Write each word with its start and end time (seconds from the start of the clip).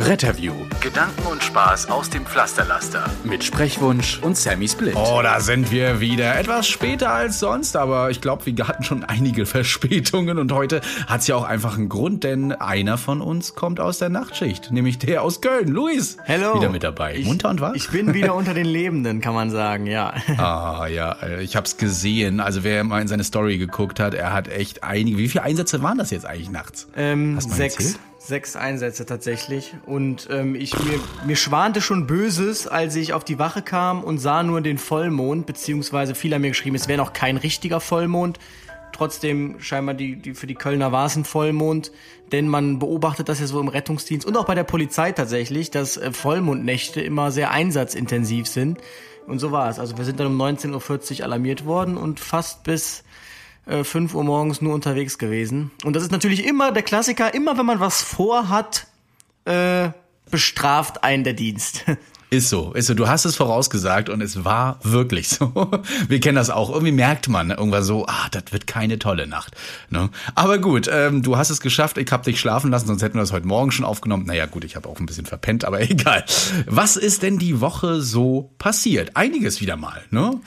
Retterview. 0.00 0.54
Gedanken 0.80 1.26
und 1.30 1.42
Spaß 1.42 1.90
aus 1.90 2.08
dem 2.08 2.24
Pflasterlaster. 2.24 3.04
Mit 3.22 3.44
Sprechwunsch 3.44 4.18
und 4.22 4.34
Sammy 4.34 4.66
Split. 4.66 4.96
Oh, 4.96 5.20
da 5.22 5.40
sind 5.40 5.70
wir 5.70 6.00
wieder. 6.00 6.38
Etwas 6.38 6.68
später 6.68 7.10
als 7.12 7.38
sonst, 7.38 7.76
aber 7.76 8.10
ich 8.10 8.22
glaube, 8.22 8.46
wir 8.46 8.66
hatten 8.66 8.82
schon 8.82 9.04
einige 9.04 9.44
Verspätungen 9.46 10.38
und 10.38 10.52
heute 10.52 10.80
hat 11.06 11.20
es 11.20 11.26
ja 11.26 11.36
auch 11.36 11.44
einfach 11.44 11.76
einen 11.76 11.90
Grund, 11.90 12.24
denn 12.24 12.52
einer 12.52 12.96
von 12.96 13.20
uns 13.20 13.54
kommt 13.54 13.78
aus 13.78 13.98
der 13.98 14.08
Nachtschicht, 14.08 14.70
nämlich 14.72 14.98
der 14.98 15.22
aus 15.22 15.42
Köln. 15.42 15.68
Luis. 15.68 16.16
Hello. 16.24 16.54
Wieder 16.54 16.70
mit 16.70 16.82
dabei. 16.82 17.16
Ich, 17.16 17.26
Munter 17.26 17.50
und 17.50 17.60
was? 17.60 17.76
Ich 17.76 17.90
bin 17.90 18.14
wieder 18.14 18.34
unter 18.34 18.54
den 18.54 18.66
Lebenden, 18.66 19.20
kann 19.20 19.34
man 19.34 19.50
sagen, 19.50 19.86
ja. 19.86 20.14
Ah, 20.38 20.86
ja, 20.86 21.16
ich 21.40 21.56
hab's 21.56 21.76
gesehen. 21.76 22.40
Also 22.40 22.64
wer 22.64 22.82
mal 22.84 23.02
in 23.02 23.08
seine 23.08 23.24
Story 23.24 23.58
geguckt 23.58 24.00
hat, 24.00 24.14
er 24.14 24.32
hat 24.32 24.48
echt 24.48 24.82
einige. 24.82 25.18
Wie 25.18 25.28
viele 25.28 25.44
Einsätze 25.44 25.82
waren 25.82 25.98
das 25.98 26.10
jetzt 26.10 26.24
eigentlich 26.24 26.50
nachts? 26.50 26.88
Ähm, 26.96 27.38
sechs. 27.38 27.74
Erzählt? 27.74 28.00
Sechs 28.22 28.54
Einsätze 28.54 29.06
tatsächlich. 29.06 29.74
Und 29.86 30.28
ähm, 30.30 30.54
ich 30.54 30.78
mir, 30.78 31.00
mir 31.24 31.36
schwante 31.36 31.80
schon 31.80 32.06
Böses, 32.06 32.66
als 32.66 32.94
ich 32.94 33.14
auf 33.14 33.24
die 33.24 33.38
Wache 33.38 33.62
kam 33.62 34.04
und 34.04 34.18
sah 34.18 34.42
nur 34.42 34.60
den 34.60 34.76
Vollmond, 34.76 35.46
beziehungsweise 35.46 36.14
viele 36.14 36.34
haben 36.34 36.42
mir 36.42 36.50
geschrieben, 36.50 36.76
es 36.76 36.86
wäre 36.86 36.98
noch 36.98 37.14
kein 37.14 37.38
richtiger 37.38 37.80
Vollmond. 37.80 38.38
Trotzdem 38.92 39.58
scheinbar 39.60 39.94
die, 39.94 40.16
die 40.16 40.34
für 40.34 40.46
die 40.46 40.54
Kölner 40.54 40.92
war 40.92 41.06
es 41.06 41.16
ein 41.16 41.24
Vollmond, 41.24 41.92
denn 42.30 42.46
man 42.46 42.78
beobachtet 42.78 43.30
das 43.30 43.40
ja 43.40 43.46
so 43.46 43.58
im 43.58 43.68
Rettungsdienst 43.68 44.26
und 44.26 44.36
auch 44.36 44.44
bei 44.44 44.54
der 44.54 44.64
Polizei 44.64 45.12
tatsächlich, 45.12 45.70
dass 45.70 45.96
äh, 45.96 46.12
Vollmondnächte 46.12 47.00
immer 47.00 47.30
sehr 47.30 47.52
einsatzintensiv 47.52 48.46
sind. 48.46 48.80
Und 49.26 49.38
so 49.38 49.50
war 49.50 49.70
es. 49.70 49.78
Also 49.78 49.96
wir 49.96 50.04
sind 50.04 50.20
dann 50.20 50.26
um 50.26 50.38
19.40 50.38 51.20
Uhr 51.20 51.24
alarmiert 51.24 51.64
worden 51.64 51.96
und 51.96 52.20
fast 52.20 52.64
bis 52.64 53.02
5 53.70 54.12
äh, 54.12 54.16
Uhr 54.16 54.24
morgens 54.24 54.60
nur 54.60 54.74
unterwegs 54.74 55.18
gewesen. 55.18 55.70
Und 55.84 55.94
das 55.94 56.02
ist 56.02 56.12
natürlich 56.12 56.46
immer 56.46 56.72
der 56.72 56.82
Klassiker, 56.82 57.34
immer 57.34 57.56
wenn 57.58 57.66
man 57.66 57.80
was 57.80 58.02
vorhat, 58.02 58.86
äh, 59.44 59.90
bestraft 60.30 61.04
einen 61.04 61.24
der 61.24 61.34
Dienst. 61.34 61.84
Ist 62.32 62.48
so, 62.48 62.72
ist 62.74 62.86
so. 62.86 62.94
Du 62.94 63.08
hast 63.08 63.24
es 63.24 63.34
vorausgesagt 63.34 64.08
und 64.08 64.20
es 64.20 64.44
war 64.44 64.78
wirklich 64.84 65.28
so. 65.28 65.52
Wir 66.08 66.20
kennen 66.20 66.36
das 66.36 66.48
auch. 66.48 66.70
Irgendwie 66.70 66.92
merkt 66.92 67.28
man 67.28 67.50
irgendwann 67.50 67.82
so, 67.82 68.06
ah, 68.06 68.28
das 68.30 68.44
wird 68.52 68.68
keine 68.68 69.00
tolle 69.00 69.26
Nacht. 69.26 69.56
Ne? 69.88 70.10
Aber 70.36 70.58
gut, 70.58 70.88
ähm, 70.92 71.22
du 71.22 71.36
hast 71.36 71.50
es 71.50 71.60
geschafft. 71.60 71.98
Ich 71.98 72.12
habe 72.12 72.22
dich 72.22 72.38
schlafen 72.38 72.70
lassen, 72.70 72.86
sonst 72.86 73.02
hätten 73.02 73.16
wir 73.16 73.22
das 73.22 73.32
heute 73.32 73.48
Morgen 73.48 73.72
schon 73.72 73.84
aufgenommen. 73.84 74.26
Naja, 74.26 74.46
gut, 74.46 74.62
ich 74.62 74.76
habe 74.76 74.88
auch 74.88 75.00
ein 75.00 75.06
bisschen 75.06 75.26
verpennt, 75.26 75.64
aber 75.64 75.80
egal. 75.90 76.24
Was 76.66 76.96
ist 76.96 77.24
denn 77.24 77.38
die 77.38 77.60
Woche 77.60 78.00
so 78.00 78.52
passiert? 78.58 79.16
Einiges 79.16 79.60
wieder 79.60 79.76
mal, 79.76 80.00
ne? 80.10 80.40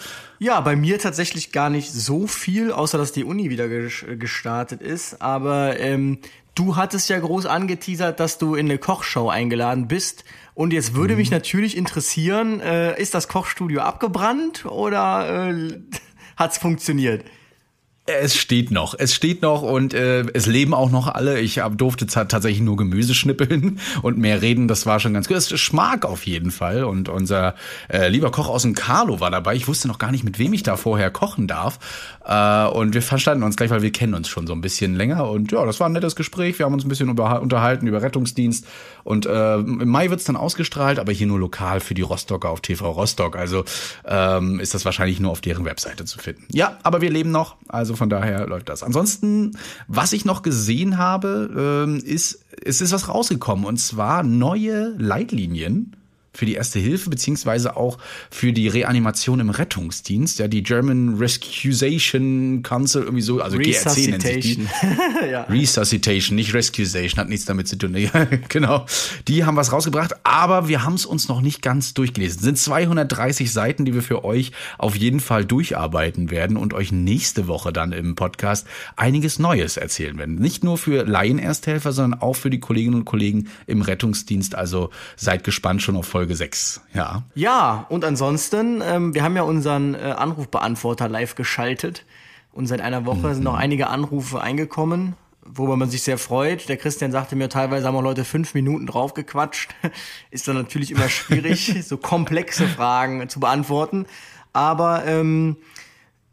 Ja, 0.44 0.60
bei 0.60 0.76
mir 0.76 1.00
tatsächlich 1.00 1.54
gar 1.54 1.70
nicht 1.70 1.90
so 1.90 2.28
viel, 2.28 2.74
außer 2.74 2.98
dass 2.98 3.14
die 3.14 3.24
Uni 3.24 3.50
wieder 3.50 3.70
gestartet 3.70 4.82
ist. 4.82 5.22
Aber 5.22 5.80
ähm, 5.80 6.18
du 6.54 6.76
hattest 6.76 7.08
ja 7.08 7.18
groß 7.18 7.46
angeteasert, 7.46 8.20
dass 8.20 8.40
du 8.40 8.56
in 8.56 8.66
eine 8.66 8.78
Kochshow 8.78 9.30
eingeladen 9.30 9.88
bist. 9.88 10.26
Und 10.54 10.74
jetzt 10.74 10.96
würde 10.96 11.14
mhm. 11.14 11.20
mich 11.20 11.32
natürlich 11.32 11.78
interessieren, 11.78 12.60
äh, 12.60 13.02
ist 13.02 13.14
das 13.14 13.30
Kochstudio 13.30 13.80
abgebrannt 13.84 14.66
oder 14.66 15.50
äh, 15.50 15.80
hat's 16.36 16.58
funktioniert? 16.58 17.24
Es 18.06 18.36
steht 18.36 18.70
noch, 18.70 18.96
es 18.98 19.16
steht 19.16 19.42
noch 19.42 19.62
und 19.62 19.94
äh, 19.94 20.26
es 20.34 20.46
leben 20.46 20.74
auch 20.74 20.92
noch 20.92 21.08
alle. 21.08 21.40
Ich 21.40 21.60
hab, 21.60 21.78
durfte 21.78 22.06
tatsächlich 22.06 22.60
nur 22.60 22.76
Gemüse 22.76 23.16
schnippeln 23.16 23.80
und 24.02 24.18
mehr 24.18 24.42
reden, 24.42 24.68
das 24.68 24.86
war 24.86 25.00
schon 25.00 25.14
ganz 25.14 25.30
gut. 25.30 25.38
Es 25.38 25.58
schmag 25.58 26.00
auf 26.04 26.26
jeden 26.26 26.52
Fall 26.52 26.84
und 26.84 27.08
unser 27.08 27.56
äh, 27.90 28.10
lieber 28.10 28.30
Koch 28.30 28.50
aus 28.50 28.64
dem 28.64 28.76
Carlo 28.76 29.22
war 29.22 29.32
dabei. 29.32 29.56
Ich 29.56 29.70
wusste 29.70 29.88
noch 29.88 30.00
gar 30.00 30.12
nicht, 30.12 30.26
mit 30.26 30.38
wem 30.38 30.52
ich 30.52 30.64
da 30.64 30.76
vorher 30.76 31.12
kochen 31.12 31.48
darf 31.48 31.80
äh, 32.26 32.66
und 32.66 32.94
wir 32.94 33.02
verstanden 33.02 33.44
uns 33.44 33.56
gleich, 33.56 33.70
weil 33.70 33.84
wir 33.84 33.92
kennen 33.94 34.16
uns 34.16 34.28
schon 34.28 34.48
so 34.48 34.54
ein 34.54 34.60
bisschen 34.60 34.96
länger 34.96 35.30
und 35.30 35.54
ja, 35.54 35.66
das 35.66 35.80
war 35.80 35.88
ein 35.88 35.94
nettes 35.94 36.18
Gespräch. 36.18 36.60
Wir 36.60 36.66
haben 36.66 36.74
uns 36.74 36.84
ein 36.84 36.90
bisschen 36.90 37.08
unterhalten 37.10 37.88
über 37.88 38.02
Rettungsdienst 38.02 38.68
und 39.06 39.26
äh, 39.26 39.56
im 39.56 39.88
Mai 39.88 40.10
wird's 40.10 40.26
dann 40.26 40.36
ausgestrahlt, 40.36 41.00
aber 41.00 41.14
hier 41.14 41.28
nur 41.28 41.40
lokal 41.40 41.80
für 41.80 41.94
die 41.94 42.02
Rostocker 42.02 42.50
auf 42.50 42.60
TV 42.60 42.92
Rostock. 42.92 43.38
Also 43.38 43.64
ähm, 44.06 44.60
ist 44.60 44.74
das 44.74 44.84
wahrscheinlich 44.84 45.22
nur 45.22 45.32
auf 45.32 45.40
deren 45.40 45.64
Webseite 45.64 46.04
zu 46.04 46.20
finden. 46.20 46.44
Ja, 46.52 46.80
aber 46.84 47.00
wir 47.00 47.10
leben 47.10 47.32
noch, 47.32 47.56
also 47.70 47.93
also 47.94 48.00
von 48.00 48.10
daher 48.10 48.48
läuft 48.48 48.70
das. 48.70 48.82
Ansonsten, 48.82 49.52
was 49.88 50.14
ich 50.14 50.26
noch 50.26 50.42
gesehen 50.42 50.98
habe, 50.98 51.86
ähm, 51.88 51.98
ist, 52.04 52.44
es 52.64 52.82
ist 52.82 52.92
was 52.92 53.08
rausgekommen 53.08 53.66
und 53.66 53.78
zwar 53.78 54.24
neue 54.24 54.96
Leitlinien 54.98 55.96
für 56.36 56.46
die 56.46 56.56
Erste 56.56 56.80
Hilfe 56.80 57.10
beziehungsweise 57.10 57.78
auch 57.78 57.98
für 58.32 58.54
die 58.54 58.68
Reanimation 58.68 59.40
im 59.40 59.50
Rettungsdienst. 59.50 60.40
Ja, 60.40 60.48
die 60.48 60.64
German 60.64 61.18
Rescusation 61.18 62.64
Council 62.64 63.04
irgendwie 63.04 63.22
so, 63.22 63.40
also 63.40 63.58
GRC 63.58 64.10
nennt 64.10 64.24
sich 64.24 64.56
die. 64.56 64.68
ja. 65.32 65.44
Resuscitation, 65.44 66.36
nicht 66.36 66.54
Rescusation, 66.54 67.20
hat 67.20 67.30
nichts 67.30 67.46
damit 67.46 67.68
zu 67.68 67.78
tun. 67.78 67.94
Genau. 68.50 68.86
Die 69.28 69.46
haben 69.46 69.56
was 69.56 69.72
rausgebracht, 69.72 70.14
aber 70.24 70.68
wir 70.68 70.84
haben 70.84 70.96
es 70.96 71.06
uns 71.06 71.28
noch 71.28 71.42
nicht 71.42 71.62
ganz 71.62 71.94
durchgelesen. 71.94 72.40
Es 72.40 72.44
sind 72.44 72.58
230 72.58 73.52
Seiten, 73.52 73.86
die 73.86 73.94
wir 73.94 74.02
für 74.02 74.24
euch 74.24 74.52
auf 74.78 74.96
jeden 74.96 75.20
Fall 75.20 75.46
durcharbeiten 75.46 76.32
werden 76.32 76.58
und 76.58 76.74
euch 76.74 76.92
nächste 76.92 77.48
Woche 77.48 77.72
dann 77.72 77.92
im 77.92 78.16
Podcast 78.16 78.66
einiges 78.96 79.40
Neues 79.40 79.78
erzählen 79.78 80.18
werden. 80.18 80.36
Nicht 80.36 80.64
nur 80.64 80.78
für 80.78 81.04
Laienersthelfer, 81.04 81.92
sondern 81.92 82.22
auch 82.22 82.36
für 82.36 82.50
die 82.50 82.60
Kolleginnen 82.60 82.96
und 82.96 83.06
Kollegen 83.06 83.50
im 83.68 83.82
Rettungsdienst. 83.82 84.56
Also 84.56 84.90
seid 85.16 85.44
gespannt 85.44 85.82
schon 85.82 85.96
auf 85.96 86.08
Folge 86.08 86.23
Folge 86.24 86.38
6, 86.38 86.80
ja. 86.94 87.24
Ja, 87.36 87.86
und 87.90 88.06
ansonsten, 88.06 88.82
ähm, 88.82 89.14
wir 89.14 89.24
haben 89.24 89.36
ja 89.36 89.42
unseren 89.42 89.94
äh, 89.94 90.16
Anrufbeantworter 90.18 91.10
live 91.10 91.36
geschaltet 91.36 92.06
und 92.54 92.66
seit 92.68 92.80
einer 92.80 93.06
Woche 93.06 93.28
mhm. 93.28 93.34
sind 93.34 93.44
noch 93.44 93.56
einige 93.56 93.88
Anrufe 93.88 94.40
eingekommen, 94.40 95.18
worüber 95.42 95.76
man 95.76 95.90
sich 95.90 96.02
sehr 96.02 96.18
freut. 96.18 96.70
Der 96.70 96.78
Christian 96.78 97.12
sagte 97.12 97.36
mir, 97.36 97.50
teilweise 97.50 97.88
haben 97.88 97.98
auch 97.98 98.02
Leute 98.02 98.24
fünf 98.24 98.54
Minuten 98.54 98.88
draufgequatscht. 98.88 99.76
Ist 100.32 100.48
dann 100.48 100.56
natürlich 100.56 100.92
immer 100.92 101.10
schwierig, 101.10 101.76
so 101.86 101.98
komplexe 101.98 102.70
Fragen 102.70 103.28
zu 103.28 103.42
beantworten. 103.42 104.06
Aber 104.54 105.04
ähm, 105.06 105.58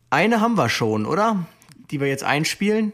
eine 0.09 0.41
haben 0.41 0.57
wir 0.57 0.69
schon, 0.69 1.05
oder? 1.05 1.47
Die 1.91 1.99
wir 1.99 2.07
jetzt 2.07 2.23
einspielen. 2.23 2.93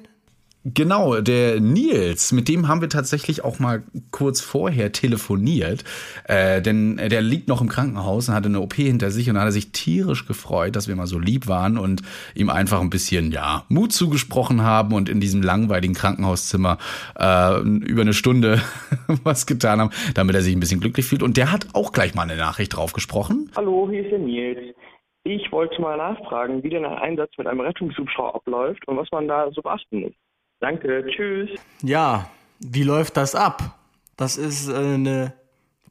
Genau, 0.75 1.21
der 1.21 1.60
Nils, 1.60 2.32
mit 2.32 2.49
dem 2.49 2.66
haben 2.66 2.81
wir 2.81 2.88
tatsächlich 2.88 3.44
auch 3.44 3.60
mal 3.60 3.84
kurz 4.10 4.41
vorher 4.41 4.91
telefoniert, 4.91 5.84
äh, 6.25 6.60
denn 6.60 6.97
der 6.97 7.22
liegt 7.22 7.47
noch 7.47 7.60
im 7.60 7.69
Krankenhaus 7.69 8.28
und 8.28 8.34
hatte 8.34 8.49
eine 8.49 8.60
OP 8.60 8.75
hinter 8.75 9.12
sich 9.12 9.31
und 9.31 9.38
hat 9.38 9.44
er 9.44 9.53
sich 9.53 9.71
tierisch 9.71 10.27
gefreut, 10.27 10.75
dass 10.75 10.88
wir 10.88 10.97
mal 10.97 11.06
so 11.06 11.21
lieb 11.21 11.47
waren 11.47 11.78
und 11.78 12.03
ihm 12.34 12.50
einfach 12.50 12.81
ein 12.81 12.91
bisschen 12.91 13.31
ja 13.31 13.65
Mut 13.69 13.93
zugesprochen 13.93 14.62
haben 14.62 14.93
und 14.93 15.09
in 15.09 15.21
diesem 15.21 15.41
langweiligen 15.41 15.94
Krankenhauszimmer 15.94 16.78
äh, 17.16 17.60
über 17.60 18.00
eine 18.00 18.12
Stunde 18.12 18.60
was 19.22 19.47
getan 19.47 19.81
haben, 19.81 19.91
damit 20.15 20.34
er 20.34 20.43
sich 20.43 20.56
ein 20.56 20.60
bisschen 20.60 20.81
glücklich 20.81 21.06
fühlt. 21.06 21.22
Und 21.22 21.37
der 21.37 21.53
hat 21.53 21.69
auch 21.75 21.93
gleich 21.93 22.16
mal 22.16 22.22
eine 22.22 22.37
Nachricht 22.37 22.75
drauf 22.75 22.93
gesprochen. 22.93 23.53
Hallo, 23.54 23.88
hier 23.88 24.03
ist 24.03 24.10
der 24.10 24.19
Nils. 24.19 24.75
Ich 25.22 25.53
wollte 25.53 25.81
mal 25.81 25.97
nachfragen, 25.97 26.65
wie 26.65 26.71
denn 26.71 26.84
ein 26.84 26.98
Einsatz 26.98 27.31
mit 27.38 27.47
einem 27.47 27.60
Rettungshubschrauber 27.60 28.34
abläuft 28.34 28.88
und 28.88 28.97
was 28.97 29.06
man 29.12 29.28
da 29.28 29.48
so 29.53 29.62
beachten 29.62 30.00
muss. 30.00 30.12
Danke, 30.61 31.05
tschüss. 31.09 31.50
Ja, 31.83 32.31
wie 32.61 32.83
läuft 32.83 33.16
das 33.16 33.34
ab? 33.34 33.78
Das 34.16 34.36
ist 34.36 34.69
äh, 34.69 34.75
eine 34.75 35.34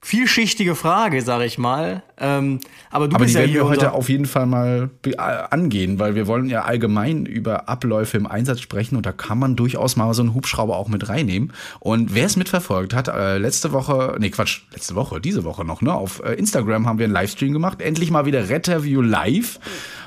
vielschichtige 0.06 0.76
Frage, 0.76 1.24
sag 1.24 1.42
ich 1.42 1.58
mal. 1.58 2.04
Ähm, 2.20 2.60
aber 2.92 3.08
du 3.08 3.16
aber 3.16 3.26
bist 3.26 3.34
die 3.34 3.40
ja 3.40 3.42
werden 3.42 3.52
hier 3.52 3.62
wir 3.62 3.70
heute 3.70 3.94
auf 3.94 4.08
jeden 4.08 4.28
Fall 4.28 4.46
mal 4.46 4.92
äh, 5.04 5.16
angehen, 5.18 5.98
weil 5.98 6.14
wir 6.14 6.28
wollen 6.28 6.48
ja 6.48 6.62
allgemein 6.62 7.26
über 7.26 7.68
Abläufe 7.68 8.16
im 8.16 8.28
Einsatz 8.28 8.62
sprechen 8.62 8.98
und 8.98 9.08
da 9.08 9.12
kann 9.12 9.40
man 9.40 9.56
durchaus 9.56 9.96
mal 9.96 10.14
so 10.14 10.22
einen 10.22 10.36
Hubschrauber 10.36 10.78
auch 10.78 10.90
mit 10.90 11.10
reinnehmen. 11.10 11.54
Und 11.80 12.14
wer 12.14 12.28
es 12.28 12.38
mitverfolgt 12.38 12.94
hat, 12.94 13.08
äh, 13.08 13.40
letzte 13.40 13.72
Woche, 13.72 14.16
nee 14.20 14.30
Quatsch, 14.30 14.62
letzte 14.72 14.94
Woche, 14.94 15.20
diese 15.20 15.44
Woche 15.44 15.66
noch, 15.66 15.82
ne? 15.82 15.92
Auf 15.92 16.22
äh, 16.24 16.34
Instagram 16.34 16.88
haben 16.88 17.00
wir 17.00 17.06
einen 17.06 17.14
Livestream 17.14 17.52
gemacht, 17.52 17.82
endlich 17.82 18.12
mal 18.12 18.28
wieder 18.28 18.48
Retterview 18.48 19.02
live. 19.02 19.60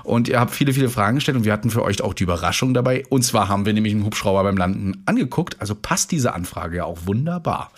Und 0.04 0.28
ihr 0.28 0.38
habt 0.38 0.52
viele, 0.52 0.72
viele 0.72 0.90
Fragen 0.90 1.16
gestellt 1.16 1.36
und 1.36 1.44
wir 1.44 1.52
hatten 1.52 1.70
für 1.70 1.82
euch 1.82 2.00
auch 2.02 2.14
die 2.14 2.22
Überraschung 2.22 2.72
dabei. 2.72 3.02
Und 3.08 3.22
zwar 3.24 3.48
haben 3.48 3.66
wir 3.66 3.72
nämlich 3.72 3.94
einen 3.94 4.04
Hubschrauber 4.04 4.44
beim 4.44 4.56
Landen 4.56 5.02
angeguckt. 5.06 5.60
Also 5.60 5.74
passt 5.74 6.12
diese 6.12 6.34
Anfrage 6.34 6.76
ja 6.76 6.84
auch 6.84 6.98
wunderbar. 7.06 7.72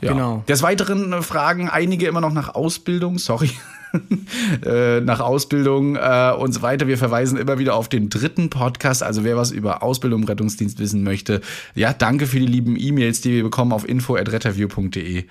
Ja. 0.00 0.12
Genau. 0.12 0.44
Des 0.48 0.62
Weiteren 0.62 1.12
äh, 1.12 1.22
fragen 1.22 1.68
einige 1.68 2.06
immer 2.06 2.20
noch 2.20 2.32
nach 2.32 2.54
Ausbildung, 2.54 3.18
sorry. 3.18 3.50
äh, 4.64 5.00
nach 5.00 5.20
Ausbildung 5.20 5.96
äh, 5.96 6.34
und 6.36 6.52
so 6.52 6.62
weiter. 6.62 6.88
Wir 6.88 6.98
verweisen 6.98 7.38
immer 7.38 7.58
wieder 7.58 7.76
auf 7.76 7.88
den 7.88 8.10
dritten 8.10 8.50
Podcast. 8.50 9.02
Also 9.02 9.24
wer 9.24 9.36
was 9.36 9.50
über 9.50 9.82
Ausbildung 9.82 10.22
im 10.22 10.28
Rettungsdienst 10.28 10.78
wissen 10.78 11.04
möchte, 11.04 11.40
ja, 11.74 11.92
danke 11.92 12.26
für 12.26 12.40
die 12.40 12.46
lieben 12.46 12.76
E-Mails, 12.76 13.20
die 13.20 13.32
wir 13.32 13.42
bekommen 13.44 13.72
auf 13.72 13.88
info.retterview.de. 13.88 15.24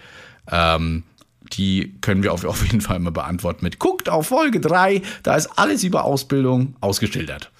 Ähm, 0.52 1.04
die 1.52 1.96
können 2.02 2.24
wir 2.24 2.34
auf, 2.34 2.46
auf 2.46 2.64
jeden 2.64 2.82
Fall 2.82 3.00
mal 3.00 3.12
beantworten 3.12 3.64
mit 3.66 3.80
guckt 3.80 4.10
auf 4.10 4.28
Folge 4.28 4.60
3, 4.60 5.02
da 5.24 5.36
ist 5.36 5.48
alles 5.58 5.84
über 5.84 6.06
Ausbildung 6.06 6.76
ausgeschildert. 6.80 7.52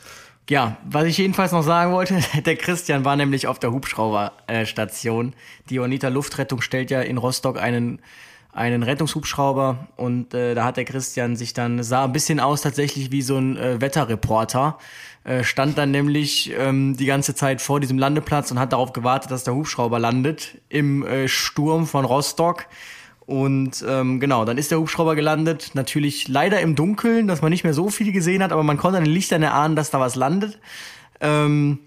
Ja, 0.50 0.78
was 0.84 1.06
ich 1.06 1.18
jedenfalls 1.18 1.54
noch 1.54 1.64
sagen 1.64 1.94
wollte, 1.94 2.20
der 2.46 2.56
Christian 2.56 3.06
war 3.06 3.16
nämlich 3.16 3.48
auf 3.48 3.60
der 3.60 3.72
Hubschrauberstation. 3.72 5.34
Die 5.70 5.80
Onita 5.80 6.10
Luftrettung 6.10 6.62
stellt 6.62 6.92
ja 6.92 7.02
in 7.02 7.18
Rostock 7.18 7.58
einen 7.58 8.02
einen 8.52 8.84
Rettungshubschrauber 8.84 9.88
und 9.96 10.36
äh, 10.36 10.54
da 10.54 10.64
hat 10.64 10.78
der 10.78 10.86
Christian 10.86 11.36
sich 11.36 11.54
dann 11.54 11.82
sah 11.82 12.06
ein 12.06 12.12
bisschen 12.12 12.40
aus 12.40 12.62
tatsächlich 12.62 13.12
wie 13.12 13.24
so 13.24 13.36
ein 13.36 13.58
äh, 13.58 13.82
Wetterreporter 13.82 14.78
äh, 15.24 15.44
stand 15.44 15.78
dann 15.78 15.92
nämlich 15.92 16.54
ähm, 16.58 16.96
die 16.96 17.06
ganze 17.06 17.34
Zeit 17.34 17.62
vor 17.62 17.80
diesem 17.80 17.98
Landeplatz 17.98 18.52
und 18.52 18.60
hat 18.60 18.74
darauf 18.74 18.94
gewartet, 18.94 19.32
dass 19.32 19.44
der 19.44 19.56
Hubschrauber 19.56 19.98
landet 19.98 20.62
im 20.70 21.06
äh, 21.06 21.28
Sturm 21.28 21.88
von 21.88 22.06
Rostock 22.06 22.68
und 23.26 23.84
ähm, 23.88 24.20
genau, 24.20 24.44
dann 24.44 24.58
ist 24.58 24.72
der 24.72 24.80
Hubschrauber 24.80 25.16
gelandet. 25.16 25.72
Natürlich 25.74 26.28
leider 26.28 26.60
im 26.60 26.76
Dunkeln, 26.76 27.28
dass 27.28 27.42
man 27.42 27.52
nicht 27.52 27.64
mehr 27.64 27.74
so 27.74 27.90
viel 27.90 28.12
gesehen 28.12 28.44
hat, 28.44 28.52
aber 28.52 28.64
man 28.64 28.78
konnte 28.78 28.98
an 28.98 29.06
den 29.06 29.14
Lichtern 29.14 29.44
erahnen, 29.44 29.76
dass 29.76 29.92
da 29.92 30.00
was 30.00 30.16
landet. 30.16 30.60
Ähm, 31.22 31.80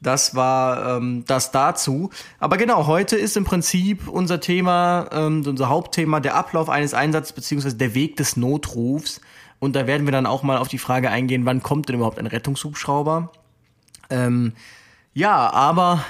das 0.00 0.34
war 0.34 0.96
ähm, 0.96 1.24
das 1.26 1.50
dazu. 1.50 2.10
Aber 2.38 2.56
genau, 2.56 2.86
heute 2.86 3.16
ist 3.16 3.36
im 3.36 3.44
Prinzip 3.44 4.08
unser 4.08 4.40
Thema, 4.40 5.08
ähm, 5.12 5.44
unser 5.46 5.68
Hauptthema 5.68 6.20
der 6.20 6.36
Ablauf 6.36 6.70
eines 6.70 6.94
Einsatzes 6.94 7.32
beziehungsweise 7.32 7.76
der 7.76 7.94
Weg 7.94 8.16
des 8.16 8.36
Notrufs. 8.36 9.20
Und 9.58 9.74
da 9.74 9.86
werden 9.86 10.06
wir 10.06 10.12
dann 10.12 10.26
auch 10.26 10.42
mal 10.42 10.56
auf 10.56 10.68
die 10.68 10.78
Frage 10.78 11.10
eingehen, 11.10 11.44
wann 11.44 11.62
kommt 11.62 11.88
denn 11.88 11.96
überhaupt 11.96 12.18
ein 12.18 12.26
Rettungshubschrauber? 12.26 13.32
Ähm, 14.08 14.52
ja, 15.12 15.50
aber 15.52 16.04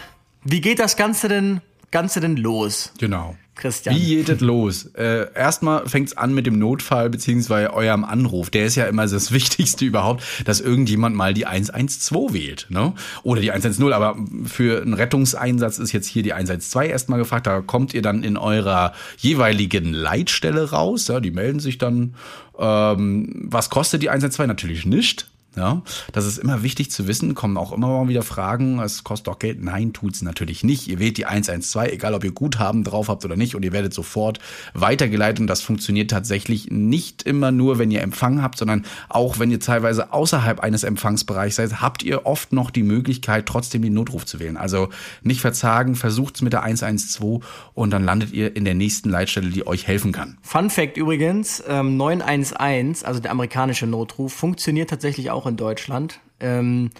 wie 0.44 0.60
geht 0.60 0.78
das 0.78 0.96
Ganze 0.96 1.28
denn, 1.28 1.62
Ganze 1.90 2.20
denn 2.20 2.36
los? 2.36 2.92
Genau. 2.98 3.36
Christian. 3.58 3.94
Wie 3.94 4.16
geht 4.16 4.28
es 4.28 4.40
los? 4.40 4.86
Äh, 4.94 5.32
erstmal 5.34 5.86
fängt 5.86 6.08
es 6.08 6.16
an 6.16 6.32
mit 6.32 6.46
dem 6.46 6.58
Notfall 6.58 7.10
beziehungsweise 7.10 7.72
eurem 7.74 8.04
Anruf. 8.04 8.50
Der 8.50 8.64
ist 8.64 8.76
ja 8.76 8.86
immer 8.86 9.06
das 9.06 9.32
Wichtigste 9.32 9.84
überhaupt, 9.84 10.22
dass 10.44 10.60
irgendjemand 10.60 11.14
mal 11.16 11.34
die 11.34 11.46
112 11.46 12.32
wählt, 12.32 12.66
ne? 12.70 12.94
Oder 13.22 13.40
die 13.40 13.50
110. 13.50 13.92
Aber 13.92 14.16
für 14.46 14.80
einen 14.80 14.94
Rettungseinsatz 14.94 15.78
ist 15.78 15.92
jetzt 15.92 16.06
hier 16.06 16.22
die 16.22 16.32
112 16.32 16.90
erstmal 16.90 17.18
gefragt. 17.18 17.46
Da 17.46 17.60
kommt 17.60 17.92
ihr 17.92 18.02
dann 18.02 18.24
in 18.24 18.36
eurer 18.36 18.94
jeweiligen 19.18 19.92
Leitstelle 19.92 20.70
raus. 20.70 21.08
Ja, 21.08 21.20
die 21.20 21.30
melden 21.30 21.60
sich 21.60 21.78
dann. 21.78 22.14
Ähm, 22.58 23.46
was 23.50 23.70
kostet 23.70 24.02
die 24.02 24.10
112? 24.10 24.48
Natürlich 24.48 24.86
nicht. 24.86 25.28
Ja, 25.58 25.82
das 26.12 26.24
ist 26.24 26.38
immer 26.38 26.62
wichtig 26.62 26.92
zu 26.92 27.08
wissen, 27.08 27.34
kommen 27.34 27.56
auch 27.56 27.72
immer 27.72 27.88
mal 27.88 28.08
wieder 28.08 28.22
Fragen, 28.22 28.78
es 28.78 29.02
kostet 29.02 29.28
auch 29.28 29.40
Geld. 29.40 29.60
Nein, 29.60 29.92
tut's 29.92 30.22
natürlich 30.22 30.62
nicht. 30.62 30.86
Ihr 30.86 31.00
wählt 31.00 31.18
die 31.18 31.26
112, 31.26 31.94
egal 31.94 32.14
ob 32.14 32.22
ihr 32.22 32.30
Guthaben 32.30 32.84
drauf 32.84 33.08
habt 33.08 33.24
oder 33.24 33.34
nicht, 33.34 33.56
und 33.56 33.64
ihr 33.64 33.72
werdet 33.72 33.92
sofort 33.92 34.38
weitergeleitet. 34.74 35.40
Und 35.40 35.48
das 35.48 35.62
funktioniert 35.62 36.12
tatsächlich 36.12 36.70
nicht 36.70 37.24
immer 37.24 37.50
nur, 37.50 37.80
wenn 37.80 37.90
ihr 37.90 38.02
Empfang 38.02 38.40
habt, 38.40 38.56
sondern 38.56 38.84
auch 39.08 39.40
wenn 39.40 39.50
ihr 39.50 39.58
teilweise 39.58 40.12
außerhalb 40.12 40.60
eines 40.60 40.84
Empfangsbereichs 40.84 41.56
seid, 41.56 41.80
habt 41.80 42.04
ihr 42.04 42.24
oft 42.24 42.52
noch 42.52 42.70
die 42.70 42.84
Möglichkeit, 42.84 43.46
trotzdem 43.46 43.82
den 43.82 43.94
Notruf 43.94 44.26
zu 44.26 44.38
wählen. 44.38 44.56
Also 44.56 44.90
nicht 45.22 45.40
verzagen, 45.40 45.96
versucht's 45.96 46.40
mit 46.40 46.52
der 46.52 46.62
112 46.62 47.44
und 47.74 47.90
dann 47.90 48.04
landet 48.04 48.32
ihr 48.32 48.54
in 48.54 48.64
der 48.64 48.74
nächsten 48.74 49.10
Leitstelle, 49.10 49.50
die 49.50 49.66
euch 49.66 49.88
helfen 49.88 50.12
kann. 50.12 50.38
Fun 50.42 50.70
Fact 50.70 50.96
übrigens, 50.96 51.64
ähm, 51.66 51.96
911, 51.96 53.04
also 53.04 53.18
der 53.18 53.32
amerikanische 53.32 53.88
Notruf, 53.88 54.32
funktioniert 54.32 54.90
tatsächlich 54.90 55.32
auch 55.32 55.47
in 55.48 55.56
Deutschland. 55.56 56.20
Ähm, 56.40 56.90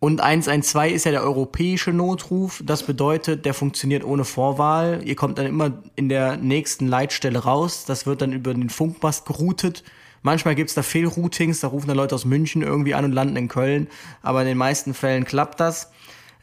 und 0.00 0.20
112 0.20 0.92
ist 0.92 1.04
ja 1.06 1.10
der 1.10 1.24
europäische 1.24 1.92
Notruf. 1.92 2.62
Das 2.64 2.84
bedeutet, 2.84 3.44
der 3.44 3.52
funktioniert 3.52 4.04
ohne 4.04 4.24
Vorwahl. 4.24 5.00
Ihr 5.04 5.16
kommt 5.16 5.38
dann 5.38 5.46
immer 5.46 5.82
in 5.96 6.08
der 6.08 6.36
nächsten 6.36 6.86
Leitstelle 6.86 7.40
raus. 7.40 7.84
Das 7.84 8.06
wird 8.06 8.22
dann 8.22 8.32
über 8.32 8.54
den 8.54 8.70
Funkmast 8.70 9.26
geroutet. 9.26 9.82
Manchmal 10.22 10.54
gibt's 10.54 10.74
da 10.74 10.82
Fehlroutings, 10.82 11.60
da 11.60 11.68
rufen 11.68 11.88
dann 11.88 11.96
Leute 11.96 12.14
aus 12.14 12.24
München 12.24 12.62
irgendwie 12.62 12.94
an 12.94 13.04
und 13.04 13.12
landen 13.12 13.36
in 13.36 13.48
Köln. 13.48 13.88
Aber 14.22 14.40
in 14.42 14.46
den 14.46 14.58
meisten 14.58 14.94
Fällen 14.94 15.24
klappt 15.24 15.58
das. 15.58 15.90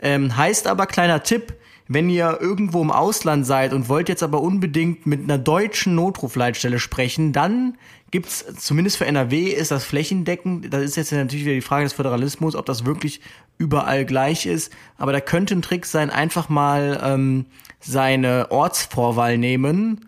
Ähm, 0.02 0.36
heißt 0.36 0.68
aber, 0.68 0.86
kleiner 0.86 1.24
Tipp, 1.24 1.54
wenn 1.88 2.10
ihr 2.10 2.40
irgendwo 2.42 2.82
im 2.82 2.92
Ausland 2.92 3.46
seid 3.46 3.74
und 3.74 3.90
wollt 3.90 4.10
jetzt 4.10 4.24
aber 4.24 4.42
unbedingt 4.42 5.06
mit 5.06 5.24
einer 5.24 5.38
deutschen 5.38 5.96
Notrufleitstelle 5.96 6.80
sprechen, 6.80 7.32
dann 7.32 7.78
gibt's 8.12 8.46
zumindest 8.58 8.98
für 8.98 9.06
NRW 9.06 9.50
ist 9.50 9.72
das 9.72 9.84
flächendeckend. 9.84 10.74
Das 10.74 10.82
ist 10.82 10.96
jetzt 10.96 11.12
natürlich 11.12 11.46
wieder 11.46 11.56
die 11.56 11.62
Frage 11.62 11.84
des 11.84 11.94
Föderalismus, 11.94 12.56
ob 12.56 12.66
das 12.66 12.86
wirklich 12.86 13.22
überall 13.58 14.06
gleich 14.06 14.46
ist. 14.46 14.74
Aber 14.98 15.12
da 15.12 15.20
könnte 15.20 15.56
ein 15.56 15.62
Trick 15.62 15.86
sein, 15.86 16.10
einfach 16.10 16.50
mal 16.50 17.00
ähm, 17.04 17.46
seine 17.80 18.48
Ortsvorwahl 18.50 19.38
nehmen 19.38 20.08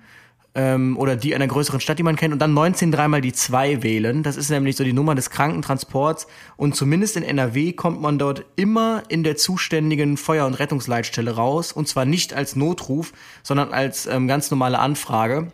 ähm, 0.57 0.98
oder 0.98 1.15
die 1.15 1.36
einer 1.36 1.48
größeren 1.48 1.80
Stadt, 1.80 2.00
die 2.00 2.04
man 2.04 2.15
kennt, 2.15 2.33
und 2.33 2.39
dann 2.39 2.54
19 2.54 2.92
dreimal 2.92 3.21
die 3.21 3.31
2 3.31 3.83
wählen. 3.83 4.24
Das 4.24 4.36
ist 4.36 4.50
nämlich 4.50 4.75
so 4.75 4.83
die 4.83 4.92
Nummer 4.92 5.13
des 5.13 5.30
Krankentransports. 5.30 6.27
Und 6.57 6.75
zumindest 6.75 7.15
in 7.15 7.24
NRW 7.24 7.74
kommt 7.74 8.01
man 8.01 8.18
dort 8.18 8.44
immer 8.56 9.04
in 9.07 9.24
der 9.24 9.38
zuständigen 9.38 10.18
Feuer- 10.18 10.48
und 10.48 10.56
Rettungsleitstelle 10.56 11.36
raus. 11.36 11.71
Und 11.71 11.88
zwar 11.88 12.06
nicht 12.06 12.33
als 12.33 12.56
Notruf, 12.56 13.13
sondern 13.44 13.71
als 13.71 14.07
ähm, 14.07 14.27
ganz 14.27 14.50
normale 14.50 14.80
Anfrage. 14.80 15.51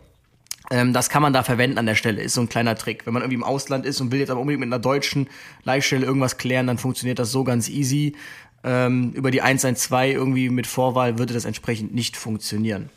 Ähm, 0.71 0.93
das 0.93 1.09
kann 1.09 1.21
man 1.21 1.33
da 1.33 1.43
verwenden 1.43 1.77
an 1.77 1.85
der 1.85 1.95
Stelle, 1.95 2.21
ist 2.21 2.35
so 2.35 2.41
ein 2.41 2.47
kleiner 2.47 2.75
Trick. 2.75 3.05
Wenn 3.05 3.13
man 3.13 3.23
irgendwie 3.23 3.35
im 3.35 3.43
Ausland 3.43 3.85
ist 3.85 3.99
und 3.99 4.13
will 4.13 4.21
jetzt 4.21 4.29
aber 4.29 4.39
unbedingt 4.39 4.61
mit 4.61 4.67
einer 4.67 4.81
deutschen 4.81 5.27
Leitstelle 5.65 6.05
irgendwas 6.05 6.37
klären, 6.37 6.65
dann 6.65 6.77
funktioniert 6.77 7.19
das 7.19 7.29
so 7.29 7.43
ganz 7.43 7.67
easy. 7.67 8.15
Ähm, 8.63 9.11
über 9.11 9.31
die 9.31 9.41
112 9.41 10.15
irgendwie 10.15 10.47
mit 10.47 10.65
Vorwahl 10.65 11.19
würde 11.19 11.33
das 11.33 11.43
entsprechend 11.43 11.93
nicht 11.93 12.15
funktionieren. 12.15 12.89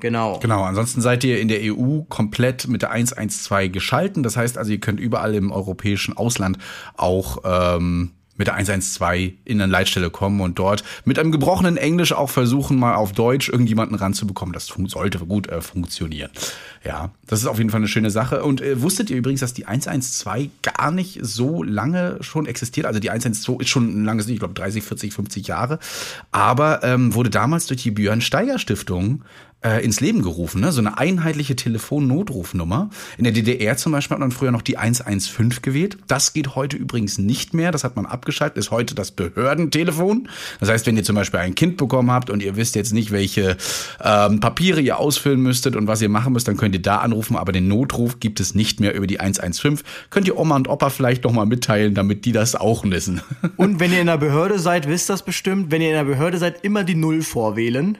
Genau. 0.00 0.38
Genau, 0.40 0.62
ansonsten 0.62 1.00
seid 1.00 1.24
ihr 1.24 1.40
in 1.40 1.48
der 1.48 1.60
EU 1.62 2.00
komplett 2.08 2.66
mit 2.66 2.82
der 2.82 2.90
112 2.90 3.72
geschalten. 3.72 4.22
Das 4.22 4.36
heißt 4.36 4.58
also, 4.58 4.72
ihr 4.72 4.80
könnt 4.80 5.00
überall 5.00 5.34
im 5.34 5.52
europäischen 5.52 6.16
Ausland 6.16 6.58
auch 6.96 7.38
ähm, 7.44 8.10
mit 8.36 8.48
der 8.48 8.54
112 8.54 9.32
in 9.44 9.60
eine 9.60 9.70
Leitstelle 9.70 10.10
kommen 10.10 10.40
und 10.40 10.58
dort 10.58 10.82
mit 11.04 11.18
einem 11.18 11.30
gebrochenen 11.30 11.76
Englisch 11.76 12.12
auch 12.12 12.30
versuchen, 12.30 12.78
mal 12.78 12.96
auf 12.96 13.12
Deutsch 13.12 13.48
irgendjemanden 13.48 13.96
ranzubekommen. 13.96 14.52
Das 14.52 14.66
sollte 14.66 15.18
gut 15.20 15.48
äh, 15.48 15.60
funktionieren. 15.60 16.30
Ja, 16.84 17.12
das 17.26 17.40
ist 17.40 17.46
auf 17.46 17.58
jeden 17.58 17.70
Fall 17.70 17.80
eine 17.80 17.88
schöne 17.88 18.10
Sache. 18.10 18.42
Und 18.42 18.60
äh, 18.60 18.82
wusstet 18.82 19.10
ihr 19.10 19.16
übrigens, 19.16 19.40
dass 19.40 19.54
die 19.54 19.66
112 19.66 20.50
gar 20.62 20.90
nicht 20.90 21.18
so 21.22 21.62
lange 21.62 22.18
schon 22.20 22.46
existiert? 22.46 22.86
Also 22.86 22.98
die 22.98 23.10
112 23.10 23.60
ist 23.60 23.68
schon 23.68 24.02
ein 24.02 24.04
langes, 24.04 24.28
ich 24.28 24.38
glaube 24.38 24.54
30, 24.54 24.82
40, 24.82 25.14
50 25.14 25.46
Jahre. 25.46 25.78
Aber 26.32 26.82
ähm, 26.82 27.14
wurde 27.14 27.30
damals 27.30 27.66
durch 27.66 27.82
die 27.82 27.92
Björn 27.92 28.20
Steiger 28.20 28.58
Stiftung 28.58 29.22
äh, 29.64 29.82
ins 29.82 30.00
Leben 30.00 30.22
gerufen, 30.22 30.60
ne? 30.60 30.70
so 30.72 30.80
eine 30.80 30.98
einheitliche 30.98 31.56
Telefonnotrufnummer. 31.56 32.90
In 33.16 33.24
der 33.24 33.32
DDR 33.32 33.76
zum 33.76 33.92
Beispiel 33.92 34.14
hat 34.14 34.20
man 34.20 34.30
früher 34.30 34.50
noch 34.50 34.62
die 34.62 34.76
115 34.76 35.62
gewählt. 35.62 35.96
Das 36.06 36.34
geht 36.34 36.54
heute 36.54 36.76
übrigens 36.76 37.18
nicht 37.18 37.54
mehr. 37.54 37.72
Das 37.72 37.82
hat 37.82 37.96
man 37.96 38.06
abgeschaltet. 38.06 38.58
Ist 38.58 38.70
heute 38.70 38.94
das 38.94 39.10
Behördentelefon. 39.10 40.28
Das 40.60 40.68
heißt, 40.68 40.86
wenn 40.86 40.96
ihr 40.96 41.04
zum 41.04 41.16
Beispiel 41.16 41.40
ein 41.40 41.54
Kind 41.54 41.78
bekommen 41.78 42.10
habt 42.10 42.28
und 42.28 42.42
ihr 42.42 42.56
wisst 42.56 42.74
jetzt 42.74 42.92
nicht, 42.92 43.10
welche 43.10 43.56
ähm, 44.02 44.40
Papiere 44.40 44.80
ihr 44.80 44.98
ausfüllen 44.98 45.40
müsstet 45.40 45.76
und 45.76 45.86
was 45.86 46.02
ihr 46.02 46.10
machen 46.10 46.34
müsst, 46.34 46.46
dann 46.46 46.56
könnt 46.56 46.74
ihr 46.74 46.82
da 46.82 46.98
anrufen. 46.98 47.36
Aber 47.36 47.52
den 47.52 47.66
Notruf 47.68 48.20
gibt 48.20 48.40
es 48.40 48.54
nicht 48.54 48.80
mehr 48.80 48.94
über 48.94 49.06
die 49.06 49.20
115. 49.20 49.80
Könnt 50.10 50.28
ihr 50.28 50.36
Oma 50.36 50.56
und 50.56 50.68
Opa 50.68 50.90
vielleicht 50.90 51.24
noch 51.24 51.32
mal 51.32 51.46
mitteilen, 51.46 51.94
damit 51.94 52.26
die 52.26 52.32
das 52.32 52.54
auch 52.54 52.84
wissen. 52.84 53.22
Und 53.56 53.80
wenn 53.80 53.92
ihr 53.92 54.00
in 54.00 54.08
der 54.08 54.18
Behörde 54.18 54.58
seid, 54.58 54.88
wisst 54.88 55.08
das 55.08 55.22
bestimmt. 55.22 55.70
Wenn 55.70 55.80
ihr 55.80 55.88
in 55.88 55.94
der 55.94 56.04
Behörde 56.04 56.38
seid, 56.38 56.64
immer 56.64 56.84
die 56.84 56.94
Null 56.94 57.22
vorwählen, 57.22 57.96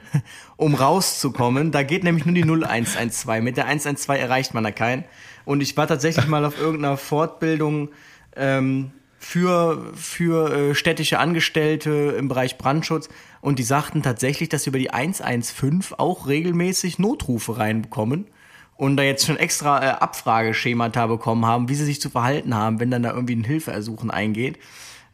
um 0.57 0.75
rauszukommen. 0.75 1.71
Da 1.71 1.83
geht 1.83 2.03
nämlich 2.03 2.25
nur 2.25 2.35
die 2.35 2.43
0112. 2.43 3.41
Mit 3.41 3.57
der 3.57 3.65
112 3.65 4.19
erreicht 4.19 4.53
man 4.53 4.63
da 4.63 4.71
keinen. 4.71 5.03
Und 5.45 5.61
ich 5.61 5.75
war 5.77 5.87
tatsächlich 5.87 6.27
mal 6.27 6.45
auf 6.45 6.59
irgendeiner 6.59 6.97
Fortbildung 6.97 7.89
ähm, 8.35 8.91
für, 9.19 9.91
für 9.95 10.53
äh, 10.53 10.75
städtische 10.75 11.19
Angestellte 11.19 12.15
im 12.17 12.27
Bereich 12.27 12.57
Brandschutz 12.57 13.09
und 13.41 13.59
die 13.59 13.63
sagten 13.63 14.03
tatsächlich, 14.03 14.49
dass 14.49 14.63
sie 14.63 14.69
über 14.69 14.79
die 14.79 14.91
115 14.91 15.97
auch 15.97 16.27
regelmäßig 16.27 16.99
Notrufe 16.99 17.57
reinbekommen 17.57 18.27
und 18.75 18.97
da 18.97 19.03
jetzt 19.03 19.25
schon 19.25 19.37
extra 19.37 19.83
äh, 19.83 19.89
Abfrageschemata 19.91 21.07
bekommen 21.07 21.45
haben, 21.45 21.69
wie 21.69 21.75
sie 21.75 21.85
sich 21.85 22.01
zu 22.01 22.09
verhalten 22.09 22.53
haben, 22.53 22.79
wenn 22.79 22.91
dann 22.91 23.03
da 23.03 23.13
irgendwie 23.13 23.35
ein 23.35 23.43
Hilfeersuchen 23.43 24.11
eingeht. 24.11 24.59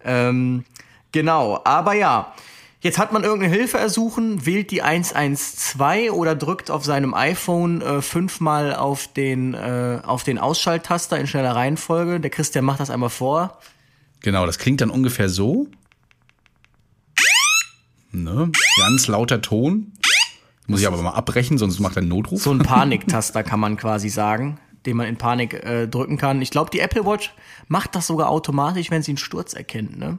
Ähm, 0.03 0.65
genau, 1.11 1.61
aber 1.63 1.93
ja, 1.93 2.33
Jetzt 2.81 2.97
hat 2.97 3.13
man 3.13 3.23
irgendeine 3.23 3.53
Hilfe 3.53 3.77
ersuchen, 3.77 4.43
wählt 4.47 4.71
die 4.71 4.81
112 4.81 6.11
oder 6.11 6.33
drückt 6.33 6.71
auf 6.71 6.83
seinem 6.83 7.13
iPhone 7.13 7.79
äh, 7.81 8.01
fünfmal 8.01 8.75
auf 8.75 9.07
den, 9.07 9.53
äh, 9.53 9.99
auf 10.03 10.23
den 10.23 10.39
Ausschalttaster 10.39 11.19
in 11.19 11.27
schneller 11.27 11.55
Reihenfolge. 11.55 12.19
Der 12.19 12.31
Christian 12.31 12.65
macht 12.65 12.79
das 12.79 12.89
einmal 12.89 13.11
vor. 13.11 13.59
Genau, 14.21 14.47
das 14.47 14.57
klingt 14.57 14.81
dann 14.81 14.89
ungefähr 14.89 15.29
so. 15.29 15.67
Ne? 18.11 18.51
Ganz 18.79 19.07
lauter 19.07 19.41
Ton. 19.41 19.93
Muss 20.65 20.81
ich 20.81 20.87
aber 20.87 20.99
mal 21.03 21.11
abbrechen, 21.11 21.59
sonst 21.59 21.79
macht 21.79 21.97
er 21.97 22.01
einen 22.01 22.09
Notruf. 22.09 22.41
So 22.41 22.51
ein 22.51 22.59
Paniktaster 22.59 23.43
kann 23.43 23.59
man 23.59 23.77
quasi 23.77 24.09
sagen, 24.09 24.59
den 24.87 24.97
man 24.97 25.05
in 25.05 25.17
Panik 25.17 25.53
äh, 25.53 25.87
drücken 25.87 26.17
kann. 26.17 26.41
Ich 26.41 26.49
glaube, 26.49 26.71
die 26.71 26.79
Apple 26.79 27.05
Watch 27.05 27.31
macht 27.67 27.93
das 27.93 28.07
sogar 28.07 28.29
automatisch, 28.29 28.89
wenn 28.89 29.03
sie 29.03 29.11
einen 29.11 29.17
Sturz 29.17 29.53
erkennt. 29.53 29.99
Ne? 29.99 30.17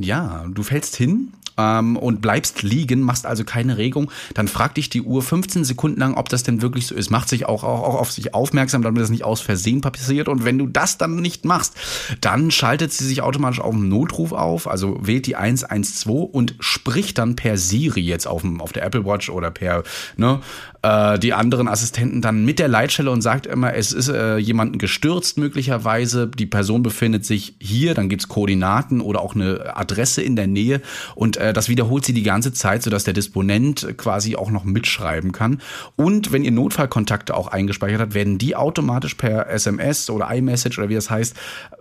Ja, 0.00 0.46
du 0.48 0.62
fällst 0.62 0.96
hin 0.96 1.32
ähm, 1.58 1.96
und 1.96 2.22
bleibst 2.22 2.62
liegen, 2.62 3.02
machst 3.02 3.26
also 3.26 3.44
keine 3.44 3.76
Regung, 3.76 4.10
dann 4.34 4.48
fragt 4.48 4.78
dich 4.78 4.88
die 4.88 5.02
Uhr 5.02 5.22
15 5.22 5.64
Sekunden 5.64 6.00
lang, 6.00 6.14
ob 6.14 6.28
das 6.30 6.42
denn 6.42 6.62
wirklich 6.62 6.86
so 6.86 6.94
ist. 6.94 7.10
Macht 7.10 7.28
sich 7.28 7.46
auch, 7.46 7.64
auch, 7.64 7.82
auch 7.82 8.00
auf 8.00 8.10
sich 8.10 8.34
aufmerksam, 8.34 8.82
damit 8.82 9.02
das 9.02 9.10
nicht 9.10 9.24
aus 9.24 9.40
Versehen 9.40 9.82
passiert. 9.82 10.28
Und 10.28 10.44
wenn 10.44 10.58
du 10.58 10.66
das 10.66 10.96
dann 10.96 11.16
nicht 11.16 11.44
machst, 11.44 11.74
dann 12.20 12.50
schaltet 12.50 12.92
sie 12.92 13.04
sich 13.04 13.20
automatisch 13.22 13.60
auf 13.60 13.74
den 13.74 13.88
Notruf 13.88 14.32
auf, 14.32 14.66
also 14.66 14.98
wählt 15.02 15.26
die 15.26 15.36
112 15.36 16.30
und 16.32 16.54
spricht 16.60 17.18
dann 17.18 17.36
per 17.36 17.56
Siri 17.58 18.00
jetzt 18.00 18.26
auf, 18.26 18.40
dem, 18.40 18.60
auf 18.60 18.72
der 18.72 18.84
Apple 18.84 19.04
Watch 19.04 19.28
oder 19.28 19.50
per 19.50 19.82
ne, 20.16 20.40
äh, 20.82 21.18
die 21.18 21.34
anderen 21.34 21.68
Assistenten 21.68 22.22
dann 22.22 22.44
mit 22.44 22.58
der 22.58 22.68
Leitstelle 22.68 23.10
und 23.10 23.20
sagt 23.22 23.46
immer, 23.46 23.74
es 23.74 23.92
ist 23.92 24.08
äh, 24.08 24.38
jemanden 24.38 24.78
gestürzt 24.78 25.36
möglicherweise, 25.36 26.26
die 26.26 26.46
Person 26.46 26.82
befindet 26.82 27.26
sich 27.26 27.54
hier, 27.58 27.94
dann 27.94 28.08
gibt's 28.08 28.28
Koordinaten 28.28 29.00
oder 29.00 29.20
auch 29.20 29.34
eine 29.34 29.76
Adresse 29.76 30.22
in 30.22 30.36
der 30.36 30.46
Nähe 30.46 30.80
und 31.14 31.36
äh, 31.36 31.52
das 31.52 31.68
wiederholt 31.68 32.04
sie 32.04 32.12
die 32.12 32.22
ganze 32.22 32.52
Zeit, 32.52 32.82
sodass 32.82 33.04
der 33.04 33.14
Disponent 33.14 33.94
quasi 33.98 34.36
auch 34.36 34.50
noch 34.50 34.64
mitschreiben 34.64 35.32
kann. 35.32 35.60
Und 35.96 36.32
wenn 36.32 36.44
ihr 36.44 36.52
Notfallkontakte 36.52 37.36
auch 37.36 37.48
eingespeichert 37.48 38.00
habt, 38.00 38.14
werden 38.14 38.38
die 38.38 38.56
automatisch 38.56 39.14
per 39.14 39.50
SMS 39.50 40.08
oder 40.08 40.34
iMessage 40.34 40.78
oder 40.78 40.88
wie 40.88 40.94
das 40.94 41.10
heißt, 41.10 41.36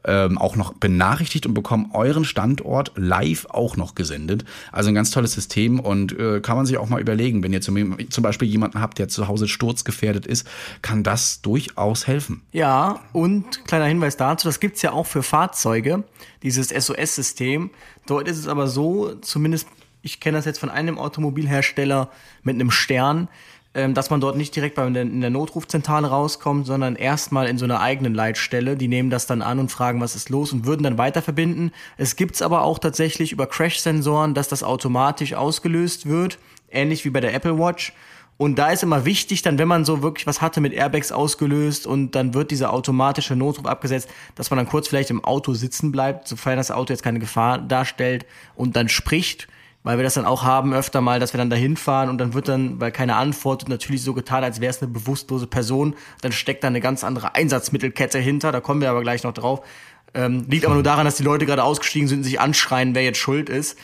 ähm, 0.06 0.38
auch 0.38 0.56
noch 0.56 0.74
benachrichtigt 0.74 1.46
und 1.46 1.54
bekommen 1.54 1.92
euren 1.94 2.26
Standort 2.26 2.92
live 2.96 3.46
auch 3.50 3.78
noch 3.78 3.96
gesendet. 3.96 4.46
Also 4.72 4.90
ein 4.90 4.96
ganz 4.96 5.12
tolles 5.12 5.34
System 5.34 5.80
und 5.80 6.18
äh, 6.18 6.40
kann 6.42 6.58
man 6.58 6.66
sich 6.66 6.78
auch 6.78 6.90
mal 6.90 7.02
überlegen, 7.02 7.44
wenn 7.44 7.54
ihr 7.54 7.62
zum, 7.62 7.98
zum 8.10 8.24
Beispiel 8.24 8.48
jemanden 8.48 8.82
habt, 8.82 8.89
der 8.96 9.08
zu 9.08 9.28
Hause 9.28 9.48
sturzgefährdet 9.48 10.26
ist, 10.26 10.48
kann 10.82 11.04
das 11.04 11.42
durchaus 11.42 12.08
helfen. 12.08 12.42
Ja, 12.52 13.00
und 13.14 13.66
kleiner 13.66 13.86
Hinweis 13.86 14.18
dazu, 14.18 14.48
das 14.48 14.60
gibt's 14.60 14.82
ja 14.82 14.92
auch 14.92 15.06
für 15.06 15.24
Fahrzeuge, 15.24 16.04
dieses 16.44 16.70
SOS-System. 16.70 17.70
Dort 18.08 18.28
ist 18.28 18.38
es 18.38 18.48
aber 18.48 18.68
so, 18.68 19.16
zumindest 19.16 19.68
ich 20.02 20.20
kenne 20.20 20.38
das 20.38 20.46
jetzt 20.46 20.60
von 20.60 20.70
einem 20.70 20.98
Automobilhersteller 20.98 22.10
mit 22.44 22.56
einem 22.56 22.72
Stern, 22.72 23.28
ähm, 23.76 23.94
dass 23.94 24.10
man 24.10 24.20
dort 24.20 24.36
nicht 24.36 24.56
direkt 24.56 24.78
in 24.78 25.22
der 25.22 25.30
Notrufzentrale 25.30 26.08
rauskommt, 26.08 26.66
sondern 26.66 26.96
erstmal 26.96 27.48
in 27.48 27.58
so 27.58 27.66
einer 27.66 27.82
eigenen 27.82 28.16
Leitstelle. 28.16 28.76
Die 28.76 28.88
nehmen 28.88 29.10
das 29.10 29.28
dann 29.28 29.42
an 29.42 29.60
und 29.60 29.72
fragen, 29.72 30.02
was 30.02 30.16
ist 30.16 30.30
los 30.30 30.52
und 30.54 30.66
würden 30.66 30.84
dann 30.84 30.98
weiter 30.98 31.22
verbinden. 31.22 31.72
Es 31.98 32.16
gibt's 32.16 32.42
aber 32.42 32.64
auch 32.64 32.80
tatsächlich 32.80 33.32
über 33.32 33.46
Crash-Sensoren, 33.46 34.34
dass 34.34 34.48
das 34.48 34.64
automatisch 34.64 35.34
ausgelöst 35.34 36.08
wird, 36.08 36.40
ähnlich 36.72 37.06
wie 37.06 37.10
bei 37.12 37.20
der 37.20 37.34
Apple 37.34 37.60
Watch. 37.60 37.94
Und 38.40 38.56
da 38.58 38.72
ist 38.72 38.84
immer 38.84 39.04
wichtig, 39.04 39.42
dann, 39.42 39.60
wenn 39.60 39.68
man 39.68 39.84
so 39.84 40.02
wirklich 40.02 40.26
was 40.26 40.42
hatte 40.42 40.62
mit 40.62 40.72
Airbags 40.72 41.12
ausgelöst 41.12 41.86
und 41.86 42.16
dann 42.16 42.34
wird 42.34 42.52
dieser 42.52 42.72
automatische 42.72 43.36
Notruf 43.36 43.66
abgesetzt, 43.66 44.08
dass 44.36 44.50
man 44.50 44.56
dann 44.56 44.70
kurz 44.70 44.88
vielleicht 44.88 45.10
im 45.10 45.26
Auto 45.26 45.54
sitzen 45.54 45.92
bleibt, 45.92 46.26
sofern 46.26 46.56
das 46.56 46.72
Auto 46.72 46.94
jetzt 46.94 47.04
keine 47.04 47.20
Gefahr 47.20 47.58
darstellt 47.58 48.26
und 48.56 48.78
dann 48.78 48.88
spricht, 48.88 49.50
weil 49.84 49.98
wir 49.98 50.06
das 50.06 50.14
dann 50.14 50.24
auch 50.24 50.44
haben 50.44 50.74
öfter 50.74 51.02
mal, 51.02 51.20
dass 51.20 51.34
wir 51.34 51.38
dann 51.38 51.50
dahin 51.50 51.76
fahren 51.76 52.08
und 52.08 52.18
dann 52.18 52.34
wird 52.34 52.48
dann, 52.48 52.80
weil 52.80 52.94
keine 52.94 53.18
Antwort, 53.18 53.68
natürlich 53.68 54.04
so 54.04 54.14
getan, 54.14 54.42
als 54.42 54.62
wäre 54.62 54.70
es 54.70 54.82
eine 54.82 54.90
bewusstlose 54.90 55.46
Person, 55.46 55.94
dann 56.22 56.32
steckt 56.32 56.64
da 56.64 56.70
eine 56.70 56.80
ganz 56.80 57.04
andere 57.04 57.36
Einsatzmittelkette 57.36 58.20
hinter, 58.20 58.54
da 58.54 58.62
kommen 58.62 58.80
wir 58.80 58.90
aber 58.90 59.02
gleich 59.02 59.24
noch 59.24 59.34
drauf. 59.34 59.66
Ähm, 60.14 60.46
liegt 60.48 60.64
aber 60.64 60.76
nur 60.76 60.84
daran, 60.84 61.04
dass 61.04 61.18
die 61.18 61.24
Leute 61.24 61.46
gerade 61.46 61.66
ausgestiegen 61.66 62.08
sind 62.08 62.20
und 62.20 62.24
sich 62.24 62.40
anschreien, 62.40 62.96
wer 62.96 63.04
jetzt 63.04 63.20
schuld 63.20 63.50
ist. 63.50 63.78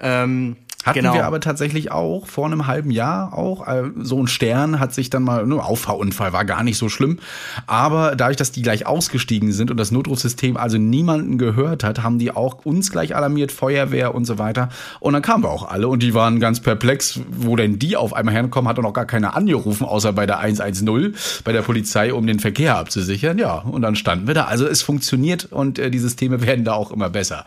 Ähm, 0.00 0.56
hatten 0.86 1.00
genau. 1.00 1.14
wir 1.14 1.26
aber 1.26 1.40
tatsächlich 1.40 1.90
auch 1.90 2.28
vor 2.28 2.46
einem 2.46 2.68
halben 2.68 2.92
Jahr 2.92 3.36
auch. 3.36 3.66
Äh, 3.66 3.90
so 3.96 4.22
ein 4.22 4.28
Stern 4.28 4.78
hat 4.78 4.94
sich 4.94 5.10
dann 5.10 5.24
mal, 5.24 5.44
nur 5.44 5.66
Auffahrunfall 5.66 6.32
war 6.32 6.44
gar 6.44 6.62
nicht 6.62 6.78
so 6.78 6.88
schlimm. 6.88 7.18
Aber 7.66 8.14
dadurch, 8.14 8.36
dass 8.36 8.52
die 8.52 8.62
gleich 8.62 8.86
ausgestiegen 8.86 9.52
sind 9.52 9.72
und 9.72 9.78
das 9.78 9.90
Notrufsystem 9.90 10.56
also 10.56 10.78
niemanden 10.78 11.38
gehört 11.38 11.82
hat, 11.82 12.04
haben 12.04 12.20
die 12.20 12.30
auch 12.30 12.64
uns 12.64 12.92
gleich 12.92 13.16
alarmiert, 13.16 13.50
Feuerwehr 13.50 14.14
und 14.14 14.26
so 14.26 14.38
weiter. 14.38 14.68
Und 15.00 15.14
dann 15.14 15.22
kamen 15.22 15.42
wir 15.42 15.50
auch 15.50 15.68
alle 15.68 15.88
und 15.88 16.04
die 16.04 16.14
waren 16.14 16.38
ganz 16.38 16.60
perplex, 16.60 17.18
wo 17.30 17.56
denn 17.56 17.80
die 17.80 17.96
auf 17.96 18.14
einmal 18.14 18.34
herkommen, 18.34 18.68
hat 18.68 18.78
auch 18.78 18.84
noch 18.84 18.92
gar 18.92 19.06
keiner 19.06 19.34
angerufen, 19.34 19.84
außer 19.84 20.12
bei 20.12 20.26
der 20.26 20.38
110, 20.38 21.16
bei 21.42 21.52
der 21.52 21.62
Polizei, 21.62 22.14
um 22.14 22.28
den 22.28 22.38
Verkehr 22.38 22.76
abzusichern. 22.76 23.38
Ja, 23.38 23.56
und 23.58 23.82
dann 23.82 23.96
standen 23.96 24.28
wir 24.28 24.34
da. 24.34 24.44
Also 24.44 24.68
es 24.68 24.82
funktioniert 24.82 25.46
und 25.46 25.80
äh, 25.80 25.90
die 25.90 25.98
Systeme 25.98 26.40
werden 26.46 26.64
da 26.64 26.74
auch 26.74 26.92
immer 26.92 27.10
besser. 27.10 27.44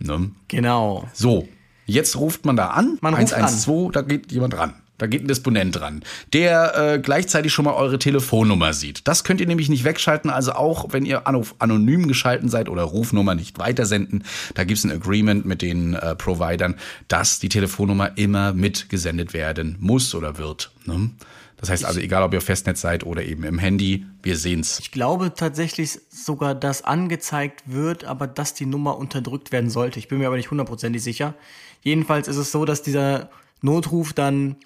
Ne? 0.00 0.30
Genau. 0.48 1.08
So, 1.14 1.48
Jetzt 1.86 2.16
ruft 2.16 2.44
man 2.44 2.56
da 2.56 2.68
an, 2.68 2.98
man 3.00 3.14
112, 3.14 3.86
an. 3.86 3.92
da 3.92 4.02
geht 4.02 4.32
jemand 4.32 4.56
ran. 4.56 4.74
Da 4.96 5.08
geht 5.08 5.24
ein 5.24 5.28
Disponent 5.28 5.74
dran, 5.74 6.04
der 6.32 6.76
äh, 6.76 6.98
gleichzeitig 7.00 7.52
schon 7.52 7.64
mal 7.64 7.74
eure 7.74 7.98
Telefonnummer 7.98 8.72
sieht. 8.72 9.08
Das 9.08 9.24
könnt 9.24 9.40
ihr 9.40 9.46
nämlich 9.48 9.68
nicht 9.68 9.82
wegschalten, 9.82 10.30
also 10.30 10.52
auch 10.52 10.92
wenn 10.92 11.04
ihr 11.04 11.26
anonym 11.26 12.06
geschalten 12.06 12.48
seid 12.48 12.68
oder 12.68 12.84
Rufnummer 12.84 13.34
nicht 13.34 13.58
weitersenden. 13.58 14.22
Da 14.54 14.62
gibt's 14.62 14.84
ein 14.84 14.92
Agreement 14.92 15.46
mit 15.46 15.62
den 15.62 15.94
äh, 15.94 16.14
Providern, 16.14 16.76
dass 17.08 17.40
die 17.40 17.48
Telefonnummer 17.48 18.16
immer 18.16 18.52
mitgesendet 18.52 19.34
werden 19.34 19.76
muss 19.80 20.14
oder 20.14 20.38
wird. 20.38 20.70
Ne? 20.84 21.10
Das 21.56 21.70
heißt 21.70 21.84
also, 21.84 21.98
egal 21.98 22.22
ob 22.22 22.32
ihr 22.32 22.40
Festnetz 22.40 22.80
seid 22.80 23.04
oder 23.04 23.24
eben 23.24 23.42
im 23.42 23.58
Handy, 23.58 24.06
wir 24.22 24.36
sehen's. 24.36 24.78
Ich 24.80 24.92
glaube 24.92 25.32
tatsächlich 25.34 25.98
sogar, 26.10 26.54
dass 26.54 26.82
angezeigt 26.82 27.62
wird, 27.66 28.04
aber 28.04 28.26
dass 28.26 28.54
die 28.54 28.66
Nummer 28.66 28.98
unterdrückt 28.98 29.50
werden 29.50 29.70
sollte. 29.70 29.98
Ich 29.98 30.06
bin 30.06 30.18
mir 30.18 30.26
aber 30.26 30.36
nicht 30.36 30.50
hundertprozentig 30.50 31.02
sicher. 31.02 31.34
Jedenfalls 31.84 32.26
ist 32.26 32.38
es 32.38 32.50
so, 32.50 32.64
dass 32.64 32.82
dieser 32.82 33.30
Notruf 33.60 34.12
dann 34.12 34.56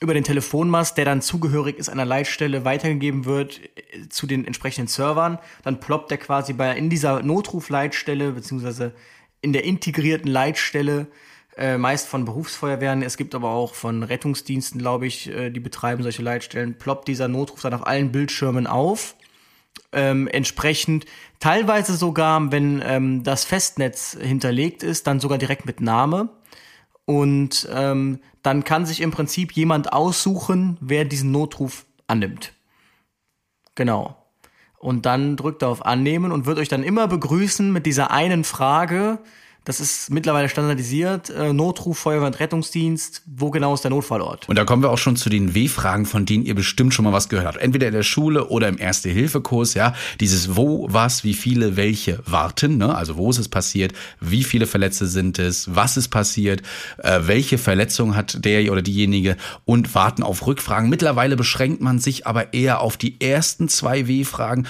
über 0.00 0.14
den 0.14 0.22
Telefonmast, 0.22 0.96
der 0.96 1.04
dann 1.04 1.22
zugehörig 1.22 1.76
ist 1.76 1.88
einer 1.88 2.04
Leitstelle, 2.04 2.64
weitergegeben 2.64 3.24
wird 3.24 3.60
äh, 3.74 4.08
zu 4.08 4.28
den 4.28 4.46
entsprechenden 4.46 4.86
Servern. 4.86 5.38
Dann 5.64 5.80
ploppt 5.80 6.12
er 6.12 6.18
quasi 6.18 6.52
bei 6.52 6.76
in 6.76 6.88
dieser 6.88 7.22
Notrufleitstelle 7.22 8.32
beziehungsweise 8.32 8.92
in 9.40 9.52
der 9.52 9.64
integrierten 9.64 10.30
Leitstelle 10.30 11.08
äh, 11.56 11.78
meist 11.78 12.06
von 12.06 12.24
Berufsfeuerwehren. 12.24 13.02
Es 13.02 13.16
gibt 13.16 13.34
aber 13.34 13.50
auch 13.50 13.74
von 13.74 14.04
Rettungsdiensten, 14.04 14.78
glaube 14.78 15.06
ich, 15.06 15.28
äh, 15.30 15.50
die 15.50 15.60
betreiben 15.60 16.02
solche 16.02 16.22
Leitstellen. 16.22 16.78
Ploppt 16.78 17.08
dieser 17.08 17.26
Notruf 17.26 17.62
dann 17.62 17.74
auf 17.74 17.86
allen 17.86 18.12
Bildschirmen 18.12 18.66
auf. 18.68 19.16
Ähm, 19.90 20.28
entsprechend 20.28 21.06
teilweise 21.40 21.96
sogar, 21.96 22.52
wenn 22.52 22.82
ähm, 22.84 23.24
das 23.24 23.44
Festnetz 23.44 24.16
hinterlegt 24.20 24.82
ist, 24.82 25.06
dann 25.06 25.18
sogar 25.18 25.38
direkt 25.38 25.66
mit 25.66 25.80
Name. 25.80 26.28
Und 27.08 27.66
ähm, 27.72 28.20
dann 28.42 28.64
kann 28.64 28.84
sich 28.84 29.00
im 29.00 29.12
Prinzip 29.12 29.52
jemand 29.52 29.94
aussuchen, 29.94 30.76
wer 30.82 31.06
diesen 31.06 31.30
Notruf 31.30 31.86
annimmt. 32.06 32.52
Genau. 33.76 34.14
Und 34.76 35.06
dann 35.06 35.38
drückt 35.38 35.62
er 35.62 35.68
auf 35.68 35.86
Annehmen 35.86 36.32
und 36.32 36.44
wird 36.44 36.58
euch 36.58 36.68
dann 36.68 36.82
immer 36.82 37.08
begrüßen 37.08 37.72
mit 37.72 37.86
dieser 37.86 38.10
einen 38.10 38.44
Frage, 38.44 39.20
das 39.68 39.80
ist 39.80 40.08
mittlerweile 40.08 40.48
standardisiert. 40.48 41.28
Äh, 41.28 41.52
Notruf, 41.52 41.98
Feuerwehr 41.98 42.28
und 42.28 42.40
Rettungsdienst. 42.40 43.20
Wo 43.26 43.50
genau 43.50 43.74
ist 43.74 43.84
der 43.84 43.90
Notfallort? 43.90 44.48
Und 44.48 44.56
da 44.56 44.64
kommen 44.64 44.82
wir 44.82 44.88
auch 44.88 44.96
schon 44.96 45.14
zu 45.14 45.28
den 45.28 45.54
W-Fragen, 45.54 46.06
von 46.06 46.24
denen 46.24 46.46
ihr 46.46 46.54
bestimmt 46.54 46.94
schon 46.94 47.04
mal 47.04 47.12
was 47.12 47.28
gehört 47.28 47.46
habt. 47.46 47.58
Entweder 47.58 47.86
in 47.86 47.92
der 47.92 48.02
Schule 48.02 48.48
oder 48.48 48.66
im 48.66 48.78
Erste-Hilfe-Kurs, 48.78 49.74
ja. 49.74 49.94
Dieses 50.20 50.56
Wo, 50.56 50.86
was, 50.90 51.22
wie 51.22 51.34
viele, 51.34 51.76
welche 51.76 52.18
warten, 52.24 52.78
ne? 52.78 52.94
Also 52.94 53.18
wo 53.18 53.28
ist 53.28 53.36
es 53.36 53.50
passiert? 53.50 53.92
Wie 54.20 54.42
viele 54.42 54.66
Verletzte 54.66 55.06
sind 55.06 55.38
es? 55.38 55.74
Was 55.74 55.98
ist 55.98 56.08
passiert? 56.08 56.62
Äh, 56.96 57.20
welche 57.24 57.58
Verletzung 57.58 58.16
hat 58.16 58.42
der 58.46 58.72
oder 58.72 58.80
diejenige? 58.80 59.36
Und 59.66 59.94
warten 59.94 60.22
auf 60.22 60.46
Rückfragen. 60.46 60.88
Mittlerweile 60.88 61.36
beschränkt 61.36 61.82
man 61.82 61.98
sich 61.98 62.26
aber 62.26 62.54
eher 62.54 62.80
auf 62.80 62.96
die 62.96 63.20
ersten 63.20 63.68
zwei 63.68 64.08
W-Fragen 64.08 64.66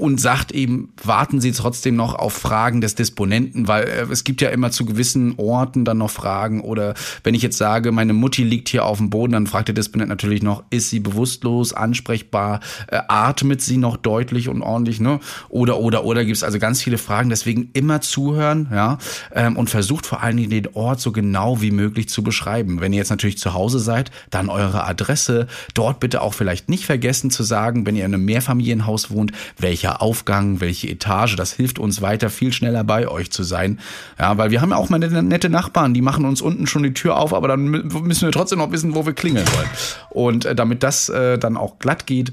und 0.00 0.18
sagt 0.18 0.50
eben, 0.52 0.92
warten 1.04 1.42
Sie 1.42 1.52
trotzdem 1.52 1.94
noch 1.94 2.14
auf 2.14 2.32
Fragen 2.32 2.80
des 2.80 2.94
Disponenten, 2.94 3.68
weil 3.68 3.84
äh, 3.84 4.06
es 4.10 4.24
gibt 4.24 4.40
ja 4.40 4.48
immer 4.48 4.70
zu 4.70 4.86
gewissen 4.86 5.34
Orten 5.36 5.84
dann 5.84 5.98
noch 5.98 6.10
Fragen 6.10 6.62
oder 6.62 6.94
wenn 7.22 7.34
ich 7.34 7.42
jetzt 7.42 7.58
sage, 7.58 7.92
meine 7.92 8.14
Mutti 8.14 8.42
liegt 8.42 8.70
hier 8.70 8.86
auf 8.86 8.96
dem 8.96 9.10
Boden, 9.10 9.32
dann 9.32 9.46
fragt 9.46 9.68
der 9.68 9.74
Disponent 9.74 10.08
natürlich 10.08 10.42
noch, 10.42 10.64
ist 10.70 10.88
sie 10.88 11.00
bewusstlos, 11.00 11.74
ansprechbar, 11.74 12.60
äh, 12.88 13.00
atmet 13.08 13.60
sie 13.60 13.76
noch 13.76 13.98
deutlich 13.98 14.48
und 14.48 14.62
ordentlich, 14.62 15.00
ne? 15.00 15.20
Oder, 15.50 15.78
oder, 15.78 16.04
oder 16.04 16.24
gibt 16.24 16.38
es 16.38 16.42
also 16.44 16.58
ganz 16.58 16.82
viele 16.82 16.96
Fragen, 16.96 17.28
deswegen 17.28 17.68
immer 17.74 18.00
zuhören, 18.00 18.68
ja, 18.72 18.96
ähm, 19.34 19.58
und 19.58 19.68
versucht 19.68 20.06
vor 20.06 20.22
allen 20.22 20.38
Dingen 20.38 20.50
den 20.50 20.68
Ort 20.72 21.00
so 21.00 21.12
genau 21.12 21.60
wie 21.60 21.72
möglich 21.72 22.08
zu 22.08 22.22
beschreiben. 22.22 22.80
Wenn 22.80 22.94
ihr 22.94 22.98
jetzt 22.98 23.10
natürlich 23.10 23.36
zu 23.36 23.52
Hause 23.52 23.78
seid, 23.78 24.10
dann 24.30 24.48
eure 24.48 24.84
Adresse, 24.84 25.46
dort 25.74 26.00
bitte 26.00 26.22
auch 26.22 26.32
vielleicht 26.32 26.70
nicht 26.70 26.86
vergessen 26.86 27.30
zu 27.30 27.42
sagen, 27.42 27.84
wenn 27.84 27.96
ihr 27.96 28.06
in 28.06 28.14
einem 28.14 28.24
Mehrfamilienhaus 28.24 29.10
wohnt, 29.10 29.32
welcher 29.58 29.89
welcher 29.90 30.02
Aufgang, 30.02 30.60
welche 30.60 30.88
Etage. 30.88 31.36
Das 31.36 31.52
hilft 31.52 31.78
uns 31.78 32.00
weiter, 32.00 32.30
viel 32.30 32.52
schneller 32.52 32.84
bei 32.84 33.08
euch 33.08 33.30
zu 33.30 33.42
sein. 33.42 33.78
Ja, 34.18 34.36
weil 34.38 34.50
wir 34.50 34.60
haben 34.60 34.70
ja 34.70 34.76
auch 34.76 34.88
mal 34.88 34.98
nette 34.98 35.48
Nachbarn, 35.48 35.94
die 35.94 36.02
machen 36.02 36.24
uns 36.24 36.40
unten 36.40 36.66
schon 36.66 36.82
die 36.82 36.94
Tür 36.94 37.16
auf, 37.16 37.34
aber 37.34 37.48
dann 37.48 37.64
müssen 37.64 38.22
wir 38.22 38.32
trotzdem 38.32 38.58
noch 38.58 38.70
wissen, 38.70 38.94
wo 38.94 39.04
wir 39.06 39.12
klingeln 39.12 39.46
wollen. 39.46 39.68
Und 40.10 40.44
äh, 40.44 40.54
damit 40.54 40.82
das 40.82 41.08
äh, 41.08 41.38
dann 41.38 41.56
auch 41.56 41.78
glatt 41.78 42.06
geht, 42.06 42.32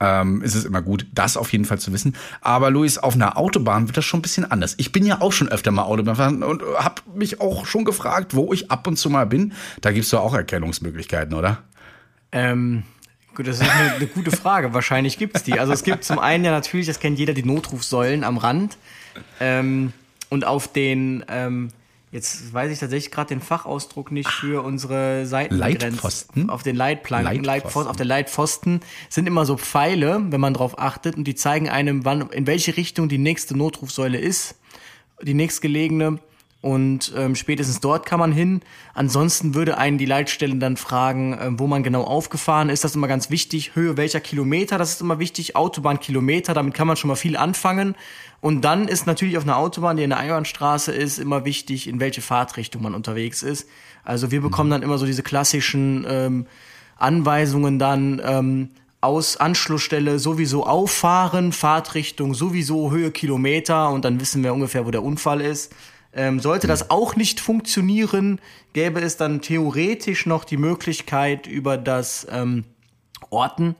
ähm, 0.00 0.42
ist 0.42 0.54
es 0.54 0.64
immer 0.64 0.82
gut, 0.82 1.06
das 1.12 1.36
auf 1.36 1.52
jeden 1.52 1.64
Fall 1.64 1.78
zu 1.78 1.92
wissen. 1.92 2.14
Aber 2.40 2.70
Luis, 2.70 2.98
auf 2.98 3.14
einer 3.14 3.36
Autobahn 3.36 3.86
wird 3.86 3.96
das 3.96 4.04
schon 4.04 4.18
ein 4.18 4.22
bisschen 4.22 4.50
anders. 4.50 4.74
Ich 4.78 4.92
bin 4.92 5.06
ja 5.06 5.20
auch 5.20 5.32
schon 5.32 5.48
öfter 5.48 5.70
mal 5.70 5.82
Autobahn 5.82 6.16
fahren 6.16 6.42
und 6.42 6.62
habe 6.76 7.02
mich 7.14 7.40
auch 7.40 7.66
schon 7.66 7.84
gefragt, 7.84 8.34
wo 8.34 8.52
ich 8.52 8.70
ab 8.70 8.86
und 8.86 8.96
zu 8.96 9.10
mal 9.10 9.26
bin. 9.26 9.52
Da 9.80 9.92
gibt's 9.92 10.10
doch 10.10 10.20
auch 10.20 10.34
Erkennungsmöglichkeiten, 10.34 11.34
oder? 11.34 11.58
Ähm, 12.32 12.82
Gut, 13.34 13.46
das 13.46 13.60
ist 13.60 13.68
eine, 13.68 13.94
eine 13.94 14.06
gute 14.06 14.30
Frage. 14.30 14.74
Wahrscheinlich 14.74 15.18
gibt's 15.18 15.42
die. 15.42 15.58
Also 15.58 15.72
es 15.72 15.84
gibt 15.84 16.04
zum 16.04 16.18
einen 16.18 16.44
ja 16.44 16.50
natürlich, 16.50 16.86
das 16.86 17.00
kennt 17.00 17.18
jeder, 17.18 17.32
die 17.32 17.44
Notrufsäulen 17.44 18.24
am 18.24 18.36
Rand. 18.36 18.76
Ähm, 19.40 19.92
und 20.28 20.44
auf 20.44 20.68
den 20.68 21.24
ähm, 21.28 21.70
Jetzt 22.12 22.52
weiß 22.52 22.70
ich 22.70 22.78
tatsächlich 22.78 23.10
gerade 23.10 23.28
den 23.28 23.40
Fachausdruck 23.40 24.12
nicht 24.12 24.28
für 24.28 24.62
unsere 24.62 25.24
Seiten. 25.24 25.54
Leitpfosten? 25.54 26.50
Auf 26.50 26.62
den 26.62 26.76
Leitplanken, 26.76 27.42
Leitpfosten. 27.42 27.90
Auf 27.90 27.96
der 27.96 28.04
Leitpfosten 28.04 28.80
sind 29.08 29.26
immer 29.26 29.46
so 29.46 29.56
Pfeile, 29.56 30.22
wenn 30.28 30.40
man 30.40 30.52
drauf 30.52 30.78
achtet, 30.78 31.16
und 31.16 31.24
die 31.24 31.34
zeigen 31.34 31.70
einem, 31.70 32.04
wann, 32.04 32.28
in 32.28 32.46
welche 32.46 32.76
Richtung 32.76 33.08
die 33.08 33.16
nächste 33.16 33.56
Notrufsäule 33.56 34.18
ist, 34.18 34.56
die 35.22 35.32
nächstgelegene. 35.32 36.18
Und 36.62 37.12
ähm, 37.16 37.34
spätestens 37.34 37.80
dort 37.80 38.06
kann 38.06 38.20
man 38.20 38.30
hin. 38.30 38.60
Ansonsten 38.94 39.56
würde 39.56 39.78
einen 39.78 39.98
die 39.98 40.06
Leitstelle 40.06 40.54
dann 40.56 40.76
fragen, 40.76 41.36
ähm, 41.38 41.58
wo 41.58 41.66
man 41.66 41.82
genau 41.82 42.04
aufgefahren 42.04 42.68
ist. 42.68 42.84
Das 42.84 42.92
ist 42.92 42.96
immer 42.96 43.08
ganz 43.08 43.30
wichtig. 43.30 43.74
Höhe 43.74 43.96
welcher 43.96 44.20
Kilometer, 44.20 44.78
das 44.78 44.92
ist 44.92 45.00
immer 45.00 45.18
wichtig. 45.18 45.56
Autobahnkilometer, 45.56 46.54
damit 46.54 46.72
kann 46.72 46.86
man 46.86 46.96
schon 46.96 47.08
mal 47.08 47.16
viel 47.16 47.36
anfangen. 47.36 47.96
Und 48.40 48.60
dann 48.60 48.86
ist 48.86 49.08
natürlich 49.08 49.36
auf 49.36 49.42
einer 49.42 49.56
Autobahn, 49.56 49.96
die 49.96 50.04
eine 50.04 50.16
Einbahnstraße 50.16 50.92
ist, 50.92 51.18
immer 51.18 51.44
wichtig, 51.44 51.88
in 51.88 51.98
welche 51.98 52.22
Fahrtrichtung 52.22 52.82
man 52.82 52.94
unterwegs 52.94 53.42
ist. 53.42 53.68
Also 54.04 54.30
wir 54.30 54.40
bekommen 54.40 54.70
dann 54.70 54.82
immer 54.82 54.98
so 54.98 55.06
diese 55.06 55.24
klassischen 55.24 56.06
ähm, 56.08 56.46
Anweisungen 56.96 57.80
dann 57.80 58.22
ähm, 58.24 58.68
aus 59.00 59.36
Anschlussstelle 59.36 60.20
sowieso 60.20 60.64
auffahren, 60.64 61.50
Fahrtrichtung 61.50 62.34
sowieso 62.34 62.92
Höhe 62.92 63.10
Kilometer 63.10 63.90
und 63.90 64.04
dann 64.04 64.20
wissen 64.20 64.44
wir 64.44 64.54
ungefähr, 64.54 64.86
wo 64.86 64.92
der 64.92 65.02
Unfall 65.02 65.40
ist. 65.40 65.74
Ähm, 66.14 66.40
sollte 66.40 66.66
das 66.66 66.90
auch 66.90 67.16
nicht 67.16 67.40
funktionieren, 67.40 68.40
gäbe 68.74 69.00
es 69.00 69.16
dann 69.16 69.40
theoretisch 69.40 70.26
noch 70.26 70.44
die 70.44 70.58
Möglichkeit 70.58 71.46
über 71.46 71.78
das 71.78 72.26
ähm, 72.30 72.64
Orten. 73.30 73.76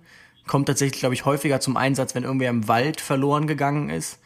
Kommt 0.46 0.66
tatsächlich, 0.66 1.00
glaube 1.00 1.14
ich, 1.14 1.24
häufiger 1.26 1.60
zum 1.60 1.76
Einsatz, 1.76 2.14
wenn 2.14 2.24
irgendwer 2.24 2.50
im 2.50 2.68
Wald 2.68 3.00
verloren 3.00 3.46
gegangen 3.46 3.90
ist. 3.90 4.18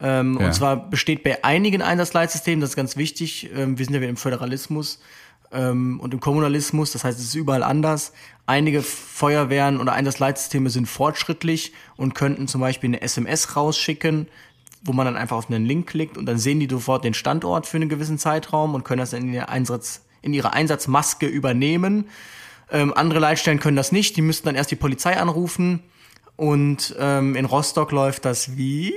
Ähm, 0.00 0.38
Ja. 0.38 0.46
Und 0.46 0.52
zwar 0.52 0.90
besteht 0.90 1.22
bei 1.22 1.42
einigen 1.44 1.80
Einsatzleitsystemen, 1.80 2.60
das 2.60 2.70
ist 2.70 2.76
ganz 2.76 2.96
wichtig, 2.96 3.50
ähm, 3.54 3.78
wir 3.78 3.84
sind 3.84 3.94
ja 3.94 4.00
wieder 4.00 4.10
im 4.10 4.18
Föderalismus 4.18 5.00
ähm, 5.50 5.98
und 6.00 6.12
im 6.12 6.20
Kommunalismus, 6.20 6.92
das 6.92 7.04
heißt, 7.04 7.18
es 7.18 7.26
ist 7.26 7.34
überall 7.34 7.62
anders. 7.62 8.12
Einige 8.44 8.82
Feuerwehren 8.82 9.80
oder 9.80 9.92
Einsatzleitsysteme 9.92 10.70
sind 10.70 10.86
fortschrittlich 10.86 11.72
und 11.96 12.14
könnten 12.14 12.48
zum 12.48 12.60
Beispiel 12.60 12.90
eine 12.90 13.00
SMS 13.00 13.56
rausschicken, 13.56 14.28
wo 14.86 14.92
man 14.92 15.06
dann 15.06 15.16
einfach 15.16 15.36
auf 15.36 15.50
einen 15.50 15.64
Link 15.64 15.88
klickt 15.88 16.18
und 16.18 16.26
dann 16.26 16.38
sehen 16.38 16.60
die 16.60 16.68
sofort 16.68 17.04
den 17.04 17.14
Standort 17.14 17.66
für 17.66 17.76
einen 17.76 17.88
gewissen 17.88 18.18
Zeitraum 18.18 18.74
und 18.74 18.84
können 18.84 19.00
das 19.00 19.12
in, 19.12 19.32
ihr 19.32 19.48
Einsatz, 19.48 20.04
in 20.22 20.34
ihre 20.34 20.52
Einsatzmaske 20.52 21.26
übernehmen. 21.26 22.08
Ähm, 22.70 22.92
andere 22.94 23.20
Leitstellen 23.20 23.60
können 23.60 23.76
das 23.76 23.92
nicht, 23.92 24.16
die 24.16 24.22
müssten 24.22 24.46
dann 24.46 24.54
erst 24.54 24.70
die 24.70 24.76
Polizei 24.76 25.16
anrufen. 25.16 25.82
Und 26.36 26.94
ähm, 26.98 27.34
in 27.34 27.46
Rostock 27.46 27.92
läuft 27.92 28.24
das 28.24 28.56
wie? 28.56 28.92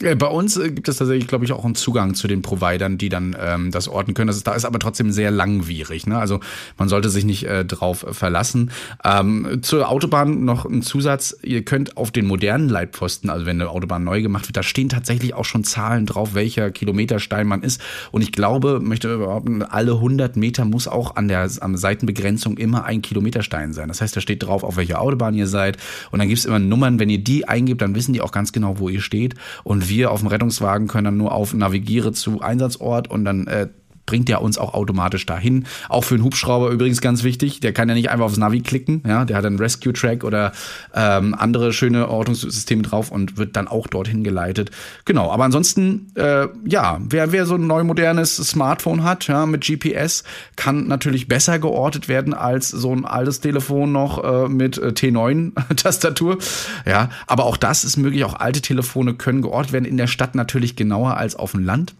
Ja, 0.00 0.14
Bei 0.16 0.26
uns 0.26 0.56
äh, 0.56 0.70
gibt 0.70 0.88
es 0.88 0.96
tatsächlich, 0.96 1.28
glaube 1.28 1.44
ich, 1.44 1.52
auch 1.52 1.64
einen 1.64 1.76
Zugang 1.76 2.14
zu 2.14 2.26
den 2.26 2.42
Providern, 2.42 2.98
die 2.98 3.08
dann 3.08 3.36
ähm, 3.38 3.70
das 3.70 3.86
orten 3.86 4.14
können. 4.14 4.26
Das 4.26 4.36
ist, 4.36 4.46
da 4.46 4.54
ist 4.54 4.64
aber 4.64 4.78
trotzdem 4.78 5.12
sehr 5.12 5.30
langwierig. 5.30 6.06
Ne? 6.06 6.18
Also 6.18 6.40
man 6.76 6.88
sollte 6.88 7.08
sich 7.08 7.24
nicht 7.24 7.44
äh, 7.44 7.64
drauf 7.64 8.04
verlassen. 8.10 8.72
Ähm, 9.04 9.60
zur 9.62 9.88
Autobahn 9.88 10.44
noch 10.44 10.64
ein 10.64 10.82
Zusatz. 10.82 11.36
Ihr 11.42 11.64
könnt 11.64 11.96
auf 11.96 12.10
den 12.10 12.26
modernen 12.26 12.68
Leitpfosten, 12.68 13.30
also 13.30 13.46
wenn 13.46 13.60
eine 13.60 13.70
Autobahn 13.70 14.02
neu 14.02 14.22
gemacht 14.22 14.48
wird, 14.48 14.56
da 14.56 14.64
stehen 14.64 14.88
tatsächlich 14.88 15.34
auch 15.34 15.44
schon 15.44 15.62
Zahlen 15.62 16.06
drauf, 16.06 16.34
welcher 16.34 16.72
Kilometerstein 16.72 17.46
man 17.46 17.62
ist. 17.62 17.80
Und 18.10 18.22
ich 18.22 18.32
glaube, 18.32 18.80
möchte 18.80 19.18
behaupten, 19.18 19.62
alle 19.62 19.92
100 19.92 20.36
Meter 20.36 20.64
muss 20.64 20.88
auch 20.88 21.14
an 21.14 21.28
der 21.28 21.48
am 21.60 21.76
Seitenbegrenzung 21.76 22.56
immer 22.56 22.84
ein 22.84 23.02
Kilometerstein 23.02 23.72
sein. 23.72 23.88
Das 23.88 24.00
heißt, 24.00 24.16
da 24.16 24.20
steht 24.20 24.42
drauf, 24.42 24.64
auf 24.64 24.76
welcher 24.76 25.00
Autobahn 25.00 25.34
ihr 25.34 25.46
seid. 25.46 25.76
Und 26.10 26.18
dann 26.18 26.28
gibt 26.28 26.38
es 26.38 26.44
immer 26.44 26.58
Nummern. 26.58 26.98
Wenn 26.98 27.10
ihr 27.10 27.18
die 27.18 27.46
eingebt, 27.46 27.82
dann 27.82 27.94
wissen 27.94 28.12
die 28.12 28.20
auch 28.20 28.32
ganz 28.32 28.52
genau, 28.52 28.78
wo 28.78 28.88
ihr 28.88 29.00
steht. 29.00 29.34
Und 29.62 29.91
wir 29.92 30.10
auf 30.10 30.20
dem 30.20 30.28
Rettungswagen 30.28 30.88
können 30.88 31.04
dann 31.04 31.16
nur 31.18 31.32
auf 31.32 31.52
Navigiere 31.52 32.12
zu 32.12 32.40
Einsatzort 32.40 33.10
und 33.10 33.24
dann 33.24 33.46
äh, 33.46 33.68
bringt 34.12 34.28
der 34.28 34.42
uns 34.42 34.58
auch 34.58 34.74
automatisch 34.74 35.24
dahin. 35.24 35.64
Auch 35.88 36.04
für 36.04 36.16
einen 36.16 36.24
Hubschrauber 36.24 36.68
übrigens 36.68 37.00
ganz 37.00 37.22
wichtig. 37.24 37.60
Der 37.60 37.72
kann 37.72 37.88
ja 37.88 37.94
nicht 37.94 38.10
einfach 38.10 38.26
aufs 38.26 38.36
Navi 38.36 38.60
klicken. 38.60 39.02
Ja, 39.06 39.24
der 39.24 39.38
hat 39.38 39.46
einen 39.46 39.58
Rescue 39.58 39.94
Track 39.94 40.22
oder 40.22 40.52
ähm, 40.94 41.34
andere 41.34 41.72
schöne 41.72 42.10
Ortungssysteme 42.10 42.82
drauf 42.82 43.10
und 43.10 43.38
wird 43.38 43.56
dann 43.56 43.68
auch 43.68 43.86
dorthin 43.86 44.22
geleitet. 44.22 44.70
Genau. 45.06 45.30
Aber 45.30 45.44
ansonsten, 45.44 46.12
äh, 46.14 46.46
ja, 46.66 47.00
wer, 47.00 47.32
wer 47.32 47.46
so 47.46 47.54
ein 47.54 47.66
neu 47.66 47.84
modernes 47.84 48.36
Smartphone 48.36 49.02
hat, 49.02 49.28
ja, 49.28 49.46
mit 49.46 49.64
GPS, 49.64 50.24
kann 50.56 50.88
natürlich 50.88 51.26
besser 51.26 51.58
geortet 51.58 52.08
werden 52.08 52.34
als 52.34 52.68
so 52.68 52.94
ein 52.94 53.06
altes 53.06 53.40
Telefon 53.40 53.92
noch 53.92 54.22
äh, 54.22 54.46
mit 54.50 54.76
äh, 54.76 54.88
T9-Tastatur. 54.88 56.36
Ja, 56.84 57.10
aber 57.26 57.44
auch 57.44 57.56
das 57.56 57.84
ist 57.84 57.96
möglich. 57.96 58.24
Auch 58.24 58.34
alte 58.34 58.60
Telefone 58.60 59.14
können 59.14 59.40
geortet 59.40 59.72
werden. 59.72 59.84
In 59.84 59.96
der 59.96 60.06
Stadt 60.06 60.34
natürlich 60.34 60.74
genauer 60.76 61.16
als 61.16 61.36
auf 61.36 61.52
dem 61.52 61.64
Land. 61.64 61.94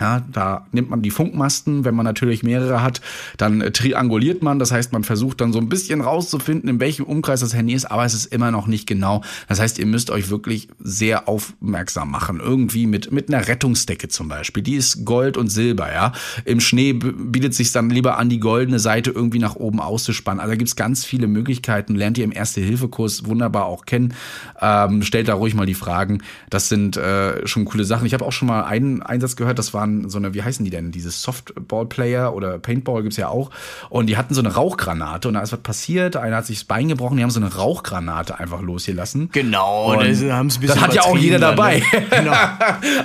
Ja, 0.00 0.22
da 0.32 0.66
nimmt 0.72 0.88
man 0.88 1.02
die 1.02 1.10
Funkmasten. 1.10 1.84
Wenn 1.84 1.94
man 1.94 2.04
natürlich 2.04 2.42
mehrere 2.42 2.82
hat, 2.82 3.02
dann 3.36 3.60
äh, 3.60 3.70
trianguliert 3.70 4.42
man. 4.42 4.58
Das 4.58 4.72
heißt, 4.72 4.92
man 4.92 5.04
versucht 5.04 5.42
dann 5.42 5.52
so 5.52 5.58
ein 5.58 5.68
bisschen 5.68 6.00
rauszufinden, 6.00 6.70
in 6.70 6.80
welchem 6.80 7.04
Umkreis 7.04 7.40
das 7.40 7.54
Handy 7.54 7.74
ist, 7.74 7.84
aber 7.84 8.06
es 8.06 8.14
ist 8.14 8.26
immer 8.26 8.50
noch 8.50 8.66
nicht 8.66 8.86
genau. 8.86 9.22
Das 9.48 9.60
heißt, 9.60 9.78
ihr 9.78 9.84
müsst 9.84 10.10
euch 10.10 10.30
wirklich 10.30 10.68
sehr 10.78 11.28
aufmerksam 11.28 12.10
machen. 12.10 12.40
Irgendwie 12.40 12.86
mit, 12.86 13.12
mit 13.12 13.28
einer 13.28 13.46
Rettungsdecke 13.46 14.08
zum 14.08 14.28
Beispiel. 14.28 14.62
Die 14.62 14.74
ist 14.74 15.04
Gold 15.04 15.36
und 15.36 15.48
Silber, 15.48 15.92
ja. 15.92 16.12
Im 16.46 16.60
Schnee 16.60 16.94
bietet 16.94 17.54
sich 17.54 17.70
dann 17.72 17.90
lieber 17.90 18.16
an, 18.16 18.30
die 18.30 18.40
goldene 18.40 18.78
Seite 18.78 19.10
irgendwie 19.10 19.38
nach 19.38 19.56
oben 19.56 19.80
auszuspannen. 19.80 20.40
Also 20.40 20.52
da 20.52 20.56
gibt's 20.56 20.76
ganz 20.76 21.04
viele 21.04 21.26
Möglichkeiten. 21.26 21.94
Lernt 21.94 22.16
ihr 22.16 22.24
im 22.24 22.32
Erste-Hilfe-Kurs 22.32 23.26
wunderbar 23.26 23.66
auch 23.66 23.84
kennen. 23.84 24.14
Ähm, 24.60 25.02
stellt 25.02 25.28
da 25.28 25.34
ruhig 25.34 25.54
mal 25.54 25.66
die 25.66 25.74
Fragen. 25.74 26.22
Das 26.48 26.70
sind 26.70 26.96
äh, 26.96 27.46
schon 27.46 27.66
coole 27.66 27.84
Sachen. 27.84 28.06
Ich 28.06 28.14
habe 28.14 28.24
auch 28.24 28.32
schon 28.32 28.48
mal 28.48 28.62
einen 28.64 29.02
Einsatz 29.02 29.36
gehört, 29.36 29.58
das 29.58 29.74
waren 29.74 29.89
so 30.08 30.18
eine, 30.18 30.34
wie 30.34 30.42
heißen 30.42 30.64
die 30.64 30.70
denn? 30.70 30.90
Dieses 30.90 31.22
Softball-Player 31.22 32.34
oder 32.34 32.58
Paintball 32.58 33.02
gibt's 33.02 33.16
ja 33.16 33.28
auch. 33.28 33.50
Und 33.88 34.06
die 34.06 34.16
hatten 34.16 34.34
so 34.34 34.40
eine 34.40 34.54
Rauchgranate 34.54 35.28
und 35.28 35.34
da 35.34 35.40
ist 35.40 35.52
was 35.52 35.60
passiert. 35.60 36.16
Einer 36.16 36.36
hat 36.36 36.46
sich 36.46 36.58
das 36.58 36.64
Bein 36.64 36.88
gebrochen, 36.88 37.16
die 37.16 37.22
haben 37.22 37.30
so 37.30 37.40
eine 37.40 37.54
Rauchgranate 37.54 38.38
einfach 38.38 38.62
losgelassen. 38.62 39.30
Genau, 39.32 39.92
Und 39.92 40.08
das 40.08 40.22
haben's 40.22 40.56
ein 40.56 40.60
bisschen 40.60 40.76
das 40.76 40.84
hat 40.84 40.94
ja 40.94 41.02
auch 41.02 41.16
jeder 41.16 41.38
dann, 41.38 41.56
dabei. 41.56 41.78
ne? 41.92 42.06
Genau. 42.10 42.32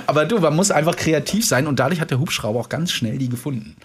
Aber 0.06 0.24
du, 0.24 0.38
man 0.38 0.54
muss 0.54 0.70
einfach 0.70 0.96
kreativ 0.96 1.46
sein 1.46 1.66
und 1.66 1.78
dadurch 1.78 2.00
hat 2.00 2.10
der 2.10 2.18
Hubschrauber 2.18 2.60
auch 2.60 2.68
ganz 2.68 2.92
schnell 2.92 3.18
die 3.18 3.28
gefunden. 3.28 3.76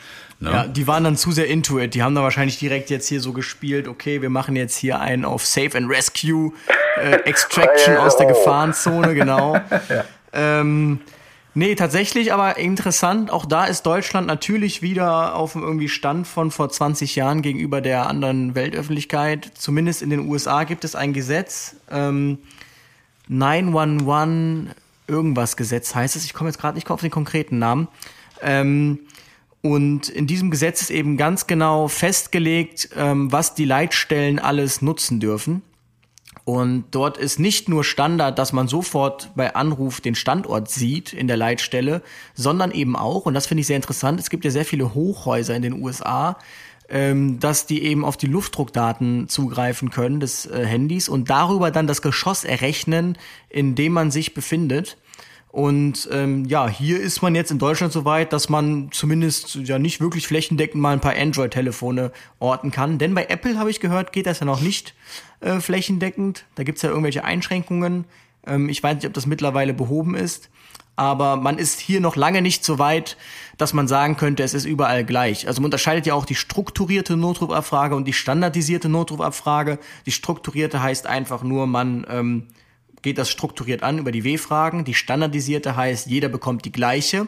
Ne? 0.42 0.52
Ja, 0.52 0.68
die 0.68 0.88
waren 0.88 1.04
dann 1.04 1.18
zu 1.18 1.32
sehr 1.32 1.48
into 1.48 1.80
it. 1.80 1.94
Die 1.94 2.02
haben 2.02 2.16
da 2.16 2.24
wahrscheinlich 2.24 2.58
direkt 2.58 2.90
jetzt 2.90 3.08
hier 3.08 3.22
so 3.22 3.32
gespielt, 3.32 3.88
okay, 3.88 4.24
wir 4.24 4.32
machen 4.32 4.56
jetzt 4.56 4.76
hier 4.76 5.00
einen 5.00 5.24
auf 5.24 5.46
Save 5.46 5.78
and 5.78 5.90
Rescue, 5.90 6.52
äh, 7.00 7.18
Extraction 7.26 7.98
aus 7.98 8.18
der 8.18 8.26
Gefahrenzone, 8.26 9.14
genau. 9.14 9.60
ähm, 10.34 11.00
nee, 11.54 11.76
tatsächlich 11.76 12.34
aber 12.34 12.58
interessant, 12.58 13.32
auch 13.32 13.46
da 13.46 13.66
ist 13.66 13.84
Deutschland 13.84 14.28
natürlich 14.28 14.82
wieder 14.82 15.36
auf 15.36 15.56
einem 15.56 15.66
irgendwie 15.66 15.90
Stand 15.90 16.28
von 16.28 16.52
vor 16.52 16.70
20 16.70 17.16
Jahren 17.16 17.42
gegenüber 17.42 17.82
der 17.82 18.08
anderen 18.08 18.56
Weltöffentlichkeit. 18.56 19.52
Zumindest 19.56 20.02
in 20.02 20.10
den 20.10 20.28
USA 20.30 20.64
gibt 20.64 20.84
es 20.84 20.96
ein 20.96 21.14
Gesetz, 21.14 21.76
ähm, 21.90 22.40
911 23.28 24.76
irgendwas 25.08 25.58
Gesetz 25.58 25.94
heißt 25.94 26.16
es. 26.16 26.26
Ich 26.26 26.34
komme 26.34 26.50
jetzt 26.50 26.60
gerade 26.60 26.76
nicht 26.76 26.90
auf 26.90 27.02
den 27.02 27.12
konkreten 27.12 27.60
Namen. 27.60 27.88
Ähm, 28.42 29.00
und 29.62 30.10
in 30.10 30.26
diesem 30.26 30.50
Gesetz 30.50 30.82
ist 30.82 30.90
eben 30.90 31.18
ganz 31.18 31.46
genau 31.46 31.88
festgelegt, 31.88 32.90
ähm, 32.96 33.32
was 33.32 33.54
die 33.54 33.66
Leitstellen 33.66 34.40
alles 34.40 34.82
nutzen 34.82 35.20
dürfen. 35.20 35.62
Und 36.44 36.86
dort 36.92 37.18
ist 37.18 37.40
nicht 37.40 37.70
nur 37.70 37.84
Standard, 37.84 38.40
dass 38.40 38.52
man 38.52 38.68
sofort 38.68 39.32
bei 39.36 39.54
Anruf 39.56 40.02
den 40.02 40.16
Standort 40.16 40.70
sieht 40.70 41.14
in 41.14 41.28
der 41.28 41.38
Leitstelle, 41.38 42.02
sondern 42.34 42.72
eben 42.72 42.96
auch, 42.96 43.26
und 43.26 43.34
das 43.34 43.48
finde 43.48 43.62
ich 43.62 43.68
sehr 43.68 43.76
interessant, 43.76 44.20
es 44.20 44.30
gibt 44.30 44.44
ja 44.44 44.52
sehr 44.52 44.66
viele 44.66 44.94
Hochhäuser 44.94 45.56
in 45.56 45.62
den 45.62 45.82
USA, 45.82 46.38
ähm, 46.90 47.40
dass 47.40 47.68
die 47.68 47.84
eben 47.84 48.04
auf 48.04 48.18
die 48.18 48.28
Luftdruckdaten 48.28 49.30
zugreifen 49.30 49.92
können 49.92 50.20
des 50.20 50.46
äh, 50.46 50.66
Handys 50.66 51.10
und 51.10 51.30
darüber 51.30 51.72
dann 51.72 51.88
das 51.88 52.02
Geschoss 52.02 52.44
errechnen, 52.44 53.18
in 53.50 53.76
dem 53.76 53.94
man 53.94 54.12
sich 54.12 54.34
befindet. 54.34 54.98
Und 55.52 56.08
ähm, 56.14 56.46
ja, 56.46 56.70
hier 56.70 57.02
ist 57.02 57.22
man 57.22 57.36
jetzt 57.36 57.52
in 57.52 57.60
Deutschland 57.60 57.92
so 57.92 58.06
weit, 58.06 58.32
dass 58.32 58.48
man 58.48 58.90
zumindest 58.92 59.56
ja 59.56 59.80
nicht 59.80 60.00
wirklich 60.00 60.26
flächendeckend 60.26 60.82
mal 60.82 60.94
ein 60.94 61.02
paar 61.02 61.16
Android-Telefone 61.16 62.14
orten 62.40 62.72
kann. 62.72 62.98
Denn 62.98 63.14
bei 63.14 63.26
Apple, 63.26 63.60
habe 63.60 63.70
ich 63.70 63.82
gehört, 63.82 64.14
geht 64.14 64.28
das 64.28 64.40
ja 64.40 64.46
noch 64.46 64.62
nicht 64.62 64.96
äh, 65.42 65.60
flächendeckend. 65.60 66.46
Da 66.56 66.64
gibt's 66.64 66.82
ja 66.84 66.90
irgendwelche 66.90 67.26
Einschränkungen. 67.26 68.06
Ähm, 68.48 68.70
ich 68.70 68.82
weiß 68.82 68.96
nicht, 68.96 69.08
ob 69.08 69.14
das 69.14 69.26
mittlerweile 69.26 69.74
behoben 69.74 70.16
ist. 70.16 70.50
Aber 70.96 71.36
man 71.36 71.58
ist 71.58 71.82
hier 71.82 72.00
noch 72.00 72.16
lange 72.16 72.42
nicht 72.42 72.64
so 72.64 72.80
weit, 72.80 73.18
dass 73.58 73.74
man 73.74 73.90
sagen 73.90 74.16
könnte, 74.16 74.44
es 74.44 74.54
ist 74.54 74.66
überall 74.66 75.04
gleich. 75.04 75.48
Also 75.48 75.62
man 75.62 75.66
unterscheidet 75.66 76.06
ja 76.06 76.14
auch 76.14 76.26
die 76.26 76.36
strukturierte 76.36 77.18
Notrufabfrage 77.18 77.96
und 77.96 78.06
die 78.06 78.14
standardisierte 78.14 78.88
Notrufabfrage. 78.88 79.80
Die 80.06 80.12
strukturierte 80.12 80.82
heißt 80.82 81.08
einfach 81.08 81.44
nur, 81.44 81.68
man 81.68 82.06
ähm, 82.10 82.48
geht 83.02 83.18
das 83.18 83.30
strukturiert 83.30 83.84
an 83.84 83.98
über 83.98 84.12
die 84.12 84.24
W-Fragen. 84.24 84.86
Die 84.86 84.94
standardisierte 84.94 85.76
heißt, 85.76 86.08
jeder 86.08 86.30
bekommt 86.30 86.66
die 86.66 86.72
gleiche. 86.72 87.28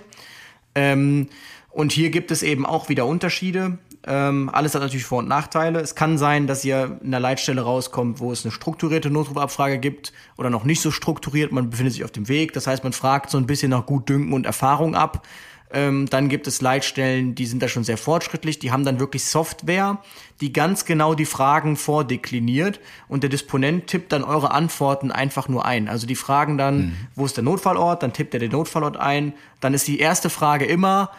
Ähm, 0.75 1.27
und 1.69 1.91
hier 1.91 2.11
gibt 2.11 2.31
es 2.31 2.43
eben 2.43 2.65
auch 2.65 2.89
wieder 2.89 3.05
Unterschiede. 3.05 3.79
Ähm, 4.05 4.49
alles 4.51 4.75
hat 4.75 4.81
natürlich 4.81 5.05
Vor- 5.05 5.19
und 5.19 5.27
Nachteile. 5.27 5.79
Es 5.79 5.95
kann 5.95 6.17
sein, 6.17 6.45
dass 6.45 6.65
ihr 6.65 6.99
in 7.03 7.11
der 7.11 7.19
Leitstelle 7.19 7.61
rauskommt, 7.61 8.19
wo 8.19 8.31
es 8.31 8.45
eine 8.45 8.51
strukturierte 8.51 9.09
Notrufabfrage 9.09 9.79
gibt 9.79 10.13
oder 10.37 10.49
noch 10.49 10.65
nicht 10.65 10.81
so 10.81 10.91
strukturiert. 10.91 11.51
Man 11.51 11.69
befindet 11.69 11.93
sich 11.93 12.03
auf 12.03 12.11
dem 12.11 12.27
Weg. 12.27 12.53
Das 12.53 12.67
heißt, 12.67 12.83
man 12.83 12.93
fragt 12.93 13.29
so 13.29 13.37
ein 13.37 13.47
bisschen 13.47 13.71
nach 13.71 13.85
Gutdünken 13.85 14.33
und 14.33 14.45
Erfahrung 14.45 14.95
ab. 14.95 15.25
Ähm, 15.73 16.07
dann 16.07 16.29
gibt 16.29 16.45
es 16.45 16.61
Leitstellen, 16.61 17.33
die 17.33 17.47
sind 17.47 17.63
da 17.63 17.67
schon 17.67 17.83
sehr 17.83 17.97
fortschrittlich, 17.97 18.59
die 18.59 18.71
haben 18.71 18.85
dann 18.85 18.99
wirklich 18.99 19.25
Software, 19.25 19.97
die 20.39 20.53
ganz 20.53 20.85
genau 20.85 21.15
die 21.15 21.25
Fragen 21.25 21.75
vordekliniert 21.77 22.79
und 23.07 23.23
der 23.23 23.29
Disponent 23.29 23.87
tippt 23.87 24.11
dann 24.11 24.23
eure 24.23 24.51
Antworten 24.51 25.11
einfach 25.11 25.49
nur 25.49 25.65
ein. 25.65 25.89
Also 25.89 26.05
die 26.05 26.15
fragen 26.15 26.59
dann, 26.59 26.77
mhm. 26.77 26.97
wo 27.15 27.25
ist 27.25 27.37
der 27.37 27.43
Notfallort, 27.43 28.03
dann 28.03 28.13
tippt 28.13 28.35
er 28.35 28.39
den 28.39 28.51
Notfallort 28.51 28.97
ein, 28.97 29.33
dann 29.61 29.73
ist 29.73 29.87
die 29.87 29.99
erste 29.99 30.29
Frage 30.29 30.65
immer, 30.65 31.09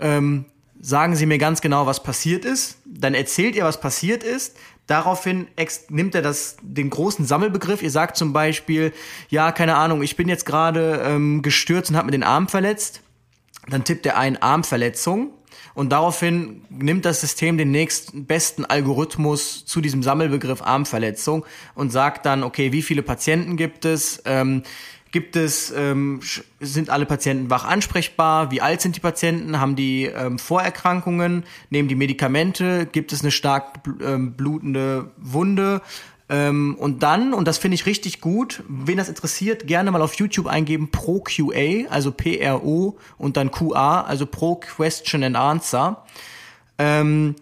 ähm, 0.00 0.44
sagen 0.80 1.14
Sie 1.14 1.26
mir 1.26 1.38
ganz 1.38 1.60
genau, 1.60 1.86
was 1.86 2.02
passiert 2.02 2.44
ist, 2.44 2.78
dann 2.84 3.14
erzählt 3.14 3.54
ihr, 3.54 3.64
was 3.64 3.80
passiert 3.80 4.24
ist, 4.24 4.56
Daraufhin 4.90 5.46
nimmt 5.88 6.16
er 6.16 6.22
das, 6.22 6.56
den 6.62 6.90
großen 6.90 7.24
Sammelbegriff. 7.24 7.80
Ihr 7.80 7.92
sagt 7.92 8.16
zum 8.16 8.32
Beispiel, 8.32 8.92
ja, 9.28 9.52
keine 9.52 9.76
Ahnung, 9.76 10.02
ich 10.02 10.16
bin 10.16 10.28
jetzt 10.28 10.44
gerade 10.44 11.00
ähm, 11.04 11.42
gestürzt 11.42 11.90
und 11.90 11.96
habe 11.96 12.06
mir 12.06 12.10
den 12.10 12.24
Arm 12.24 12.48
verletzt. 12.48 13.00
Dann 13.70 13.84
tippt 13.84 14.04
er 14.06 14.18
ein 14.18 14.40
Armverletzung 14.40 15.30
und 15.74 15.90
daraufhin 15.90 16.62
nimmt 16.68 17.04
das 17.04 17.20
System 17.20 17.56
den 17.56 17.70
nächsten 17.70 18.26
besten 18.26 18.64
Algorithmus 18.64 19.64
zu 19.64 19.80
diesem 19.80 20.02
Sammelbegriff 20.02 20.62
Armverletzung 20.62 21.44
und 21.74 21.90
sagt 21.90 22.26
dann, 22.26 22.42
okay, 22.42 22.72
wie 22.72 22.82
viele 22.82 23.02
Patienten 23.02 23.56
gibt 23.56 23.84
es? 23.84 24.22
Ähm, 24.24 24.62
Gibt 25.12 25.34
es, 25.34 25.72
ähm, 25.76 26.20
sind 26.60 26.88
alle 26.88 27.04
Patienten 27.04 27.50
wach 27.50 27.64
ansprechbar? 27.64 28.52
Wie 28.52 28.60
alt 28.60 28.80
sind 28.80 28.94
die 28.94 29.00
Patienten? 29.00 29.58
Haben 29.58 29.74
die 29.74 30.04
ähm, 30.04 30.38
Vorerkrankungen? 30.38 31.44
Nehmen 31.68 31.88
die 31.88 31.96
Medikamente? 31.96 32.86
Gibt 32.86 33.12
es 33.12 33.22
eine 33.22 33.32
stark 33.32 33.80
ähm, 34.00 34.34
blutende 34.34 35.10
Wunde? 35.16 35.82
Ähm, 36.30 36.76
und 36.78 37.02
dann, 37.02 37.34
und 37.34 37.48
das 37.48 37.58
finde 37.58 37.74
ich 37.74 37.86
richtig 37.86 38.20
gut, 38.20 38.62
wen 38.68 38.96
das 38.96 39.08
interessiert, 39.08 39.66
gerne 39.66 39.90
mal 39.90 40.00
auf 40.00 40.14
YouTube 40.14 40.46
eingeben 40.46 40.92
Pro 40.92 41.20
QA, 41.20 41.88
also 41.90 42.12
P-R-O 42.12 42.96
und 43.18 43.36
dann 43.36 43.50
QA, 43.50 44.02
also 44.02 44.26
Pro 44.26 44.54
Question 44.54 45.24
and 45.24 45.36
Answer. 45.36 46.04
Ähm, 46.78 47.34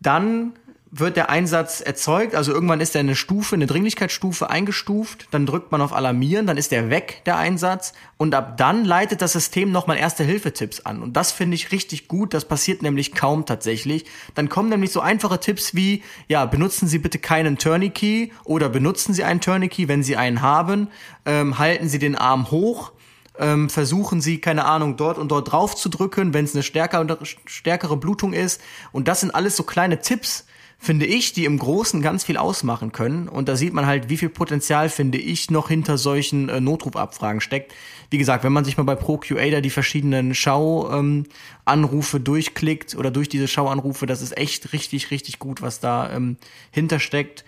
dann 0.00 0.54
wird 0.94 1.16
der 1.16 1.30
Einsatz 1.30 1.80
erzeugt, 1.80 2.34
also 2.34 2.52
irgendwann 2.52 2.82
ist 2.82 2.94
er 2.94 3.00
eine 3.00 3.16
Stufe, 3.16 3.54
eine 3.54 3.66
Dringlichkeitsstufe 3.66 4.50
eingestuft, 4.50 5.26
dann 5.30 5.46
drückt 5.46 5.72
man 5.72 5.80
auf 5.80 5.94
Alarmieren, 5.94 6.46
dann 6.46 6.58
ist 6.58 6.70
der 6.70 6.90
weg, 6.90 7.22
der 7.24 7.38
Einsatz, 7.38 7.94
und 8.18 8.34
ab 8.34 8.58
dann 8.58 8.84
leitet 8.84 9.22
das 9.22 9.32
System 9.32 9.72
nochmal 9.72 9.96
Erste-Hilfe-Tipps 9.96 10.80
an. 10.80 11.02
Und 11.02 11.16
das 11.16 11.32
finde 11.32 11.54
ich 11.54 11.72
richtig 11.72 12.08
gut, 12.08 12.34
das 12.34 12.44
passiert 12.44 12.82
nämlich 12.82 13.14
kaum 13.14 13.46
tatsächlich. 13.46 14.04
Dann 14.34 14.50
kommen 14.50 14.68
nämlich 14.68 14.92
so 14.92 15.00
einfache 15.00 15.40
Tipps 15.40 15.74
wie, 15.74 16.02
ja, 16.28 16.44
benutzen 16.44 16.86
Sie 16.88 16.98
bitte 16.98 17.18
keinen 17.18 17.56
Tourniquet 17.56 18.30
oder 18.44 18.68
benutzen 18.68 19.14
Sie 19.14 19.24
einen 19.24 19.40
Tourniquet, 19.40 19.88
wenn 19.88 20.02
Sie 20.02 20.18
einen 20.18 20.42
haben, 20.42 20.88
ähm, 21.24 21.58
halten 21.58 21.88
Sie 21.88 21.98
den 21.98 22.16
Arm 22.16 22.50
hoch, 22.50 22.92
ähm, 23.38 23.70
versuchen 23.70 24.20
sie, 24.20 24.42
keine 24.42 24.66
Ahnung, 24.66 24.98
dort 24.98 25.16
und 25.16 25.30
dort 25.30 25.50
drauf 25.52 25.74
zu 25.74 25.88
drücken, 25.88 26.34
wenn 26.34 26.44
es 26.44 26.54
eine 26.54 26.62
stärkere, 26.62 27.18
stärkere 27.46 27.96
Blutung 27.96 28.34
ist. 28.34 28.60
Und 28.92 29.08
das 29.08 29.20
sind 29.20 29.34
alles 29.34 29.56
so 29.56 29.62
kleine 29.62 30.00
Tipps, 30.00 30.44
finde 30.82 31.06
ich, 31.06 31.32
die 31.32 31.44
im 31.44 31.60
Großen 31.60 32.02
ganz 32.02 32.24
viel 32.24 32.36
ausmachen 32.36 32.90
können. 32.90 33.28
Und 33.28 33.48
da 33.48 33.54
sieht 33.54 33.72
man 33.72 33.86
halt, 33.86 34.08
wie 34.08 34.16
viel 34.16 34.28
Potenzial, 34.28 34.88
finde 34.88 35.16
ich, 35.16 35.48
noch 35.48 35.68
hinter 35.68 35.96
solchen 35.96 36.48
äh, 36.48 36.60
Notrufabfragen 36.60 37.40
steckt. 37.40 37.72
Wie 38.10 38.18
gesagt, 38.18 38.42
wenn 38.42 38.52
man 38.52 38.64
sich 38.64 38.76
mal 38.76 38.82
bei 38.82 38.96
ProQA 38.96 39.60
die 39.60 39.70
verschiedenen 39.70 40.34
Schauanrufe 40.34 42.16
ähm, 42.16 42.24
durchklickt 42.24 42.96
oder 42.96 43.12
durch 43.12 43.28
diese 43.28 43.46
Schauanrufe, 43.46 44.06
das 44.06 44.22
ist 44.22 44.36
echt 44.36 44.72
richtig, 44.72 45.12
richtig 45.12 45.38
gut, 45.38 45.62
was 45.62 45.78
da 45.78 46.12
ähm, 46.12 46.36
hintersteckt. 46.72 47.44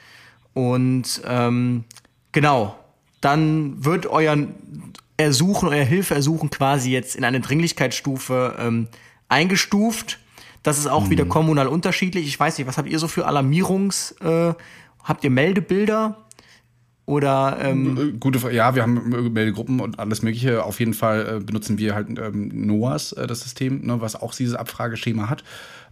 Und 0.53 1.21
ähm, 1.27 1.83
genau, 2.31 2.79
dann 3.21 3.85
wird 3.85 4.07
euer 4.07 4.37
Ersuchen, 5.17 5.69
euer 5.69 5.85
Hilfeersuchen 5.85 6.51
quasi 6.51 6.93
jetzt 6.93 7.17
in 7.17 7.25
eine 7.25 7.41
Dringlichkeitsstufe 7.41 8.55
ähm, 8.61 8.87
eingestuft 9.29 10.21
das 10.65 10.79
ist 10.79 10.89
auch 10.89 11.05
mhm. 11.05 11.11
wieder 11.11 11.25
kommunal 11.27 11.69
unterschiedlich. 11.69 12.27
Ich 12.27 12.41
weiß 12.41 12.59
nicht, 12.59 12.67
was 12.67 12.79
habt 12.79 12.89
ihr 12.89 12.99
so 12.99 13.07
für 13.07 13.27
Alarmierungs, 13.27 14.13
äh, 14.23 14.55
habt 15.05 15.23
ihr 15.23 15.31
Meldebilder? 15.31 16.17
Oder 17.07 17.59
ähm 17.61 17.99
äh, 17.99 18.13
gute 18.19 18.39
Frage. 18.39 18.57
Ja, 18.57 18.75
wir 18.75 18.83
haben 18.83 19.13
äh, 19.13 19.29
Meldegruppen 19.29 19.81
und 19.81 19.99
alles 19.99 20.23
Mögliche. 20.23 20.65
Auf 20.65 20.81
jeden 20.81 20.95
Fall 20.95 21.37
äh, 21.37 21.45
benutzen 21.45 21.77
wir 21.77 21.95
halt 21.95 22.09
ähm, 22.19 22.51
NOAS, 22.67 23.13
äh, 23.13 23.27
das 23.27 23.43
System, 23.43 23.85
ne, 23.85 24.01
was 24.01 24.17
auch 24.17 24.35
dieses 24.35 24.55
Abfrageschema 24.55 25.29
hat. 25.29 25.45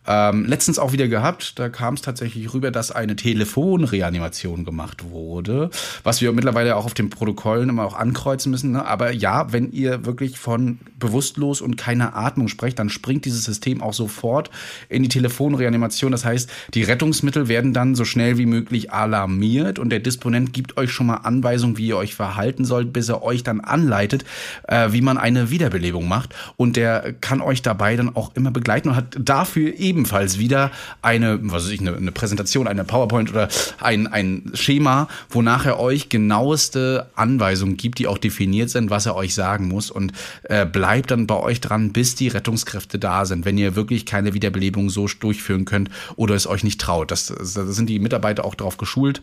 Ähm, 0.07 0.47
letztens 0.47 0.81
auch 0.81 0.93
wieder 0.93 1.07
gehabt, 1.07 1.59
da 1.61 1.69
kam 1.69 1.95
es 1.95 2.03
tatsächlich 2.03 2.53
rüber, 2.53 2.73
dass 2.73 2.91
eine 2.91 3.15
Telefonreanimation 3.15 4.65
gemacht 4.65 5.11
wurde, 5.11 5.71
was 6.03 6.21
wir 6.21 6.33
mittlerweile 6.33 6.75
auch 6.75 6.85
auf 6.85 6.95
den 6.95 7.09
Protokollen 7.09 7.69
immer 7.69 7.85
auch 7.85 7.95
ankreuzen 7.95 8.51
müssen. 8.51 8.73
Ne? 8.73 8.85
Aber 8.85 9.13
ja, 9.13 9.53
wenn 9.53 9.71
ihr 9.71 10.05
wirklich 10.05 10.39
von 10.39 10.81
bewusstlos 10.99 11.61
und 11.61 11.77
keiner 11.77 12.17
Atmung 12.17 12.49
sprecht, 12.49 12.81
dann 12.81 12.89
springt 12.89 13.25
dieses 13.27 13.45
System 13.45 13.81
auch 13.81 13.93
sofort 13.93 14.51
in 14.89 15.05
die 15.05 15.09
Telefonreanimation. 15.09 16.11
Das 16.11 16.25
heißt, 16.25 16.51
die 16.75 16.83
Rettungsmittel 16.83 17.47
werden 17.47 17.73
dann 17.73 17.95
so 17.95 18.05
schnell 18.05 18.39
wie 18.39 18.47
möglich 18.47 18.93
alarmiert 18.93 19.79
und 19.79 19.91
der 19.91 20.01
Disponent 20.01 20.53
gibt 20.53 20.77
euch 20.79 20.91
schon 20.91 21.07
mal 21.07 21.19
Anweisungen, 21.19 21.79
wie 21.79 21.87
ihr 21.87 21.97
euch 21.97 22.15
verhalten 22.17 22.65
sollt, 22.65 22.93
bis 22.93 23.09
er 23.09 23.23
euch 23.23 23.45
dann 23.45 23.61
anleitet, 23.61 24.25
äh, 24.67 24.91
wie 24.91 25.01
man 25.01 25.17
eine 25.17 25.51
Wiederbelebung 25.51 26.09
macht. 26.09 26.35
Und 26.57 26.77
der 26.77 27.13
kann 27.13 27.41
euch 27.41 27.63
dabei 27.63 27.95
dann 27.95 28.17
auch 28.17 28.35
immer 28.35 28.51
begleiten 28.51 28.89
und 28.89 28.97
hat 28.97 29.17
dafür 29.21 29.79
eben 29.79 29.92
ebenfalls 29.93 30.39
wieder 30.39 30.71
eine, 31.03 31.39
was 31.43 31.65
weiß 31.65 31.71
ich, 31.71 31.81
eine, 31.81 31.95
eine 31.95 32.13
Präsentation, 32.13 32.67
eine 32.67 32.85
PowerPoint 32.85 33.31
oder 33.31 33.49
ein, 33.81 34.07
ein 34.07 34.51
Schema, 34.55 35.09
wonach 35.29 35.67
er 35.67 35.79
euch 35.79 36.09
genaueste 36.09 37.11
Anweisungen 37.15 37.77
gibt, 37.77 37.99
die 37.99 38.07
auch 38.07 38.19
definiert 38.19 38.71
sind, 38.71 38.89
was 38.89 39.05
er 39.07 39.15
euch 39.15 39.35
sagen 39.35 39.69
muss 39.69 39.91
und 39.91 40.13
äh, 40.45 40.65
bleibt 40.65 41.11
dann 41.11 41.27
bei 41.27 41.37
euch 41.37 41.61
dran, 41.61 41.93
bis 41.93 42.15
die 42.15 42.29
Rettungskräfte 42.29 42.99
da 42.99 43.27
sind, 43.27 43.45
wenn 43.45 43.59
ihr 43.59 43.77
wirklich 43.77 44.07
keine 44.07 44.33
Wiederbelebung 44.33 44.89
so 44.89 45.07
durchführen 45.07 45.67
könnt 45.67 45.91
oder 46.17 46.35
es 46.35 46.47
euch 46.47 46.65
nicht 46.65 46.81
traut. 46.81 47.11
Das, 47.11 47.27
das 47.27 47.55
sind 47.55 47.89
die 47.89 47.99
Mitarbeiter 47.99 48.45
auch 48.45 48.55
darauf 48.55 48.79
geschult. 48.79 49.21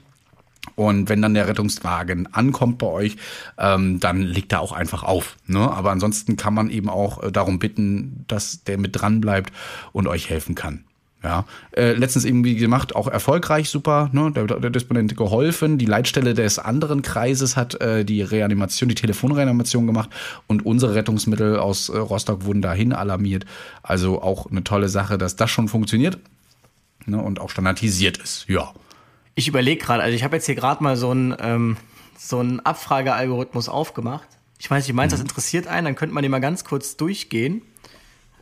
Und 0.76 1.10
wenn 1.10 1.22
dann 1.22 1.34
der 1.34 1.48
Rettungswagen 1.48 2.34
ankommt 2.34 2.78
bei 2.78 2.88
euch, 2.88 3.18
ähm, 3.58 4.00
dann 4.00 4.22
legt 4.22 4.52
er 4.54 4.62
auch 4.62 4.72
einfach 4.72 5.04
auf. 5.04 5.38
Ne? 5.46 5.60
Aber 5.60 5.92
ansonsten 5.92 6.38
kann 6.38 6.54
man 6.54 6.70
eben 6.70 6.90
auch 6.90 7.24
äh, 7.24 7.32
darum 7.32 7.60
bitten, 7.60 8.26
dass 8.28 8.64
der 8.64 8.78
mit 8.78 9.00
dran 9.00 9.22
bleibt 9.22 9.54
und 9.94 10.08
euch 10.08 10.30
helfen 10.30 10.56
kann. 10.56 10.84
Ja, 11.22 11.44
äh, 11.72 11.92
letztens 11.92 12.24
irgendwie 12.24 12.56
gemacht, 12.56 12.96
auch 12.96 13.10
erfolgreich, 13.10 13.70
super, 13.70 14.10
ne? 14.14 14.32
der, 14.32 14.46
der 14.46 14.70
Disponent 14.70 15.18
geholfen. 15.18 15.78
Die 15.78 15.86
Leitstelle 15.86 16.34
des 16.34 16.60
anderen 16.60 17.02
Kreises 17.02 17.58
hat 17.58 17.82
äh, 17.82 18.06
die 18.06 18.22
Reanimation, 18.22 18.88
die 18.88 18.96
Telefonreanimation 18.96 19.86
gemacht 19.86 20.10
und 20.48 20.66
unsere 20.66 20.96
Rettungsmittel 20.96 21.60
aus 21.60 21.90
äh, 21.90 21.98
Rostock 21.98 22.46
wurden 22.46 22.62
dahin 22.62 22.94
alarmiert. 22.94 23.46
Also 23.84 24.22
auch 24.22 24.50
eine 24.50 24.64
tolle 24.64 24.88
Sache, 24.88 25.18
dass 25.18 25.36
das 25.36 25.52
schon 25.52 25.68
funktioniert 25.68 26.20
ne? 27.06 27.22
und 27.22 27.42
auch 27.42 27.50
standardisiert 27.50 28.18
ist. 28.18 28.46
Ja. 28.48 28.72
Ich 29.40 29.48
überlege 29.48 29.82
gerade, 29.82 30.04
also 30.04 30.14
ich 30.14 30.26
habe 30.26 30.36
jetzt 30.36 30.48
hier 30.48 30.56
gerade 30.56 30.84
mal 30.84 30.98
so 30.98 31.12
einen 31.12 31.34
ähm, 31.40 31.78
so 32.18 32.40
einen 32.40 32.60
Abfragealgorithmus 32.60 33.70
aufgemacht. 33.70 34.28
Ich 34.60 34.70
weiß 34.70 34.86
nicht, 34.86 34.94
meinst 34.94 35.16
mhm. 35.16 35.22
das 35.22 35.30
interessiert 35.30 35.66
einen? 35.66 35.86
Dann 35.86 35.96
könnte 35.96 36.14
man 36.14 36.24
den 36.24 36.32
mal 36.32 36.40
ganz 36.40 36.66
kurz 36.66 36.98
durchgehen. 36.98 37.62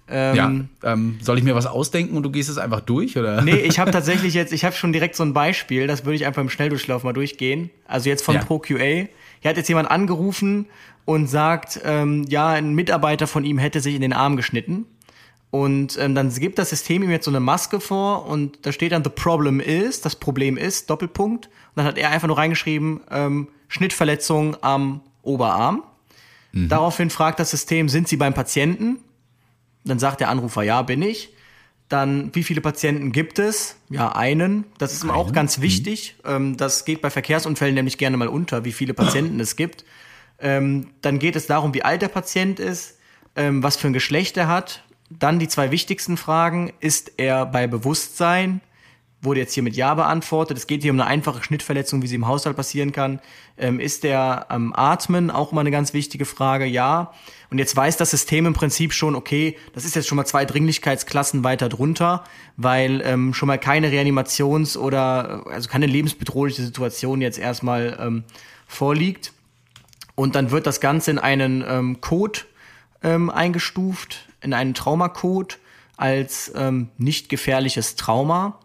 Ähm, 0.09 0.35
ja, 0.81 0.91
ähm, 0.93 1.19
soll 1.21 1.37
ich 1.37 1.43
mir 1.43 1.53
was 1.53 1.67
ausdenken 1.67 2.17
und 2.17 2.23
du 2.23 2.31
gehst 2.31 2.49
es 2.49 2.57
einfach 2.57 2.81
durch, 2.81 3.15
oder? 3.15 3.43
Nee, 3.43 3.57
ich 3.57 3.77
habe 3.77 3.91
tatsächlich 3.97 4.33
jetzt, 4.33 4.51
ich 4.51 4.65
habe 4.65 4.73
schon 4.73 4.91
direkt 4.91 5.15
so 5.15 5.21
ein 5.21 5.33
Beispiel, 5.33 5.85
das 5.85 6.03
würde 6.03 6.15
ich 6.15 6.25
einfach 6.25 6.41
im 6.41 6.49
Schnelldurchlauf 6.49 7.03
mal 7.03 7.13
durchgehen. 7.13 7.69
Also 7.87 8.09
jetzt 8.09 8.25
von 8.25 8.33
ja. 8.33 8.43
ProQA. 8.43 8.77
Hier 8.79 9.09
hat 9.43 9.57
jetzt 9.57 9.67
jemand 9.67 9.91
angerufen 9.91 10.65
und 11.05 11.27
sagt, 11.27 11.79
ähm, 11.83 12.25
ja, 12.27 12.47
ein 12.47 12.73
Mitarbeiter 12.73 13.27
von 13.27 13.45
ihm 13.45 13.59
hätte 13.59 13.81
sich 13.81 13.93
in 13.93 14.01
den 14.01 14.13
Arm 14.13 14.35
geschnitten. 14.35 14.87
Und 15.49 15.97
ähm, 15.97 16.13
dann 16.13 16.33
gibt 16.33 16.59
das 16.59 16.69
System 16.69 17.03
ihm 17.03 17.09
jetzt 17.09 17.25
so 17.25 17.31
eine 17.31 17.39
Maske 17.39 17.79
vor 17.79 18.25
und 18.25 18.65
da 18.65 18.71
steht 18.71 18.91
dann 18.91 19.03
The 19.03 19.09
Problem 19.09 19.59
is, 19.59 20.01
das 20.01 20.15
Problem 20.15 20.57
ist, 20.57 20.89
Doppelpunkt. 20.89 21.45
Und 21.47 21.53
dann 21.75 21.85
hat 21.85 21.97
er 21.97 22.09
einfach 22.11 22.27
nur 22.27 22.37
reingeschrieben, 22.37 22.99
ähm, 23.09 23.47
Schnittverletzung 23.69 24.57
am 24.61 25.01
Oberarm. 25.21 25.83
Mhm. 26.51 26.69
Daraufhin 26.69 27.09
fragt 27.09 27.39
das 27.39 27.51
System, 27.51 27.87
sind 27.87 28.07
Sie 28.07 28.17
beim 28.17 28.33
Patienten? 28.33 28.97
Dann 29.85 29.99
sagt 29.99 30.19
der 30.19 30.29
Anrufer, 30.29 30.63
ja, 30.63 30.81
bin 30.81 31.01
ich. 31.01 31.33
Dann, 31.87 32.35
wie 32.35 32.43
viele 32.43 32.59
Patienten 32.59 33.13
gibt 33.13 33.39
es? 33.39 33.77
Ja, 33.89 34.11
einen. 34.13 34.65
Das 34.77 34.91
ist 34.91 35.09
auch 35.09 35.31
ganz 35.31 35.59
mhm. 35.59 35.61
wichtig. 35.61 36.15
Mhm. 36.27 36.57
das 36.57 36.83
geht 36.83 37.01
bei 37.01 37.09
Verkehrsunfällen 37.09 37.73
nämlich 37.73 37.97
gerne 37.97 38.17
mal 38.17 38.27
unter, 38.27 38.65
wie 38.65 38.73
viele 38.73 38.93
Patienten 38.93 39.39
es 39.39 39.55
gibt. 39.55 39.85
Ähm, 40.39 40.89
dann 41.01 41.19
geht 41.19 41.37
es 41.37 41.47
darum, 41.47 41.73
wie 41.73 41.83
alt 41.83 42.01
der 42.01 42.09
Patient 42.09 42.59
ist, 42.59 42.99
ähm, 43.37 43.63
was 43.63 43.77
für 43.77 43.87
ein 43.87 43.93
Geschlecht 43.93 44.35
er 44.35 44.47
hat, 44.47 44.83
dann 45.09 45.39
die 45.39 45.47
zwei 45.47 45.71
wichtigsten 45.71 46.17
Fragen. 46.17 46.73
Ist 46.79 47.13
er 47.17 47.45
bei 47.45 47.67
Bewusstsein? 47.67 48.61
Wurde 49.21 49.39
jetzt 49.39 49.53
hier 49.53 49.63
mit 49.63 49.75
Ja 49.75 49.95
beantwortet. 49.95 50.57
Es 50.57 50.67
geht 50.67 50.83
hier 50.83 50.91
um 50.91 50.99
eine 50.99 51.09
einfache 51.09 51.43
Schnittverletzung, 51.43 52.03
wie 52.03 52.07
sie 52.07 52.15
im 52.15 52.27
Haushalt 52.27 52.55
passieren 52.55 52.91
kann. 52.91 53.19
Ähm, 53.57 53.79
ist 53.79 54.05
er 54.05 54.51
am 54.51 54.73
Atmen? 54.73 55.31
Auch 55.31 55.51
mal 55.51 55.61
eine 55.61 55.71
ganz 55.71 55.93
wichtige 55.93 56.25
Frage. 56.25 56.65
Ja. 56.65 57.13
Und 57.49 57.57
jetzt 57.57 57.75
weiß 57.75 57.97
das 57.97 58.11
System 58.11 58.45
im 58.45 58.53
Prinzip 58.53 58.93
schon, 58.93 59.15
okay, 59.15 59.57
das 59.73 59.85
ist 59.85 59.95
jetzt 59.95 60.07
schon 60.07 60.17
mal 60.17 60.25
zwei 60.25 60.45
Dringlichkeitsklassen 60.45 61.43
weiter 61.43 61.67
drunter, 61.67 62.25
weil 62.57 63.01
ähm, 63.03 63.33
schon 63.33 63.47
mal 63.47 63.57
keine 63.57 63.89
Reanimations- 63.89 64.77
oder 64.77 65.47
also 65.47 65.67
keine 65.67 65.87
lebensbedrohliche 65.87 66.61
Situation 66.61 67.19
jetzt 67.21 67.39
erstmal 67.39 67.97
ähm, 67.99 68.23
vorliegt. 68.67 69.33
Und 70.13 70.35
dann 70.35 70.51
wird 70.51 70.67
das 70.67 70.79
Ganze 70.79 71.11
in 71.11 71.19
einen 71.19 71.63
ähm, 71.67 72.01
Code 72.01 72.41
ähm, 73.07 73.29
eingestuft, 73.29 74.27
in 74.41 74.53
einen 74.53 74.73
Traumacode 74.73 75.57
als 75.95 76.51
ähm, 76.55 76.89
nicht 76.97 77.29
gefährliches 77.29 77.95
Trauma. 77.95 78.59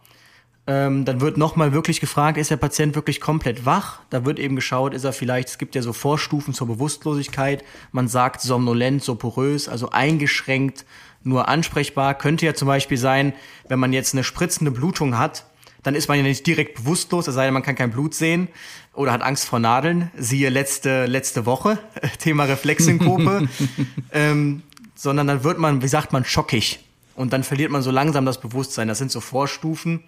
Ähm, 0.66 1.05
dann 1.05 1.20
wird 1.20 1.38
nochmal 1.38 1.72
wirklich 1.72 2.00
gefragt, 2.00 2.38
ist 2.38 2.50
der 2.50 2.57
Patient 2.57 2.94
wirklich 2.94 3.20
komplett 3.20 3.64
wach? 3.66 4.00
Da 4.11 4.24
wird 4.24 4.38
eben 4.38 4.55
geschaut, 4.57 4.94
ist 4.94 5.05
er 5.05 5.12
vielleicht, 5.12 5.48
es 5.48 5.59
gibt 5.59 5.74
ja 5.74 5.83
so 5.83 5.92
Vorstufen 5.92 6.55
zur 6.55 6.66
Bewusstlosigkeit. 6.66 7.64
Man 7.90 8.09
sagt 8.09 8.40
somnolent, 8.42 9.02
soporös, 9.02 9.68
also 9.68 9.90
eingeschränkt, 9.90 10.85
nur 11.24 11.48
ansprechbar. 11.48 12.14
Könnte 12.14 12.46
ja 12.46 12.55
zum 12.55 12.68
Beispiel 12.68 12.98
sein, 12.98 13.33
wenn 13.68 13.78
man 13.78 13.92
jetzt 13.92 14.14
eine 14.14 14.24
spritzende 14.24 14.70
Blutung 14.70 15.18
hat, 15.18 15.46
dann 15.83 15.96
ist 15.96 16.09
man 16.09 16.18
ja 16.18 16.22
nicht 16.22 16.46
direkt 16.46 16.76
bewusstlos, 16.76 17.26
es 17.26 17.35
sei 17.35 17.46
denn, 17.46 17.55
man 17.55 17.64
kann 17.64 17.74
kein 17.74 17.90
Blut 17.90 18.14
sehen 18.14 18.48
oder 18.94 19.12
hat 19.12 19.22
Angst 19.22 19.46
vor 19.46 19.59
Nadeln. 19.59 20.11
Siehe 20.16 20.50
letzte, 20.50 21.07
letzte 21.07 21.46
Woche, 21.46 21.78
Thema 22.18 22.44
Reflexsynkope. 22.44 23.48
ähm, 24.12 24.62
sondern 24.94 25.26
dann 25.26 25.44
wird 25.44 25.59
man, 25.59 25.83
wie 25.83 25.88
sagt 25.88 26.12
man, 26.12 26.24
schockig. 26.24 26.78
Und 27.16 27.33
dann 27.33 27.42
verliert 27.42 27.70
man 27.70 27.83
so 27.83 27.90
langsam 27.90 28.24
das 28.24 28.40
Bewusstsein. 28.40 28.88
Das 28.88 28.98
sind 28.98 29.11
so 29.11 29.20
Vorstufen. 29.20 30.05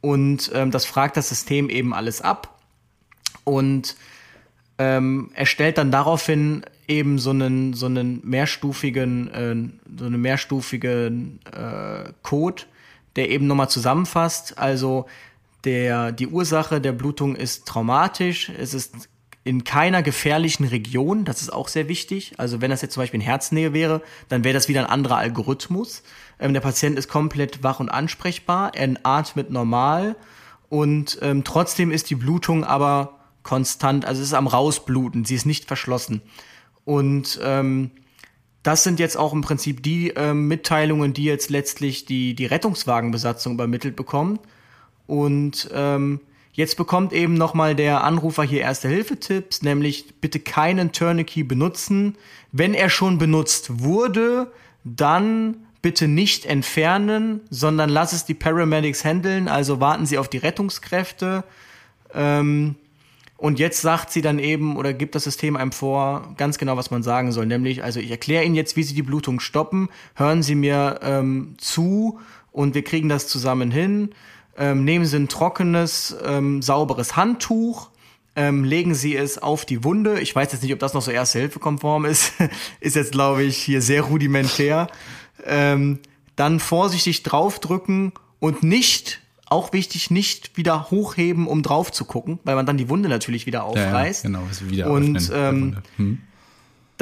Und 0.00 0.50
ähm, 0.54 0.70
das 0.70 0.86
fragt 0.86 1.16
das 1.16 1.28
System 1.28 1.68
eben 1.68 1.94
alles 1.94 2.22
ab 2.22 2.58
und 3.44 3.96
ähm, 4.78 5.30
erstellt 5.34 5.78
dann 5.78 5.92
daraufhin 5.92 6.64
eben 6.88 7.18
so 7.18 7.30
einen, 7.30 7.74
so 7.74 7.86
einen 7.86 8.20
mehrstufigen, 8.24 9.28
äh, 9.32 9.98
so 9.98 10.06
einen 10.06 10.20
mehrstufigen 10.20 11.38
äh, 11.52 12.10
Code, 12.22 12.64
der 13.14 13.30
eben 13.30 13.46
nochmal 13.46 13.68
zusammenfasst. 13.68 14.58
Also 14.58 15.06
der, 15.64 16.12
die 16.12 16.26
Ursache 16.26 16.80
der 16.80 16.92
Blutung 16.92 17.36
ist 17.36 17.66
traumatisch, 17.66 18.50
es 18.50 18.74
ist 18.74 19.08
in 19.44 19.64
keiner 19.64 20.02
gefährlichen 20.02 20.64
Region, 20.64 21.24
das 21.24 21.42
ist 21.42 21.52
auch 21.52 21.68
sehr 21.68 21.88
wichtig. 21.88 22.34
Also 22.38 22.60
wenn 22.60 22.70
das 22.70 22.82
jetzt 22.82 22.94
zum 22.94 23.02
Beispiel 23.02 23.20
in 23.20 23.26
Herznähe 23.26 23.72
wäre, 23.72 24.02
dann 24.28 24.44
wäre 24.44 24.54
das 24.54 24.68
wieder 24.68 24.80
ein 24.80 24.90
anderer 24.90 25.16
Algorithmus. 25.16 26.02
Ähm, 26.38 26.52
der 26.52 26.60
Patient 26.60 26.96
ist 26.96 27.08
komplett 27.08 27.62
wach 27.62 27.80
und 27.80 27.88
ansprechbar, 27.88 28.74
er 28.74 28.94
atmet 29.02 29.50
normal 29.50 30.16
und 30.68 31.18
ähm, 31.22 31.44
trotzdem 31.44 31.90
ist 31.90 32.08
die 32.10 32.14
Blutung 32.14 32.64
aber 32.64 33.18
konstant, 33.42 34.04
also 34.04 34.20
es 34.20 34.28
ist 34.28 34.34
am 34.34 34.46
rausbluten, 34.46 35.24
sie 35.24 35.34
ist 35.34 35.46
nicht 35.46 35.66
verschlossen. 35.66 36.22
Und 36.84 37.40
ähm, 37.42 37.90
das 38.62 38.84
sind 38.84 39.00
jetzt 39.00 39.16
auch 39.16 39.32
im 39.32 39.40
Prinzip 39.40 39.82
die 39.82 40.10
ähm, 40.10 40.46
Mitteilungen, 40.46 41.12
die 41.12 41.24
jetzt 41.24 41.50
letztlich 41.50 42.04
die, 42.04 42.34
die 42.34 42.46
Rettungswagenbesatzung 42.46 43.54
übermittelt 43.54 43.96
bekommt. 43.96 44.40
Und 45.12 45.68
ähm, 45.74 46.20
Jetzt 46.54 46.76
bekommt 46.76 47.14
eben 47.14 47.32
nochmal 47.32 47.74
der 47.74 48.04
Anrufer 48.04 48.42
hier 48.42 48.60
Erste-Hilfe-Tipps, 48.60 49.62
nämlich 49.62 50.20
bitte 50.20 50.38
keinen 50.38 50.92
Tourniquet 50.92 51.44
benutzen. 51.44 52.16
Wenn 52.52 52.74
er 52.74 52.90
schon 52.90 53.16
benutzt 53.16 53.82
wurde, 53.82 54.52
dann 54.84 55.56
bitte 55.80 56.08
nicht 56.08 56.44
entfernen, 56.44 57.40
sondern 57.48 57.88
lass 57.88 58.12
es 58.12 58.26
die 58.26 58.34
Paramedics 58.34 59.02
handeln, 59.02 59.48
also 59.48 59.80
warten 59.80 60.04
Sie 60.04 60.18
auf 60.18 60.28
die 60.28 60.36
Rettungskräfte. 60.36 61.44
Ähm, 62.12 62.74
und 63.38 63.58
jetzt 63.58 63.80
sagt 63.80 64.10
sie 64.12 64.20
dann 64.20 64.38
eben 64.38 64.76
oder 64.76 64.92
gibt 64.92 65.14
das 65.14 65.24
System 65.24 65.56
einem 65.56 65.72
vor, 65.72 66.34
ganz 66.36 66.58
genau, 66.58 66.76
was 66.76 66.90
man 66.90 67.02
sagen 67.02 67.32
soll. 67.32 67.46
Nämlich, 67.46 67.82
also 67.82 67.98
ich 67.98 68.10
erkläre 68.10 68.44
Ihnen 68.44 68.54
jetzt, 68.54 68.76
wie 68.76 68.82
Sie 68.82 68.94
die 68.94 69.02
Blutung 69.02 69.40
stoppen, 69.40 69.88
hören 70.14 70.42
Sie 70.42 70.54
mir 70.54 71.00
ähm, 71.02 71.54
zu 71.56 72.20
und 72.52 72.74
wir 72.74 72.84
kriegen 72.84 73.08
das 73.08 73.26
zusammen 73.26 73.70
hin. 73.70 74.10
Ähm, 74.56 74.84
nehmen 74.84 75.04
Sie 75.04 75.16
ein 75.16 75.28
trockenes, 75.28 76.16
ähm, 76.24 76.62
sauberes 76.62 77.16
Handtuch, 77.16 77.90
ähm, 78.36 78.64
legen 78.64 78.94
Sie 78.94 79.16
es 79.16 79.38
auf 79.38 79.64
die 79.64 79.84
Wunde. 79.84 80.20
Ich 80.20 80.34
weiß 80.34 80.52
jetzt 80.52 80.62
nicht, 80.62 80.72
ob 80.72 80.78
das 80.78 80.94
noch 80.94 81.02
so 81.02 81.10
Erste-Hilfe-konform 81.10 82.04
ist. 82.04 82.32
ist 82.80 82.96
jetzt, 82.96 83.12
glaube 83.12 83.42
ich, 83.42 83.56
hier 83.56 83.82
sehr 83.82 84.02
rudimentär. 84.02 84.88
Ähm, 85.44 85.98
dann 86.36 86.60
vorsichtig 86.60 87.22
draufdrücken 87.22 88.12
und 88.40 88.62
nicht, 88.62 89.20
auch 89.46 89.72
wichtig, 89.72 90.10
nicht 90.10 90.56
wieder 90.56 90.90
hochheben, 90.90 91.46
um 91.46 91.62
drauf 91.62 91.92
zu 91.92 92.04
gucken, 92.04 92.38
weil 92.44 92.54
man 92.54 92.64
dann 92.64 92.78
die 92.78 92.88
Wunde 92.88 93.08
natürlich 93.08 93.44
wieder 93.46 93.64
aufreißt. 93.64 94.24
Ja, 94.24 94.30
ja, 94.30 94.36
genau, 94.38 94.50
es 94.50 94.68
wieder 94.68 94.90
und 94.90 95.30
ähm, 95.34 95.76
hm 95.96 96.18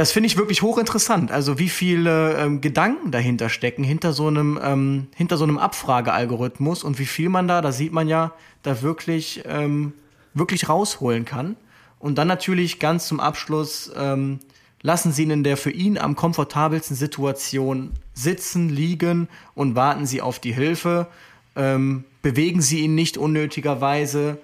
das 0.00 0.12
finde 0.12 0.28
ich 0.28 0.38
wirklich 0.38 0.62
hochinteressant. 0.62 1.30
Also 1.30 1.58
wie 1.58 1.68
viele 1.68 2.38
ähm, 2.38 2.62
Gedanken 2.62 3.10
dahinter 3.10 3.50
stecken, 3.50 3.84
hinter 3.84 4.14
so 4.14 4.28
einem, 4.28 4.58
ähm, 4.62 5.08
hinter 5.14 5.36
so 5.36 5.44
einem 5.44 5.58
Abfragealgorithmus 5.58 6.84
und 6.84 6.98
wie 6.98 7.04
viel 7.04 7.28
man 7.28 7.46
da, 7.46 7.60
da 7.60 7.70
sieht 7.70 7.92
man 7.92 8.08
ja, 8.08 8.32
da 8.62 8.80
wirklich, 8.80 9.42
ähm, 9.46 9.92
wirklich 10.32 10.70
rausholen 10.70 11.26
kann. 11.26 11.54
Und 11.98 12.16
dann 12.16 12.28
natürlich 12.28 12.78
ganz 12.78 13.08
zum 13.08 13.20
Abschluss, 13.20 13.92
ähm, 13.94 14.38
lassen 14.80 15.12
Sie 15.12 15.24
ihn 15.24 15.32
in 15.32 15.44
der 15.44 15.58
für 15.58 15.70
ihn 15.70 15.98
am 15.98 16.16
komfortabelsten 16.16 16.96
Situation 16.96 17.90
sitzen, 18.14 18.70
liegen 18.70 19.28
und 19.54 19.74
warten 19.74 20.06
Sie 20.06 20.22
auf 20.22 20.38
die 20.38 20.54
Hilfe. 20.54 21.08
Ähm, 21.56 22.04
bewegen 22.22 22.62
Sie 22.62 22.78
ihn 22.78 22.94
nicht 22.94 23.18
unnötigerweise 23.18 24.38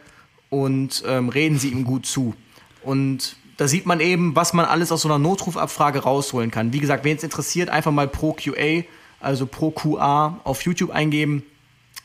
und 0.51 1.03
ähm, 1.07 1.31
reden 1.31 1.59
Sie 1.59 1.71
ihm 1.71 1.85
gut 1.85 2.05
zu. 2.05 2.35
Und 2.83 3.38
da 3.57 3.69
sieht 3.69 3.87
man 3.87 4.01
eben, 4.01 4.37
was 4.37 4.53
man 4.53 4.66
alles 4.66 4.92
aus 4.92 5.03
so 5.03 5.09
einer 5.09 5.19
Notrufabfrage 5.19 6.01
rausholen 6.01 6.51
kann. 6.51 6.73
Wie 6.73 6.81
gesagt, 6.81 7.05
wen 7.05 7.16
es 7.16 7.23
interessiert, 7.23 7.71
einfach 7.71 7.92
mal 7.92 8.09
pro 8.09 8.33
QA, 8.33 8.85
also 9.21 9.47
pro 9.47 9.71
QA 9.71 10.40
auf 10.45 10.62
YouTube 10.62 10.90
eingeben. 10.90 11.42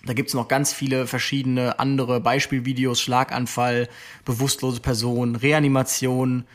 Da 0.05 0.13
gibt's 0.13 0.33
noch 0.33 0.47
ganz 0.47 0.73
viele 0.73 1.05
verschiedene 1.05 1.77
andere 1.79 2.19
Beispielvideos, 2.21 3.01
Schlaganfall, 3.01 3.87
bewusstlose 4.25 4.79
Person, 4.79 5.35
Reanimation 5.35 6.45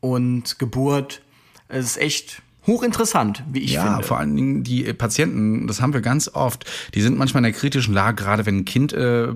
und 0.00 0.58
Geburt. 0.58 1.22
Es 1.68 1.86
ist 1.86 1.96
echt 1.96 2.42
hochinteressant, 2.66 3.42
wie 3.50 3.60
ich 3.60 3.72
ja, 3.72 3.82
finde. 3.82 4.00
Ja, 4.00 4.06
vor 4.06 4.18
allen 4.18 4.36
Dingen 4.36 4.62
die 4.62 4.84
Patienten, 4.92 5.66
das 5.66 5.80
haben 5.80 5.92
wir 5.92 6.00
ganz 6.00 6.30
oft, 6.32 6.64
die 6.94 7.02
sind 7.02 7.18
manchmal 7.18 7.40
in 7.40 7.52
der 7.52 7.58
kritischen 7.58 7.92
Lage, 7.92 8.22
gerade 8.22 8.46
wenn 8.46 8.58
ein 8.58 8.64
Kind, 8.64 8.92
äh, 8.92 9.28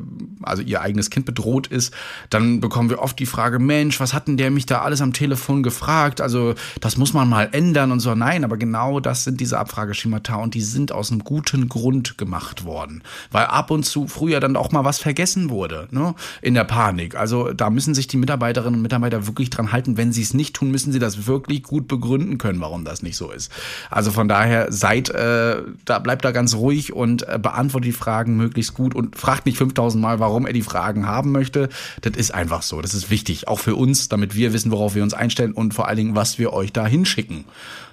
also 0.43 0.63
ihr 0.63 0.81
eigenes 0.81 1.11
Kind 1.11 1.27
bedroht 1.27 1.67
ist, 1.67 1.93
dann 2.31 2.61
bekommen 2.61 2.89
wir 2.89 3.01
oft 3.01 3.19
die 3.19 3.27
Frage, 3.27 3.59
Mensch, 3.59 3.99
was 3.99 4.15
hat 4.15 4.29
denn 4.29 4.37
der 4.37 4.51
mich 4.51 4.67
da 4.67 4.83
alles 4.83 5.01
am 5.01 5.13
Telefon 5.13 5.63
gefragt? 5.63 6.21
Also 6.21 6.55
das 6.81 6.97
muss 6.97 7.15
man 7.15 7.29
mal 7.29 7.49
ändern 7.51 7.91
und 7.91 8.01
so. 8.01 8.15
Nein, 8.15 8.45
aber 8.45 8.57
genau 8.57 9.01
das 9.01 9.25
sind 9.25 9.41
diese 9.41 9.59
Abfrageschemata 9.59 10.37
und 10.37 10.55
die 10.55 10.61
sind 10.61 10.93
aus 10.93 11.11
einem 11.11 11.25
guten 11.25 11.69
Grund 11.69 12.19
gemacht 12.19 12.65
worden, 12.65 13.03
weil 13.33 13.47
ab 13.47 13.71
und 13.73 13.85
zu 13.85 14.07
früher 14.07 14.39
dann 14.39 14.57
auch 14.57 14.71
mal 14.71 14.85
was 14.85 14.99
vergessen 14.99 15.51
wurde, 15.51 15.89
ne? 15.91 16.15
in 16.43 16.55
der 16.55 16.65
Panik. 16.65 17.17
Also 17.17 17.53
da 17.53 17.71
müssen 17.71 17.95
sich 17.95 18.07
die 18.07 18.19
Mitarbeiterinnen 18.19 18.75
und 18.75 18.83
Mitarbeiter 18.83 19.27
wirklich 19.27 19.51
dran 19.51 19.73
halten. 19.73 19.97
Wenn 19.97 20.13
sie 20.13 20.23
es 20.23 20.33
nicht 20.33 20.55
tun, 20.55 20.71
müssen 20.71 20.93
sie 20.93 20.99
das 21.01 21.27
wirklich 21.27 21.65
gut 21.65 21.89
begründen 21.89 22.39
können, 22.39 22.61
warum 22.61 22.85
das 22.85 23.03
nicht 23.03 23.16
nicht 23.17 23.31
so 23.31 23.31
ist. 23.31 23.51
Also 23.91 24.13
von 24.13 24.29
daher 24.29 24.71
seid, 24.71 25.09
äh, 25.11 25.63
da 25.85 25.99
bleibt 25.99 26.25
da 26.25 26.33
ganz 26.33 26.55
ruhig 26.55 26.93
und 26.93 27.29
äh, 27.29 27.39
beantwortet 27.41 27.87
die 27.89 27.93
Fragen 27.93 28.37
möglichst 28.37 28.75
gut 28.75 28.95
und 28.95 29.17
fragt 29.17 29.47
nicht 29.47 29.59
5000 29.59 30.01
Mal, 30.01 30.21
warum 30.21 30.47
er 30.47 30.53
die 30.53 30.63
Fragen 30.63 31.07
haben 31.07 31.33
möchte. 31.33 31.69
Das 32.03 32.17
ist 32.17 32.33
einfach 32.33 32.63
so. 32.63 32.81
Das 32.81 32.95
ist 32.95 33.11
wichtig, 33.11 33.49
auch 33.49 33.59
für 33.59 33.75
uns, 33.75 34.09
damit 34.09 34.35
wir 34.35 34.53
wissen, 34.53 34.71
worauf 34.71 34.95
wir 34.95 35.03
uns 35.03 35.15
einstellen 35.15 35.53
und 35.53 35.75
vor 35.75 35.89
allen 35.89 35.97
Dingen, 35.97 36.15
was 36.15 36.39
wir 36.39 36.53
euch 36.53 36.73
da 36.73 36.87
hinschicken. 36.87 37.45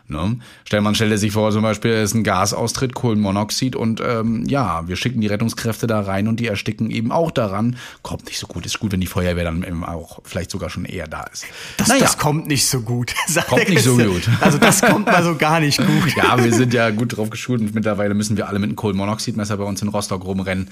Ne? 0.07 0.37
Stell 0.65 0.81
man 0.81 0.95
stelle 0.95 1.17
sich 1.17 1.31
vor, 1.31 1.51
zum 1.51 1.61
Beispiel 1.61 1.91
ist 1.91 2.13
ein 2.13 2.25
Gasaustritt, 2.25 2.93
Kohlenmonoxid 2.93 3.75
und 3.75 4.01
ähm, 4.05 4.45
ja, 4.45 4.85
wir 4.85 4.97
schicken 4.97 5.21
die 5.21 5.27
Rettungskräfte 5.27 5.87
da 5.87 6.01
rein 6.01 6.27
und 6.27 6.41
die 6.41 6.47
ersticken 6.47 6.91
eben 6.91 7.13
auch 7.13 7.31
daran. 7.31 7.77
Kommt 8.01 8.25
nicht 8.25 8.37
so 8.37 8.47
gut. 8.47 8.65
Ist 8.65 8.79
gut, 8.79 8.91
wenn 8.91 8.99
die 8.99 9.07
Feuerwehr 9.07 9.45
dann 9.45 9.63
eben 9.63 9.85
auch 9.85 10.19
vielleicht 10.25 10.51
sogar 10.51 10.69
schon 10.69 10.83
eher 10.83 11.07
da 11.07 11.23
ist. 11.31 11.45
Das, 11.77 11.87
naja. 11.87 12.01
das 12.01 12.17
kommt 12.17 12.47
nicht 12.47 12.65
so 12.65 12.81
gut. 12.81 13.13
Kommt 13.47 13.69
nicht 13.69 13.83
so 13.83 13.97
gut. 13.97 14.29
Also 14.41 14.57
das 14.57 14.81
kommt 14.81 15.05
mal 15.05 15.23
so 15.23 15.35
gar 15.35 15.59
nicht 15.59 15.77
gut. 15.77 16.15
ja, 16.17 16.43
wir 16.43 16.51
sind 16.53 16.73
ja 16.73 16.89
gut 16.89 17.15
drauf 17.15 17.29
geschult 17.29 17.61
und 17.61 17.73
mittlerweile 17.73 18.13
müssen 18.13 18.35
wir 18.35 18.49
alle 18.49 18.59
mit 18.59 18.69
einem 18.69 18.75
Kohlenmonoxidmesser 18.75 19.57
bei 19.57 19.63
uns 19.63 19.81
in 19.81 19.87
Rostock 19.87 20.25
rumrennen, 20.25 20.69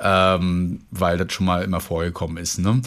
ähm, 0.00 0.80
weil 0.90 1.18
das 1.18 1.32
schon 1.32 1.46
mal 1.46 1.62
immer 1.62 1.80
vorgekommen 1.80 2.36
ist. 2.36 2.58
Ne? 2.58 2.80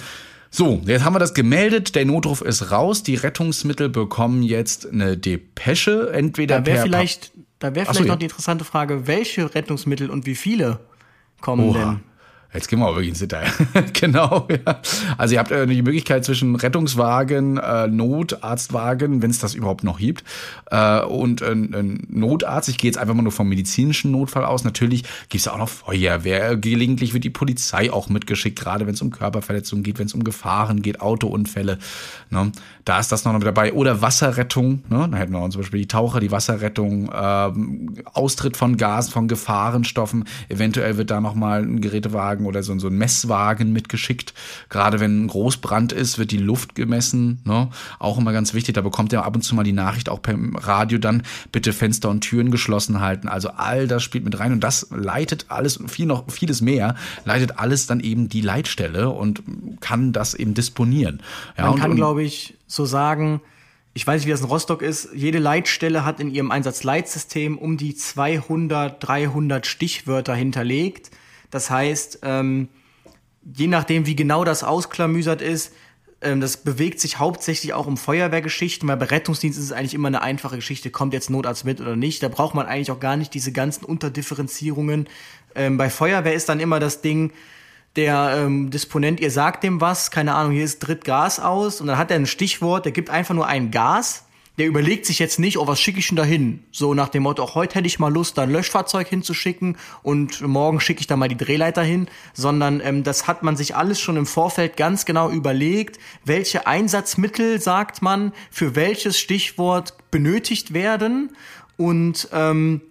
So, 0.56 0.82
jetzt 0.86 1.04
haben 1.04 1.14
wir 1.14 1.20
das 1.20 1.34
gemeldet, 1.34 1.96
der 1.96 2.06
Notruf 2.06 2.40
ist 2.40 2.72
raus, 2.72 3.04
die 3.04 3.16
Rettungsmittel 3.16 3.90
bekommen 3.90 4.42
jetzt 4.42 4.90
eine 4.90 5.18
Depesche, 5.18 6.14
entweder 6.14 6.62
da 6.62 6.66
wäre 6.66 6.84
vielleicht, 6.84 7.34
da 7.60 7.76
wäre 7.76 7.88
vielleicht 7.88 8.00
so, 8.00 8.06
noch 8.06 8.16
die 8.16 8.24
interessante 8.24 8.64
Frage, 8.64 9.06
welche 9.06 9.54
Rettungsmittel 9.54 10.10
und 10.10 10.26
wie 10.26 10.36
viele 10.36 10.80
kommen 11.42 11.72
Oha. 11.72 11.78
denn? 11.78 12.15
Jetzt 12.56 12.70
gehen 12.70 12.80
wir 12.80 12.88
auch 12.88 12.96
wirklich 12.96 13.10
ins 13.10 13.20
Detail. 13.20 13.48
genau, 13.94 14.48
ja. 14.50 14.80
Also 15.18 15.34
ihr 15.34 15.40
habt 15.40 15.52
äh, 15.52 15.68
die 15.68 15.82
Möglichkeit 15.82 16.26
zwischen 16.26 16.56
Rettungswagen, 16.56 17.58
äh, 17.58 17.88
Notarztwagen, 17.88 19.22
wenn 19.22 19.30
es 19.30 19.40
das 19.40 19.54
überhaupt 19.54 19.84
noch 19.84 20.00
gibt, 20.00 20.24
äh, 20.72 21.02
und 21.02 21.42
äh, 21.42 21.54
Notarzt. 21.54 22.70
Ich 22.70 22.78
gehe 22.78 22.90
jetzt 22.90 22.98
einfach 22.98 23.14
mal 23.14 23.22
nur 23.22 23.32
vom 23.32 23.50
medizinischen 23.50 24.12
Notfall 24.12 24.46
aus. 24.46 24.64
Natürlich 24.64 25.04
gibt 25.30 25.42
es 25.42 25.48
auch 25.48 25.58
noch 25.58 25.70
Feuerwehr. 25.70 26.56
Gelegentlich 26.56 27.14
wird 27.14 27.24
die 27.24 27.30
Polizei 27.30 27.92
auch 27.92 28.10
mitgeschickt, 28.10 28.58
gerade 28.58 28.88
wenn 28.88 28.94
es 28.94 29.02
um 29.02 29.12
Körperverletzungen 29.12 29.84
geht, 29.84 30.00
wenn 30.00 30.08
es 30.08 30.14
um 30.14 30.24
Gefahren 30.24 30.82
geht, 30.82 31.02
Autounfälle. 31.02 31.78
Ne? 32.30 32.52
Da 32.86 33.00
ist 33.00 33.12
das 33.12 33.26
noch 33.26 33.34
mit 33.34 33.44
dabei. 33.44 33.74
Oder 33.74 34.02
Wasserrettung. 34.02 34.84
Ne? 34.90 35.08
Da 35.12 35.18
hätten 35.18 35.34
wir 35.34 35.50
zum 35.50 35.62
Beispiel 35.62 35.82
die 35.82 35.88
Taucher, 35.88 36.20
die 36.20 36.32
Wasserrettung, 36.32 37.12
ähm, 37.14 37.96
Austritt 38.14 38.58
von 38.58 38.78
Gas, 38.78 39.10
von 39.10 39.28
Gefahrenstoffen. 39.28 40.26
Eventuell 40.50 40.98
wird 40.98 41.12
da 41.12 41.20
noch 41.20 41.36
mal 41.36 41.62
ein 41.62 41.82
Gerätewagen 41.82 42.45
Wagen 42.46 42.48
oder 42.48 42.64
so, 42.64 42.78
so 42.80 42.88
ein 42.88 42.98
Messwagen 42.98 43.74
mitgeschickt. 43.74 44.34
Gerade 44.70 45.00
wenn 45.00 45.26
ein 45.26 45.28
Großbrand 45.28 45.92
ist, 45.92 46.18
wird 46.18 46.32
die 46.32 46.38
Luft 46.38 46.76
gemessen. 46.76 47.40
Ne? 47.44 47.70
Auch 48.00 48.18
immer 48.18 48.32
ganz 48.32 48.54
wichtig. 48.54 48.76
Da 48.76 48.82
bekommt 48.82 49.14
er 49.14 49.26
ab 49.26 49.36
und 49.36 49.42
zu 49.42 49.56
mal 49.56 49.64
die 49.64 49.74
Nachricht 49.74 50.10
auch 50.10 50.22
per 50.22 50.36
Radio 50.54 50.98
dann, 50.98 51.24
bitte 51.52 51.74
Fenster 51.74 52.10
und 52.10 52.22
Türen 52.22 52.52
geschlossen 52.52 53.02
halten. 53.02 53.28
Also 53.28 53.50
all 53.50 53.88
das 53.88 54.04
spielt 54.04 54.24
mit 54.24 54.40
rein 54.40 54.52
und 54.52 54.64
das 54.64 54.88
leitet 54.92 55.46
alles, 55.50 55.80
viel 55.88 56.06
noch, 56.06 56.30
vieles 56.32 56.62
mehr, 56.62 56.96
leitet 57.26 57.58
alles 57.58 57.88
dann 57.88 58.00
eben 58.00 58.30
die 58.30 58.42
Leitstelle 58.42 59.10
und 59.10 59.44
kann 59.80 60.14
das 60.14 60.34
eben 60.34 60.54
disponieren. 60.54 61.22
Ja, 61.58 61.70
Man 61.70 61.80
kann, 61.80 61.96
glaube 61.96 62.24
ich, 62.24 62.56
so 62.68 62.86
sagen, 62.86 63.42
ich 63.94 64.06
weiß 64.06 64.20
nicht, 64.20 64.28
wie 64.28 64.32
das 64.32 64.42
in 64.42 64.48
Rostock 64.48 64.82
ist, 64.82 65.10
jede 65.14 65.40
Leitstelle 65.40 66.04
hat 66.04 66.20
in 66.20 66.30
ihrem 66.30 66.52
Einsatzleitsystem 66.52 67.58
um 67.58 67.78
die 67.78 67.96
200, 67.96 69.02
300 69.02 69.66
Stichwörter 69.66 70.36
hinterlegt. 70.36 71.12
Das 71.56 71.70
heißt, 71.70 72.20
ähm, 72.24 72.68
je 73.42 73.68
nachdem, 73.68 74.06
wie 74.06 74.18
genau 74.18 74.44
das 74.44 74.66
ausklamüsert 74.66 75.42
ist, 75.42 75.72
ähm, 76.20 76.42
das 76.42 76.58
bewegt 76.58 77.00
sich 77.00 77.18
hauptsächlich 77.18 77.72
auch 77.74 77.88
um 77.88 77.96
Feuerwehrgeschichten, 77.96 78.90
weil 78.90 78.98
bei 78.98 79.06
Rettungsdienst 79.06 79.58
ist 79.58 79.64
es 79.64 79.72
eigentlich 79.72 79.94
immer 79.94 80.10
eine 80.10 80.22
einfache 80.22 80.58
Geschichte, 80.58 80.90
kommt 80.90 81.14
jetzt 81.14 81.30
Notarzt 81.30 81.64
mit 81.64 81.80
oder 81.80 81.96
nicht. 81.96 82.22
Da 82.22 82.28
braucht 82.28 82.56
man 82.56 82.66
eigentlich 82.66 82.92
auch 82.92 83.00
gar 83.00 83.16
nicht 83.16 83.34
diese 83.34 83.54
ganzen 83.54 83.86
Unterdifferenzierungen. 83.86 85.08
Ähm, 85.56 85.78
bei 85.78 85.90
Feuerwehr 85.90 86.34
ist 86.34 86.50
dann 86.50 86.60
immer 86.60 86.82
das 86.82 87.00
Ding, 87.00 87.32
der 87.96 88.36
ähm, 88.36 88.70
Disponent, 88.70 89.22
ihr 89.22 89.32
sagt 89.32 89.64
dem 89.64 89.80
was, 89.80 90.12
keine 90.12 90.36
Ahnung, 90.36 90.52
hier 90.52 90.66
ist 90.66 90.80
dritt 90.80 91.06
Gas 91.06 91.40
aus 91.40 91.80
und 91.80 91.88
dann 91.88 91.98
hat 91.98 92.12
er 92.12 92.18
ein 92.18 92.26
Stichwort, 92.26 92.84
der 92.84 92.92
gibt 92.92 93.10
einfach 93.10 93.34
nur 93.34 93.48
ein 93.48 93.72
Gas. 93.72 94.25
Der 94.58 94.68
überlegt 94.68 95.06
sich 95.06 95.20
jetzt 95.20 95.40
nicht, 95.40 95.58
oh, 95.58 95.68
was 95.68 95.80
schicke 95.80 96.00
ich 96.00 96.08
denn 96.08 96.16
da 96.16 96.24
hin? 96.24 96.64
So 96.72 96.94
nach 96.94 97.10
dem 97.10 97.24
Motto, 97.24 97.44
auch 97.44 97.56
heute 97.56 97.76
hätte 97.76 97.88
ich 97.88 98.00
mal 98.00 98.12
Lust, 98.12 98.38
da 98.38 98.44
ein 98.44 98.52
Löschfahrzeug 98.52 99.08
hinzuschicken 99.08 99.78
und 100.02 100.42
morgen 100.42 100.80
schicke 100.80 101.02
ich 101.02 101.08
da 101.08 101.18
mal 101.18 101.28
die 101.28 101.38
Drehleiter 101.38 101.84
hin, 101.84 102.08
sondern 102.34 102.80
ähm, 102.80 103.04
das 103.04 103.28
hat 103.28 103.44
man 103.44 103.58
sich 103.58 103.76
alles 103.76 104.00
schon 104.00 104.16
im 104.16 104.26
Vorfeld 104.26 104.78
ganz 104.78 105.06
genau 105.06 105.30
überlegt, 105.30 106.00
welche 106.24 106.68
Einsatzmittel, 106.68 107.60
sagt 107.60 108.02
man, 108.02 108.32
für 108.50 108.76
welches 108.76 109.20
Stichwort 109.20 109.96
benötigt 110.10 110.74
werden 110.74 111.36
und 111.78 112.30
ähm, 112.32 112.82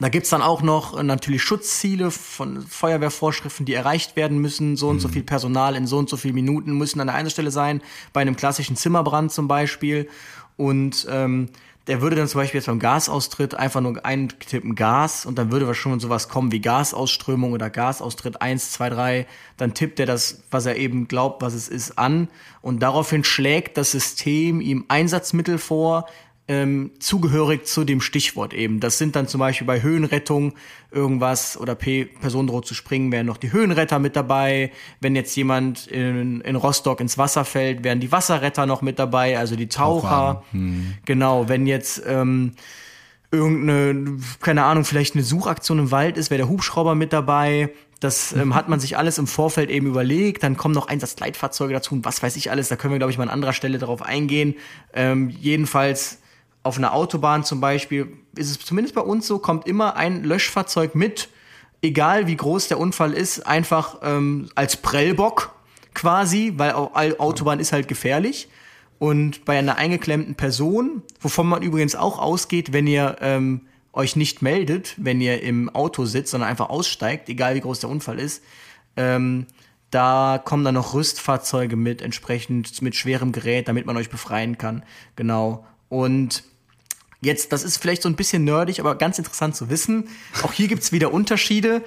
da 0.00 0.08
gibt's 0.08 0.30
dann 0.30 0.42
auch 0.42 0.62
noch 0.62 1.02
natürlich 1.02 1.42
Schutzziele 1.42 2.12
von 2.12 2.62
Feuerwehrvorschriften, 2.62 3.66
die 3.66 3.74
erreicht 3.74 4.14
werden 4.14 4.38
müssen. 4.38 4.76
So 4.76 4.88
und 4.88 4.96
mhm. 4.96 5.00
so 5.00 5.08
viel 5.08 5.24
Personal 5.24 5.74
in 5.74 5.86
so 5.86 5.98
und 5.98 6.08
so 6.08 6.16
viel 6.16 6.32
Minuten 6.32 6.78
müssen 6.78 7.00
an 7.00 7.08
der 7.08 7.16
einen 7.16 7.30
Stelle 7.30 7.50
sein, 7.50 7.82
bei 8.12 8.20
einem 8.20 8.36
klassischen 8.36 8.76
Zimmerbrand 8.76 9.32
zum 9.32 9.48
Beispiel. 9.48 10.08
Und 10.58 11.06
ähm, 11.08 11.48
der 11.86 12.02
würde 12.02 12.16
dann 12.16 12.28
zum 12.28 12.42
Beispiel 12.42 12.58
jetzt 12.58 12.66
beim 12.66 12.78
Gasaustritt 12.78 13.54
einfach 13.54 13.80
nur 13.80 14.04
eintippen 14.04 14.74
Gas 14.74 15.24
und 15.24 15.38
dann 15.38 15.50
würde 15.50 15.74
schon 15.74 15.98
sowas 16.00 16.28
kommen 16.28 16.52
wie 16.52 16.60
Gasausströmung 16.60 17.52
oder 17.52 17.70
Gasaustritt 17.70 18.42
1, 18.42 18.72
2, 18.72 18.90
3. 18.90 19.26
Dann 19.56 19.72
tippt 19.72 19.98
er 19.98 20.04
das, 20.04 20.42
was 20.50 20.66
er 20.66 20.76
eben 20.76 21.08
glaubt, 21.08 21.40
was 21.40 21.54
es 21.54 21.68
ist, 21.68 21.98
an 21.98 22.28
und 22.60 22.80
daraufhin 22.80 23.24
schlägt 23.24 23.78
das 23.78 23.92
System 23.92 24.60
ihm 24.60 24.84
Einsatzmittel 24.88 25.56
vor, 25.56 26.06
ähm, 26.48 26.92
zugehörig 26.98 27.66
zu 27.66 27.84
dem 27.84 28.00
Stichwort 28.00 28.54
eben. 28.54 28.80
Das 28.80 28.96
sind 28.96 29.14
dann 29.14 29.28
zum 29.28 29.38
Beispiel 29.38 29.66
bei 29.66 29.82
Höhenrettung 29.82 30.54
irgendwas 30.90 31.60
oder 31.60 31.74
P 31.74 32.06
Person 32.06 32.46
droht 32.46 32.66
zu 32.66 32.74
springen, 32.74 33.12
wären 33.12 33.26
noch 33.26 33.36
die 33.36 33.52
Höhenretter 33.52 33.98
mit 33.98 34.16
dabei. 34.16 34.72
Wenn 35.00 35.14
jetzt 35.14 35.36
jemand 35.36 35.86
in, 35.88 36.40
in 36.40 36.56
Rostock 36.56 37.00
ins 37.00 37.18
Wasser 37.18 37.44
fällt, 37.44 37.84
wären 37.84 38.00
die 38.00 38.10
Wasserretter 38.10 38.64
noch 38.64 38.80
mit 38.80 38.98
dabei, 38.98 39.38
also 39.38 39.56
die 39.56 39.68
Taucher. 39.68 40.42
Hm. 40.52 40.94
Genau, 41.04 41.50
wenn 41.50 41.66
jetzt 41.66 42.02
ähm, 42.06 42.52
irgendeine, 43.30 44.18
keine 44.40 44.64
Ahnung, 44.64 44.86
vielleicht 44.86 45.14
eine 45.14 45.24
Suchaktion 45.24 45.78
im 45.78 45.90
Wald 45.90 46.16
ist, 46.16 46.30
wäre 46.30 46.38
der 46.38 46.48
Hubschrauber 46.48 46.94
mit 46.94 47.12
dabei. 47.12 47.70
Das 48.00 48.32
ähm, 48.32 48.54
hat 48.54 48.70
man 48.70 48.80
sich 48.80 48.96
alles 48.96 49.18
im 49.18 49.26
Vorfeld 49.26 49.68
eben 49.68 49.86
überlegt. 49.86 50.44
Dann 50.44 50.56
kommen 50.56 50.74
noch 50.74 50.88
Einsatzleitfahrzeuge 50.88 51.74
dazu 51.74 51.94
und 51.94 52.06
was 52.06 52.22
weiß 52.22 52.36
ich 52.36 52.50
alles. 52.50 52.68
Da 52.68 52.76
können 52.76 52.94
wir, 52.94 52.98
glaube 52.98 53.10
ich, 53.10 53.18
mal 53.18 53.24
an 53.24 53.30
anderer 53.30 53.52
Stelle 53.52 53.78
darauf 53.78 54.00
eingehen. 54.00 54.54
Ähm, 54.94 55.28
jedenfalls 55.28 56.20
auf 56.68 56.76
einer 56.76 56.92
Autobahn 56.92 57.44
zum 57.44 57.60
Beispiel 57.60 58.12
ist 58.36 58.50
es 58.50 58.60
zumindest 58.60 58.94
bei 58.94 59.00
uns 59.00 59.26
so, 59.26 59.38
kommt 59.38 59.66
immer 59.66 59.96
ein 59.96 60.22
Löschfahrzeug 60.22 60.94
mit, 60.94 61.30
egal 61.80 62.26
wie 62.26 62.36
groß 62.36 62.68
der 62.68 62.78
Unfall 62.78 63.14
ist, 63.14 63.46
einfach 63.46 63.96
ähm, 64.02 64.50
als 64.54 64.76
Prellbock 64.76 65.54
quasi, 65.94 66.52
weil 66.56 66.72
Autobahn 66.72 67.58
ist 67.58 67.72
halt 67.72 67.88
gefährlich. 67.88 68.48
Und 68.98 69.46
bei 69.46 69.58
einer 69.58 69.76
eingeklemmten 69.76 70.34
Person, 70.34 71.02
wovon 71.20 71.48
man 71.48 71.62
übrigens 71.62 71.94
auch 71.94 72.18
ausgeht, 72.18 72.74
wenn 72.74 72.86
ihr 72.86 73.16
ähm, 73.20 73.62
euch 73.94 74.14
nicht 74.14 74.42
meldet, 74.42 74.94
wenn 74.98 75.22
ihr 75.22 75.42
im 75.42 75.70
Auto 75.70 76.04
sitzt, 76.04 76.32
sondern 76.32 76.50
einfach 76.50 76.68
aussteigt, 76.68 77.30
egal 77.30 77.54
wie 77.54 77.60
groß 77.60 77.80
der 77.80 77.88
Unfall 77.88 78.18
ist, 78.18 78.42
ähm, 78.96 79.46
da 79.90 80.38
kommen 80.44 80.64
dann 80.64 80.74
noch 80.74 80.92
Rüstfahrzeuge 80.92 81.76
mit, 81.76 82.02
entsprechend 82.02 82.82
mit 82.82 82.94
schwerem 82.94 83.32
Gerät, 83.32 83.68
damit 83.68 83.86
man 83.86 83.96
euch 83.96 84.10
befreien 84.10 84.58
kann. 84.58 84.82
Genau. 85.16 85.64
Und 85.88 86.42
Jetzt, 87.20 87.52
das 87.52 87.64
ist 87.64 87.78
vielleicht 87.78 88.02
so 88.02 88.08
ein 88.08 88.14
bisschen 88.14 88.44
nerdig, 88.44 88.80
aber 88.80 88.94
ganz 88.94 89.18
interessant 89.18 89.56
zu 89.56 89.70
wissen. 89.70 90.08
Auch 90.42 90.52
hier 90.52 90.68
gibt's 90.68 90.92
wieder 90.92 91.12
Unterschiede. 91.12 91.82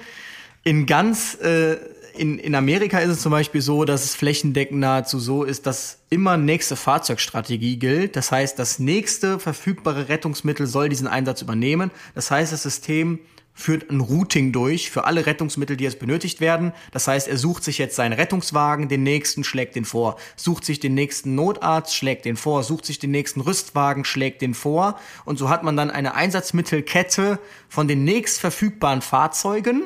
In 0.62 0.84
ganz, 0.84 1.34
äh, 1.40 1.78
in, 2.14 2.38
in 2.38 2.54
Amerika 2.54 2.98
ist 2.98 3.08
es 3.08 3.22
zum 3.22 3.32
Beispiel 3.32 3.62
so, 3.62 3.84
dass 3.84 4.04
es 4.04 4.14
flächendeckend 4.14 4.80
nahezu 4.80 5.18
so 5.18 5.44
ist, 5.44 5.66
dass 5.66 6.00
immer 6.10 6.36
nächste 6.36 6.76
Fahrzeugstrategie 6.76 7.78
gilt. 7.78 8.16
Das 8.16 8.30
heißt, 8.30 8.58
das 8.58 8.78
nächste 8.78 9.38
verfügbare 9.38 10.10
Rettungsmittel 10.10 10.66
soll 10.66 10.90
diesen 10.90 11.08
Einsatz 11.08 11.40
übernehmen. 11.40 11.90
Das 12.14 12.30
heißt, 12.30 12.52
das 12.52 12.62
System 12.62 13.18
führt 13.54 13.90
ein 13.90 14.00
Routing 14.00 14.52
durch 14.52 14.90
für 14.90 15.04
alle 15.04 15.26
Rettungsmittel, 15.26 15.76
die 15.76 15.84
jetzt 15.84 15.98
benötigt 15.98 16.40
werden. 16.40 16.72
Das 16.90 17.06
heißt, 17.06 17.28
er 17.28 17.36
sucht 17.36 17.64
sich 17.64 17.78
jetzt 17.78 17.96
seinen 17.96 18.14
Rettungswagen, 18.14 18.88
den 18.88 19.02
nächsten 19.02 19.44
schlägt 19.44 19.76
den 19.76 19.84
vor, 19.84 20.16
sucht 20.36 20.64
sich 20.64 20.80
den 20.80 20.94
nächsten 20.94 21.34
Notarzt, 21.34 21.94
schlägt 21.94 22.24
den 22.24 22.36
vor, 22.36 22.62
sucht 22.62 22.86
sich 22.86 22.98
den 22.98 23.10
nächsten 23.10 23.40
Rüstwagen, 23.40 24.04
schlägt 24.04 24.42
den 24.42 24.54
vor. 24.54 24.98
Und 25.24 25.38
so 25.38 25.48
hat 25.48 25.62
man 25.62 25.76
dann 25.76 25.90
eine 25.90 26.14
Einsatzmittelkette 26.14 27.38
von 27.68 27.88
den 27.88 28.04
nächst 28.04 28.40
verfügbaren 28.40 29.02
Fahrzeugen. 29.02 29.84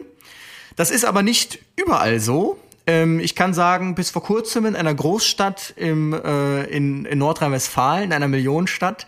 Das 0.76 0.90
ist 0.90 1.05
aber 1.05 1.22
nicht 1.22 1.59
überall 1.76 2.20
so. 2.20 2.59
Ähm, 2.87 3.18
ich 3.18 3.35
kann 3.35 3.52
sagen, 3.52 3.94
bis 3.94 4.11
vor 4.11 4.22
kurzem 4.22 4.64
in 4.66 4.76
einer 4.76 4.94
Großstadt 4.94 5.74
im, 5.76 6.12
äh, 6.12 6.64
in, 6.64 7.05
in 7.05 7.18
Nordrhein-Westfalen, 7.18 8.05
in 8.05 8.12
einer 8.12 8.29
Millionenstadt, 8.29 9.07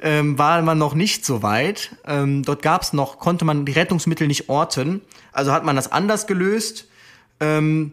ähm, 0.00 0.38
war 0.38 0.60
man 0.62 0.78
noch 0.78 0.94
nicht 0.94 1.24
so 1.24 1.42
weit. 1.42 1.96
Ähm, 2.06 2.42
dort 2.42 2.62
gab 2.62 2.82
es 2.82 2.92
noch, 2.92 3.18
konnte 3.18 3.44
man 3.44 3.64
die 3.64 3.72
Rettungsmittel 3.72 4.26
nicht 4.26 4.48
orten. 4.48 5.02
Also 5.32 5.52
hat 5.52 5.64
man 5.64 5.76
das 5.76 5.90
anders 5.90 6.26
gelöst. 6.26 6.88
Ähm, 7.40 7.92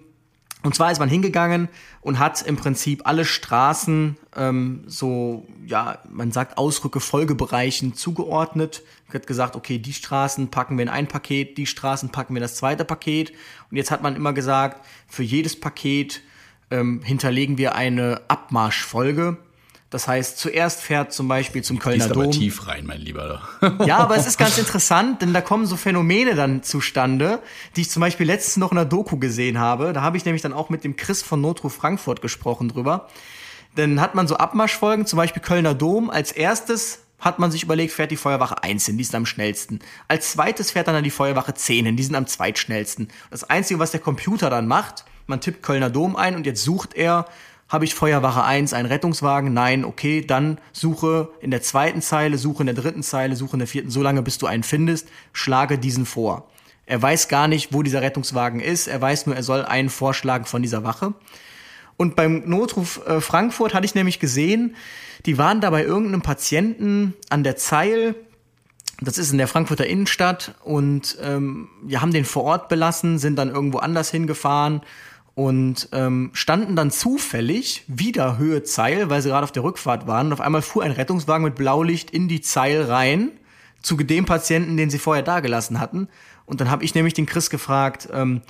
und 0.64 0.74
zwar 0.74 0.92
ist 0.92 1.00
man 1.00 1.10
hingegangen 1.10 1.68
und 2.00 2.20
hat 2.20 2.42
im 2.42 2.56
Prinzip 2.56 3.02
alle 3.06 3.26
Straßen 3.26 4.18
ähm, 4.36 4.84
so, 4.88 5.46
ja, 5.66 6.00
man 6.10 6.32
sagt 6.32 6.58
Ausrücke 6.58 7.02
Folgebereichen 7.02 7.96
zugeordnet. 7.96 8.82
Hat 9.14 9.28
gesagt, 9.28 9.58
okay, 9.58 9.78
die 9.78 9.94
Straßen 9.94 10.50
packen 10.50 10.78
wir 10.78 10.84
in 10.84 10.90
ein 10.90 11.08
Paket, 11.08 11.58
die 11.58 11.68
Straßen 11.68 12.10
packen 12.10 12.34
wir 12.34 12.40
in 12.40 12.44
das 12.44 12.56
zweite 12.56 12.86
Paket. 12.86 13.34
Und 13.70 13.78
jetzt 13.78 13.92
hat 13.92 14.02
man 14.02 14.16
immer 14.16 14.32
gesagt, 14.32 14.86
für 15.08 15.24
jedes 15.24 15.60
Paket 15.60 16.22
ähm, 16.72 17.02
hinterlegen 17.04 17.58
wir 17.58 17.76
eine 17.76 18.22
Abmarschfolge. 18.30 19.38
Das 19.94 20.08
heißt, 20.08 20.40
zuerst 20.40 20.82
fährt 20.82 21.14
zum 21.14 21.28
Beispiel 21.28 21.64
zum 21.64 21.78
Kölner 21.78 22.08
Dom. 22.10 22.24
aber 22.24 22.32
tief 22.32 22.66
rein, 22.68 22.88
mein 22.88 23.00
Lieber. 23.00 23.44
ja, 23.86 24.00
aber 24.00 24.18
es 24.18 24.26
ist 24.26 24.40
ganz 24.40 24.58
interessant, 24.58 25.22
denn 25.22 25.34
da 25.34 25.42
kommen 25.42 25.68
so 25.68 25.78
Phänomene 25.78 26.34
dann 26.34 26.64
zustande, 26.64 27.44
die 27.76 27.82
ich 27.82 27.92
zum 27.92 28.02
Beispiel 28.02 28.26
letztens 28.26 28.58
noch 28.58 28.72
in 28.72 28.78
der 28.78 28.86
Doku 28.86 29.18
gesehen 29.18 29.60
habe. 29.60 29.94
Da 29.94 30.02
habe 30.02 30.18
ich 30.18 30.26
nämlich 30.26 30.42
dann 30.42 30.52
auch 30.52 30.72
mit 30.72 30.84
dem 30.84 30.96
Chris 30.96 31.22
von 31.22 31.42
Notruf 31.42 31.76
Frankfurt 31.76 32.24
gesprochen 32.24 32.70
drüber. 32.70 33.08
Dann 33.76 34.02
hat 34.02 34.16
man 34.16 34.28
so 34.28 34.36
Abmarschfolgen, 34.36 35.06
zum 35.06 35.18
Beispiel 35.18 35.44
Kölner 35.44 35.76
Dom. 35.76 36.10
Als 36.10 36.32
erstes 36.32 37.04
hat 37.20 37.38
man 37.38 37.52
sich 37.52 37.62
überlegt, 37.62 37.94
fährt 37.94 38.10
die 38.10 38.18
Feuerwache 38.18 38.64
1 38.64 38.88
hin, 38.88 38.98
die 38.98 39.04
ist 39.04 39.14
am 39.14 39.28
schnellsten. 39.28 39.78
Als 40.08 40.32
zweites 40.32 40.72
fährt 40.72 40.88
dann 40.88 41.04
die 41.04 41.12
Feuerwache 41.12 41.54
10 41.54 41.86
hin, 41.86 41.98
die 41.98 42.04
sind 42.04 42.16
am 42.16 42.26
zweitschnellsten. 42.26 43.10
Das 43.30 43.44
Einzige, 43.44 43.80
was 43.80 43.92
der 43.92 44.00
Computer 44.00 44.50
dann 44.50 44.68
macht, 44.68 45.06
man 45.28 45.40
tippt 45.40 45.62
Kölner 45.62 45.92
Dom 45.92 46.16
ein 46.16 46.36
und 46.36 46.48
jetzt 46.48 46.64
sucht 46.64 46.96
er 46.96 47.28
habe 47.74 47.86
ich 47.86 47.96
Feuerwache 47.96 48.44
1 48.44 48.72
einen 48.74 48.86
Rettungswagen? 48.88 49.52
Nein, 49.52 49.84
okay, 49.84 50.24
dann 50.24 50.60
suche 50.74 51.30
in 51.42 51.50
der 51.50 51.64
zweiten 51.64 52.04
Zeile, 52.04 52.38
suche 52.38 52.62
in 52.62 52.68
der 52.68 52.76
dritten 52.76 53.02
Zeile, 53.02 53.36
suche 53.36 53.54
in 53.54 53.60
der 53.60 53.68
vierten, 53.68 53.90
so 53.90 54.04
lange 54.04 54.22
bis 54.22 54.38
du 54.38 54.46
einen 54.46 54.62
findest, 54.62 55.10
schlage 55.34 55.80
diesen 55.80 56.06
vor. 56.06 56.48
Er 56.86 57.02
weiß 57.02 57.30
gar 57.30 57.48
nicht, 57.48 57.74
wo 57.74 57.82
dieser 57.82 58.04
Rettungswagen 58.04 58.60
ist, 58.60 58.86
er 58.86 59.02
weiß 59.02 59.26
nur, 59.26 59.36
er 59.36 59.42
soll 59.42 59.66
einen 59.66 59.90
vorschlagen 59.90 60.46
von 60.46 60.62
dieser 60.62 60.84
Wache. 60.84 61.16
Und 61.98 62.16
beim 62.16 62.48
Notruf 62.48 63.02
äh, 63.08 63.20
Frankfurt 63.20 63.74
hatte 63.74 63.86
ich 63.86 63.96
nämlich 63.96 64.20
gesehen, 64.20 64.76
die 65.26 65.40
waren 65.40 65.60
da 65.60 65.72
bei 65.72 65.84
irgendeinem 65.84 66.22
Patienten 66.22 67.16
an 67.32 67.44
der 67.44 67.56
Zeil, 67.56 68.14
das 69.02 69.18
ist 69.18 69.32
in 69.32 69.40
der 69.40 69.48
Frankfurter 69.48 69.88
Innenstadt, 69.88 70.54
und 70.64 71.18
ähm, 71.24 71.70
wir 71.82 72.02
haben 72.02 72.14
den 72.14 72.26
vor 72.26 72.44
Ort 72.44 72.70
belassen, 72.70 73.18
sind 73.18 73.36
dann 73.36 73.50
irgendwo 73.50 73.80
anders 73.80 74.12
hingefahren 74.12 74.84
und 75.36 75.90
ähm, 75.92 76.30
standen 76.34 76.76
dann 76.76 76.92
zufällig 76.92 77.84
wieder 77.88 78.38
Höhe 78.38 78.64
Zeil, 78.64 79.10
weil 79.10 79.22
sie 79.22 79.30
gerade 79.30 79.44
auf 79.44 79.52
der 79.52 79.64
Rückfahrt 79.64 80.06
waren. 80.06 80.28
Und 80.28 80.34
auf 80.34 80.42
einmal 80.42 80.62
fuhr 80.62 80.84
ein 80.84 80.92
Rettungswagen 80.92 81.44
mit 81.44 81.56
Blaulicht 81.56 82.12
in 82.12 82.28
die 82.28 82.42
Zeil 82.42 82.84
rein 82.84 83.32
zu 83.82 83.98
dem 83.98 84.26
Patienten, 84.26 84.78
den 84.78 84.90
sie 84.90 85.00
vorher 85.00 85.24
dagelassen 85.24 85.80
hatten. 85.80 86.08
Und 86.46 86.62
dann 86.62 86.70
habe 86.70 86.86
ich 86.86 86.94
nämlich 86.94 87.14
den 87.14 87.26
Chris 87.26 87.50
gefragt, 87.50 88.10
ähm, 88.14 88.42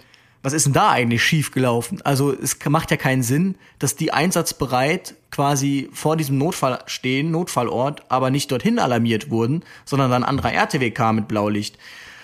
was 0.43 0.51
ist 0.51 0.65
denn 0.65 0.73
da 0.73 0.89
eigentlich 0.89 1.23
schiefgelaufen? 1.23 2.01
Also 2.01 2.33
es 2.33 2.57
macht 2.67 2.91
ja 2.91 2.97
keinen 2.97 3.23
Sinn, 3.23 3.55
dass 3.79 3.95
die 3.95 4.11
einsatzbereit 4.11 5.15
quasi 5.31 5.89
vor 5.93 6.17
diesem 6.17 6.37
Notfall 6.37 6.79
stehen, 6.85 7.31
Notfallort, 7.31 8.03
aber 8.09 8.29
nicht 8.29 8.51
dorthin 8.51 8.77
alarmiert 8.77 9.29
wurden, 9.29 9.63
sondern 9.85 10.11
dann 10.11 10.25
anderer 10.25 10.51
RTW 10.51 10.91
kam 10.91 11.15
mit 11.15 11.29
Blaulicht. 11.29 11.77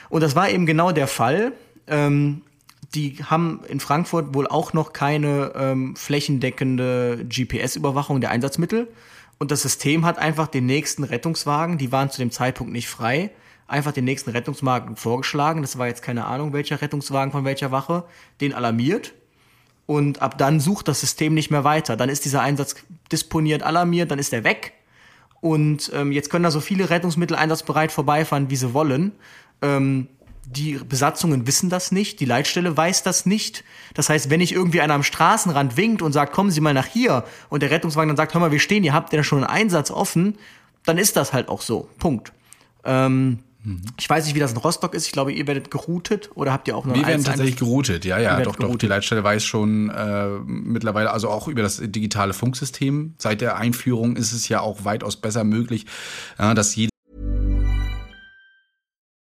Und 0.10 0.22
das 0.22 0.36
war 0.36 0.49
eben 0.49 0.66
genau 0.66 0.91
der 0.91 1.07
Fall. 1.07 1.53
Ähm, 1.88 2.41
die 2.96 3.24
haben 3.24 3.62
in 3.68 3.80
Frankfurt 3.80 4.34
wohl 4.34 4.48
auch 4.48 4.74
noch 4.74 4.94
keine 4.94 5.54
ähm, 5.56 5.96
flächendeckende 5.96 7.26
GPS-Überwachung 7.28 8.22
der 8.22 8.32
Einsatzmittel. 8.32 8.88
Und 9.38 9.52
das 9.52 9.62
System 9.62 10.06
hat 10.06 10.18
einfach 10.18 10.48
den 10.48 10.66
nächsten 10.66 11.04
Rettungswagen, 11.04 11.78
die 11.78 11.92
waren 11.92 12.10
zu 12.10 12.20
dem 12.20 12.32
Zeitpunkt 12.32 12.74
nicht 12.74 12.90
frei, 12.90 13.32
einfach 13.68 13.92
den 13.92 14.06
nächsten 14.06 14.32
Rettungswagen 14.32 14.96
vorgeschlagen. 14.96 15.62
Das 15.62 15.78
war 15.78 15.88
jetzt 15.88 16.02
keine 16.02 16.26
Ahnung, 16.26 16.52
welcher 16.52 16.82
Rettungswagen 16.82 17.32
von 17.32 17.46
welcher 17.46 17.72
Wache, 17.72 18.04
den 18.42 18.54
alarmiert. 18.54 19.14
Und 19.86 20.22
ab 20.22 20.38
dann 20.38 20.60
sucht 20.60 20.88
das 20.88 21.00
System 21.00 21.34
nicht 21.34 21.52
mehr 21.52 21.64
weiter. 21.64 21.96
Dann 21.96 22.10
ist 22.10 22.26
dieser 22.26 22.42
Einsatz 22.42 22.76
disponiert, 23.12 23.64
alarmiert, 23.64 24.12
dann 24.12 24.20
ist 24.20 24.34
er 24.34 24.44
weg. 24.44 24.74
Und 25.42 25.92
ähm, 25.96 26.12
jetzt 26.12 26.30
können 26.30 26.44
da 26.44 26.52
so 26.52 26.60
viele 26.60 26.90
Rettungsmittel 26.90 27.36
einsatzbereit 27.36 27.92
vorbeifahren, 27.92 28.50
wie 28.50 28.56
sie 28.56 28.74
wollen. 28.74 29.14
Ähm, 29.62 30.08
die 30.52 30.74
Besatzungen 30.74 31.45
wissen 31.45 31.70
das 31.70 31.91
nicht, 31.91 32.20
die 32.20 32.26
Leitstelle 32.26 32.76
weiß 32.76 33.04
das 33.04 33.26
nicht. 33.26 33.64
Das 33.93 34.10
heißt, 34.10 34.30
wenn 34.30 34.41
ich 34.41 34.52
irgendwie 34.52 34.82
einer 34.82 34.95
am 34.95 35.04
Straßenrand 35.04 35.78
winkt 35.78 36.02
und 36.02 36.12
sagt, 36.12 36.34
kommen 36.34 36.50
Sie 36.50 36.62
mal 36.62 36.74
nach 36.74 36.88
hier, 36.88 37.24
und 37.50 37.62
der 37.62 37.70
Rettungswagen 37.70 38.10
dann 38.10 38.18
sagt, 38.18 38.34
hör 38.34 38.41
mal, 38.41 38.52
wir 38.52 38.60
stehen, 38.60 38.84
ihr 38.84 38.93
habt 38.93 39.14
ja 39.14 39.24
schon 39.24 39.43
einen 39.43 39.47
Einsatz 39.47 39.91
offen, 39.91 40.38
dann 40.86 40.97
ist 40.97 41.16
das 41.16 41.34
halt 41.34 41.50
auch 41.50 41.62
so. 41.62 41.88
Punkt. 42.00 42.34
Ähm, 42.84 43.39
ich 44.00 44.10
weiß 44.10 44.26
nicht, 44.26 44.36
wie 44.36 44.39
das 44.39 44.54
in 44.54 44.58
Rostock 44.58 44.93
ist. 44.93 45.06
Ich 45.06 45.12
glaube, 45.12 45.34
ihr 45.34 45.45
werdet 45.45 45.70
geroutet 45.70 46.32
oder 46.34 46.54
habt 46.54 46.68
ihr 46.68 46.76
auch 46.76 46.86
noch 46.86 46.95
Wir 46.95 47.06
werden 47.06 47.24
tatsächlich 47.24 47.58
geroutet, 47.58 48.06
ja, 48.06 48.18
ja, 48.18 48.38
doch, 48.38 48.56
geroutet. 48.56 48.64
doch. 48.64 48.78
Die 48.78 48.88
Leitstelle 48.88 49.24
weiß 49.24 49.43
schon 49.43 49.89
äh, 49.89 50.30
mittlerweile, 50.45 51.12
also 51.12 51.30
auch 51.30 51.47
über 51.47 51.62
das 51.62 51.82
digitale 51.84 52.34
Funksystem. 52.34 53.16
Seit 53.18 53.41
der 53.41 53.58
Einführung 53.58 54.16
ist 54.16 54.32
es 54.32 54.47
ja 54.47 54.62
auch 54.62 54.86
weitaus 54.86 55.18
besser 55.18 55.43
möglich, 55.43 55.86
äh, 56.38 56.56
dass 56.56 56.76
jede 56.76 56.89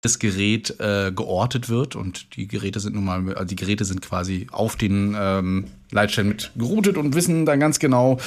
Das 0.00 0.18
Gerät 0.18 0.78
äh, 0.78 1.12
geortet 1.14 1.68
wird 1.68 1.96
und 1.96 2.36
die 2.36 2.46
Geräte 2.46 2.78
sind 2.78 2.94
nun 2.94 3.04
mal, 3.04 3.34
also 3.34 3.46
die 3.46 3.56
Geräte 3.56 3.84
sind 3.84 4.00
quasi 4.00 4.46
auf 4.52 4.76
den 4.76 5.16
ähm, 5.18 5.64
Leitstellen 5.90 6.28
mit 6.28 6.50
geroutet 6.56 6.96
und 6.98 7.14
wissen 7.14 7.46
dann 7.46 7.60
ganz 7.60 7.78
genau, 7.78 8.18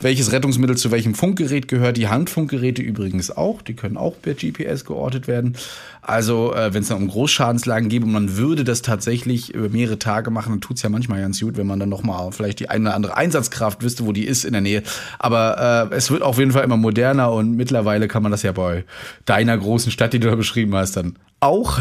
welches 0.00 0.32
Rettungsmittel 0.32 0.76
zu 0.76 0.90
welchem 0.90 1.14
Funkgerät 1.14 1.68
gehört. 1.68 1.96
Die 1.96 2.08
Handfunkgeräte 2.08 2.82
übrigens 2.82 3.30
auch, 3.30 3.60
die 3.62 3.74
können 3.74 3.96
auch 3.96 4.14
per 4.20 4.34
GPS 4.34 4.84
geortet 4.84 5.28
werden. 5.28 5.56
Also 6.02 6.54
äh, 6.54 6.72
wenn 6.72 6.82
es 6.82 6.88
dann 6.88 6.98
um 6.98 7.08
Großschadenslagen 7.08 7.90
geht 7.90 8.02
und 8.02 8.12
man 8.12 8.36
würde 8.36 8.64
das 8.64 8.80
tatsächlich 8.80 9.54
über 9.54 9.68
mehrere 9.68 9.98
Tage 9.98 10.30
machen, 10.30 10.52
dann 10.52 10.60
tut's 10.62 10.82
ja 10.82 10.88
manchmal 10.88 11.20
ganz 11.20 11.40
gut, 11.40 11.56
wenn 11.58 11.66
man 11.66 11.78
dann 11.78 11.90
nochmal 11.90 12.32
vielleicht 12.32 12.60
die 12.60 12.70
eine 12.70 12.88
oder 12.88 12.94
andere 12.94 13.16
Einsatzkraft 13.16 13.82
wüsste, 13.82 14.06
wo 14.06 14.12
die 14.12 14.24
ist 14.24 14.44
in 14.44 14.52
der 14.52 14.62
Nähe. 14.62 14.82
Aber 15.18 15.90
äh, 15.92 15.94
es 15.94 16.10
wird 16.10 16.22
auf 16.22 16.38
jeden 16.38 16.52
Fall 16.52 16.64
immer 16.64 16.78
moderner 16.78 17.32
und 17.32 17.54
mittlerweile 17.54 18.08
kann 18.08 18.22
man 18.22 18.32
das 18.32 18.42
ja 18.42 18.52
bei 18.52 18.84
deiner 19.26 19.56
großen 19.58 19.92
Stadt, 19.92 20.14
die 20.14 20.20
du 20.20 20.28
da 20.28 20.36
beschrieben 20.36 20.74
hast, 20.74 20.96
dann 20.96 21.16
auch 21.40 21.78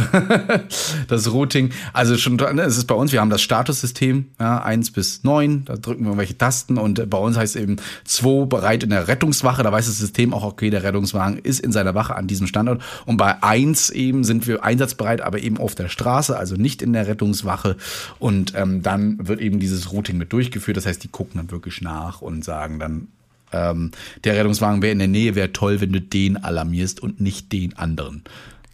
das 1.07 1.31
Routing. 1.31 1.71
Also 1.93 2.17
schon, 2.17 2.37
ne, 2.37 2.61
es 2.61 2.77
ist 2.77 2.85
bei 2.85 2.95
uns, 2.95 3.11
wir 3.11 3.19
haben 3.19 3.29
das 3.29 3.41
Statussystem, 3.41 4.25
ja, 4.39 4.61
1 4.61 4.91
bis 4.91 5.23
9, 5.23 5.65
da 5.65 5.75
drücken 5.75 6.03
wir 6.03 6.07
irgendwelche 6.07 6.37
Tasten 6.37 6.77
und 6.77 7.09
bei 7.09 7.17
uns 7.17 7.37
heißt 7.37 7.57
eben 7.57 7.75
2 8.05 8.45
bereit 8.45 8.83
in 8.83 8.89
der 8.89 9.07
Rettungswache, 9.07 9.61
da 9.61 9.71
weiß 9.71 9.85
das 9.85 9.97
System 9.97 10.33
auch, 10.33 10.43
okay, 10.43 10.69
der 10.69 10.83
Rettungswagen 10.83 11.37
ist 11.37 11.59
in 11.59 11.71
seiner 11.71 11.93
Wache 11.93 12.15
an 12.15 12.27
diesem 12.27 12.47
Standort 12.47 12.81
und 13.05 13.17
bei 13.17 13.43
1 13.43 13.89
eben 13.91 14.23
sind 14.23 14.47
wir 14.47 14.63
einsatzbereit, 14.63 15.21
aber 15.21 15.39
eben 15.39 15.57
auf 15.57 15.75
der 15.75 15.89
Straße, 15.89 16.37
also 16.37 16.55
nicht 16.55 16.81
in 16.81 16.93
der 16.93 17.07
Rettungswache 17.07 17.75
und 18.17 18.53
ähm, 18.55 18.81
dann 18.81 19.27
wird 19.27 19.41
eben 19.41 19.59
dieses 19.59 19.91
Routing 19.91 20.17
mit 20.17 20.31
durchgeführt, 20.31 20.77
das 20.77 20.85
heißt, 20.85 21.03
die 21.03 21.09
gucken 21.09 21.33
dann 21.35 21.51
wirklich 21.51 21.81
nach 21.81 22.21
und 22.21 22.45
sagen 22.45 22.79
dann, 22.79 23.07
ähm, 23.51 23.91
der 24.23 24.35
Rettungswagen 24.35 24.81
wäre 24.81 24.91
in 24.91 24.99
der 24.99 25.07
Nähe, 25.07 25.35
wäre 25.35 25.51
toll, 25.51 25.81
wenn 25.81 25.91
du 25.91 26.01
den 26.01 26.37
alarmierst 26.37 27.01
und 27.01 27.19
nicht 27.19 27.51
den 27.51 27.77
anderen. 27.77 28.23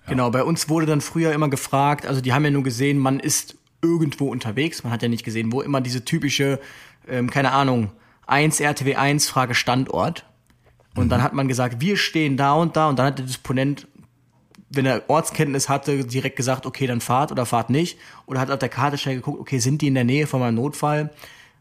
Genau, 0.07 0.29
bei 0.29 0.43
uns 0.43 0.69
wurde 0.69 0.85
dann 0.85 1.01
früher 1.01 1.33
immer 1.33 1.49
gefragt, 1.49 2.05
also 2.05 2.21
die 2.21 2.33
haben 2.33 2.43
ja 2.43 2.51
nur 2.51 2.63
gesehen, 2.63 2.99
man 2.99 3.19
ist 3.19 3.57
irgendwo 3.81 4.29
unterwegs, 4.29 4.83
man 4.83 4.91
hat 4.91 5.01
ja 5.01 5.07
nicht 5.07 5.23
gesehen, 5.23 5.51
wo 5.51 5.61
immer 5.61 5.81
diese 5.81 6.05
typische, 6.05 6.59
ähm, 7.07 7.29
keine 7.29 7.51
Ahnung, 7.51 7.91
1 8.27 8.59
RTW 8.59 8.95
1 8.95 9.27
Frage 9.29 9.55
Standort. 9.55 10.25
Und 10.95 11.05
mhm. 11.05 11.09
dann 11.09 11.23
hat 11.23 11.33
man 11.33 11.47
gesagt, 11.47 11.81
wir 11.81 11.97
stehen 11.97 12.37
da 12.37 12.53
und 12.53 12.75
da 12.75 12.89
und 12.89 12.99
dann 12.99 13.07
hat 13.07 13.19
der 13.19 13.25
Disponent, 13.25 13.87
wenn 14.69 14.85
er 14.85 15.03
Ortskenntnis 15.09 15.69
hatte, 15.69 16.05
direkt 16.05 16.35
gesagt, 16.35 16.65
okay, 16.65 16.87
dann 16.87 17.01
fahrt 17.01 17.31
oder 17.31 17.45
fahrt 17.45 17.69
nicht. 17.69 17.99
Oder 18.25 18.39
hat 18.39 18.51
auf 18.51 18.59
der 18.59 18.69
Karte 18.69 18.97
schnell 18.97 19.15
geguckt, 19.15 19.39
okay, 19.39 19.59
sind 19.59 19.81
die 19.81 19.87
in 19.87 19.93
der 19.93 20.03
Nähe 20.03 20.27
von 20.27 20.39
meinem 20.39 20.55
Notfall? 20.55 21.11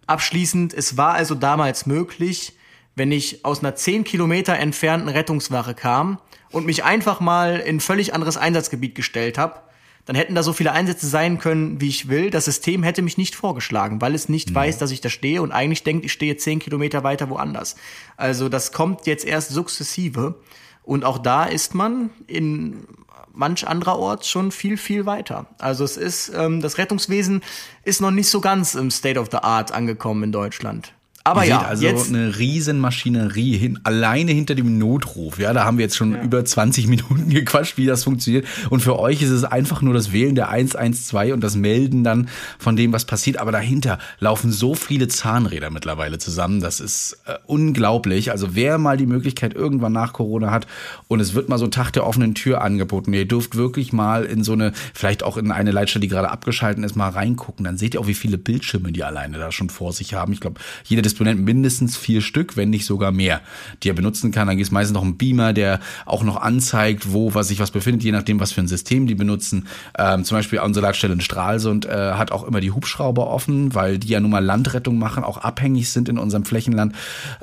Abschließend, 0.07 0.75
es 0.75 0.97
war 0.97 1.15
also 1.15 1.35
damals 1.35 1.87
möglich, 1.87 2.55
wenn 2.97 3.13
ich 3.13 3.45
aus 3.45 3.61
einer 3.61 3.75
10 3.75 4.05
Kilometer 4.05 4.59
entfernten 4.59 5.09
Rettungswache 5.09 5.75
kam 5.75 6.19
und 6.51 6.67
mich 6.67 6.85
einfach 6.85 7.21
mal 7.21 7.59
in 7.59 7.81
völlig 7.81 8.15
anderes 8.15 8.37
Einsatzgebiet 8.37 8.95
gestellt 8.95 9.39
habe, 9.39 9.61
dann 10.05 10.17
hätten 10.17 10.35
da 10.35 10.43
so 10.43 10.53
viele 10.53 10.73
Einsätze 10.73 11.07
sein 11.07 11.39
können, 11.39 11.81
wie 11.81 11.89
ich 11.89 12.09
will. 12.09 12.31
Das 12.31 12.45
System 12.45 12.83
hätte 12.83 13.01
mich 13.03 13.17
nicht 13.17 13.35
vorgeschlagen, 13.35 14.01
weil 14.01 14.15
es 14.15 14.29
nicht 14.29 14.51
mhm. 14.51 14.55
weiß, 14.55 14.79
dass 14.79 14.91
ich 14.91 15.01
da 15.01 15.09
stehe 15.09 15.41
und 15.41 15.53
eigentlich 15.53 15.83
denkt, 15.83 16.05
ich 16.05 16.13
stehe 16.13 16.37
zehn 16.37 16.59
Kilometer 16.59 17.03
weiter 17.05 17.31
woanders. 17.31 17.77
Also 18.17 18.49
das 18.49 18.73
kommt 18.73 19.07
jetzt 19.07 19.25
erst 19.25 19.51
sukzessive. 19.51 20.41
Und 20.83 21.05
auch 21.05 21.17
da 21.17 21.45
ist 21.45 21.75
man 21.75 22.11
in 22.27 22.87
manch 23.33 23.67
anderer 23.67 23.99
Ort 23.99 24.27
schon 24.27 24.53
viel, 24.53 24.77
viel 24.77 25.07
weiter. 25.07 25.47
Also 25.59 25.83
es 25.83 25.97
ist, 25.97 26.33
ähm, 26.35 26.61
das 26.61 26.77
Rettungswesen 26.77 27.43
ist 27.83 28.03
noch 28.03 28.11
nicht 28.11 28.29
so 28.29 28.41
ganz 28.41 28.75
im 28.75 28.91
State 28.91 29.19
of 29.19 29.29
the 29.31 29.39
Art 29.39 29.73
angekommen 29.73 30.25
in 30.25 30.33
Deutschland. 30.33 30.93
Aber 31.27 31.45
Ihr 31.45 31.49
ja, 31.49 31.61
seht 31.61 31.69
also 31.69 31.87
jetzt 31.87 32.09
eine 32.11 32.39
Riesenmaschinerie 32.39 33.57
hin, 33.57 33.81
alleine 33.83 34.33
hinter 34.33 34.55
dem 34.55 34.77
Notruf. 34.77 35.39
Ja, 35.39 35.55
da 35.55 35.65
haben 35.65 35.79
wir 35.79 35.85
jetzt 35.87 35.97
schon 35.97 36.13
ja. 36.13 36.23
über 36.23 36.45
20 36.45 36.87
Minuten 36.89 37.31
gequatscht, 37.31 37.79
wie 37.79 37.87
das 37.87 38.05
funktioniert. 38.05 38.47
Und 38.69 38.81
für 38.81 38.99
euch 38.99 39.23
ist 39.23 39.31
es 39.31 39.43
einfach 39.43 39.81
nur 39.81 39.95
das 39.95 40.13
Wählen 40.13 40.35
der 40.35 40.51
112 40.51 41.33
und 41.33 41.43
das 41.43 41.57
Melden 41.57 42.05
dann 42.05 42.29
von 42.59 42.77
dem, 42.77 42.93
was 42.93 43.07
passiert. 43.07 43.39
Aber 43.39 43.53
dahinter 43.53 43.99
laufen 44.21 44.53
so 44.53 44.75
viele 44.75 45.09
Zahnräder 45.09 45.71
mittlerweile 45.71 46.19
zusammen. 46.19 46.61
Das 46.61 46.79
ist 46.79 47.17
äh, 47.25 47.37
unglaublich. 47.47 48.31
Also 48.31 48.55
wer 48.55 48.77
mal 48.77 48.99
die 48.99 49.07
Möglichkeit 49.07 49.55
irgendwann 49.55 49.93
nach 49.93 50.13
Corona 50.13 50.51
hat 50.51 50.67
und 51.09 51.21
es 51.21 51.33
wird 51.33 51.49
mal 51.49 51.57
so 51.57 51.65
ein 51.65 51.71
Tag 51.71 51.91
der 51.93 52.07
offenen 52.07 52.35
Tür 52.35 52.61
angeboten. 52.61 53.15
Ihr 53.15 53.27
dürft 53.27 53.57
wirklich 53.57 53.95
mal 53.95 54.27
in 54.27 54.45
so 54.45 54.53
eine, 54.53 54.73
vielleicht 54.93 55.23
auch 55.23 55.39
in 55.39 55.51
eine 55.53 55.71
Leitstelle, 55.71 56.03
die 56.03 56.09
gerade 56.09 56.31
abgeschalten 56.31 56.85
ist, 56.85 56.97
mal 56.97 57.09
reingucken. 57.09 57.65
Dann 57.65 57.79
seht 57.79 57.95
ihr 57.95 58.01
auch, 58.01 58.09
wie 58.09 58.15
viele 58.15 58.37
Bildschirme 58.37 58.93
die 58.93 59.05
alleine 59.05 59.39
da 59.39 59.51
schon 59.53 59.71
vor 59.71 59.95
sich 59.95 60.13
haben. 60.13 60.35
Ich 60.35 60.41
glaube, 60.41 60.61
jeder 60.85 61.01
Disponent 61.15 61.45
mindestens 61.45 61.97
vier 61.97 62.21
Stück, 62.21 62.57
wenn 62.57 62.71
nicht 62.71 62.87
sogar 62.87 63.13
mehr, 63.13 63.41
die 63.83 63.91
er 63.91 63.95
benutzen 63.95 64.33
kann. 64.33 64.49
Dann 64.49 64.57
gibt 64.57 64.67
es 64.67 64.73
meistens 64.73 64.95
noch 64.95 65.03
einen 65.03 65.17
Beamer, 65.17 65.53
der 65.53 65.79
auch 66.07 66.25
noch 66.25 66.37
anzeigt, 66.37 67.13
wo 67.13 67.35
was 67.35 67.49
sich 67.49 67.61
was 67.61 67.71
befindet, 67.71 68.03
je 68.03 68.11
nachdem, 68.11 68.41
was 68.41 68.51
für 68.51 68.61
ein 68.61 68.69
System 68.69 69.07
die 69.07 69.15
benutzen. 69.15 69.69
Ähm, 69.97 70.25
zum 70.25 70.39
Beispiel 70.39 70.59
unsere 70.59 70.85
Leitstelle 70.85 71.15
in 71.15 71.21
Stralsund 71.21 71.87
äh, 71.87 72.13
hat 72.15 72.33
auch 72.33 72.43
immer 72.45 72.61
die 72.61 72.73
Hubschrauber 72.73 73.29
offen, 73.29 73.75
weil 73.75 73.99
die 73.99 74.09
ja 74.09 74.19
nun 74.19 74.33
mal 74.33 74.45
Landrettung 74.45 74.99
machen, 74.99 75.23
auch 75.23 75.39
abhängig 75.39 75.91
sind 75.91 76.09
in 76.09 76.19
unserem 76.19 76.45
Flächenland 76.45 76.95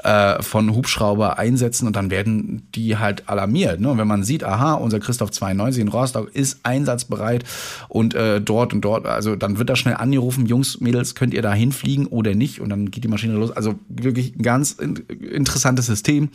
äh, 0.04 0.42
von 0.42 0.74
Hubschrauber 0.76 1.40
einsetzen 1.40 1.88
und 1.88 1.96
dann 1.96 2.12
werden 2.12 2.68
die 2.76 2.98
halt 2.98 3.30
alarmiert. 3.30 3.80
Ne? 3.80 3.90
Und 3.90 3.98
wenn 3.98 4.08
man 4.08 4.24
sieht, 4.24 4.44
aha, 4.44 4.74
unser 4.74 5.00
Christoph 5.00 5.32
92 5.32 5.82
in 5.82 5.88
Rostock 5.88 6.30
ist 6.36 6.60
einsatzbereit 6.64 7.46
und 7.88 8.16
äh, 8.16 8.42
dort 8.42 8.74
und 8.74 8.82
dort, 8.82 9.06
also 9.06 9.38
dann 9.38 9.58
wird 9.58 9.70
da 9.70 9.78
schnell 9.78 9.96
angerufen, 9.96 10.46
Jungs, 10.46 10.82
Mädels, 10.82 11.16
könnt 11.16 11.34
ihr 11.34 11.42
da 11.42 11.54
hinfliegen 11.54 12.08
oder 12.08 12.36
nicht? 12.36 12.60
Und 12.60 12.70
dann 12.70 12.92
geht 12.92 13.04
die 13.04 13.08
Maschine 13.08 13.34
los. 13.34 13.52
Also 13.52 13.61
wirklich 13.88 14.36
ein 14.36 14.42
ganz 14.42 14.74
interessantes 14.74 15.86
System. 15.86 16.30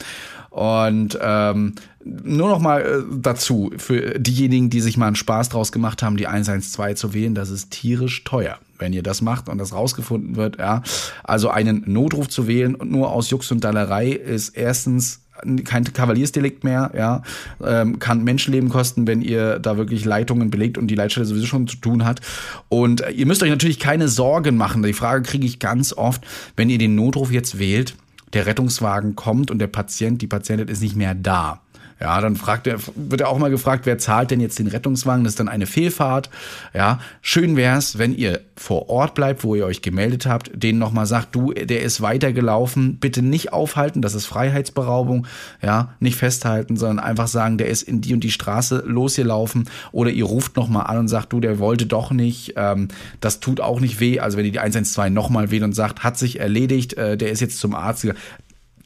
Und 0.51 1.18
ähm, 1.20 1.74
nur 2.05 2.49
noch 2.49 2.61
mal 2.61 2.81
äh, 2.81 3.03
dazu, 3.20 3.70
für 3.77 4.18
diejenigen, 4.18 4.70
die 4.70 4.81
sich 4.81 4.97
mal 4.97 5.07
einen 5.07 5.16
Spaß 5.16 5.51
draus 5.51 5.72
gemacht 5.72 6.03
haben, 6.03 6.16
die 6.16 6.27
112 6.27 6.99
zu 6.99 7.14
wählen, 7.14 7.35
das 7.35 7.51
ist 7.51 7.70
tierisch 7.70 8.24
teuer. 8.24 8.59
Wenn 8.79 8.93
ihr 8.93 9.03
das 9.03 9.22
macht 9.22 9.49
und 9.49 9.59
das 9.59 9.72
rausgefunden 9.72 10.37
wird. 10.37 10.59
Ja, 10.59 10.83
also 11.24 11.51
einen 11.51 11.83
Notruf 11.87 12.29
zu 12.29 12.47
wählen 12.47 12.74
und 12.74 12.91
nur 12.91 13.11
aus 13.11 13.31
Jux 13.31 13.51
und 13.53 13.64
Dallerei 13.64 14.11
ist 14.11 14.51
erstens 14.51 15.20
kein 15.64 15.85
Kavaliersdelikt 15.85 16.64
mehr, 16.64 16.91
ja, 16.97 17.22
ähm, 17.62 17.99
kann 17.99 18.24
Menschenleben 18.24 18.68
kosten, 18.68 19.07
wenn 19.07 19.22
ihr 19.22 19.59
da 19.59 19.77
wirklich 19.77 20.05
Leitungen 20.05 20.51
belegt 20.51 20.79
und 20.79 20.87
die 20.89 20.95
Leitstelle 20.95 21.27
sowieso 21.27 21.47
schon 21.47 21.68
zu 21.68 21.77
tun 21.77 22.05
hat. 22.05 22.20
Und 22.68 23.03
äh, 23.03 23.11
ihr 23.11 23.27
müsst 23.27 23.43
euch 23.43 23.51
natürlich 23.51 23.79
keine 23.79 24.09
Sorgen 24.09 24.57
machen. 24.57 24.83
Die 24.83 24.93
Frage 24.93 25.22
kriege 25.22 25.47
ich 25.47 25.59
ganz 25.59 25.93
oft, 25.93 26.27
wenn 26.57 26.70
ihr 26.70 26.79
den 26.79 26.95
Notruf 26.95 27.31
jetzt 27.31 27.59
wählt, 27.59 27.97
der 28.33 28.47
Rettungswagen 28.47 29.16
kommt 29.16 29.51
und 29.51 29.59
der 29.59 29.68
Patient, 29.68 30.20
die 30.20 30.27
Patientin 30.27 30.68
ist 30.68 30.83
nicht 30.83 30.97
mehr 30.97 31.14
da. 31.14 31.61
Ja, 31.99 32.20
dann 32.20 32.36
fragt 32.36 32.66
er, 32.66 32.78
wird 32.94 33.22
er 33.22 33.28
auch 33.30 33.38
mal 33.38 33.51
gefragt, 33.51 33.86
wer 33.86 33.97
zahlt 33.97 34.30
denn 34.30 34.40
jetzt 34.40 34.59
den 34.59 34.66
Rettungswagen? 34.66 35.24
Das 35.24 35.32
ist 35.32 35.40
dann 35.40 35.49
eine 35.49 35.66
Fehlfahrt. 35.66 36.28
Ja, 36.74 37.01
schön 37.22 37.57
wär's, 37.57 37.97
wenn 37.97 38.14
ihr 38.14 38.42
vor 38.55 38.90
Ort 38.90 39.14
bleibt, 39.14 39.44
wo 39.44 39.55
ihr 39.55 39.64
euch 39.64 39.80
gemeldet 39.80 40.26
habt, 40.26 40.51
denen 40.55 40.78
nochmal 40.78 41.07
sagt, 41.07 41.34
du, 41.34 41.53
der 41.53 41.82
ist 41.82 42.03
weitergelaufen, 42.03 42.99
bitte 42.99 43.22
nicht 43.22 43.55
aufhalten, 43.55 44.03
das 44.03 44.14
ist 44.14 44.26
Freiheitsberaubung. 44.26 45.26
Ja, 45.62 45.94
nicht 45.99 46.16
festhalten, 46.16 46.76
sondern 46.76 46.99
einfach 46.99 47.28
sagen, 47.28 47.57
der 47.57 47.68
ist 47.68 47.82
in 47.82 48.03
die 48.03 48.12
und 48.12 48.24
die 48.24 48.30
Straße 48.30 48.82
losgelaufen. 48.86 49.68
Oder 49.92 50.11
ihr 50.11 50.24
ruft 50.24 50.57
nochmal 50.57 50.86
an 50.88 50.99
und 50.99 51.09
sagt, 51.09 51.32
du, 51.32 51.40
der 51.40 51.59
wollte 51.59 51.86
doch 51.86 52.11
nicht. 52.11 52.55
Ähm, 52.57 52.88
das 53.20 53.40
tut 53.40 53.61
auch 53.61 53.80
nicht 53.80 54.01
weh. 54.01 54.20
Also 54.20 54.36
wenn 54.36 54.44
ihr 54.44 54.53
die 54.53 54.61
112 54.61 55.11
nochmal 55.11 55.51
wählt 55.51 55.62
und 55.62 55.72
sagt, 55.72 56.05
hat 56.05 56.18
sich 56.18 56.40
erledigt, 56.40 56.94
äh, 56.94 57.16
der 57.16 57.30
ist 57.30 57.40
jetzt 57.40 57.59
zum 57.59 57.74
Arzt 57.74 58.03
gegangen 58.03 58.20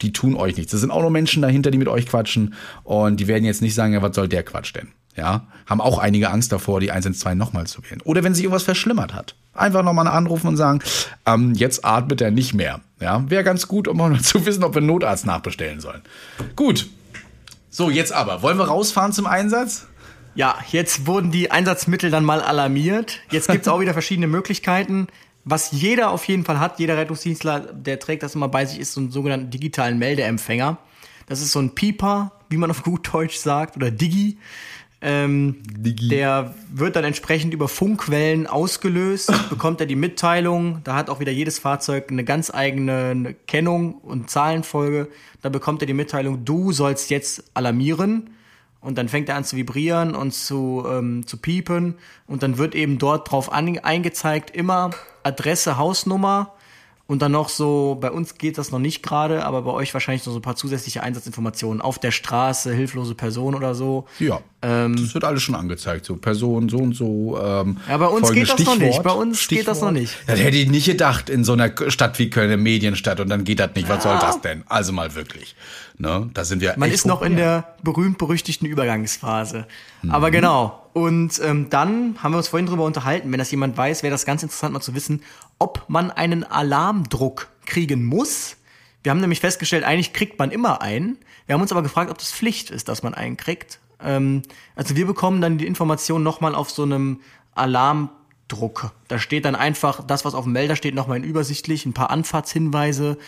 die 0.02 0.12
tun 0.12 0.34
euch 0.34 0.56
nichts. 0.56 0.72
Das 0.72 0.80
sind 0.80 0.90
auch 0.90 1.02
nur 1.02 1.10
Menschen 1.10 1.42
dahinter, 1.42 1.70
die 1.70 1.78
mit 1.78 1.88
euch 1.88 2.06
quatschen 2.06 2.54
und 2.84 3.18
die 3.20 3.26
werden 3.26 3.44
jetzt 3.44 3.62
nicht 3.62 3.74
sagen, 3.74 3.92
ja, 3.92 4.02
was 4.02 4.14
soll 4.14 4.28
der 4.28 4.42
Quatsch 4.42 4.74
denn? 4.74 4.88
Ja, 5.16 5.48
haben 5.66 5.80
auch 5.80 5.98
einige 5.98 6.30
Angst 6.30 6.52
davor, 6.52 6.80
die 6.80 6.92
112 6.92 7.34
nochmal 7.34 7.66
zu 7.66 7.82
wählen. 7.82 8.00
Oder 8.04 8.22
wenn 8.22 8.34
sich 8.34 8.44
irgendwas 8.44 8.62
verschlimmert 8.62 9.12
hat. 9.12 9.34
Einfach 9.52 9.82
nochmal 9.82 10.06
anrufen 10.06 10.46
und 10.46 10.56
sagen, 10.56 10.80
ähm, 11.26 11.52
jetzt 11.54 11.84
atmet 11.84 12.20
er 12.20 12.30
nicht 12.30 12.54
mehr. 12.54 12.80
Ja, 13.00 13.28
wäre 13.28 13.44
ganz 13.44 13.66
gut, 13.66 13.88
um 13.88 13.96
mal 13.96 14.18
zu 14.22 14.46
wissen, 14.46 14.62
ob 14.62 14.74
wir 14.74 14.78
einen 14.78 14.86
Notarzt 14.86 15.26
nachbestellen 15.26 15.80
sollen. 15.80 16.02
Gut. 16.54 16.88
So, 17.70 17.90
jetzt 17.90 18.12
aber. 18.12 18.42
Wollen 18.42 18.58
wir 18.58 18.66
rausfahren 18.66 19.12
zum 19.12 19.26
Einsatz? 19.26 19.88
Ja, 20.34 20.56
jetzt 20.70 21.06
wurden 21.06 21.32
die 21.32 21.50
Einsatzmittel 21.50 22.10
dann 22.10 22.24
mal 22.24 22.40
alarmiert. 22.40 23.20
Jetzt 23.30 23.48
gibt's 23.48 23.68
auch 23.68 23.80
wieder 23.80 23.92
verschiedene 23.92 24.28
Möglichkeiten 24.28 25.08
was 25.44 25.72
jeder 25.72 26.10
auf 26.10 26.24
jeden 26.26 26.44
Fall 26.44 26.60
hat, 26.60 26.78
jeder 26.78 26.96
Rettungsdienstler, 26.96 27.60
der 27.72 27.98
trägt 27.98 28.22
das 28.22 28.34
immer 28.34 28.48
bei 28.48 28.66
sich, 28.66 28.78
ist 28.78 28.92
so 28.92 29.00
einen 29.00 29.10
sogenannten 29.10 29.50
digitalen 29.50 29.98
Meldeempfänger. 29.98 30.78
Das 31.26 31.40
ist 31.40 31.52
so 31.52 31.60
ein 31.60 31.74
Pieper, 31.74 32.32
wie 32.48 32.56
man 32.56 32.70
auf 32.70 32.82
gut 32.82 33.08
Deutsch 33.12 33.36
sagt, 33.36 33.76
oder 33.76 33.90
Digi. 33.90 34.38
Ähm, 35.02 35.62
Digi. 35.64 36.08
Der 36.08 36.54
wird 36.70 36.96
dann 36.96 37.04
entsprechend 37.04 37.54
über 37.54 37.68
Funkwellen 37.68 38.46
ausgelöst, 38.46 39.32
bekommt 39.50 39.80
er 39.80 39.86
die 39.86 39.96
Mitteilung. 39.96 40.80
Da 40.84 40.94
hat 40.94 41.08
auch 41.08 41.20
wieder 41.20 41.32
jedes 41.32 41.58
Fahrzeug 41.58 42.10
eine 42.10 42.24
ganz 42.24 42.52
eigene 42.52 43.34
Kennung 43.46 43.94
und 43.94 44.28
Zahlenfolge. 44.28 45.08
Da 45.40 45.48
bekommt 45.48 45.82
er 45.82 45.86
die 45.86 45.94
Mitteilung, 45.94 46.44
du 46.44 46.72
sollst 46.72 47.08
jetzt 47.10 47.44
alarmieren. 47.54 48.30
Und 48.82 48.96
dann 48.96 49.08
fängt 49.08 49.28
er 49.28 49.36
an 49.36 49.44
zu 49.44 49.56
vibrieren 49.56 50.14
und 50.14 50.32
zu, 50.32 50.84
ähm, 50.88 51.26
zu 51.26 51.36
piepen. 51.36 51.96
Und 52.26 52.42
dann 52.42 52.56
wird 52.56 52.74
eben 52.74 52.98
dort 52.98 53.30
drauf 53.30 53.52
an, 53.52 53.78
eingezeigt, 53.78 54.50
immer 54.50 54.90
Adresse, 55.22 55.76
Hausnummer 55.76 56.52
und 57.10 57.22
dann 57.22 57.32
noch 57.32 57.48
so, 57.48 57.98
bei 58.00 58.12
uns 58.12 58.38
geht 58.38 58.56
das 58.56 58.70
noch 58.70 58.78
nicht 58.78 59.02
gerade, 59.02 59.44
aber 59.44 59.62
bei 59.62 59.72
euch 59.72 59.92
wahrscheinlich 59.94 60.24
noch 60.26 60.32
so 60.32 60.38
ein 60.38 60.42
paar 60.42 60.54
zusätzliche 60.54 61.02
Einsatzinformationen 61.02 61.82
auf 61.82 61.98
der 61.98 62.12
Straße, 62.12 62.72
hilflose 62.72 63.16
Person 63.16 63.56
oder 63.56 63.74
so. 63.74 64.06
Ja. 64.20 64.40
Ähm, 64.62 64.94
das 64.94 65.12
wird 65.12 65.24
alles 65.24 65.42
schon 65.42 65.56
angezeigt, 65.56 66.06
so 66.06 66.14
Person, 66.14 66.68
so 66.68 66.76
und 66.78 66.94
so. 66.94 67.36
Ähm, 67.42 67.78
ja, 67.88 67.96
bei 67.96 68.06
uns 68.06 68.30
geht 68.30 68.44
das 68.44 68.52
Stichwort, 68.52 68.78
noch 68.78 68.86
nicht. 68.86 69.02
Bei 69.02 69.10
uns 69.10 69.40
Stichwort. 69.40 69.58
geht 69.58 69.68
das 69.68 69.80
noch 69.80 69.90
nicht. 69.90 70.14
Das 70.28 70.38
hätte 70.38 70.56
ich 70.56 70.70
nicht 70.70 70.86
gedacht 70.86 71.28
in 71.28 71.42
so 71.42 71.54
einer 71.54 71.72
Stadt 71.88 72.16
wie 72.20 72.30
Köln, 72.30 72.46
eine 72.46 72.58
Medienstadt, 72.58 73.18
und 73.18 73.28
dann 73.28 73.42
geht 73.42 73.58
das 73.58 73.74
nicht. 73.74 73.88
Was 73.88 74.04
ja. 74.04 74.12
soll 74.12 74.20
das 74.20 74.40
denn? 74.40 74.62
Also 74.68 74.92
mal 74.92 75.12
wirklich. 75.16 75.56
Ne? 76.00 76.30
Da 76.32 76.44
sind 76.44 76.62
wir. 76.62 76.74
Man 76.78 76.90
ist 76.90 77.04
noch 77.04 77.20
in 77.20 77.36
der 77.36 77.74
berühmt-berüchtigten 77.82 78.66
Übergangsphase. 78.66 79.66
Mhm. 80.00 80.10
Aber 80.10 80.30
genau. 80.30 80.88
Und 80.94 81.38
ähm, 81.44 81.68
dann 81.68 82.16
haben 82.22 82.32
wir 82.32 82.38
uns 82.38 82.48
vorhin 82.48 82.66
drüber 82.66 82.84
unterhalten, 82.84 83.30
wenn 83.30 83.38
das 83.38 83.50
jemand 83.50 83.76
weiß, 83.76 84.02
wäre 84.02 84.10
das 84.10 84.24
ganz 84.24 84.42
interessant 84.42 84.72
mal 84.72 84.80
zu 84.80 84.94
wissen, 84.94 85.22
ob 85.58 85.84
man 85.88 86.10
einen 86.10 86.42
Alarmdruck 86.42 87.48
kriegen 87.66 88.06
muss. 88.06 88.56
Wir 89.02 89.10
haben 89.10 89.20
nämlich 89.20 89.40
festgestellt, 89.40 89.84
eigentlich 89.84 90.14
kriegt 90.14 90.38
man 90.38 90.50
immer 90.50 90.80
einen. 90.80 91.18
Wir 91.44 91.52
haben 91.52 91.60
uns 91.60 91.70
aber 91.70 91.82
gefragt, 91.82 92.10
ob 92.10 92.16
das 92.16 92.32
Pflicht 92.32 92.70
ist, 92.70 92.88
dass 92.88 93.02
man 93.02 93.12
einen 93.12 93.36
kriegt. 93.36 93.78
Ähm, 94.02 94.40
also 94.76 94.96
wir 94.96 95.06
bekommen 95.06 95.42
dann 95.42 95.58
die 95.58 95.66
Information 95.66 96.22
nochmal 96.22 96.54
auf 96.54 96.70
so 96.70 96.82
einem 96.82 97.20
Alarmdruck. 97.54 98.92
Da 99.08 99.18
steht 99.18 99.44
dann 99.44 99.54
einfach 99.54 100.02
das, 100.06 100.24
was 100.24 100.34
auf 100.34 100.44
dem 100.44 100.54
Melder 100.54 100.76
steht, 100.76 100.94
nochmal 100.94 101.18
in 101.18 101.24
übersichtlich, 101.24 101.84
ein 101.84 101.92
paar 101.92 102.08
Anfahrtshinweise, 102.08 103.18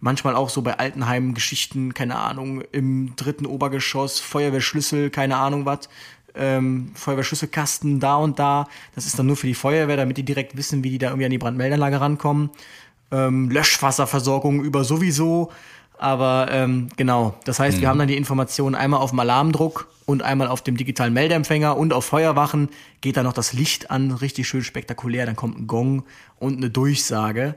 manchmal 0.00 0.36
auch 0.36 0.48
so 0.48 0.62
bei 0.62 0.78
Altenheimen 0.78 1.34
Geschichten, 1.34 1.94
keine 1.94 2.16
Ahnung, 2.16 2.62
im 2.72 3.16
dritten 3.16 3.46
Obergeschoss, 3.46 4.20
Feuerwehrschlüssel, 4.20 5.10
keine 5.10 5.36
Ahnung 5.36 5.64
was, 5.66 5.88
ähm, 6.34 6.92
Feuerwehrschlüsselkasten 6.94 8.00
da 8.00 8.16
und 8.16 8.38
da. 8.38 8.68
Das 8.94 9.06
ist 9.06 9.18
dann 9.18 9.26
nur 9.26 9.36
für 9.36 9.46
die 9.46 9.54
Feuerwehr, 9.54 9.96
damit 9.96 10.16
die 10.16 10.22
direkt 10.22 10.56
wissen, 10.56 10.84
wie 10.84 10.90
die 10.90 10.98
da 10.98 11.08
irgendwie 11.08 11.26
an 11.26 11.30
die 11.30 11.38
Brandmeldanlage 11.38 12.00
rankommen. 12.00 12.50
Ähm, 13.10 13.50
Löschwasserversorgung 13.50 14.62
über 14.62 14.84
sowieso. 14.84 15.50
Aber 15.98 16.46
ähm, 16.52 16.90
genau, 16.96 17.34
das 17.44 17.58
heißt, 17.58 17.78
mhm. 17.78 17.80
wir 17.80 17.88
haben 17.88 17.98
dann 17.98 18.08
die 18.08 18.16
Informationen 18.16 18.76
einmal 18.76 19.00
auf 19.00 19.10
dem 19.10 19.18
Alarmdruck 19.18 19.88
und 20.06 20.22
einmal 20.22 20.46
auf 20.46 20.62
dem 20.62 20.76
digitalen 20.76 21.12
Meldeempfänger 21.12 21.76
und 21.76 21.92
auf 21.92 22.04
Feuerwachen 22.04 22.68
geht 23.00 23.16
dann 23.16 23.24
noch 23.24 23.32
das 23.32 23.52
Licht 23.52 23.90
an, 23.90 24.12
richtig 24.12 24.46
schön 24.46 24.62
spektakulär. 24.62 25.26
Dann 25.26 25.34
kommt 25.34 25.58
ein 25.58 25.66
Gong 25.66 26.04
und 26.38 26.58
eine 26.58 26.70
Durchsage 26.70 27.56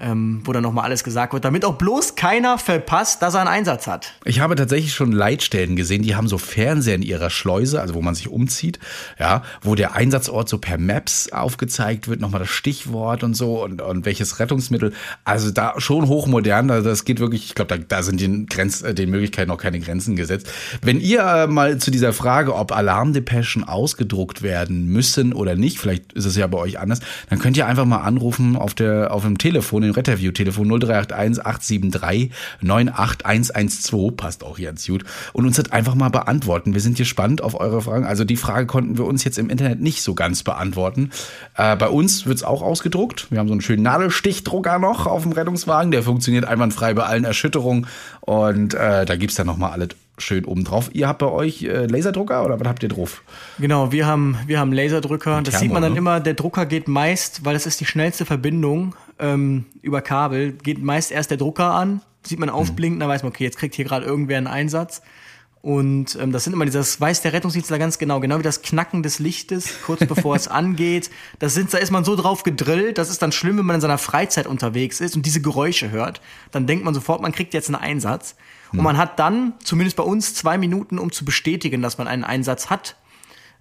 ähm, 0.00 0.40
wo 0.44 0.52
dann 0.52 0.62
nochmal 0.62 0.84
alles 0.84 1.04
gesagt 1.04 1.32
wird, 1.32 1.44
damit 1.44 1.64
auch 1.64 1.76
bloß 1.76 2.16
keiner 2.16 2.58
verpasst, 2.58 3.22
dass 3.22 3.34
er 3.34 3.40
einen 3.40 3.48
Einsatz 3.48 3.86
hat. 3.86 4.14
Ich 4.24 4.40
habe 4.40 4.56
tatsächlich 4.56 4.94
schon 4.94 5.12
Leitstellen 5.12 5.76
gesehen, 5.76 6.02
die 6.02 6.16
haben 6.16 6.28
so 6.28 6.38
Fernseher 6.38 6.96
in 6.96 7.02
ihrer 7.02 7.30
Schleuse, 7.30 7.80
also 7.80 7.94
wo 7.94 8.02
man 8.02 8.14
sich 8.14 8.28
umzieht, 8.28 8.80
ja, 9.18 9.42
wo 9.60 9.74
der 9.74 9.94
Einsatzort 9.94 10.48
so 10.48 10.58
per 10.58 10.78
Maps 10.78 11.30
aufgezeigt 11.30 12.08
wird, 12.08 12.20
nochmal 12.20 12.40
das 12.40 12.48
Stichwort 12.48 13.22
und 13.22 13.34
so 13.34 13.62
und, 13.62 13.80
und 13.80 14.04
welches 14.04 14.40
Rettungsmittel. 14.40 14.92
Also 15.24 15.50
da 15.50 15.74
schon 15.78 16.08
hochmodern, 16.08 16.70
also 16.70 16.88
das 16.88 17.04
geht 17.04 17.20
wirklich, 17.20 17.44
ich 17.46 17.54
glaube, 17.54 17.76
da, 17.76 17.84
da 17.86 18.02
sind 18.02 18.20
den, 18.20 18.46
Grenz, 18.46 18.82
äh, 18.82 18.94
den 18.94 19.10
Möglichkeiten 19.10 19.48
noch 19.48 19.58
keine 19.58 19.78
Grenzen 19.78 20.16
gesetzt. 20.16 20.50
Wenn 20.80 21.00
ihr 21.00 21.22
äh, 21.22 21.46
mal 21.46 21.78
zu 21.78 21.90
dieser 21.90 22.12
Frage, 22.12 22.56
ob 22.56 22.72
Alarmdepeschen 22.72 23.62
ausgedruckt 23.62 24.42
werden 24.42 24.86
müssen 24.86 25.32
oder 25.32 25.54
nicht, 25.54 25.78
vielleicht 25.78 26.12
ist 26.14 26.24
es 26.24 26.36
ja 26.36 26.46
bei 26.48 26.58
euch 26.58 26.80
anders, 26.80 27.00
dann 27.30 27.38
könnt 27.38 27.56
ihr 27.56 27.66
einfach 27.66 27.84
mal 27.84 27.98
anrufen 27.98 28.56
auf 28.56 28.74
der 28.74 29.12
auf 29.12 29.22
dem 29.22 29.38
Telefon 29.38 29.91
dem 29.92 29.96
Retterview-Telefon 29.96 30.68
0381 30.80 31.44
873 31.44 32.30
98112, 32.60 34.16
passt 34.16 34.44
auch 34.44 34.58
hier 34.58 34.68
ans 34.68 34.86
Jut, 34.86 35.04
und 35.32 35.46
uns 35.46 35.56
das 35.56 35.70
einfach 35.70 35.94
mal 35.94 36.08
beantworten. 36.08 36.74
Wir 36.74 36.80
sind 36.80 36.96
gespannt 36.96 37.42
auf 37.42 37.58
eure 37.58 37.82
Fragen. 37.82 38.04
Also 38.04 38.24
die 38.24 38.36
Frage 38.36 38.66
konnten 38.66 38.98
wir 38.98 39.04
uns 39.04 39.24
jetzt 39.24 39.38
im 39.38 39.50
Internet 39.50 39.80
nicht 39.80 40.02
so 40.02 40.14
ganz 40.14 40.42
beantworten. 40.42 41.10
Äh, 41.56 41.76
bei 41.76 41.88
uns 41.88 42.26
wird 42.26 42.36
es 42.36 42.44
auch 42.44 42.62
ausgedruckt. 42.62 43.30
Wir 43.30 43.38
haben 43.38 43.48
so 43.48 43.54
einen 43.54 43.60
schönen 43.60 43.82
Nadelstichdrucker 43.82 44.78
noch 44.78 45.06
auf 45.06 45.22
dem 45.22 45.32
Rettungswagen. 45.32 45.90
Der 45.90 46.02
funktioniert 46.02 46.44
einwandfrei 46.44 46.94
bei 46.94 47.04
allen 47.04 47.24
Erschütterungen. 47.24 47.86
Und 48.20 48.74
äh, 48.74 49.04
da 49.04 49.16
gibt's 49.16 49.36
dann 49.36 49.46
nochmal 49.46 49.72
alles 49.72 49.90
schön 50.18 50.44
oben 50.44 50.64
drauf. 50.64 50.90
Ihr 50.92 51.08
habt 51.08 51.18
bei 51.18 51.26
euch 51.26 51.62
äh, 51.62 51.86
Laserdrucker 51.86 52.44
oder 52.44 52.60
was 52.60 52.68
habt 52.68 52.82
ihr 52.82 52.88
drauf? 52.88 53.22
Genau, 53.58 53.92
wir 53.92 54.06
haben, 54.06 54.38
wir 54.46 54.58
haben 54.58 54.72
Laserdrucker. 54.72 55.42
das 55.42 55.54
Thermo, 55.54 55.60
sieht 55.60 55.72
man 55.72 55.82
dann 55.82 55.92
ne? 55.92 55.98
immer, 55.98 56.20
der 56.20 56.34
Drucker 56.34 56.66
geht 56.66 56.88
meist, 56.88 57.44
weil 57.44 57.54
das 57.54 57.66
ist 57.66 57.80
die 57.80 57.86
schnellste 57.86 58.24
Verbindung 58.24 58.94
ähm, 59.22 59.64
über 59.80 60.02
Kabel, 60.02 60.52
geht 60.52 60.82
meist 60.82 61.10
erst 61.10 61.30
der 61.30 61.38
Drucker 61.38 61.72
an, 61.72 62.02
sieht 62.26 62.38
man 62.38 62.50
aufblinken, 62.50 62.96
mhm. 62.96 63.00
dann 63.00 63.08
weiß 63.08 63.22
man, 63.22 63.30
okay, 63.30 63.44
jetzt 63.44 63.56
kriegt 63.56 63.74
hier 63.74 63.86
gerade 63.86 64.04
irgendwer 64.04 64.36
einen 64.36 64.48
Einsatz. 64.48 65.00
Und 65.62 66.18
ähm, 66.20 66.32
das 66.32 66.42
sind 66.42 66.54
immer 66.54 66.64
dieses, 66.64 67.00
weiß 67.00 67.22
der 67.22 67.32
Rettungsdienstler 67.32 67.78
ganz 67.78 67.98
genau, 67.98 68.18
genau 68.18 68.40
wie 68.40 68.42
das 68.42 68.62
Knacken 68.62 69.04
des 69.04 69.20
Lichtes, 69.20 69.82
kurz 69.86 70.00
bevor 70.08 70.34
es 70.34 70.48
angeht. 70.48 71.08
Das 71.38 71.54
sind, 71.54 71.72
da 71.72 71.78
ist 71.78 71.92
man 71.92 72.04
so 72.04 72.16
drauf 72.16 72.42
gedrillt, 72.42 72.98
das 72.98 73.10
ist 73.10 73.22
dann 73.22 73.30
schlimm, 73.30 73.58
wenn 73.58 73.66
man 73.66 73.76
in 73.76 73.80
seiner 73.80 73.98
Freizeit 73.98 74.48
unterwegs 74.48 75.00
ist 75.00 75.14
und 75.14 75.24
diese 75.24 75.40
Geräusche 75.40 75.92
hört. 75.92 76.20
Dann 76.50 76.66
denkt 76.66 76.84
man 76.84 76.94
sofort, 76.94 77.22
man 77.22 77.30
kriegt 77.30 77.54
jetzt 77.54 77.68
einen 77.68 77.76
Einsatz. 77.76 78.34
Und 78.72 78.78
hm. 78.78 78.84
man 78.84 78.96
hat 78.96 79.20
dann, 79.20 79.52
zumindest 79.62 79.96
bei 79.96 80.02
uns, 80.02 80.34
zwei 80.34 80.58
Minuten, 80.58 80.98
um 80.98 81.12
zu 81.12 81.24
bestätigen, 81.24 81.80
dass 81.80 81.96
man 81.96 82.08
einen 82.08 82.24
Einsatz 82.24 82.68
hat. 82.68 82.96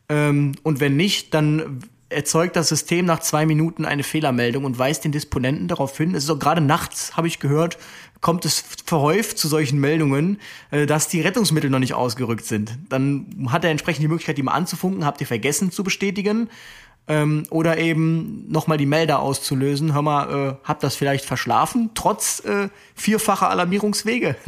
Ähm, 0.09 0.53
und 0.63 0.79
wenn 0.79 0.95
nicht, 0.97 1.35
dann 1.35 1.83
erzeugt 2.11 2.55
das 2.55 2.69
System 2.69 3.05
nach 3.05 3.19
zwei 3.19 3.45
Minuten 3.45 3.85
eine 3.85 4.03
Fehlermeldung 4.03 4.65
und 4.65 4.77
weist 4.77 5.03
den 5.03 5.11
Disponenten 5.11 5.67
darauf 5.67 5.97
hin. 5.97 6.15
Es 6.15 6.25
ist 6.25 6.29
auch 6.29 6.39
gerade 6.39 6.61
nachts, 6.61 7.15
habe 7.17 7.27
ich 7.27 7.39
gehört, 7.39 7.77
kommt 8.21 8.45
es 8.45 8.63
verhäuft 8.85 9.37
zu 9.37 9.47
solchen 9.47 9.79
Meldungen, 9.79 10.39
äh, 10.69 10.85
dass 10.85 11.07
die 11.07 11.21
Rettungsmittel 11.21 11.69
noch 11.69 11.79
nicht 11.79 11.93
ausgerückt 11.93 12.45
sind. 12.45 12.77
Dann 12.89 13.47
hat 13.49 13.63
er 13.63 13.71
entsprechend 13.71 14.03
die 14.03 14.07
Möglichkeit, 14.07 14.37
die 14.37 14.43
mal 14.43 14.53
anzufunken, 14.53 15.05
habt 15.05 15.21
ihr 15.21 15.27
vergessen 15.27 15.71
zu 15.71 15.83
bestätigen. 15.83 16.49
Ähm, 17.07 17.43
oder 17.49 17.79
eben 17.79 18.45
nochmal 18.47 18.77
die 18.77 18.85
Melder 18.85 19.19
auszulösen. 19.19 19.93
Hör 19.93 20.03
mal, 20.03 20.51
äh, 20.51 20.55
habt 20.63 20.83
das 20.83 20.95
vielleicht 20.95 21.25
verschlafen, 21.25 21.89
trotz 21.95 22.45
äh, 22.45 22.69
vierfacher 22.93 23.49
Alarmierungswege? 23.49 24.35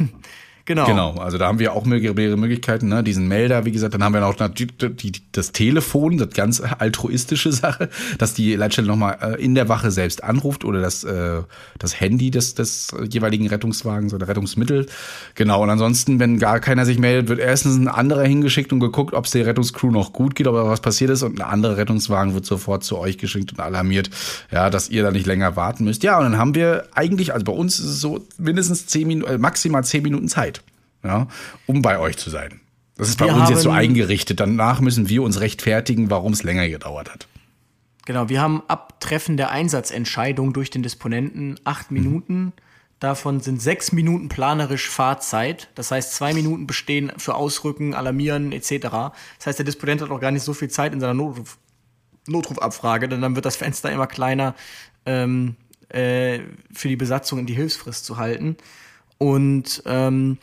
Genau. 0.66 0.86
Genau, 0.86 1.14
also 1.16 1.36
da 1.36 1.46
haben 1.46 1.58
wir 1.58 1.74
auch 1.74 1.84
mehrere 1.84 2.38
Möglichkeiten, 2.38 2.88
ne? 2.88 3.02
diesen 3.02 3.28
Melder, 3.28 3.66
wie 3.66 3.72
gesagt, 3.72 3.92
dann 3.92 4.02
haben 4.02 4.14
wir 4.14 4.22
noch 4.22 4.34
die, 4.48 5.12
das 5.32 5.52
Telefon, 5.52 6.16
das 6.16 6.30
ganz 6.30 6.62
altruistische 6.78 7.52
Sache, 7.52 7.90
dass 8.16 8.32
die 8.32 8.56
Leitstelle 8.56 8.88
nochmal 8.88 9.18
äh, 9.20 9.44
in 9.44 9.54
der 9.54 9.68
Wache 9.68 9.90
selbst 9.90 10.24
anruft 10.24 10.64
oder 10.64 10.80
das, 10.80 11.04
äh, 11.04 11.42
das 11.78 12.00
Handy 12.00 12.30
des, 12.30 12.54
des 12.54 12.94
jeweiligen 13.10 13.46
Rettungswagens 13.46 14.14
oder 14.14 14.26
Rettungsmittel. 14.26 14.86
Genau, 15.34 15.62
und 15.62 15.68
ansonsten, 15.68 16.18
wenn 16.18 16.38
gar 16.38 16.60
keiner 16.60 16.86
sich 16.86 16.98
meldet, 16.98 17.28
wird 17.28 17.40
erstens 17.40 17.76
ein 17.76 17.88
anderer 17.88 18.24
hingeschickt 18.24 18.72
und 18.72 18.80
geguckt, 18.80 19.12
ob 19.12 19.26
es 19.26 19.32
der 19.32 19.44
Rettungscrew 19.44 19.90
noch 19.90 20.14
gut 20.14 20.34
geht, 20.34 20.46
ob 20.46 20.54
was 20.54 20.80
passiert 20.80 21.10
ist 21.10 21.22
und 21.22 21.38
ein 21.38 21.46
anderer 21.46 21.76
Rettungswagen 21.76 22.32
wird 22.32 22.46
sofort 22.46 22.84
zu 22.84 22.96
euch 22.96 23.18
geschickt 23.18 23.52
und 23.52 23.60
alarmiert, 23.60 24.08
ja, 24.50 24.70
dass 24.70 24.88
ihr 24.88 25.02
da 25.02 25.10
nicht 25.10 25.26
länger 25.26 25.56
warten 25.56 25.84
müsst. 25.84 26.02
Ja, 26.04 26.16
und 26.16 26.24
dann 26.24 26.38
haben 26.38 26.54
wir 26.54 26.86
eigentlich, 26.94 27.34
also 27.34 27.44
bei 27.44 27.52
uns 27.52 27.78
ist 27.78 27.86
es 27.86 28.00
so 28.00 28.26
mindestens 28.38 28.86
zehn 28.86 29.06
Minuten, 29.06 29.30
äh, 29.30 29.36
maximal 29.36 29.84
zehn 29.84 30.02
Minuten 30.02 30.28
Zeit 30.28 30.53
ja, 31.04 31.28
um 31.66 31.82
bei 31.82 31.98
euch 31.98 32.16
zu 32.16 32.30
sein. 32.30 32.60
Das 32.96 33.08
ist 33.08 33.18
bei 33.18 33.26
wir 33.26 33.34
uns 33.34 33.50
jetzt 33.50 33.62
so 33.62 33.70
eingerichtet. 33.70 34.40
Danach 34.40 34.80
müssen 34.80 35.08
wir 35.08 35.22
uns 35.22 35.40
rechtfertigen, 35.40 36.10
warum 36.10 36.32
es 36.32 36.42
länger 36.42 36.68
gedauert 36.68 37.12
hat. 37.12 37.26
Genau, 38.06 38.28
wir 38.28 38.40
haben 38.40 38.62
ab 38.68 39.00
Treffen 39.00 39.36
der 39.36 39.50
Einsatzentscheidung 39.50 40.52
durch 40.52 40.70
den 40.70 40.82
Disponenten 40.82 41.58
acht 41.64 41.90
mhm. 41.90 41.98
Minuten. 41.98 42.52
Davon 43.00 43.40
sind 43.40 43.60
sechs 43.60 43.92
Minuten 43.92 44.28
planerisch 44.28 44.88
Fahrzeit. 44.88 45.68
Das 45.74 45.90
heißt, 45.90 46.14
zwei 46.14 46.32
Minuten 46.32 46.66
bestehen 46.66 47.12
für 47.18 47.34
Ausrücken, 47.34 47.94
Alarmieren 47.94 48.52
etc. 48.52 48.70
Das 49.38 49.46
heißt, 49.46 49.58
der 49.58 49.66
Disponent 49.66 50.00
hat 50.00 50.10
auch 50.10 50.20
gar 50.20 50.30
nicht 50.30 50.44
so 50.44 50.54
viel 50.54 50.70
Zeit 50.70 50.92
in 50.92 51.00
seiner 51.00 51.14
Notruf 51.14 51.58
Notrufabfrage, 52.26 53.06
denn 53.06 53.20
dann 53.20 53.34
wird 53.34 53.44
das 53.44 53.56
Fenster 53.56 53.92
immer 53.92 54.06
kleiner 54.06 54.54
ähm, 55.04 55.56
äh, 55.90 56.40
für 56.72 56.88
die 56.88 56.96
Besatzung 56.96 57.40
in 57.40 57.44
die 57.44 57.52
Hilfsfrist 57.52 58.06
zu 58.06 58.16
halten. 58.16 58.56
Und 59.18 59.82
ähm, 59.84 60.38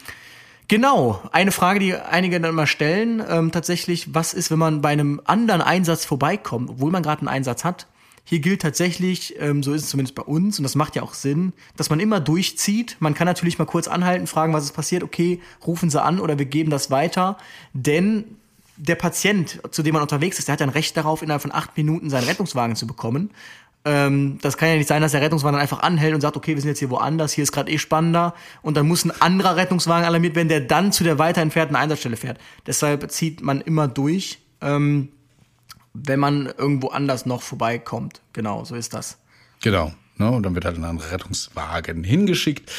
Genau, 0.72 1.22
eine 1.34 1.52
Frage, 1.52 1.82
die 1.82 1.96
einige 1.98 2.40
dann 2.40 2.56
mal 2.56 2.66
stellen, 2.66 3.22
ähm, 3.28 3.52
tatsächlich, 3.52 4.16
was 4.16 4.34
ist, 4.34 4.52
wenn 4.52 4.60
man 4.60 4.80
bei 4.80 4.88
einem 4.88 5.20
anderen 5.26 5.62
Einsatz 5.62 6.06
vorbeikommt, 6.06 6.70
obwohl 6.70 6.92
man 6.92 7.04
gerade 7.04 7.20
einen 7.20 7.28
Einsatz 7.28 7.66
hat? 7.66 7.88
Hier 8.24 8.40
gilt 8.40 8.62
tatsächlich, 8.62 9.36
ähm, 9.38 9.64
so 9.64 9.74
ist 9.74 9.84
es 9.84 9.90
zumindest 9.90 10.16
bei 10.16 10.22
uns, 10.22 10.60
und 10.60 10.64
das 10.64 10.76
macht 10.76 10.96
ja 10.96 11.02
auch 11.02 11.14
Sinn, 11.14 11.52
dass 11.76 11.90
man 11.90 12.00
immer 12.00 12.22
durchzieht. 12.22 12.96
Man 13.02 13.14
kann 13.14 13.26
natürlich 13.26 13.60
mal 13.60 13.66
kurz 13.66 13.90
anhalten, 13.90 14.28
fragen, 14.28 14.54
was 14.54 14.64
ist 14.64 14.72
passiert. 14.72 15.04
Okay, 15.04 15.42
rufen 15.68 15.90
Sie 15.90 16.02
an 16.02 16.22
oder 16.22 16.40
wir 16.40 16.46
geben 16.46 16.70
das 16.72 16.90
weiter. 16.90 17.36
Denn 17.74 18.38
der 18.78 18.96
Patient, 18.96 19.60
zu 19.72 19.84
dem 19.84 19.92
man 19.92 20.02
unterwegs 20.02 20.40
ist, 20.40 20.48
der 20.48 20.54
hat 20.54 20.62
ein 20.62 20.70
Recht 20.70 20.96
darauf, 20.96 21.22
innerhalb 21.22 21.42
von 21.42 21.52
acht 21.52 21.76
Minuten 21.76 22.10
seinen 22.10 22.24
Rettungswagen 22.24 22.78
zu 22.78 22.88
bekommen. 22.88 23.32
Ähm, 23.84 24.38
das 24.42 24.58
kann 24.58 24.70
ja 24.70 24.76
nicht 24.76 24.88
sein, 24.88 25.02
dass 25.02 25.12
der 25.12 25.22
Rettungswagen 25.22 25.54
dann 25.54 25.62
einfach 25.62 25.82
anhält 25.82 26.14
und 26.14 26.22
sagt, 26.22 26.38
okay, 26.38 26.54
wir 26.54 26.62
sind 26.62 26.70
jetzt 26.70 26.80
hier 26.80 26.92
woanders, 26.92 27.34
hier 27.34 27.44
ist 27.44 27.52
gerade 27.52 27.72
eh 27.72 27.80
spannender 27.80 28.36
und 28.62 28.78
dann 28.78 28.88
muss 28.88 29.06
ein 29.06 29.22
anderer 29.22 29.56
Rettungswagen 29.56 30.06
alarmiert 30.06 30.36
werden, 30.36 30.50
der 30.50 30.62
dann 30.62 30.92
zu 30.92 31.04
der 31.04 31.18
weiter 31.18 31.42
entfernten 31.42 31.76
Einsatzstelle 31.76 32.18
fährt. 32.18 32.38
Deshalb 32.68 33.10
zieht 33.12 33.42
man 33.42 33.60
immer 33.62 33.88
durch, 33.88 34.40
ähm, 34.62 35.10
wenn 35.94 36.20
man 36.20 36.46
irgendwo 36.46 36.90
anders 36.90 37.26
noch 37.26 37.42
vorbeikommt. 37.42 38.22
Genau, 38.34 38.64
so 38.64 38.76
ist 38.76 38.94
das. 38.94 39.18
Genau. 39.62 39.92
Ne? 40.18 40.30
Und 40.30 40.44
dann 40.44 40.54
wird 40.54 40.66
halt 40.66 40.78
ein 40.78 40.84
anderer 40.84 41.12
Rettungswagen 41.12 42.04
hingeschickt. 42.04 42.72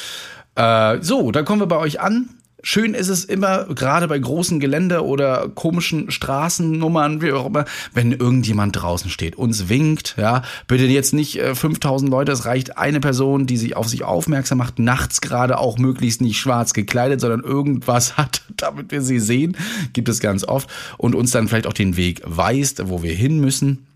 Äh, 0.55 0.99
so, 1.01 1.33
dann 1.33 1.45
kommen 1.45 1.61
wir 1.61 1.67
bei 1.67 1.79
euch 1.79 2.01
an. 2.01 2.31
Schön 2.65 2.95
ist 2.95 3.09
es 3.09 3.25
immer, 3.25 3.65
gerade 3.75 4.07
bei 4.07 4.19
großen 4.19 4.61
Gelände 4.61 5.05
oder 5.05 5.49
komischen 5.49 6.13
Straßennummern, 6.13 7.21
wie 7.21 7.33
auch 7.33 7.47
immer, 7.47 7.65
wenn 7.93 8.13
irgendjemand 8.13 8.81
draußen 8.81 9.11
steht, 9.11 9.35
uns 9.35 9.69
winkt, 9.69 10.15
ja, 10.17 10.43
bitte 10.69 10.85
jetzt 10.85 11.13
nicht 11.13 11.41
äh, 11.41 11.57
5000 11.57 12.09
Leute, 12.09 12.31
es 12.31 12.45
reicht 12.45 12.79
eine 12.79 13.01
Person, 13.01 13.47
die 13.47 13.57
sich 13.57 13.75
auf 13.75 13.89
sich 13.89 14.05
aufmerksam 14.05 14.59
macht, 14.59 14.79
nachts 14.79 15.21
gerade 15.21 15.59
auch 15.59 15.77
möglichst 15.79 16.21
nicht 16.21 16.39
schwarz 16.39 16.73
gekleidet, 16.73 17.21
sondern 17.21 17.41
irgendwas 17.41 18.17
hat, 18.17 18.43
damit 18.57 18.93
wir 18.93 19.03
sie 19.03 19.19
sehen, 19.19 19.57
gibt 19.93 20.09
es 20.09 20.21
ganz 20.21 20.45
oft. 20.45 20.71
Und 20.99 21.17
uns 21.17 21.33
dann 21.33 21.49
vielleicht 21.49 21.67
auch 21.67 21.73
den 21.73 21.97
Weg 21.97 22.23
weist, 22.25 22.89
wo 22.89 23.03
wir 23.03 23.13
hin 23.13 23.41
müssen. 23.41 23.87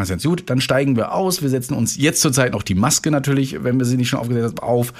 Das 0.00 0.04
ist 0.04 0.10
ganz 0.10 0.24
gut. 0.24 0.50
Dann 0.50 0.60
steigen 0.60 0.96
wir 0.96 1.12
aus. 1.12 1.42
Wir 1.42 1.50
setzen 1.50 1.74
uns 1.74 1.96
jetzt 1.96 2.20
zurzeit 2.20 2.52
noch 2.52 2.62
die 2.62 2.74
Maske 2.74 3.10
natürlich, 3.10 3.62
wenn 3.62 3.78
wir 3.78 3.86
sie 3.86 3.96
nicht 3.96 4.08
schon 4.08 4.18
aufgesetzt 4.18 4.60
haben, 4.60 4.68
auf, 4.68 4.92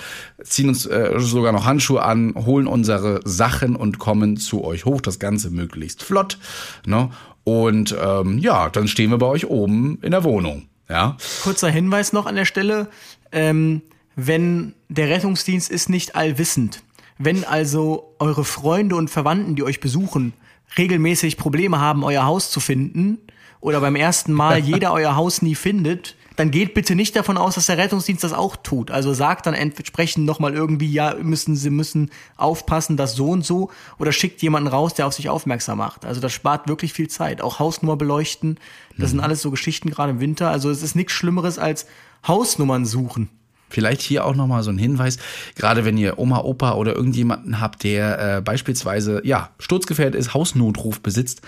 ziehen 0.43 0.69
uns 0.69 0.87
äh, 0.87 1.13
sogar 1.19 1.53
noch 1.53 1.65
Handschuhe 1.65 2.03
an, 2.03 2.35
holen 2.35 2.67
unsere 2.67 3.21
Sachen 3.25 3.77
und 3.77 3.99
kommen 3.99 4.37
zu 4.37 4.65
euch 4.65 4.85
hoch. 4.85 5.01
Das 5.01 5.19
Ganze 5.19 5.51
möglichst 5.51 6.03
flott. 6.03 6.39
Ne? 6.87 7.11
Und 7.45 7.95
ähm, 8.01 8.39
ja, 8.39 8.71
dann 8.71 8.89
stehen 8.89 9.11
wir 9.11 9.19
bei 9.19 9.27
euch 9.27 9.47
oben 9.47 9.99
in 10.03 10.13
der 10.13 10.25
Wohnung. 10.25 10.69
Ja. 10.89 11.17
Kurzer 11.43 11.69
Hinweis 11.69 12.13
noch 12.13 12.27
an 12.27 12.37
der 12.37 12.45
Stelle. 12.45 12.89
Ähm, 13.33 13.83
wenn 14.17 14.75
der 14.89 15.09
Rettungsdienst 15.09 15.71
ist 15.71 15.89
nicht 15.89 16.17
allwissend. 16.17 16.83
Wenn 17.19 17.45
also 17.45 18.15
eure 18.19 18.45
Freunde 18.45 18.97
und 18.97 19.09
Verwandten, 19.09 19.57
die 19.57 19.63
euch 19.63 19.81
besuchen, 19.81 20.33
regelmäßig 20.79 21.37
Probleme 21.37 21.81
haben, 21.81 22.05
euer 22.05 22.25
Haus 22.25 22.51
zu 22.51 22.61
finden, 22.61 23.19
oder 23.65 23.81
beim 23.81 23.97
ersten 23.97 24.35
Mal 24.35 24.59
jeder 24.73 24.93
euer 24.93 25.17
Haus 25.17 25.41
nie 25.41 25.55
findet, 25.55 26.17
dann 26.37 26.51
geht 26.51 26.75
bitte 26.75 26.95
nicht 26.95 27.17
davon 27.17 27.39
aus, 27.39 27.55
dass 27.55 27.67
der 27.67 27.79
Rettungsdienst 27.79 28.23
das 28.23 28.35
auch 28.35 28.57
tut. 28.57 28.91
Also 28.91 29.15
sagt 29.15 29.47
dann 29.47 29.55
entsprechend 29.55 30.27
nochmal 30.27 30.53
irgendwie, 30.53 30.93
ja, 30.93 31.15
müssen 31.15 31.57
Sie 31.57 31.71
müssen 31.71 32.11
aufpassen, 32.37 32.99
dass 32.99 33.15
so 33.15 33.31
und 33.31 33.43
so, 33.43 33.71
oder 33.99 34.13
schickt 34.13 34.43
jemanden 34.43 34.69
raus, 34.69 34.93
der 34.93 35.07
auf 35.07 35.15
sich 35.15 35.31
aufmerksam 35.31 35.79
macht. 35.79 36.05
Also 36.05 36.21
das 36.21 36.35
spart 36.35 36.69
wirklich 36.69 36.93
viel 36.93 37.09
Zeit. 37.09 37.41
Auch 37.41 37.59
Hausnummer 37.59 37.97
beleuchten, 37.97 38.59
das 38.99 39.09
mhm. 39.09 39.11
sind 39.13 39.21
alles 39.21 39.41
so 39.41 39.51
Geschichten 39.51 39.89
gerade 39.89 40.11
im 40.11 40.21
Winter. 40.21 40.51
Also 40.51 40.69
es 40.69 40.83
ist 40.83 40.95
nichts 40.95 41.15
Schlimmeres 41.15 41.59
als 41.59 41.87
Hausnummern 42.27 42.85
suchen. 42.85 43.31
Vielleicht 43.75 44.03
hier 44.03 44.25
auch 44.25 44.37
nochmal 44.37 44.63
so 44.63 44.71
ein 44.71 44.79
Hinweis, 44.79 45.19
gerade 45.57 45.85
wenn 45.85 45.99
ihr 45.99 46.19
Oma, 46.19 46.39
Opa 46.39 46.75
oder 46.75 46.95
irgendjemanden 46.95 47.61
habt, 47.61 47.83
der 47.83 48.37
äh, 48.37 48.41
beispielsweise 48.41 49.21
ja 49.25 49.51
sturzgefährdet 49.59 50.15
ist, 50.15 50.33
Hausnotruf 50.33 51.01
besitzt, 51.01 51.43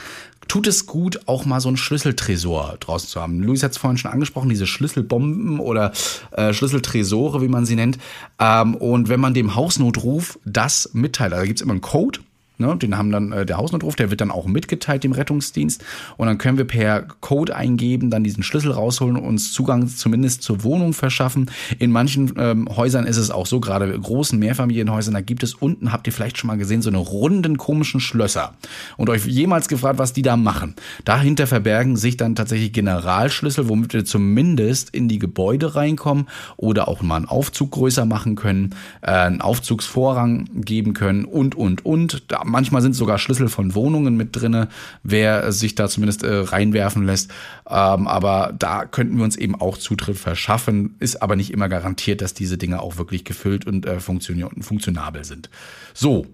tut 0.48 0.66
es 0.66 0.86
gut, 0.86 1.20
auch 1.26 1.44
mal 1.44 1.60
so 1.60 1.68
einen 1.68 1.76
Schlüsseltresor 1.76 2.78
draußen 2.80 3.08
zu 3.08 3.20
haben. 3.20 3.42
Luis 3.42 3.62
hat 3.62 3.72
es 3.72 3.78
vorhin 3.78 3.96
schon 3.96 4.10
angesprochen, 4.10 4.48
diese 4.48 4.66
Schlüsselbomben 4.66 5.60
oder 5.60 5.92
äh, 6.32 6.52
Schlüsseltresore, 6.52 7.42
wie 7.42 7.48
man 7.48 7.64
sie 7.64 7.76
nennt. 7.76 7.98
Ähm, 8.40 8.74
und 8.74 9.08
wenn 9.08 9.20
man 9.20 9.34
dem 9.34 9.54
Hausnotruf 9.54 10.38
das 10.44 10.90
mitteilt, 10.92 11.32
also 11.32 11.42
da 11.42 11.46
gibt 11.46 11.60
es 11.60 11.62
immer 11.62 11.72
einen 11.72 11.80
Code, 11.80 12.20
Ne, 12.58 12.74
den 12.74 12.96
haben 12.96 13.12
dann 13.12 13.32
äh, 13.32 13.44
der 13.44 13.58
Hausnotruf, 13.58 13.96
der 13.96 14.10
wird 14.10 14.22
dann 14.22 14.30
auch 14.30 14.46
mitgeteilt 14.46 15.04
dem 15.04 15.12
Rettungsdienst 15.12 15.84
und 16.16 16.26
dann 16.26 16.38
können 16.38 16.56
wir 16.56 16.64
per 16.64 17.02
Code 17.02 17.54
eingeben, 17.54 18.08
dann 18.08 18.24
diesen 18.24 18.42
Schlüssel 18.42 18.72
rausholen 18.72 19.16
und 19.16 19.24
uns 19.24 19.52
Zugang 19.52 19.88
zumindest 19.88 20.42
zur 20.42 20.64
Wohnung 20.64 20.94
verschaffen. 20.94 21.50
In 21.78 21.90
manchen 21.90 22.32
ähm, 22.38 22.66
Häusern 22.74 23.04
ist 23.04 23.18
es 23.18 23.30
auch 23.30 23.44
so, 23.44 23.60
gerade 23.60 23.98
großen 23.98 24.38
Mehrfamilienhäusern, 24.38 25.12
da 25.12 25.20
gibt 25.20 25.42
es 25.42 25.52
unten, 25.52 25.92
habt 25.92 26.06
ihr 26.06 26.14
vielleicht 26.14 26.38
schon 26.38 26.48
mal 26.48 26.56
gesehen, 26.56 26.80
so 26.80 26.88
eine 26.88 26.96
runden 26.96 27.58
komischen 27.58 28.00
Schlösser 28.00 28.54
und 28.96 29.10
euch 29.10 29.26
jemals 29.26 29.68
gefragt, 29.68 29.98
was 29.98 30.14
die 30.14 30.22
da 30.22 30.38
machen. 30.38 30.76
Dahinter 31.04 31.46
verbergen 31.46 31.98
sich 31.98 32.16
dann 32.16 32.36
tatsächlich 32.36 32.72
Generalschlüssel, 32.72 33.68
womit 33.68 33.92
wir 33.92 34.06
zumindest 34.06 34.88
in 34.90 35.08
die 35.08 35.18
Gebäude 35.18 35.74
reinkommen 35.74 36.26
oder 36.56 36.88
auch 36.88 37.02
mal 37.02 37.16
einen 37.16 37.26
Aufzug 37.26 37.72
größer 37.72 38.06
machen 38.06 38.34
können, 38.34 38.74
äh, 39.02 39.10
einen 39.10 39.42
Aufzugsvorrang 39.42 40.48
geben 40.54 40.94
können 40.94 41.26
und 41.26 41.54
und 41.54 41.84
und. 41.84 42.22
Da 42.28 42.45
manchmal 42.46 42.82
sind 42.82 42.94
sogar 42.94 43.18
Schlüssel 43.18 43.48
von 43.48 43.74
Wohnungen 43.74 44.16
mit 44.16 44.34
drinne, 44.36 44.68
wer 45.02 45.52
sich 45.52 45.74
da 45.74 45.88
zumindest 45.88 46.22
äh, 46.22 46.34
reinwerfen 46.34 47.04
lässt. 47.04 47.30
Ähm, 47.68 48.06
aber 48.06 48.54
da 48.58 48.84
könnten 48.84 49.16
wir 49.16 49.24
uns 49.24 49.36
eben 49.36 49.54
auch 49.54 49.76
Zutritt 49.78 50.18
verschaffen. 50.18 50.94
Ist 50.98 51.22
aber 51.22 51.36
nicht 51.36 51.52
immer 51.52 51.68
garantiert, 51.68 52.22
dass 52.22 52.34
diese 52.34 52.58
Dinge 52.58 52.80
auch 52.80 52.96
wirklich 52.96 53.24
gefüllt 53.24 53.66
und 53.66 53.86
äh, 53.86 54.00
funktionabel 54.00 55.24
sind. 55.24 55.50
So, 55.92 56.26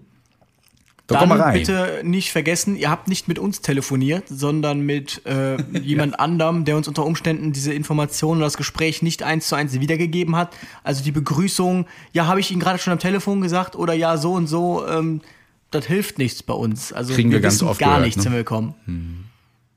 da 1.07 1.19
Dann 1.19 1.33
rein. 1.33 1.53
bitte 1.55 1.99
nicht 2.03 2.31
vergessen, 2.31 2.77
ihr 2.77 2.89
habt 2.89 3.09
nicht 3.09 3.27
mit 3.27 3.37
uns 3.37 3.59
telefoniert, 3.59 4.23
sondern 4.29 4.79
mit 4.81 5.25
äh, 5.25 5.61
jemand 5.79 6.17
anderem, 6.17 6.63
der 6.63 6.77
uns 6.77 6.87
unter 6.87 7.05
Umständen 7.05 7.51
diese 7.51 7.73
Informationen 7.73 8.37
oder 8.39 8.47
das 8.47 8.55
Gespräch 8.55 9.01
nicht 9.01 9.21
eins 9.21 9.47
zu 9.49 9.55
eins 9.55 9.77
wiedergegeben 9.77 10.37
hat. 10.37 10.55
Also 10.81 11.03
die 11.03 11.11
Begrüßung, 11.11 11.87
ja, 12.13 12.27
habe 12.27 12.39
ich 12.39 12.51
Ihnen 12.51 12.61
gerade 12.61 12.79
schon 12.79 12.93
am 12.93 12.99
Telefon 12.99 13.41
gesagt 13.41 13.75
oder 13.75 13.93
ja, 13.93 14.15
so 14.15 14.33
und 14.33 14.47
so. 14.47 14.87
Ähm, 14.87 15.19
das 15.73 15.85
hilft 15.85 16.17
nichts 16.17 16.43
bei 16.43 16.53
uns. 16.53 16.93
Also 16.93 17.13
Kriegen 17.13 17.31
wir, 17.31 17.37
wir 17.37 17.41
ganz 17.41 17.61
oft 17.63 17.79
gar 17.79 17.89
gehört, 17.89 18.05
nichts, 18.05 18.19
ne? 18.19 18.25
wenn 18.25 18.37
wir 18.37 18.43
kommen. 18.43 18.75
Hm. 18.85 19.23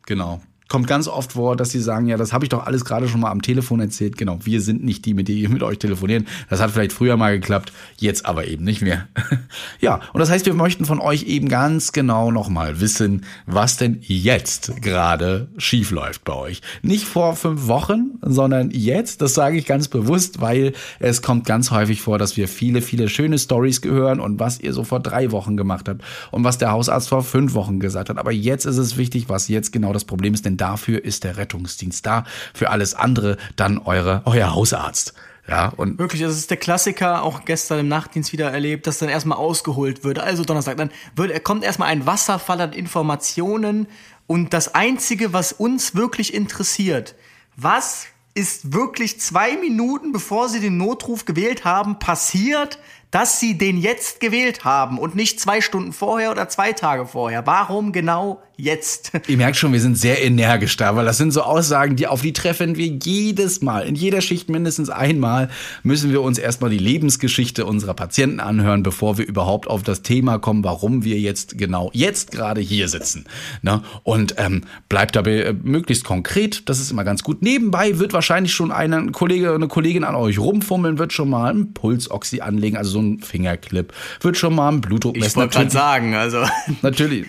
Genau 0.07 0.41
kommt 0.69 0.89
ganz 0.89 1.07
oft 1.07 1.33
vor, 1.33 1.57
dass 1.57 1.71
sie 1.71 1.81
sagen, 1.81 2.09
ja, 2.09 2.17
das 2.17 2.33
habe 2.33 2.45
ich 2.45 2.49
doch 2.49 2.67
alles 2.67 2.85
gerade 2.85 3.09
schon 3.09 3.21
mal 3.21 3.31
am 3.31 3.43
Telefon 3.43 3.81
erzählt. 3.81 4.17
Genau, 4.19 4.39
wir 4.43 4.61
sind 4.61 4.85
nicht 4.85 5.05
die, 5.05 5.15
mit 5.15 5.29
die 5.29 5.47
mit 5.47 5.63
euch 5.63 5.79
telefonieren. 5.79 6.27
Das 6.51 6.61
hat 6.61 6.73
vielleicht 6.73 6.93
früher 6.93 7.17
mal 7.17 7.39
geklappt, 7.39 7.73
jetzt 7.99 8.27
aber 8.27 8.47
eben 8.49 8.65
nicht 8.65 8.83
mehr. 8.83 9.07
ja, 9.81 10.01
und 10.13 10.21
das 10.21 10.31
heißt, 10.31 10.45
wir 10.47 10.55
möchten 10.55 10.85
von 10.85 11.01
euch 11.01 11.25
eben 11.25 11.49
ganz 11.49 11.93
genau 11.93 12.33
nochmal 12.33 12.81
wissen, 12.81 13.25
was 13.47 13.77
denn 13.77 13.99
jetzt 14.01 14.83
gerade 14.83 15.49
schief 15.57 15.93
läuft 15.93 16.25
bei 16.25 16.35
euch. 16.35 16.63
Nicht 16.83 17.05
vor 17.05 17.37
fünf 17.37 17.69
Wochen, 17.69 18.19
sondern 18.23 18.71
jetzt. 18.73 19.23
Das 19.23 19.35
sage 19.35 19.59
ich 19.59 19.67
ganz 19.67 19.87
bewusst, 19.89 20.41
weil 20.41 20.73
es 20.99 21.23
kommt 21.23 21.47
ganz 21.47 21.71
häufig 21.71 22.01
vor, 22.01 22.19
dass 22.19 22.37
wir 22.37 22.49
viele, 22.49 22.83
viele 22.83 23.09
schöne 23.09 23.39
Stories 23.39 23.81
gehören 23.81 24.19
und 24.19 24.41
was 24.41 24.59
ihr 24.59 24.73
so 24.73 24.83
vor 24.83 24.99
drei 24.99 25.31
Wochen 25.31 25.57
gemacht 25.57 25.89
habt 25.89 26.03
und 26.33 26.43
was 26.43 26.59
der 26.59 26.73
Hausarzt 26.73 27.09
vor 27.09 27.23
fünf 27.23 27.55
Wochen 27.55 27.79
gesagt 27.79 28.11
hat. 28.11 28.19
Aber 28.19 28.33
jetzt 28.33 28.65
ist 28.65 28.79
es 28.79 28.97
wichtig, 28.97 29.29
was 29.29 29.47
jetzt 29.47 29.71
genau 29.71 29.93
das 29.93 30.05
Problem 30.05 30.35
ist, 30.35 30.45
denn 30.45 30.56
dafür 30.57 31.05
ist 31.05 31.25
der 31.25 31.37
Rettungsdienst 31.37 32.05
da. 32.05 32.25
Für 32.55 32.71
alles 32.71 32.95
andere 32.95 33.37
dann 33.57 33.79
eure, 33.79 34.23
euer 34.25 34.55
Hausarzt. 34.55 35.15
Ja, 35.49 35.69
und 35.69 35.99
Wirklich, 35.99 36.23
das 36.23 36.37
ist 36.37 36.51
der 36.51 36.57
Klassiker, 36.57 37.23
auch 37.23 37.45
gestern 37.45 37.79
im 37.79 37.89
Nachtdienst 37.89 38.33
wieder 38.33 38.51
erlebt, 38.51 38.87
dass 38.87 38.99
dann 38.99 39.09
erstmal 39.09 39.39
ausgeholt 39.39 40.03
wird. 40.03 40.19
Also 40.19 40.43
Donnerstag, 40.45 40.77
dann 40.77 40.91
wird, 41.15 41.45
kommt 41.45 41.63
erstmal 41.63 41.89
ein 41.89 42.05
Wasserfall 42.05 42.61
an 42.61 42.73
Informationen 42.73 43.87
und 44.27 44.53
das 44.53 44.75
Einzige, 44.75 45.33
was 45.33 45.53
uns 45.53 45.95
wirklich 45.95 46.35
interessiert, 46.35 47.15
was 47.57 48.07
ist 48.35 48.73
wirklich 48.73 49.21
zwei 49.21 49.57
Minuten 49.57 50.13
bevor 50.13 50.49
sie 50.49 50.61
den 50.61 50.77
Notruf 50.77 51.25
gewählt 51.25 51.65
haben, 51.65 51.99
passiert, 51.99 52.79
dass 53.17 53.41
sie 53.41 53.57
den 53.57 53.79
jetzt 53.79 54.21
gewählt 54.21 54.67
haben 54.67 54.99
und 54.99 55.15
nicht 55.15 55.41
zwei 55.41 55.63
Stunden 55.63 55.95
vorher 55.95 56.31
oder 56.31 56.51
zwei 56.51 56.75
Tage 56.75 57.07
vorher. 57.07 57.47
Warum 57.47 57.93
genau 57.93 58.43
jetzt? 58.59 59.13
Ihr 59.27 59.39
merkt 59.39 59.57
schon, 59.57 59.73
wir 59.73 59.81
sind 59.81 59.97
sehr 59.97 60.23
energisch 60.23 60.77
da, 60.77 60.97
weil 60.97 61.07
das 61.07 61.17
sind 61.17 61.31
so 61.31 61.41
Aussagen, 61.41 61.97
die 61.97 62.07
auf 62.07 62.21
die 62.21 62.35
treffen 62.35 62.77
wir 62.77 62.87
jedes 62.87 63.63
Mal. 63.63 63.87
In 63.87 63.95
jeder 63.95 64.21
Schicht 64.21 64.51
mindestens 64.51 64.91
einmal 64.91 65.49
müssen 65.83 66.11
wir 66.11 66.21
uns 66.21 66.37
erstmal 66.37 66.69
die 66.69 66.79
Lebensgeschichte 66.79 67.65
unserer 67.65 67.95
Patienten 67.95 68.39
anhören, 68.41 68.83
bevor 68.83 69.17
wir 69.17 69.27
überhaupt 69.27 69.67
auf 69.67 69.83
das 69.83 70.03
Thema 70.03 70.39
kommen, 70.39 70.63
warum 70.63 71.03
wir 71.03 71.19
jetzt 71.19 71.57
genau 71.57 71.91
jetzt 71.95 72.33
gerade 72.33 72.61
hier 72.61 72.89
sitzen. 72.89 73.25
Ne? 73.63 73.83
Und 74.03 74.35
ähm, 74.37 74.65
bleibt 74.91 75.17
dabei 75.17 75.39
äh, 75.39 75.53
möglichst 75.55 76.05
konkret, 76.05 76.69
das 76.69 76.81
ist 76.81 76.91
immer 76.91 77.05
ganz 77.05 77.23
gut. 77.23 77.41
Nebenbei 77.41 77.99
wird 77.99 78.13
wahrscheinlich 78.13 78.53
schon 78.53 78.73
ein 78.73 79.13
Kollege, 79.13 79.55
eine 79.55 79.69
Kollegin 79.69 80.05
an 80.05 80.15
euch 80.15 80.39
rumfummeln, 80.39 80.99
wird 80.99 81.15
schon 81.15 81.31
mal 81.31 81.51
einen 81.51 81.73
Pulsoxy 81.73 82.41
anlegen, 82.41 82.77
also 82.77 82.91
so 82.91 82.99
ein 82.99 83.06
Fingerclip, 83.21 83.93
wird 84.21 84.37
schon 84.37 84.55
mal 84.55 84.69
einen 84.69 84.81
Blutdruck 84.81 85.17
messen. 85.17 85.29
Ich 85.29 85.37
wollte 85.37 85.57
gerade 85.57 85.71
sagen, 85.71 86.15
also. 86.15 86.45
Natürlich, 86.83 87.27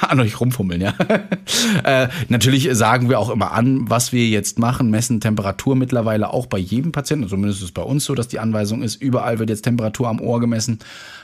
an 0.00 0.20
euch 0.20 0.40
rumfummeln, 0.40 0.80
ja. 0.80 0.94
äh, 1.84 2.08
natürlich 2.28 2.68
sagen 2.72 3.08
wir 3.08 3.18
auch 3.18 3.30
immer 3.30 3.52
an, 3.52 3.88
was 3.88 4.12
wir 4.12 4.26
jetzt 4.26 4.58
machen, 4.58 4.90
messen 4.90 5.20
Temperatur 5.20 5.76
mittlerweile 5.76 6.32
auch 6.32 6.46
bei 6.46 6.58
jedem 6.58 6.92
Patienten, 6.92 7.28
zumindest 7.28 7.60
ist 7.60 7.66
es 7.66 7.72
bei 7.72 7.82
uns 7.82 8.04
so, 8.04 8.14
dass 8.14 8.28
die 8.28 8.38
Anweisung 8.38 8.82
ist, 8.82 8.96
überall 9.00 9.38
wird 9.38 9.50
jetzt 9.50 9.62
Temperatur 9.62 10.08
am 10.08 10.20
Ohr 10.20 10.40
gemessen. 10.40 10.78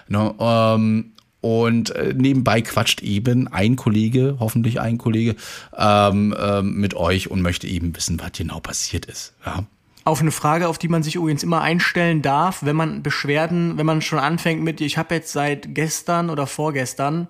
Ne, 0.09 0.35
ähm, 0.39 1.12
und 1.45 1.91
äh, 1.91 2.14
nebenbei 2.16 2.62
quatscht 2.62 3.03
eben 3.03 3.49
ein 3.49 3.77
Kollege, 3.77 4.37
hoffentlich 4.41 4.81
ein 4.81 4.97
Kollege, 4.97 5.37
ähm, 5.77 6.35
ähm, 6.39 6.77
mit 6.77 6.95
euch 6.95 7.31
und 7.31 7.43
möchte 7.43 7.66
eben 7.66 7.95
wissen, 7.95 8.18
was 8.18 8.33
genau 8.33 8.61
passiert 8.61 9.05
ist. 9.05 9.35
Ja. 9.45 9.64
Auf 10.05 10.20
eine 10.20 10.32
Frage, 10.32 10.68
auf 10.68 10.76
die 10.78 10.88
man 10.88 11.02
sich 11.02 11.14
übrigens 11.16 11.42
immer 11.42 11.62
einstellen 11.62 12.20
darf, 12.20 12.62
wenn 12.62 12.76
man 12.76 13.02
Beschwerden, 13.02 13.78
wenn 13.78 13.86
man 13.86 14.02
schon 14.02 14.18
anfängt 14.18 14.62
mit, 14.62 14.80
ich 14.82 14.98
habe 14.98 15.14
jetzt 15.14 15.32
seit 15.32 15.74
gestern 15.74 16.28
oder 16.28 16.46
vorgestern, 16.46 17.26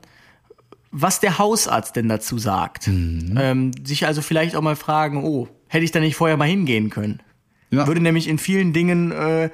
was 0.90 1.20
der 1.20 1.38
Hausarzt 1.38 1.94
denn 1.96 2.08
dazu 2.08 2.38
sagt. 2.38 2.88
Mhm. 2.88 3.36
Ähm, 3.38 3.70
sich 3.84 4.06
also 4.06 4.22
vielleicht 4.22 4.56
auch 4.56 4.62
mal 4.62 4.76
fragen, 4.76 5.22
oh, 5.24 5.48
hätte 5.68 5.84
ich 5.84 5.92
da 5.92 6.00
nicht 6.00 6.16
vorher 6.16 6.36
mal 6.36 6.48
hingehen 6.48 6.90
können? 6.90 7.20
Ja. 7.70 7.86
Würde 7.86 8.00
nämlich 8.00 8.28
in 8.28 8.38
vielen 8.38 8.72
Dingen 8.72 9.12
äh, 9.12 9.50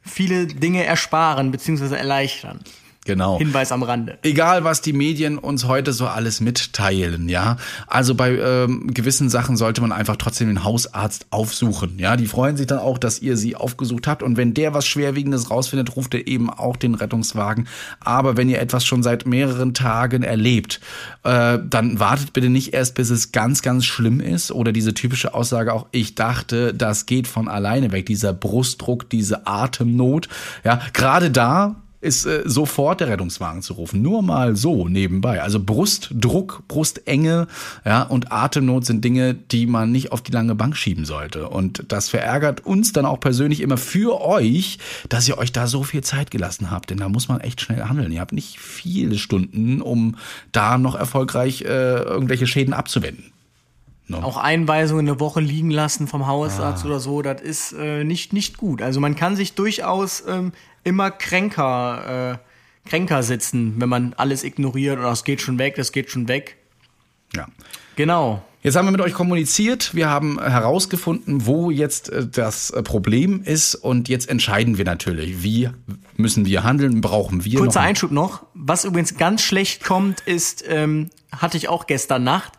viele 0.00 0.46
Dinge 0.46 0.84
ersparen 0.84 1.50
bzw. 1.50 1.94
erleichtern. 1.94 2.60
Genau. 3.04 3.38
Hinweis 3.38 3.72
am 3.72 3.82
Rande. 3.82 4.18
Egal, 4.22 4.62
was 4.62 4.80
die 4.80 4.92
Medien 4.92 5.36
uns 5.36 5.64
heute 5.64 5.92
so 5.92 6.06
alles 6.06 6.40
mitteilen, 6.40 7.28
ja. 7.28 7.56
Also 7.88 8.14
bei 8.14 8.38
ähm, 8.38 8.94
gewissen 8.94 9.28
Sachen 9.28 9.56
sollte 9.56 9.80
man 9.80 9.90
einfach 9.90 10.14
trotzdem 10.16 10.46
den 10.46 10.62
Hausarzt 10.62 11.26
aufsuchen, 11.30 11.98
ja. 11.98 12.16
Die 12.16 12.26
freuen 12.26 12.56
sich 12.56 12.68
dann 12.68 12.78
auch, 12.78 12.98
dass 12.98 13.20
ihr 13.20 13.36
sie 13.36 13.56
aufgesucht 13.56 14.06
habt. 14.06 14.22
Und 14.22 14.36
wenn 14.36 14.54
der 14.54 14.72
was 14.72 14.86
Schwerwiegendes 14.86 15.50
rausfindet, 15.50 15.96
ruft 15.96 16.14
er 16.14 16.28
eben 16.28 16.48
auch 16.48 16.76
den 16.76 16.94
Rettungswagen. 16.94 17.66
Aber 17.98 18.36
wenn 18.36 18.48
ihr 18.48 18.60
etwas 18.60 18.84
schon 18.84 19.02
seit 19.02 19.26
mehreren 19.26 19.74
Tagen 19.74 20.22
erlebt, 20.22 20.80
äh, 21.24 21.58
dann 21.64 21.98
wartet 21.98 22.32
bitte 22.32 22.50
nicht 22.50 22.72
erst, 22.72 22.94
bis 22.94 23.10
es 23.10 23.32
ganz, 23.32 23.62
ganz 23.62 23.84
schlimm 23.84 24.20
ist. 24.20 24.52
Oder 24.52 24.70
diese 24.70 24.94
typische 24.94 25.34
Aussage 25.34 25.72
auch, 25.72 25.86
ich 25.90 26.14
dachte, 26.14 26.72
das 26.72 27.06
geht 27.06 27.26
von 27.26 27.48
alleine 27.48 27.90
weg. 27.90 28.06
Dieser 28.06 28.32
Brustdruck, 28.32 29.10
diese 29.10 29.48
Atemnot, 29.48 30.28
ja. 30.62 30.80
Gerade 30.92 31.32
da 31.32 31.82
ist 32.02 32.26
äh, 32.26 32.42
sofort 32.44 33.00
der 33.00 33.08
Rettungswagen 33.08 33.62
zu 33.62 33.74
rufen. 33.74 34.02
Nur 34.02 34.22
mal 34.22 34.56
so 34.56 34.88
nebenbei. 34.88 35.40
Also 35.40 35.60
Brustdruck, 35.60 36.64
Brustenge 36.66 37.46
ja, 37.84 38.02
und 38.02 38.32
Atemnot 38.32 38.84
sind 38.84 39.04
Dinge, 39.04 39.34
die 39.34 39.66
man 39.66 39.92
nicht 39.92 40.12
auf 40.12 40.20
die 40.20 40.32
lange 40.32 40.54
Bank 40.54 40.76
schieben 40.76 41.04
sollte. 41.04 41.48
Und 41.48 41.84
das 41.88 42.08
verärgert 42.08 42.66
uns 42.66 42.92
dann 42.92 43.06
auch 43.06 43.20
persönlich 43.20 43.60
immer 43.60 43.76
für 43.76 44.20
euch, 44.20 44.78
dass 45.08 45.28
ihr 45.28 45.38
euch 45.38 45.52
da 45.52 45.66
so 45.66 45.84
viel 45.84 46.02
Zeit 46.02 46.30
gelassen 46.32 46.70
habt. 46.70 46.90
Denn 46.90 46.98
da 46.98 47.08
muss 47.08 47.28
man 47.28 47.40
echt 47.40 47.60
schnell 47.60 47.84
handeln. 47.84 48.10
Ihr 48.10 48.20
habt 48.20 48.32
nicht 48.32 48.58
viele 48.58 49.16
Stunden, 49.16 49.80
um 49.80 50.16
da 50.50 50.78
noch 50.78 50.96
erfolgreich 50.96 51.62
äh, 51.62 52.02
irgendwelche 52.02 52.48
Schäden 52.48 52.74
abzuwenden. 52.74 53.32
No. 54.08 54.18
Auch 54.18 54.36
Einweisungen 54.36 55.08
eine 55.08 55.20
Woche 55.20 55.40
liegen 55.40 55.70
lassen 55.70 56.08
vom 56.08 56.26
Hausarzt 56.26 56.84
ah. 56.84 56.86
oder 56.88 57.00
so, 57.00 57.22
das 57.22 57.40
ist 57.40 57.72
äh, 57.72 58.04
nicht, 58.04 58.32
nicht 58.32 58.58
gut. 58.58 58.82
Also 58.82 59.00
man 59.00 59.14
kann 59.14 59.36
sich 59.36 59.54
durchaus 59.54 60.24
ähm, 60.28 60.52
immer 60.84 61.10
kränker, 61.10 62.38
äh, 62.84 62.88
kränker 62.88 63.22
sitzen, 63.22 63.74
wenn 63.78 63.88
man 63.88 64.14
alles 64.14 64.44
ignoriert 64.44 64.98
und 64.98 65.04
das 65.04 65.24
geht 65.24 65.40
schon 65.40 65.58
weg, 65.58 65.76
das 65.76 65.92
geht 65.92 66.10
schon 66.10 66.28
weg. 66.28 66.56
Ja. 67.34 67.46
Genau. 67.96 68.42
Jetzt 68.62 68.76
haben 68.76 68.86
wir 68.86 68.92
mit 68.92 69.00
euch 69.00 69.14
kommuniziert, 69.14 69.92
wir 69.92 70.08
haben 70.08 70.40
herausgefunden, 70.40 71.46
wo 71.46 71.72
jetzt 71.72 72.10
äh, 72.10 72.26
das 72.28 72.70
äh, 72.70 72.82
Problem 72.82 73.42
ist 73.42 73.74
und 73.74 74.08
jetzt 74.08 74.28
entscheiden 74.28 74.78
wir 74.78 74.84
natürlich, 74.84 75.42
wie 75.42 75.68
müssen 76.16 76.46
wir 76.46 76.62
handeln, 76.62 77.00
brauchen 77.00 77.44
wir 77.44 77.58
Kurzer 77.58 77.80
noch 77.80 77.86
Einschub 77.86 78.12
noch, 78.12 78.46
was 78.54 78.84
übrigens 78.84 79.16
ganz 79.16 79.42
schlecht 79.42 79.82
kommt, 79.82 80.20
ist, 80.20 80.62
ähm, 80.68 81.10
hatte 81.32 81.56
ich 81.56 81.68
auch 81.68 81.88
gestern 81.88 82.22
Nacht, 82.22 82.52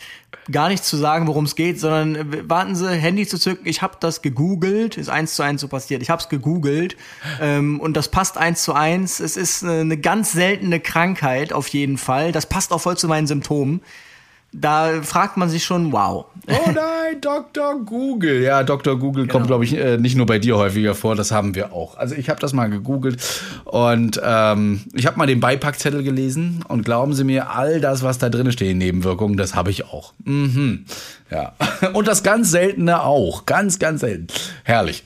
gar 0.51 0.69
nicht 0.69 0.83
zu 0.83 0.97
sagen, 0.97 1.27
worum 1.27 1.45
es 1.45 1.55
geht, 1.55 1.79
sondern 1.79 2.15
äh, 2.15 2.49
warten 2.49 2.75
Sie, 2.75 2.89
Handy 2.89 3.27
zu 3.27 3.37
zücken. 3.37 3.67
Ich 3.67 3.81
habe 3.81 3.97
das 3.99 4.21
gegoogelt, 4.21 4.97
ist 4.97 5.09
eins 5.09 5.35
zu 5.35 5.43
eins 5.43 5.61
so 5.61 5.67
passiert. 5.67 6.01
Ich 6.01 6.09
habe 6.09 6.21
es 6.21 6.29
gegoogelt 6.29 6.97
ähm, 7.41 7.79
und 7.79 7.95
das 7.95 8.09
passt 8.09 8.37
eins 8.37 8.63
zu 8.63 8.73
eins. 8.73 9.19
Es 9.19 9.37
ist 9.37 9.63
eine 9.63 9.97
ganz 9.97 10.31
seltene 10.31 10.79
Krankheit 10.79 11.53
auf 11.53 11.67
jeden 11.69 11.97
Fall. 11.97 12.31
Das 12.31 12.45
passt 12.45 12.71
auch 12.73 12.81
voll 12.81 12.97
zu 12.97 13.07
meinen 13.07 13.27
Symptomen 13.27 13.81
da 14.53 15.01
fragt 15.01 15.37
man 15.37 15.49
sich 15.49 15.63
schon, 15.63 15.91
wow. 15.91 16.25
Oh 16.47 16.71
nein, 16.71 17.19
Dr. 17.21 17.79
Google. 17.83 18.41
Ja, 18.41 18.63
Dr. 18.63 18.97
Google 18.97 19.23
genau. 19.23 19.33
kommt, 19.33 19.47
glaube 19.47 19.63
ich, 19.63 19.75
äh, 19.75 19.97
nicht 19.97 20.15
nur 20.15 20.25
bei 20.25 20.39
dir 20.39 20.57
häufiger 20.57 20.93
vor, 20.93 21.15
das 21.15 21.31
haben 21.31 21.55
wir 21.55 21.73
auch. 21.73 21.97
Also 21.97 22.15
ich 22.15 22.29
habe 22.29 22.39
das 22.39 22.53
mal 22.53 22.69
gegoogelt 22.69 23.17
und 23.65 24.21
ähm, 24.23 24.81
ich 24.93 25.05
habe 25.07 25.17
mal 25.17 25.25
den 25.25 25.39
Beipackzettel 25.39 26.03
gelesen 26.03 26.63
und 26.67 26.85
glauben 26.85 27.13
Sie 27.13 27.23
mir, 27.23 27.49
all 27.49 27.81
das, 27.81 28.03
was 28.03 28.17
da 28.17 28.29
drin 28.29 28.51
steht, 28.51 28.77
Nebenwirkungen, 28.77 29.37
das 29.37 29.55
habe 29.55 29.71
ich 29.71 29.85
auch. 29.85 30.13
Mhm. 30.23 30.85
Ja. 31.31 31.53
Und 31.93 32.07
das 32.07 32.21
ganz 32.21 32.51
Seltene 32.51 33.01
auch. 33.01 33.45
Ganz, 33.45 33.79
ganz 33.79 34.01
selten. 34.01 34.27
Herrlich. 34.63 35.03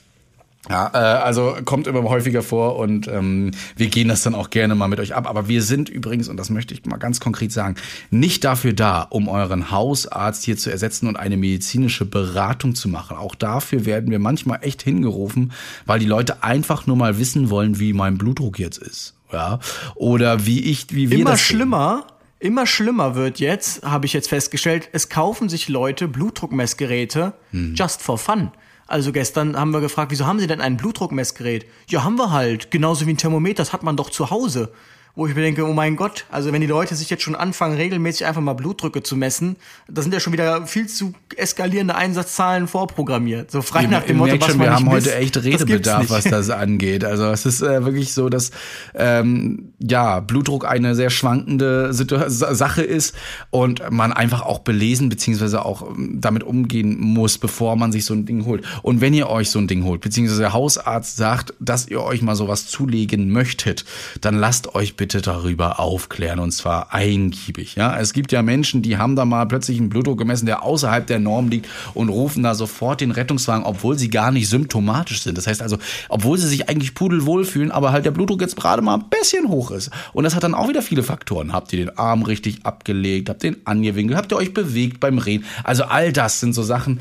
Ja, 0.68 0.90
äh, 0.92 1.22
also 1.22 1.56
kommt 1.64 1.86
immer 1.86 2.02
häufiger 2.02 2.42
vor 2.42 2.76
und 2.76 3.08
ähm, 3.08 3.52
wir 3.76 3.88
gehen 3.88 4.08
das 4.08 4.22
dann 4.22 4.34
auch 4.34 4.50
gerne 4.50 4.74
mal 4.74 4.88
mit 4.88 5.00
euch 5.00 5.14
ab. 5.14 5.28
Aber 5.28 5.48
wir 5.48 5.62
sind 5.62 5.88
übrigens, 5.88 6.28
und 6.28 6.36
das 6.36 6.50
möchte 6.50 6.74
ich 6.74 6.84
mal 6.84 6.98
ganz 6.98 7.20
konkret 7.20 7.52
sagen, 7.52 7.76
nicht 8.10 8.44
dafür 8.44 8.72
da, 8.72 9.02
um 9.02 9.28
euren 9.28 9.70
Hausarzt 9.70 10.44
hier 10.44 10.56
zu 10.56 10.70
ersetzen 10.70 11.08
und 11.08 11.16
eine 11.16 11.36
medizinische 11.36 12.04
Beratung 12.04 12.74
zu 12.74 12.88
machen. 12.88 13.16
Auch 13.16 13.34
dafür 13.34 13.86
werden 13.86 14.10
wir 14.10 14.18
manchmal 14.18 14.58
echt 14.62 14.82
hingerufen, 14.82 15.52
weil 15.86 15.98
die 15.98 16.06
Leute 16.06 16.42
einfach 16.42 16.86
nur 16.86 16.96
mal 16.96 17.18
wissen 17.18 17.50
wollen, 17.50 17.78
wie 17.78 17.92
mein 17.92 18.18
Blutdruck 18.18 18.58
jetzt 18.58 18.78
ist. 18.78 19.14
Ja, 19.32 19.58
oder 19.94 20.46
wie 20.46 20.60
ich, 20.60 20.86
wie 20.90 21.10
wir 21.10 21.18
immer 21.18 21.32
das 21.32 21.40
schlimmer. 21.40 22.04
Sehen. 22.06 22.14
Immer 22.40 22.66
schlimmer 22.66 23.16
wird 23.16 23.40
jetzt, 23.40 23.82
habe 23.82 24.06
ich 24.06 24.12
jetzt 24.12 24.28
festgestellt, 24.28 24.88
es 24.92 25.08
kaufen 25.08 25.48
sich 25.48 25.68
Leute 25.68 26.06
Blutdruckmessgeräte 26.06 27.32
hm. 27.50 27.74
just 27.74 28.00
for 28.00 28.16
fun. 28.16 28.52
Also 28.88 29.12
gestern 29.12 29.54
haben 29.54 29.70
wir 29.72 29.80
gefragt, 29.80 30.10
wieso 30.10 30.26
haben 30.26 30.40
Sie 30.40 30.46
denn 30.46 30.62
ein 30.62 30.78
Blutdruckmessgerät? 30.78 31.66
Ja, 31.88 32.04
haben 32.04 32.16
wir 32.16 32.32
halt. 32.32 32.70
Genauso 32.70 33.06
wie 33.06 33.12
ein 33.12 33.18
Thermometer, 33.18 33.62
das 33.62 33.74
hat 33.74 33.82
man 33.82 33.96
doch 33.96 34.08
zu 34.08 34.30
Hause 34.30 34.72
wo 35.18 35.26
ich 35.26 35.34
mir 35.34 35.42
denke, 35.42 35.66
oh 35.66 35.72
mein 35.72 35.96
Gott, 35.96 36.26
also 36.30 36.52
wenn 36.52 36.60
die 36.60 36.68
Leute 36.68 36.94
sich 36.94 37.10
jetzt 37.10 37.24
schon 37.24 37.34
anfangen, 37.34 37.74
regelmäßig 37.76 38.24
einfach 38.24 38.40
mal 38.40 38.52
Blutdrücke 38.52 39.02
zu 39.02 39.16
messen, 39.16 39.56
da 39.88 40.00
sind 40.00 40.14
ja 40.14 40.20
schon 40.20 40.32
wieder 40.32 40.64
viel 40.68 40.86
zu 40.86 41.12
eskalierende 41.36 41.96
Einsatzzahlen 41.96 42.68
vorprogrammiert. 42.68 43.50
So 43.50 43.60
frei 43.60 43.86
nach 43.86 44.04
dem 44.04 44.18
Motto, 44.18 44.40
was 44.40 44.50
schon, 44.50 44.58
man 44.58 44.68
wir 44.68 44.74
haben 44.76 44.84
misst, 44.84 45.08
heute 45.08 45.16
echt 45.16 45.36
Redebedarf, 45.42 46.08
was 46.08 46.22
das 46.22 46.50
angeht. 46.50 47.04
Also 47.04 47.24
es 47.32 47.46
ist 47.46 47.62
äh, 47.62 47.84
wirklich 47.84 48.14
so, 48.14 48.28
dass 48.28 48.52
ähm, 48.94 49.72
ja 49.80 50.20
Blutdruck 50.20 50.64
eine 50.64 50.94
sehr 50.94 51.10
schwankende 51.10 51.92
Situ 51.92 52.16
Sache 52.28 52.82
ist 52.82 53.16
und 53.50 53.90
man 53.90 54.12
einfach 54.12 54.42
auch 54.42 54.60
belesen 54.60 55.08
beziehungsweise 55.08 55.64
auch 55.64 55.82
ähm, 55.90 56.18
damit 56.20 56.44
umgehen 56.44 56.96
muss, 56.96 57.38
bevor 57.38 57.74
man 57.74 57.90
sich 57.90 58.04
so 58.04 58.14
ein 58.14 58.24
Ding 58.24 58.44
holt. 58.44 58.64
Und 58.84 59.00
wenn 59.00 59.14
ihr 59.14 59.28
euch 59.28 59.50
so 59.50 59.58
ein 59.58 59.66
Ding 59.66 59.82
holt, 59.82 60.00
beziehungsweise 60.00 60.42
der 60.42 60.52
Hausarzt 60.52 61.16
sagt, 61.16 61.54
dass 61.58 61.88
ihr 61.88 62.04
euch 62.04 62.22
mal 62.22 62.36
sowas 62.36 62.68
zulegen 62.68 63.30
möchtet, 63.32 63.84
dann 64.20 64.36
lasst 64.36 64.76
euch 64.76 64.94
bitte 64.94 65.07
bitte 65.08 65.22
darüber 65.22 65.80
aufklären 65.80 66.38
und 66.38 66.50
zwar 66.50 66.92
eingiebig. 66.92 67.76
Ja, 67.76 67.98
es 67.98 68.12
gibt 68.12 68.30
ja 68.30 68.42
Menschen, 68.42 68.82
die 68.82 68.98
haben 68.98 69.16
da 69.16 69.24
mal 69.24 69.46
plötzlich 69.46 69.78
einen 69.78 69.88
Blutdruck 69.88 70.18
gemessen, 70.18 70.44
der 70.44 70.62
außerhalb 70.62 71.06
der 71.06 71.18
Norm 71.18 71.48
liegt 71.48 71.66
und 71.94 72.10
rufen 72.10 72.42
da 72.42 72.54
sofort 72.54 73.00
den 73.00 73.10
Rettungswagen, 73.10 73.64
obwohl 73.64 73.98
sie 73.98 74.10
gar 74.10 74.30
nicht 74.30 74.50
symptomatisch 74.50 75.22
sind. 75.22 75.38
Das 75.38 75.46
heißt 75.46 75.62
also, 75.62 75.78
obwohl 76.10 76.36
sie 76.36 76.46
sich 76.46 76.68
eigentlich 76.68 76.94
pudelwohl 76.94 77.46
fühlen, 77.46 77.70
aber 77.70 77.90
halt 77.90 78.04
der 78.04 78.10
Blutdruck 78.10 78.42
jetzt 78.42 78.56
gerade 78.56 78.82
mal 78.82 78.96
ein 78.96 79.08
bisschen 79.08 79.48
hoch 79.48 79.70
ist. 79.70 79.90
Und 80.12 80.24
das 80.24 80.34
hat 80.34 80.42
dann 80.42 80.52
auch 80.52 80.68
wieder 80.68 80.82
viele 80.82 81.02
Faktoren. 81.02 81.54
Habt 81.54 81.72
ihr 81.72 81.78
den 81.78 81.96
Arm 81.96 82.22
richtig 82.22 82.66
abgelegt? 82.66 83.30
Habt 83.30 83.42
ihr 83.44 83.52
den 83.52 83.66
angewinkelt? 83.66 84.18
Habt 84.18 84.30
ihr 84.30 84.36
euch 84.36 84.52
bewegt 84.52 85.00
beim 85.00 85.16
Reden? 85.16 85.46
Also 85.64 85.84
all 85.84 86.12
das 86.12 86.40
sind 86.40 86.52
so 86.52 86.62
Sachen, 86.62 87.00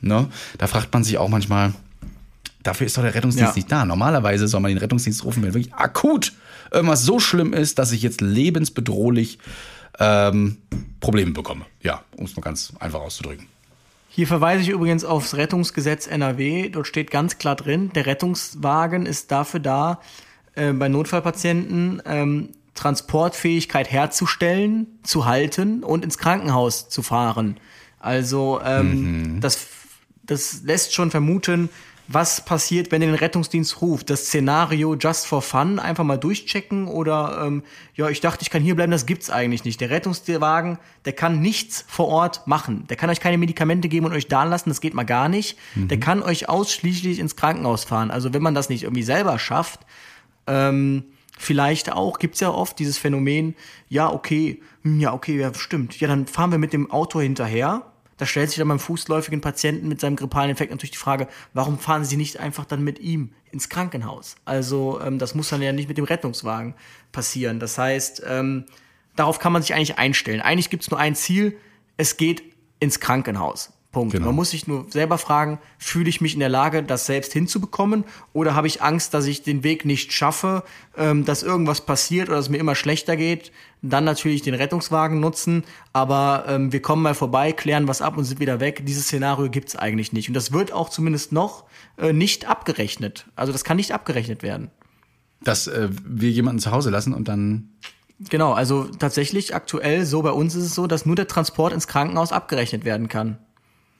ne? 0.00 0.28
Da 0.56 0.68
fragt 0.68 0.90
man 0.94 1.04
sich 1.04 1.18
auch 1.18 1.28
manchmal, 1.28 1.74
Dafür 2.62 2.86
ist 2.86 2.96
doch 2.96 3.02
der 3.02 3.14
Rettungsdienst 3.14 3.52
ja. 3.52 3.56
nicht 3.56 3.72
da. 3.72 3.84
Normalerweise 3.84 4.46
soll 4.48 4.60
man 4.60 4.70
den 4.70 4.78
Rettungsdienst 4.78 5.24
rufen, 5.24 5.42
wenn 5.42 5.54
wirklich 5.54 5.74
akut 5.74 6.32
irgendwas 6.70 7.02
so 7.02 7.18
schlimm 7.18 7.52
ist, 7.52 7.78
dass 7.78 7.92
ich 7.92 8.02
jetzt 8.02 8.20
lebensbedrohlich 8.20 9.38
ähm, 9.98 10.58
Probleme 11.00 11.32
bekomme. 11.32 11.64
Ja, 11.82 12.02
um 12.16 12.26
es 12.26 12.36
mal 12.36 12.42
ganz 12.42 12.72
einfach 12.78 13.00
auszudrücken. 13.00 13.46
Hier 14.08 14.26
verweise 14.26 14.62
ich 14.62 14.68
übrigens 14.68 15.04
aufs 15.04 15.36
Rettungsgesetz 15.36 16.06
NRW. 16.06 16.68
Dort 16.68 16.86
steht 16.86 17.10
ganz 17.10 17.38
klar 17.38 17.54
drin, 17.56 17.92
der 17.94 18.06
Rettungswagen 18.06 19.06
ist 19.06 19.30
dafür 19.30 19.60
da, 19.60 20.00
äh, 20.54 20.72
bei 20.72 20.88
Notfallpatienten 20.88 22.02
ähm, 22.04 22.48
Transportfähigkeit 22.74 23.90
herzustellen, 23.90 24.86
zu 25.02 25.26
halten 25.26 25.84
und 25.84 26.04
ins 26.04 26.18
Krankenhaus 26.18 26.88
zu 26.88 27.02
fahren. 27.02 27.58
Also 27.98 28.60
ähm, 28.64 29.34
mhm. 29.34 29.40
das, 29.40 29.66
das 30.22 30.62
lässt 30.64 30.94
schon 30.94 31.10
vermuten, 31.10 31.68
was 32.12 32.44
passiert, 32.44 32.90
wenn 32.90 33.02
ihr 33.02 33.08
den 33.08 33.14
Rettungsdienst 33.14 33.80
ruft. 33.80 34.10
Das 34.10 34.26
Szenario 34.26 34.96
just 34.96 35.28
for 35.28 35.42
fun 35.42 35.78
einfach 35.78 36.02
mal 36.02 36.16
durchchecken 36.16 36.88
oder 36.88 37.44
ähm, 37.46 37.62
ja, 37.94 38.08
ich 38.08 38.20
dachte, 38.20 38.42
ich 38.42 38.50
kann 38.50 38.62
hier 38.62 38.74
bleiben, 38.74 38.90
das 38.90 39.06
gibt's 39.06 39.30
eigentlich 39.30 39.64
nicht. 39.64 39.80
Der 39.80 39.90
Rettungswagen, 39.90 40.78
der 41.04 41.12
kann 41.12 41.40
nichts 41.40 41.84
vor 41.86 42.08
Ort 42.08 42.48
machen. 42.48 42.84
Der 42.88 42.96
kann 42.96 43.10
euch 43.10 43.20
keine 43.20 43.38
Medikamente 43.38 43.88
geben 43.88 44.06
und 44.06 44.12
euch 44.12 44.26
da 44.26 44.42
lassen, 44.42 44.70
das 44.70 44.80
geht 44.80 44.92
mal 44.92 45.04
gar 45.04 45.28
nicht. 45.28 45.56
Mhm. 45.76 45.86
Der 45.86 46.00
kann 46.00 46.20
euch 46.24 46.48
ausschließlich 46.48 47.20
ins 47.20 47.36
Krankenhaus 47.36 47.84
fahren. 47.84 48.10
Also 48.10 48.34
wenn 48.34 48.42
man 48.42 48.56
das 48.56 48.70
nicht 48.70 48.82
irgendwie 48.82 49.04
selber 49.04 49.38
schafft, 49.38 49.80
ähm, 50.48 51.04
vielleicht 51.38 51.92
auch, 51.92 52.18
gibt's 52.18 52.40
ja 52.40 52.50
oft 52.50 52.76
dieses 52.80 52.98
Phänomen, 52.98 53.54
ja, 53.88 54.12
okay, 54.12 54.60
hm, 54.82 54.98
ja, 54.98 55.12
okay, 55.12 55.38
ja, 55.38 55.54
stimmt. 55.54 56.00
Ja, 56.00 56.08
dann 56.08 56.26
fahren 56.26 56.50
wir 56.50 56.58
mit 56.58 56.72
dem 56.72 56.90
Auto 56.90 57.20
hinterher 57.20 57.89
da 58.20 58.26
stellt 58.26 58.50
sich 58.50 58.58
dann 58.58 58.68
beim 58.68 58.78
fußläufigen 58.78 59.40
Patienten 59.40 59.88
mit 59.88 59.98
seinem 59.98 60.14
grippalen 60.14 60.50
Infekt 60.50 60.70
natürlich 60.70 60.90
die 60.90 60.98
Frage, 60.98 61.26
warum 61.54 61.78
fahren 61.78 62.04
Sie 62.04 62.18
nicht 62.18 62.38
einfach 62.38 62.66
dann 62.66 62.84
mit 62.84 62.98
ihm 62.98 63.32
ins 63.50 63.70
Krankenhaus? 63.70 64.36
Also 64.44 65.00
ähm, 65.00 65.18
das 65.18 65.34
muss 65.34 65.48
dann 65.48 65.62
ja 65.62 65.72
nicht 65.72 65.88
mit 65.88 65.96
dem 65.96 66.04
Rettungswagen 66.04 66.74
passieren. 67.12 67.60
Das 67.60 67.78
heißt, 67.78 68.22
ähm, 68.26 68.66
darauf 69.16 69.38
kann 69.38 69.54
man 69.54 69.62
sich 69.62 69.72
eigentlich 69.72 69.96
einstellen. 69.96 70.42
Eigentlich 70.42 70.68
gibt 70.68 70.82
es 70.82 70.90
nur 70.90 71.00
ein 71.00 71.14
Ziel, 71.14 71.56
es 71.96 72.18
geht 72.18 72.42
ins 72.78 73.00
Krankenhaus. 73.00 73.72
Punkt. 73.92 74.12
Genau. 74.12 74.26
Man 74.26 74.36
muss 74.36 74.50
sich 74.50 74.68
nur 74.68 74.86
selber 74.88 75.18
fragen, 75.18 75.58
fühle 75.78 76.08
ich 76.08 76.20
mich 76.20 76.34
in 76.34 76.40
der 76.40 76.48
Lage, 76.48 76.82
das 76.82 77.06
selbst 77.06 77.32
hinzubekommen 77.32 78.04
oder 78.32 78.54
habe 78.54 78.68
ich 78.68 78.82
Angst, 78.82 79.14
dass 79.14 79.26
ich 79.26 79.42
den 79.42 79.64
Weg 79.64 79.84
nicht 79.84 80.12
schaffe, 80.12 80.62
ähm, 80.96 81.24
dass 81.24 81.42
irgendwas 81.42 81.80
passiert 81.80 82.28
oder 82.28 82.36
dass 82.36 82.46
es 82.46 82.50
mir 82.50 82.58
immer 82.58 82.76
schlechter 82.76 83.16
geht? 83.16 83.50
Dann 83.82 84.04
natürlich 84.04 84.42
den 84.42 84.54
Rettungswagen 84.54 85.18
nutzen, 85.18 85.64
aber 85.92 86.44
ähm, 86.46 86.72
wir 86.72 86.82
kommen 86.82 87.02
mal 87.02 87.14
vorbei, 87.14 87.52
klären 87.52 87.88
was 87.88 88.00
ab 88.00 88.16
und 88.16 88.24
sind 88.24 88.38
wieder 88.38 88.60
weg. 88.60 88.86
Dieses 88.86 89.04
Szenario 89.04 89.50
gibt's 89.50 89.74
eigentlich 89.74 90.12
nicht 90.12 90.28
und 90.28 90.34
das 90.34 90.52
wird 90.52 90.72
auch 90.72 90.88
zumindest 90.88 91.32
noch 91.32 91.64
äh, 91.98 92.12
nicht 92.12 92.46
abgerechnet. 92.46 93.26
Also 93.34 93.52
das 93.52 93.64
kann 93.64 93.76
nicht 93.76 93.92
abgerechnet 93.92 94.44
werden. 94.44 94.70
Dass 95.42 95.66
äh, 95.66 95.88
wir 96.04 96.30
jemanden 96.30 96.60
zu 96.60 96.70
Hause 96.70 96.90
lassen 96.90 97.12
und 97.12 97.26
dann 97.26 97.70
Genau, 98.28 98.52
also 98.52 98.84
tatsächlich 98.84 99.54
aktuell 99.54 100.04
so 100.04 100.20
bei 100.20 100.30
uns 100.30 100.54
ist 100.54 100.64
es 100.64 100.74
so, 100.74 100.86
dass 100.86 101.06
nur 101.06 101.16
der 101.16 101.26
Transport 101.26 101.72
ins 101.72 101.86
Krankenhaus 101.86 102.32
abgerechnet 102.32 102.84
werden 102.84 103.08
kann. 103.08 103.38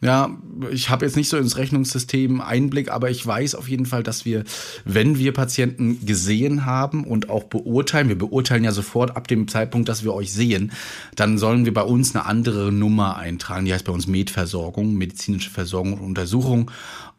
Ja, 0.02 0.30
ich 0.70 0.88
habe 0.88 1.04
jetzt 1.04 1.16
nicht 1.16 1.28
so 1.28 1.36
ins 1.36 1.58
Rechnungssystem 1.58 2.40
Einblick, 2.40 2.90
aber 2.90 3.10
ich 3.10 3.26
weiß 3.26 3.54
auf 3.54 3.68
jeden 3.68 3.84
Fall, 3.84 4.02
dass 4.02 4.24
wir, 4.24 4.44
wenn 4.86 5.18
wir 5.18 5.34
Patienten 5.34 6.06
gesehen 6.06 6.64
haben 6.64 7.04
und 7.04 7.28
auch 7.28 7.44
beurteilen, 7.44 8.08
wir 8.08 8.16
beurteilen 8.16 8.64
ja 8.64 8.72
sofort 8.72 9.14
ab 9.14 9.28
dem 9.28 9.46
Zeitpunkt, 9.46 9.90
dass 9.90 10.02
wir 10.02 10.14
euch 10.14 10.32
sehen, 10.32 10.72
dann 11.16 11.36
sollen 11.36 11.66
wir 11.66 11.74
bei 11.74 11.82
uns 11.82 12.14
eine 12.14 12.24
andere 12.24 12.72
Nummer 12.72 13.18
eintragen, 13.18 13.66
die 13.66 13.74
heißt 13.74 13.84
bei 13.84 13.92
uns 13.92 14.06
Medversorgung, 14.06 14.94
medizinische 14.94 15.50
Versorgung 15.50 15.92
und 15.92 16.00
Untersuchung. 16.00 16.70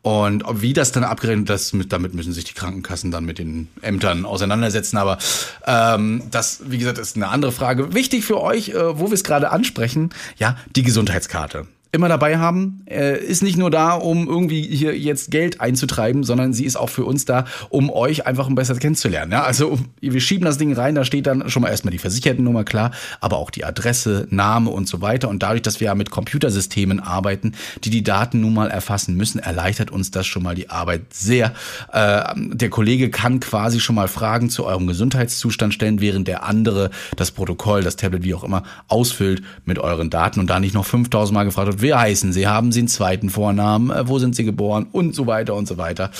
Und 0.01 0.43
wie 0.51 0.73
das 0.73 0.91
dann 0.91 1.03
abgerechnet 1.03 1.51
ist, 1.51 1.75
damit 1.89 2.15
müssen 2.15 2.33
sich 2.33 2.45
die 2.45 2.55
Krankenkassen 2.55 3.11
dann 3.11 3.25
mit 3.25 3.37
den 3.37 3.67
Ämtern 3.83 4.25
auseinandersetzen. 4.25 4.97
Aber 4.97 5.19
ähm, 5.67 6.23
das, 6.31 6.63
wie 6.65 6.79
gesagt, 6.79 6.97
ist 6.97 7.15
eine 7.15 7.27
andere 7.27 7.51
Frage. 7.51 7.93
Wichtig 7.93 8.25
für 8.25 8.41
euch, 8.41 8.69
äh, 8.69 8.99
wo 8.99 9.09
wir 9.09 9.13
es 9.13 9.23
gerade 9.23 9.51
ansprechen, 9.51 10.09
ja, 10.37 10.57
die 10.75 10.81
Gesundheitskarte 10.81 11.67
immer 11.91 12.07
dabei 12.07 12.37
haben. 12.37 12.83
Äh, 12.89 13.23
ist 13.23 13.43
nicht 13.43 13.57
nur 13.57 13.69
da, 13.69 13.93
um 13.93 14.27
irgendwie 14.27 14.61
hier 14.61 14.97
jetzt 14.97 15.29
Geld 15.29 15.59
einzutreiben, 15.59 16.23
sondern 16.23 16.53
sie 16.53 16.65
ist 16.65 16.77
auch 16.77 16.89
für 16.89 17.03
uns 17.03 17.25
da, 17.25 17.45
um 17.69 17.89
euch 17.89 18.25
einfach 18.25 18.47
ein 18.47 18.55
besser 18.55 18.75
kennenzulernen. 18.75 19.33
Ja, 19.33 19.43
also 19.43 19.77
wir 19.99 20.21
schieben 20.21 20.45
das 20.45 20.57
Ding 20.57 20.73
rein, 20.73 20.95
da 20.95 21.03
steht 21.03 21.27
dann 21.27 21.49
schon 21.49 21.63
mal 21.63 21.69
erstmal 21.69 21.91
die 21.91 21.97
Versichertennummer 21.97 22.63
klar, 22.63 22.91
aber 23.19 23.37
auch 23.37 23.49
die 23.49 23.65
Adresse, 23.65 24.27
Name 24.29 24.69
und 24.69 24.87
so 24.87 25.01
weiter. 25.01 25.27
Und 25.27 25.43
dadurch, 25.43 25.63
dass 25.63 25.81
wir 25.81 25.87
ja 25.87 25.95
mit 25.95 26.11
Computersystemen 26.11 27.01
arbeiten, 27.01 27.53
die 27.83 27.89
die 27.89 28.03
Daten 28.03 28.39
nun 28.39 28.53
mal 28.53 28.71
erfassen 28.71 29.17
müssen, 29.17 29.39
erleichtert 29.39 29.91
uns 29.91 30.11
das 30.11 30.25
schon 30.27 30.43
mal 30.43 30.55
die 30.55 30.69
Arbeit 30.69 31.13
sehr. 31.13 31.53
Äh, 31.91 32.23
der 32.35 32.69
Kollege 32.69 33.09
kann 33.09 33.41
quasi 33.41 33.81
schon 33.81 33.95
mal 33.95 34.07
Fragen 34.07 34.49
zu 34.49 34.65
eurem 34.65 34.87
Gesundheitszustand 34.87 35.73
stellen, 35.73 35.99
während 35.99 36.29
der 36.29 36.45
andere 36.45 36.89
das 37.17 37.31
Protokoll, 37.31 37.83
das 37.83 37.97
Tablet, 37.97 38.23
wie 38.23 38.33
auch 38.33 38.45
immer, 38.45 38.63
ausfüllt 38.87 39.41
mit 39.65 39.77
euren 39.77 40.09
Daten 40.09 40.39
und 40.39 40.49
da 40.49 40.61
nicht 40.61 40.73
noch 40.73 40.85
5000 40.85 41.33
Mal 41.33 41.43
gefragt 41.43 41.67
wird, 41.67 41.80
wie 41.81 41.93
heißen 41.93 42.33
Sie? 42.33 42.47
Haben 42.47 42.71
Sie 42.71 42.79
einen 42.79 42.87
zweiten 42.87 43.29
Vornamen? 43.29 43.89
Äh, 43.89 44.07
wo 44.07 44.19
sind 44.19 44.35
Sie 44.35 44.43
geboren? 44.43 44.87
Und 44.91 45.15
so 45.15 45.27
weiter 45.27 45.55
und 45.55 45.67
so 45.67 45.77
weiter. 45.77 46.11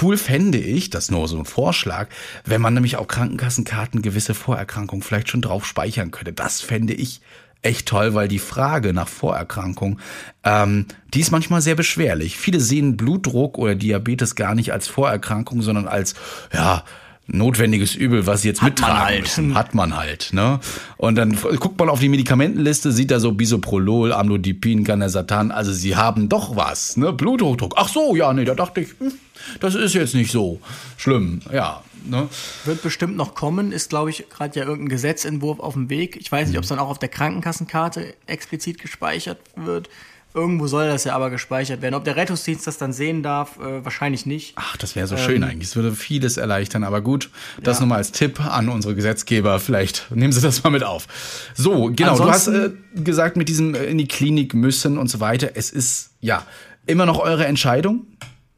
Cool 0.00 0.16
fände 0.16 0.58
ich, 0.58 0.90
das 0.90 1.10
nur 1.10 1.28
so 1.28 1.38
ein 1.38 1.44
Vorschlag, 1.44 2.08
wenn 2.44 2.60
man 2.60 2.74
nämlich 2.74 2.96
auch 2.96 3.08
Krankenkassenkarten 3.08 4.02
gewisse 4.02 4.34
Vorerkrankungen 4.34 5.02
vielleicht 5.02 5.28
schon 5.28 5.42
drauf 5.42 5.66
speichern 5.66 6.10
könnte. 6.10 6.32
Das 6.32 6.60
fände 6.60 6.94
ich 6.94 7.20
echt 7.62 7.88
toll, 7.88 8.14
weil 8.14 8.28
die 8.28 8.38
Frage 8.38 8.92
nach 8.92 9.08
Vorerkrankung, 9.08 9.98
ähm, 10.44 10.86
die 11.12 11.20
ist 11.20 11.32
manchmal 11.32 11.62
sehr 11.62 11.74
beschwerlich. 11.74 12.36
Viele 12.36 12.60
sehen 12.60 12.96
Blutdruck 12.96 13.58
oder 13.58 13.74
Diabetes 13.74 14.34
gar 14.34 14.54
nicht 14.54 14.72
als 14.72 14.86
Vorerkrankung, 14.86 15.62
sondern 15.62 15.88
als, 15.88 16.14
ja, 16.52 16.84
notwendiges 17.26 17.94
Übel, 17.94 18.26
was 18.26 18.42
sie 18.42 18.48
jetzt 18.48 18.62
hat 18.62 18.70
mittragen 18.70 18.94
man 18.94 19.04
halt. 19.04 19.20
müssen. 19.20 19.54
Hat 19.54 19.74
man 19.74 19.96
halt. 19.96 20.32
Ne? 20.32 20.60
Und 20.96 21.16
dann 21.16 21.36
guckt 21.36 21.78
man 21.78 21.88
auf 21.88 22.00
die 22.00 22.08
Medikamentenliste, 22.08 22.92
sieht 22.92 23.10
da 23.10 23.20
so 23.20 23.32
Bisoprolol, 23.32 24.12
Amlodipin, 24.12 24.84
Ganesatan, 24.84 25.50
also 25.50 25.72
sie 25.72 25.96
haben 25.96 26.28
doch 26.28 26.56
was. 26.56 26.96
Ne? 26.96 27.12
Bluthochdruck. 27.12 27.74
Ach 27.76 27.88
so, 27.88 28.14
ja, 28.14 28.32
nee, 28.32 28.44
da 28.44 28.54
dachte 28.54 28.82
ich, 28.82 28.88
hm, 28.98 29.12
das 29.60 29.74
ist 29.74 29.94
jetzt 29.94 30.14
nicht 30.14 30.30
so 30.30 30.60
schlimm. 30.96 31.40
Ja. 31.52 31.82
Ne? 32.04 32.28
Wird 32.64 32.82
bestimmt 32.82 33.16
noch 33.16 33.34
kommen, 33.34 33.72
ist, 33.72 33.90
glaube 33.90 34.10
ich, 34.10 34.28
gerade 34.28 34.58
ja 34.58 34.64
irgendein 34.64 34.90
Gesetzentwurf 34.90 35.58
auf 35.58 35.74
dem 35.74 35.90
Weg. 35.90 36.16
Ich 36.16 36.30
weiß 36.30 36.48
nicht, 36.48 36.56
ob 36.56 36.62
es 36.62 36.68
dann 36.68 36.78
auch 36.78 36.88
auf 36.88 37.00
der 37.00 37.08
Krankenkassenkarte 37.08 38.14
explizit 38.26 38.80
gespeichert 38.80 39.38
wird. 39.56 39.90
Irgendwo 40.36 40.66
soll 40.66 40.86
das 40.86 41.04
ja 41.04 41.14
aber 41.16 41.30
gespeichert 41.30 41.80
werden. 41.80 41.94
Ob 41.94 42.04
der 42.04 42.16
Rettungsdienst 42.16 42.66
das 42.66 42.76
dann 42.76 42.92
sehen 42.92 43.22
darf, 43.22 43.58
äh, 43.58 43.82
wahrscheinlich 43.82 44.26
nicht. 44.26 44.52
Ach, 44.56 44.76
das 44.76 44.94
wäre 44.94 45.06
so 45.06 45.16
ähm, 45.16 45.22
schön 45.22 45.42
eigentlich. 45.42 45.70
Es 45.70 45.76
würde 45.76 45.92
vieles 45.92 46.36
erleichtern. 46.36 46.84
Aber 46.84 47.00
gut, 47.00 47.30
das 47.62 47.78
ja. 47.78 47.80
nochmal 47.80 47.98
als 47.98 48.12
Tipp 48.12 48.44
an 48.44 48.68
unsere 48.68 48.94
Gesetzgeber. 48.94 49.58
Vielleicht 49.60 50.10
nehmen 50.14 50.34
Sie 50.34 50.42
das 50.42 50.62
mal 50.62 50.68
mit 50.68 50.84
auf. 50.84 51.06
So, 51.54 51.90
genau. 51.90 52.10
Ansonsten, 52.10 52.52
du 52.52 52.60
hast 52.60 52.72
äh, 52.98 53.00
gesagt, 53.02 53.38
mit 53.38 53.48
diesem 53.48 53.74
äh, 53.74 53.84
in 53.84 53.96
die 53.96 54.08
Klinik 54.08 54.52
müssen 54.52 54.98
und 54.98 55.08
so 55.08 55.20
weiter. 55.20 55.52
Es 55.54 55.70
ist 55.70 56.10
ja 56.20 56.42
immer 56.84 57.06
noch 57.06 57.18
eure 57.18 57.46
Entscheidung. 57.46 58.06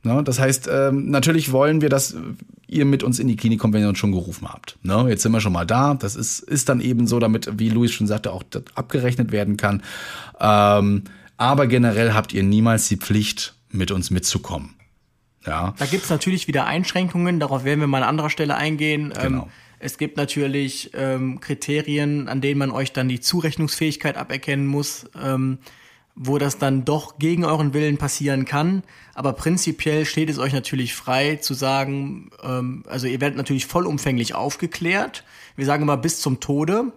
Ne? 0.03 0.25
Das 0.25 0.41
heißt, 0.41 0.69
ähm, 0.73 1.11
natürlich 1.11 1.53
wollen 1.53 1.81
wir, 1.81 1.91
dass 1.91 2.17
ihr 2.67 2.87
mit 2.87 3.05
uns 3.05 3.21
in 3.21 3.29
die 3.29 3.37
Klinik 3.37 3.61
kommt, 3.61 3.75
wenn 3.75 3.83
ihr 3.83 3.89
uns 3.89 3.99
schon 3.99 4.11
gerufen 4.11 4.49
habt. 4.49 4.77
Ne? 4.83 5.07
Jetzt 5.09 5.23
sind 5.23 5.31
wir 5.31 5.41
schon 5.41 5.53
mal 5.53 5.65
da. 5.65 5.95
Das 5.95 6.17
ist, 6.17 6.41
ist 6.41 6.69
dann 6.69 6.81
eben 6.81 7.07
so, 7.07 7.21
damit, 7.21 7.59
wie 7.59 7.69
Luis 7.69 7.93
schon 7.93 8.09
sagte, 8.09 8.33
auch 8.33 8.43
abgerechnet 8.75 9.31
werden 9.31 9.57
kann. 9.57 9.83
Ähm, 10.41 11.05
aber 11.39 11.67
generell 11.67 12.13
habt 12.13 12.35
ihr 12.35 12.43
niemals 12.43 12.89
die 12.89 12.97
Pflicht, 12.97 13.55
mit 13.71 13.91
uns 13.91 14.11
mitzukommen. 14.11 14.75
Ja. 15.47 15.75
Da 15.79 15.87
gibt's 15.87 16.11
natürlich 16.11 16.49
wieder 16.49 16.67
Einschränkungen, 16.67 17.41
darauf 17.41 17.65
werden 17.65 17.81
wir 17.81 17.87
mal 17.87 18.03
an 18.03 18.09
anderer 18.11 18.31
Stelle 18.31 18.57
eingehen. 18.57 19.13
Ähm, 19.17 19.23
genau. 19.23 19.43
Ähm, 19.45 19.51
es 19.79 19.97
gibt 19.97 20.17
natürlich 20.17 20.91
ähm, 20.95 21.41
Kriterien, 21.41 22.29
an 22.29 22.41
denen 22.41 22.59
man 22.59 22.71
euch 22.71 22.93
dann 22.93 23.09
die 23.09 23.21
Zurechnungsfähigkeit 23.21 24.17
aberkennen 24.17 24.67
muss, 24.67 25.07
ähm, 25.23 25.59
wo 26.17 26.39
das 26.39 26.59
dann 26.59 26.85
doch 26.85 27.19
gegen 27.19 27.45
euren 27.45 27.75
Willen 27.75 27.97
passieren 27.97 28.45
kann. 28.45 28.83
Aber 29.15 29.33
prinzipiell 29.35 30.05
steht 30.05 30.31
es 30.31 30.39
euch 30.39 30.53
natürlich 30.53 30.95
frei 30.95 31.37
zu 31.37 31.55
sagen, 31.55 32.31
ähm, 32.43 32.83
also 32.89 33.07
ihr 33.07 33.21
werdet 33.21 33.37
natürlich 33.37 33.67
vollumfänglich 33.67 34.35
aufgeklärt. 34.35 35.25
Wir 35.55 35.67
sagen 35.67 35.85
immer 35.85 35.97
bis 35.97 36.21
zum 36.21 36.41
Tode. 36.41 36.93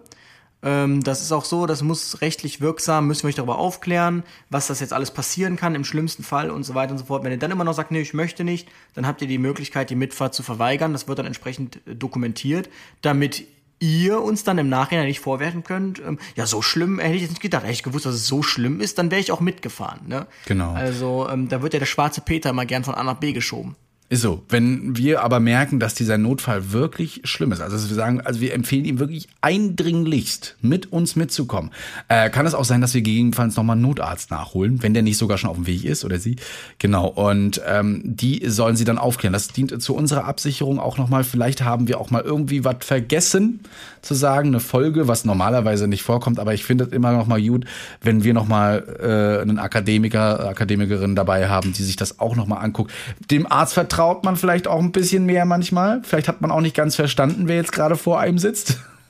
Ähm, 0.62 1.02
das 1.02 1.22
ist 1.22 1.32
auch 1.32 1.44
so, 1.44 1.66
das 1.66 1.82
muss 1.82 2.20
rechtlich 2.20 2.60
wirksam, 2.60 3.06
müssen 3.06 3.24
wir 3.24 3.28
euch 3.28 3.34
darüber 3.34 3.58
aufklären, 3.58 4.22
was 4.48 4.68
das 4.68 4.80
jetzt 4.80 4.92
alles 4.92 5.10
passieren 5.10 5.56
kann 5.56 5.74
im 5.74 5.84
schlimmsten 5.84 6.22
Fall 6.22 6.50
und 6.50 6.62
so 6.64 6.74
weiter 6.74 6.92
und 6.92 6.98
so 6.98 7.06
fort. 7.06 7.24
Wenn 7.24 7.32
ihr 7.32 7.38
dann 7.38 7.50
immer 7.50 7.64
noch 7.64 7.74
sagt, 7.74 7.90
nee, 7.90 8.00
ich 8.00 8.14
möchte 8.14 8.44
nicht, 8.44 8.68
dann 8.94 9.06
habt 9.06 9.22
ihr 9.22 9.28
die 9.28 9.38
Möglichkeit, 9.38 9.90
die 9.90 9.96
Mitfahrt 9.96 10.34
zu 10.34 10.42
verweigern. 10.42 10.92
Das 10.92 11.08
wird 11.08 11.18
dann 11.18 11.26
entsprechend 11.26 11.80
äh, 11.86 11.94
dokumentiert, 11.96 12.70
damit 13.00 13.44
ihr 13.82 14.22
uns 14.22 14.44
dann 14.44 14.58
im 14.58 14.68
Nachhinein 14.68 15.06
nicht 15.06 15.18
vorwerfen 15.18 15.64
könnt, 15.64 15.98
ähm, 15.98 16.18
ja, 16.36 16.46
so 16.46 16.62
schlimm 16.62 17.00
hätte 17.00 17.16
ich 17.16 17.22
jetzt 17.22 17.30
nicht 17.30 17.42
gedacht. 17.42 17.64
Hätte 17.64 17.72
ich 17.72 17.82
gewusst, 17.82 18.06
dass 18.06 18.14
es 18.14 18.28
so 18.28 18.42
schlimm 18.42 18.80
ist, 18.80 18.98
dann 18.98 19.10
wäre 19.10 19.20
ich 19.20 19.32
auch 19.32 19.40
mitgefahren. 19.40 20.06
Ne? 20.06 20.28
Genau. 20.46 20.72
Also 20.72 21.28
ähm, 21.28 21.48
da 21.48 21.62
wird 21.62 21.72
ja 21.72 21.80
der 21.80 21.86
schwarze 21.86 22.20
Peter 22.20 22.50
immer 22.50 22.64
gern 22.64 22.84
von 22.84 22.94
A 22.94 23.02
nach 23.02 23.16
B 23.16 23.32
geschoben. 23.32 23.74
Ist 24.12 24.20
so. 24.20 24.42
Wenn 24.50 24.94
wir 24.94 25.22
aber 25.22 25.40
merken, 25.40 25.80
dass 25.80 25.94
dieser 25.94 26.18
Notfall 26.18 26.72
wirklich 26.72 27.22
schlimm 27.24 27.50
ist, 27.50 27.62
also 27.62 27.88
wir 27.88 27.96
sagen, 27.96 28.20
also 28.20 28.42
wir 28.42 28.52
empfehlen 28.52 28.84
ihm 28.84 28.98
wirklich 28.98 29.26
eindringlichst, 29.40 30.58
mit 30.60 30.92
uns 30.92 31.16
mitzukommen, 31.16 31.70
äh, 32.08 32.28
kann 32.28 32.44
es 32.44 32.52
auch 32.52 32.66
sein, 32.66 32.82
dass 32.82 32.92
wir 32.92 33.00
gegebenenfalls 33.00 33.56
nochmal 33.56 33.76
einen 33.76 33.86
Notarzt 33.86 34.30
nachholen, 34.30 34.82
wenn 34.82 34.92
der 34.92 35.02
nicht 35.02 35.16
sogar 35.16 35.38
schon 35.38 35.48
auf 35.48 35.56
dem 35.56 35.66
Weg 35.66 35.86
ist 35.86 36.04
oder 36.04 36.18
sie. 36.18 36.36
Genau. 36.76 37.06
Und 37.06 37.62
ähm, 37.66 38.02
die 38.04 38.42
sollen 38.50 38.76
sie 38.76 38.84
dann 38.84 38.98
aufklären. 38.98 39.32
Das 39.32 39.48
dient 39.48 39.82
zu 39.82 39.94
unserer 39.94 40.26
Absicherung 40.26 40.78
auch 40.78 40.98
nochmal. 40.98 41.24
Vielleicht 41.24 41.64
haben 41.64 41.88
wir 41.88 41.98
auch 41.98 42.10
mal 42.10 42.20
irgendwie 42.20 42.66
was 42.66 42.76
vergessen 42.80 43.60
zu 44.02 44.12
sagen, 44.12 44.48
eine 44.48 44.60
Folge, 44.60 45.08
was 45.08 45.24
normalerweise 45.24 45.88
nicht 45.88 46.02
vorkommt. 46.02 46.38
Aber 46.38 46.52
ich 46.52 46.64
finde 46.64 46.84
es 46.84 46.92
immer 46.92 47.12
noch 47.12 47.26
mal 47.26 47.40
gut, 47.40 47.64
wenn 48.02 48.24
wir 48.24 48.34
noch 48.34 48.46
mal 48.46 48.84
äh, 49.00 49.40
einen 49.40 49.58
Akademiker, 49.58 50.48
Akademikerin 50.48 51.16
dabei 51.16 51.48
haben, 51.48 51.72
die 51.72 51.82
sich 51.82 51.96
das 51.96 52.20
auch 52.20 52.36
noch 52.36 52.46
mal 52.46 52.58
anguckt. 52.58 52.92
Dem 53.30 53.50
Arzt 53.50 53.72
vertraut 53.72 54.01
vertraut 54.02 54.24
man 54.24 54.36
vielleicht 54.36 54.66
auch 54.66 54.80
ein 54.80 54.90
bisschen 54.90 55.26
mehr 55.26 55.44
manchmal. 55.44 56.02
Vielleicht 56.02 56.26
hat 56.26 56.40
man 56.40 56.50
auch 56.50 56.60
nicht 56.60 56.74
ganz 56.74 56.96
verstanden, 56.96 57.46
wer 57.46 57.56
jetzt 57.56 57.70
gerade 57.70 57.96
vor 57.96 58.18
einem 58.18 58.38
sitzt. 58.38 58.80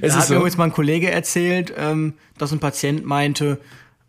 es 0.00 0.12
da 0.12 0.20
hat 0.20 0.26
so. 0.28 0.34
mir 0.34 0.44
jetzt 0.44 0.56
mal 0.56 0.64
ein 0.64 0.72
Kollege 0.72 1.10
erzählt, 1.10 1.72
ähm, 1.76 2.14
dass 2.38 2.52
ein 2.52 2.60
Patient 2.60 3.04
meinte, 3.04 3.58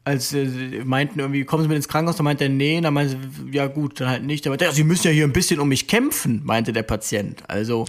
als 0.03 0.33
äh, 0.33 0.45
meinten 0.83 1.19
irgendwie, 1.19 1.43
kommen 1.43 1.63
Sie 1.63 1.69
mit 1.69 1.77
ins 1.77 1.87
Krankenhaus, 1.87 2.17
da 2.17 2.23
meinte 2.23 2.43
er, 2.43 2.51
nee, 2.51 2.79
dann 2.81 2.93
meinte 2.93 3.17
ja 3.51 3.65
gut, 3.65 3.99
dann 3.99 4.09
halt 4.09 4.23
nicht. 4.23 4.45
Aber 4.45 4.71
Sie 4.71 4.83
müssen 4.83 5.07
ja 5.07 5.13
hier 5.13 5.23
ein 5.23 5.33
bisschen 5.33 5.59
um 5.59 5.69
mich 5.69 5.87
kämpfen, 5.87 6.41
meinte 6.43 6.71
der 6.71 6.83
Patient. 6.83 7.41
Also, 7.47 7.85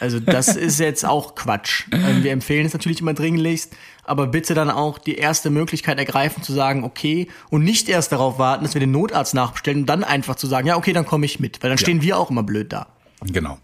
also 0.00 0.18
das 0.20 0.56
ist 0.56 0.80
jetzt 0.80 1.04
auch 1.04 1.34
Quatsch. 1.34 1.84
Ähm, 1.92 2.24
wir 2.24 2.32
empfehlen 2.32 2.64
es 2.64 2.72
natürlich 2.72 3.02
immer 3.02 3.12
dringlichst, 3.12 3.76
aber 4.08 4.26
bitte 4.26 4.54
dann 4.54 4.70
auch 4.70 4.98
die 4.98 5.16
erste 5.16 5.50
Möglichkeit 5.50 5.98
ergreifen 5.98 6.42
zu 6.42 6.52
sagen, 6.52 6.84
okay, 6.84 7.28
und 7.50 7.64
nicht 7.64 7.88
erst 7.88 8.12
darauf 8.12 8.38
warten, 8.38 8.64
dass 8.64 8.74
wir 8.74 8.80
den 8.80 8.90
Notarzt 8.90 9.34
nachbestellen 9.34 9.80
und 9.80 9.86
dann 9.86 10.04
einfach 10.04 10.36
zu 10.36 10.46
sagen, 10.46 10.66
ja, 10.66 10.76
okay, 10.76 10.92
dann 10.92 11.06
komme 11.06 11.26
ich 11.26 11.40
mit, 11.40 11.62
weil 11.62 11.70
dann 11.70 11.78
stehen 11.78 12.02
wir 12.02 12.18
auch 12.18 12.30
immer 12.30 12.42
blöd 12.42 12.72
da. 12.72 12.86
Genau. 13.22 13.58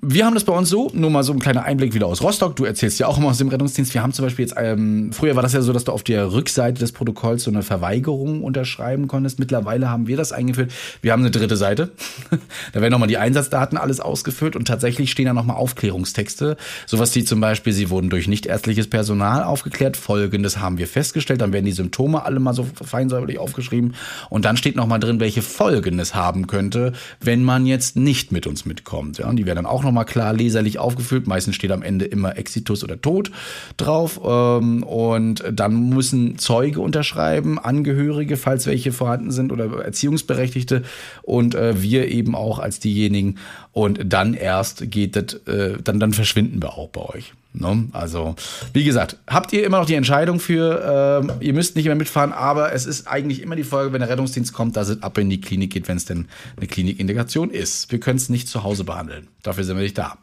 Wir 0.00 0.26
haben 0.26 0.34
das 0.34 0.44
bei 0.44 0.52
uns 0.52 0.68
so, 0.68 0.90
nur 0.94 1.10
mal 1.10 1.22
so 1.22 1.32
ein 1.32 1.38
kleiner 1.38 1.64
Einblick 1.64 1.94
wieder 1.94 2.06
aus 2.06 2.22
Rostock. 2.22 2.56
Du 2.56 2.64
erzählst 2.64 2.98
ja 2.98 3.06
auch 3.06 3.18
immer 3.18 3.28
aus 3.28 3.38
dem 3.38 3.48
Rettungsdienst. 3.48 3.94
Wir 3.94 4.02
haben 4.02 4.12
zum 4.12 4.24
Beispiel 4.24 4.44
jetzt, 4.44 4.54
ähm, 4.58 5.12
früher 5.12 5.36
war 5.36 5.42
das 5.42 5.52
ja 5.52 5.62
so, 5.62 5.72
dass 5.72 5.84
du 5.84 5.92
auf 5.92 6.02
der 6.02 6.32
Rückseite 6.32 6.80
des 6.80 6.92
Protokolls 6.92 7.44
so 7.44 7.50
eine 7.50 7.62
Verweigerung 7.62 8.42
unterschreiben 8.42 9.08
konntest. 9.08 9.38
Mittlerweile 9.38 9.88
haben 9.88 10.06
wir 10.06 10.16
das 10.16 10.32
eingeführt. 10.32 10.72
Wir 11.02 11.12
haben 11.12 11.20
eine 11.20 11.30
dritte 11.30 11.56
Seite. 11.56 11.92
da 12.72 12.80
werden 12.80 12.92
nochmal 12.92 13.08
die 13.08 13.18
Einsatzdaten 13.18 13.78
alles 13.78 14.00
ausgefüllt 14.00 14.56
und 14.56 14.66
tatsächlich 14.66 15.10
stehen 15.10 15.26
da 15.26 15.32
nochmal 15.32 15.56
Aufklärungstexte. 15.56 16.56
Sowas 16.86 17.14
wie 17.14 17.24
zum 17.24 17.40
Beispiel, 17.40 17.72
sie 17.72 17.90
wurden 17.90 18.10
durch 18.10 18.28
nichtärztliches 18.28 18.88
Personal 18.88 19.44
aufgeklärt. 19.44 19.96
Folgendes 19.96 20.58
haben 20.58 20.78
wir 20.78 20.88
festgestellt. 20.88 21.40
Dann 21.40 21.52
werden 21.52 21.66
die 21.66 21.72
Symptome 21.72 22.24
alle 22.24 22.40
mal 22.40 22.54
so 22.54 22.66
feinsäuberlich 22.82 23.38
aufgeschrieben. 23.38 23.94
Und 24.28 24.44
dann 24.44 24.56
steht 24.56 24.76
nochmal 24.76 25.00
drin, 25.00 25.20
welche 25.20 25.42
Folgen 25.42 25.98
es 25.98 26.14
haben 26.14 26.46
könnte, 26.46 26.92
wenn 27.20 27.44
man 27.44 27.66
jetzt 27.66 27.96
nicht 27.96 28.32
mit 28.32 28.46
uns 28.46 28.64
mitkommt. 28.64 29.18
Ja, 29.18 29.28
und 29.28 29.36
die 29.36 29.46
werden 29.46 29.56
dann 29.56 29.66
auch 29.66 29.79
auch 29.80 29.84
nochmal 29.84 30.04
klar 30.04 30.32
leserlich 30.32 30.78
aufgefüllt. 30.78 31.26
Meistens 31.26 31.56
steht 31.56 31.72
am 31.72 31.82
Ende 31.82 32.04
immer 32.04 32.36
Exitus 32.36 32.84
oder 32.84 33.00
Tod 33.00 33.30
drauf. 33.76 34.20
Ähm, 34.24 34.82
und 34.82 35.42
dann 35.50 35.88
müssen 35.88 36.38
Zeuge 36.38 36.80
unterschreiben, 36.80 37.58
Angehörige, 37.58 38.36
falls 38.36 38.66
welche 38.66 38.92
vorhanden 38.92 39.30
sind 39.30 39.52
oder 39.52 39.82
Erziehungsberechtigte 39.82 40.82
und 41.22 41.54
äh, 41.54 41.80
wir 41.82 42.08
eben 42.08 42.34
auch 42.34 42.58
als 42.58 42.78
diejenigen. 42.78 43.38
Und 43.72 44.00
dann 44.12 44.34
erst 44.34 44.90
geht 44.90 45.16
das, 45.16 45.34
äh, 45.46 45.78
dann, 45.82 46.00
dann 46.00 46.12
verschwinden 46.12 46.60
wir 46.60 46.74
auch 46.76 46.88
bei 46.88 47.02
euch. 47.02 47.32
Ne? 47.52 47.88
Also, 47.92 48.36
wie 48.72 48.84
gesagt, 48.84 49.16
habt 49.26 49.52
ihr 49.52 49.64
immer 49.64 49.78
noch 49.78 49.86
die 49.86 49.94
Entscheidung 49.94 50.38
für, 50.38 51.28
äh, 51.40 51.44
ihr 51.44 51.52
müsst 51.52 51.76
nicht 51.76 51.86
mehr 51.86 51.94
mitfahren, 51.94 52.32
aber 52.32 52.72
es 52.72 52.86
ist 52.86 53.06
eigentlich 53.08 53.42
immer 53.42 53.56
die 53.56 53.64
Folge, 53.64 53.92
wenn 53.92 54.00
der 54.00 54.08
Rettungsdienst 54.08 54.52
kommt, 54.52 54.76
dass 54.76 54.88
es 54.88 55.02
ab 55.02 55.18
in 55.18 55.30
die 55.30 55.40
Klinik 55.40 55.72
geht, 55.72 55.88
wenn 55.88 55.96
es 55.96 56.04
denn 56.04 56.28
eine 56.56 56.66
Klinikindikation 56.66 57.50
ist. 57.50 57.90
Wir 57.90 58.00
können 58.00 58.16
es 58.18 58.28
nicht 58.28 58.48
zu 58.48 58.62
Hause 58.62 58.84
behandeln. 58.84 59.28
Dafür 59.42 59.64
sind 59.64 59.76
wir 59.76 59.82
nicht 59.82 59.98
da. 59.98 60.16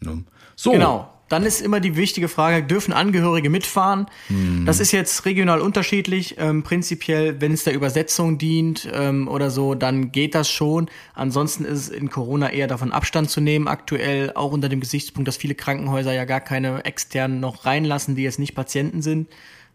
Ne? 0.00 0.24
So. 0.56 0.72
Genau. 0.72 1.10
Dann 1.30 1.44
ist 1.44 1.62
immer 1.62 1.78
die 1.78 1.94
wichtige 1.94 2.28
Frage, 2.28 2.62
dürfen 2.64 2.92
Angehörige 2.92 3.50
mitfahren? 3.50 4.06
Hm. 4.26 4.66
Das 4.66 4.80
ist 4.80 4.90
jetzt 4.90 5.24
regional 5.24 5.60
unterschiedlich. 5.60 6.34
Ähm, 6.38 6.64
prinzipiell, 6.64 7.40
wenn 7.40 7.52
es 7.52 7.62
der 7.62 7.72
Übersetzung 7.72 8.36
dient 8.36 8.88
ähm, 8.92 9.28
oder 9.28 9.50
so, 9.50 9.76
dann 9.76 10.10
geht 10.10 10.34
das 10.34 10.50
schon. 10.50 10.90
Ansonsten 11.14 11.64
ist 11.64 11.78
es 11.78 11.88
in 11.88 12.10
Corona 12.10 12.50
eher 12.50 12.66
davon 12.66 12.90
Abstand 12.90 13.30
zu 13.30 13.40
nehmen, 13.40 13.68
aktuell 13.68 14.32
auch 14.34 14.50
unter 14.50 14.68
dem 14.68 14.80
Gesichtspunkt, 14.80 15.28
dass 15.28 15.36
viele 15.36 15.54
Krankenhäuser 15.54 16.12
ja 16.12 16.24
gar 16.24 16.40
keine 16.40 16.84
externen 16.84 17.38
noch 17.38 17.64
reinlassen, 17.64 18.16
die 18.16 18.24
jetzt 18.24 18.40
nicht 18.40 18.56
Patienten 18.56 19.00
sind. 19.00 19.28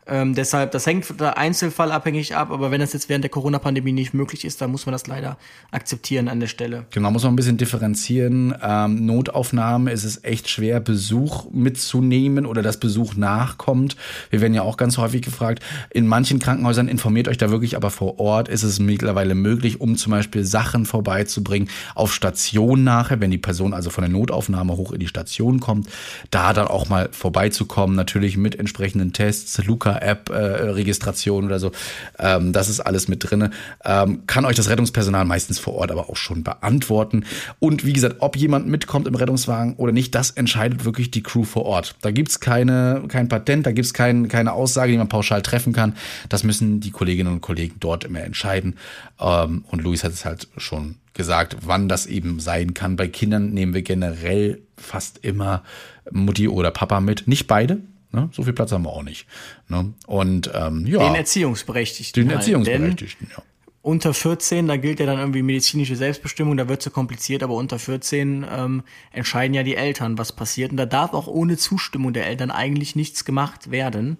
Ähm, 0.08 0.36
deshalb, 0.36 0.72
das 0.72 0.86
hängt 0.86 1.20
der 1.20 1.38
Einzelfall 1.38 1.92
abhängig 1.92 2.36
ab, 2.36 2.52
aber 2.52 2.70
wenn 2.70 2.80
das 2.80 2.94
jetzt 2.94 3.10
während 3.10 3.24
der 3.24 3.32
Corona-Pandemie 3.32 3.92
nicht 3.92 4.14
möglich 4.14 4.46
ist, 4.46 4.62
dann 4.62 4.70
muss 4.72 4.86
man 4.86 4.94
das 4.94 5.08
leider 5.08 5.38
akzeptieren 5.72 6.28
an 6.28 6.40
der 6.40 6.48
Stelle. 6.48 6.86
Genau, 6.92 7.10
muss 7.10 7.24
man 7.24 7.34
ein 7.34 7.36
bisschen 7.36 7.58
differenzieren. 7.58 8.54
Ähm, 8.62 9.06
Notaufnahme 9.06 9.92
ist 9.92 10.04
es 10.04 10.24
echt 10.24 10.50
schwer, 10.50 10.80
Besuch 10.80 11.50
mitzunehmen 11.52 12.46
oder 12.46 12.62
dass 12.62 12.80
Besuch 12.80 13.16
nachkommt. 13.16 13.96
Wir 14.30 14.42
werden 14.42 14.54
ja 14.54 14.62
auch 14.62 14.78
ganz 14.78 14.98
häufig 14.98 15.24
gefragt. 15.24 15.64
In 15.90 16.08
manchen 16.08 16.38
Krankenhäusern 16.38 16.88
informiert 16.88 17.28
euch 17.28 17.38
da 17.38 17.50
wirklich, 17.50 17.76
aber 17.76 17.90
vor 17.90 18.20
Ort 18.20 18.48
ist 18.48 18.64
es 18.64 18.80
mittlerweile 18.80 19.34
möglich, 19.34 19.82
um 19.82 19.98
zum 19.98 20.12
Beispiel 20.12 20.44
Sachen 20.44 20.86
vorbeizubringen 20.86 21.70
auf 21.96 22.14
Station 22.14 22.84
nachher, 22.84 23.22
wenn 23.22 23.32
die 23.32 23.40
Person 23.40 23.74
also 23.74 23.90
von 23.90 24.04
der 24.04 24.12
Notaufnahme 24.12 24.78
hoch 24.78 24.92
in 24.92 25.00
die 25.00 25.08
Station 25.08 25.60
kommt, 25.60 25.90
da 26.30 26.54
dann 26.54 26.68
auch 26.68 26.90
mal 26.90 27.10
vorbeizukommen, 27.12 27.96
natürlich 27.96 28.38
mit 28.38 28.60
entsprechenden 28.60 29.12
Tests. 29.12 29.64
Luca 29.66 29.95
App-Registration 30.02 31.46
oder 31.46 31.60
so. 31.60 31.72
Ähm, 32.20 32.54
das 32.54 32.70
ist 32.70 32.80
alles 32.80 33.08
mit 33.08 33.30
drinne. 33.30 33.52
Ähm, 33.84 34.24
kann 34.28 34.46
euch 34.46 34.56
das 34.56 34.70
Rettungspersonal 34.70 35.26
meistens 35.26 35.60
vor 35.60 35.76
Ort 35.76 35.92
aber 35.92 36.10
auch 36.10 36.16
schon 36.16 36.44
beantworten. 36.44 37.26
Und 37.60 37.86
wie 37.86 37.94
gesagt, 37.94 38.18
ob 38.20 38.36
jemand 38.36 38.68
mitkommt 38.68 39.08
im 39.08 39.16
Rettungswagen 39.16 39.76
oder 39.76 39.92
nicht, 39.92 40.16
das 40.16 40.32
entscheidet 40.32 40.86
wirklich 40.86 41.12
die 41.12 41.24
Crew 41.24 41.44
vor 41.44 41.66
Ort. 41.66 41.96
Da 42.02 42.12
gibt's 42.12 42.40
keine, 42.40 43.04
kein 43.08 43.28
Patent, 43.28 43.66
da 43.66 43.72
gibt's 43.72 43.94
kein, 43.94 44.28
keine 44.28 44.54
Aussage, 44.54 44.92
die 44.92 44.98
man 44.98 45.10
pauschal 45.10 45.42
treffen 45.42 45.74
kann. 45.74 45.96
Das 46.30 46.44
müssen 46.44 46.80
die 46.80 46.92
Kolleginnen 46.92 47.34
und 47.34 47.42
Kollegen 47.42 47.76
dort 47.80 48.04
immer 48.04 48.22
entscheiden. 48.22 48.78
Ähm, 49.20 49.66
und 49.70 49.84
Luis 49.84 50.04
hat 50.04 50.12
es 50.12 50.26
halt 50.26 50.48
schon 50.58 50.96
gesagt, 51.14 51.58
wann 51.62 51.88
das 51.90 52.06
eben 52.06 52.40
sein 52.40 52.74
kann. 52.74 52.96
Bei 52.96 53.08
Kindern 53.08 53.52
nehmen 53.52 53.74
wir 53.74 53.82
generell 53.82 54.62
fast 54.78 55.20
immer 55.24 55.64
Mutti 56.12 56.48
oder 56.48 56.72
Papa 56.72 57.00
mit. 57.00 57.28
Nicht 57.28 57.48
beide, 57.48 57.80
Ne? 58.16 58.30
So 58.32 58.44
viel 58.44 58.54
Platz 58.54 58.72
haben 58.72 58.84
wir 58.84 58.94
auch 58.94 59.04
nicht. 59.04 59.28
Ne? 59.68 59.94
Und 60.08 60.50
ähm, 60.54 60.88
ja. 60.88 61.00
Den 61.00 61.16
Erziehungsberechtigten. 61.16 62.24
Den 62.24 62.30
halt. 62.30 62.40
Erziehungsberechtigten, 62.40 63.28
ja. 63.36 63.44
Unter 63.82 64.16
14, 64.16 64.68
da 64.68 64.78
gilt 64.78 65.00
ja 65.00 65.06
dann 65.06 65.20
irgendwie 65.20 65.44
medizinische 65.44 65.96
Selbstbestimmung, 65.96 66.58
da 66.58 66.68
wird 66.68 66.82
so 66.82 66.90
kompliziert, 66.90 67.44
aber 67.44 67.54
unter 67.54 67.78
14 67.78 68.44
ähm, 68.50 68.82
entscheiden 69.12 69.54
ja 69.54 69.62
die 69.62 69.76
Eltern, 69.76 70.18
was 70.18 70.32
passiert. 70.32 70.72
Und 70.72 70.78
da 70.78 70.88
darf 70.88 71.14
auch 71.14 71.28
ohne 71.28 71.56
Zustimmung 71.56 72.12
der 72.12 72.26
Eltern 72.26 72.50
eigentlich 72.50 72.96
nichts 72.96 73.26
gemacht 73.26 73.70
werden. 73.70 74.18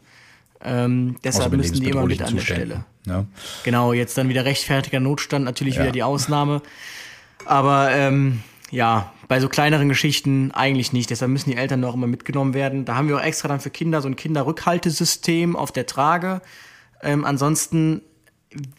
Ähm, 0.64 1.16
deshalb 1.24 1.52
müssen 1.54 1.80
die 1.80 1.90
immer 1.90 2.06
mit 2.06 2.22
an 2.22 2.36
der 2.36 2.42
Stelle. 2.42 2.86
Ja. 3.08 3.26
Genau, 3.64 3.94
jetzt 3.94 4.18
dann 4.20 4.30
wieder 4.30 4.46
rechtfertiger 4.46 5.00
Notstand, 5.00 5.46
natürlich 5.46 5.76
ja. 5.76 5.82
wieder 5.82 5.92
die 5.92 6.04
Ausnahme. 6.04 6.62
Aber 7.46 7.92
ähm, 7.92 8.42
ja, 8.72 9.14
bei 9.28 9.40
so 9.40 9.48
kleineren 9.48 9.90
Geschichten 9.90 10.52
eigentlich 10.52 10.94
nicht. 10.94 11.10
Deshalb 11.10 11.32
müssen 11.32 11.52
die 11.52 11.58
Eltern 11.58 11.84
auch 11.84 11.94
immer 11.94 12.08
mitgenommen 12.08 12.54
werden. 12.54 12.86
Da 12.86 12.96
haben 12.96 13.08
wir 13.08 13.18
auch 13.18 13.24
extra 13.24 13.48
dann 13.48 13.60
für 13.60 13.70
Kinder 13.70 14.02
so 14.02 14.08
ein 14.08 14.16
Kinderrückhaltesystem 14.16 15.56
auf 15.56 15.72
der 15.72 15.86
Trage. 15.86 16.42
Ähm, 17.02 17.26
ansonsten, 17.26 18.02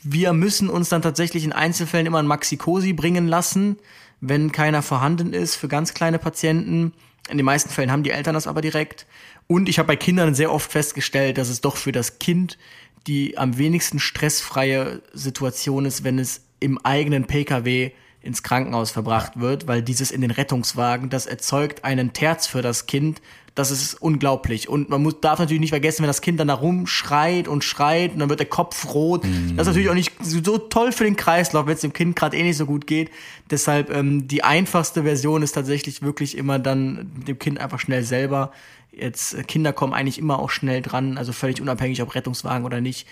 wir 0.03 0.32
müssen 0.32 0.68
uns 0.68 0.89
dann 0.89 1.03
tatsächlich 1.03 1.45
in 1.45 1.53
Einzelfällen 1.53 2.07
immer 2.07 2.18
ein 2.18 2.26
Maxi-Cosi 2.26 2.93
bringen 2.95 3.28
lassen, 3.28 3.78
wenn 4.20 4.51
keiner 4.51 4.82
vorhanden 4.82 5.32
ist 5.32 5.57
für 5.57 5.68
ganz 5.68 5.95
kleine 5.95 6.18
Patienten. 6.18 6.93
In 7.28 7.37
den 7.37 7.47
meisten 7.47 7.70
Fällen 7.70 7.93
haben 7.93 8.03
die 8.03 8.11
Eltern 8.11 8.34
das 8.34 8.47
aber 8.47 8.62
direkt. 8.62 9.07
Und 9.47 9.68
ich 9.68 9.78
habe 9.78 9.89
bei 9.89 9.97
Kindern 9.97 10.34
sehr 10.34 10.53
oft 10.53 10.70
festgestellt, 10.70 11.39
dass 11.39 11.49
es 11.49 11.61
doch 11.61 11.76
für 11.76 11.93
das 11.93 12.18
Kind 12.18 12.59
die 13.07 13.39
am 13.39 13.57
wenigsten 13.59 13.99
stressfreie 13.99 15.03
Situation 15.12 15.84
ist, 15.84 16.05
wenn 16.05 16.18
es 16.18 16.43
im 16.61 16.78
eigenen 16.78 17.26
PKW 17.26 17.93
ins 18.27 18.43
Krankenhaus 18.43 18.91
verbracht 18.91 19.39
wird, 19.41 19.66
weil 19.66 19.83
dieses 19.83 20.11
in 20.11 20.20
den 20.20 20.31
Rettungswagen, 20.31 21.09
das 21.09 21.27
erzeugt 21.27 21.85
einen 21.85 22.12
Terz 22.12 22.47
für 22.47 22.61
das 22.61 22.87
Kind. 22.87 23.22
Das 23.55 23.70
ist 23.70 23.95
unglaublich. 23.95 24.68
Und 24.68 24.91
man 24.91 25.03
muss, 25.03 25.20
darf 25.22 25.39
natürlich 25.39 25.61
nicht 25.61 25.70
vergessen, 25.70 26.03
wenn 26.03 26.09
das 26.09 26.20
Kind 26.20 26.39
dann 26.39 26.49
da 26.49 26.55
rumschreit 26.55 27.49
und 27.49 27.64
schreit 27.64 28.12
und 28.12 28.18
dann 28.18 28.29
wird 28.29 28.41
der 28.41 28.49
Kopf 28.49 28.93
rot. 28.93 29.24
Mhm. 29.24 29.57
Das 29.57 29.66
ist 29.66 29.68
natürlich 29.68 29.89
auch 29.89 29.95
nicht 29.95 30.12
so 30.22 30.59
toll 30.59 30.93
für 30.93 31.05
den 31.05 31.16
Kreislauf, 31.16 31.66
wenn 31.66 31.72
es 31.72 31.81
dem 31.81 31.95
Kind 31.95 32.16
gerade 32.16 32.37
eh 32.37 32.43
nicht 32.43 32.59
so 32.59 32.66
gut 32.66 32.87
geht. 32.87 33.11
Deshalb 33.51 33.91
ähm, 33.91 34.29
die 34.29 34.45
einfachste 34.45 35.05
Version 35.05 35.43
ist 35.43 35.53
tatsächlich 35.53 36.03
wirklich 36.03 36.37
immer 36.37 36.59
dann 36.59 37.12
dem 37.27 37.39
Kind 37.39 37.59
einfach 37.59 37.81
schnell 37.81 38.03
selber. 38.03 38.53
Jetzt 38.93 39.33
äh, 39.33 39.43
Kinder 39.43 39.72
kommen 39.72 39.95
eigentlich 39.95 40.18
immer 40.18 40.39
auch 40.39 40.51
schnell 40.51 40.83
dran, 40.83 41.16
also 41.16 41.33
völlig 41.33 41.62
unabhängig, 41.62 42.03
ob 42.03 42.14
Rettungswagen 42.14 42.66
oder 42.66 42.83
nicht. 42.83 43.07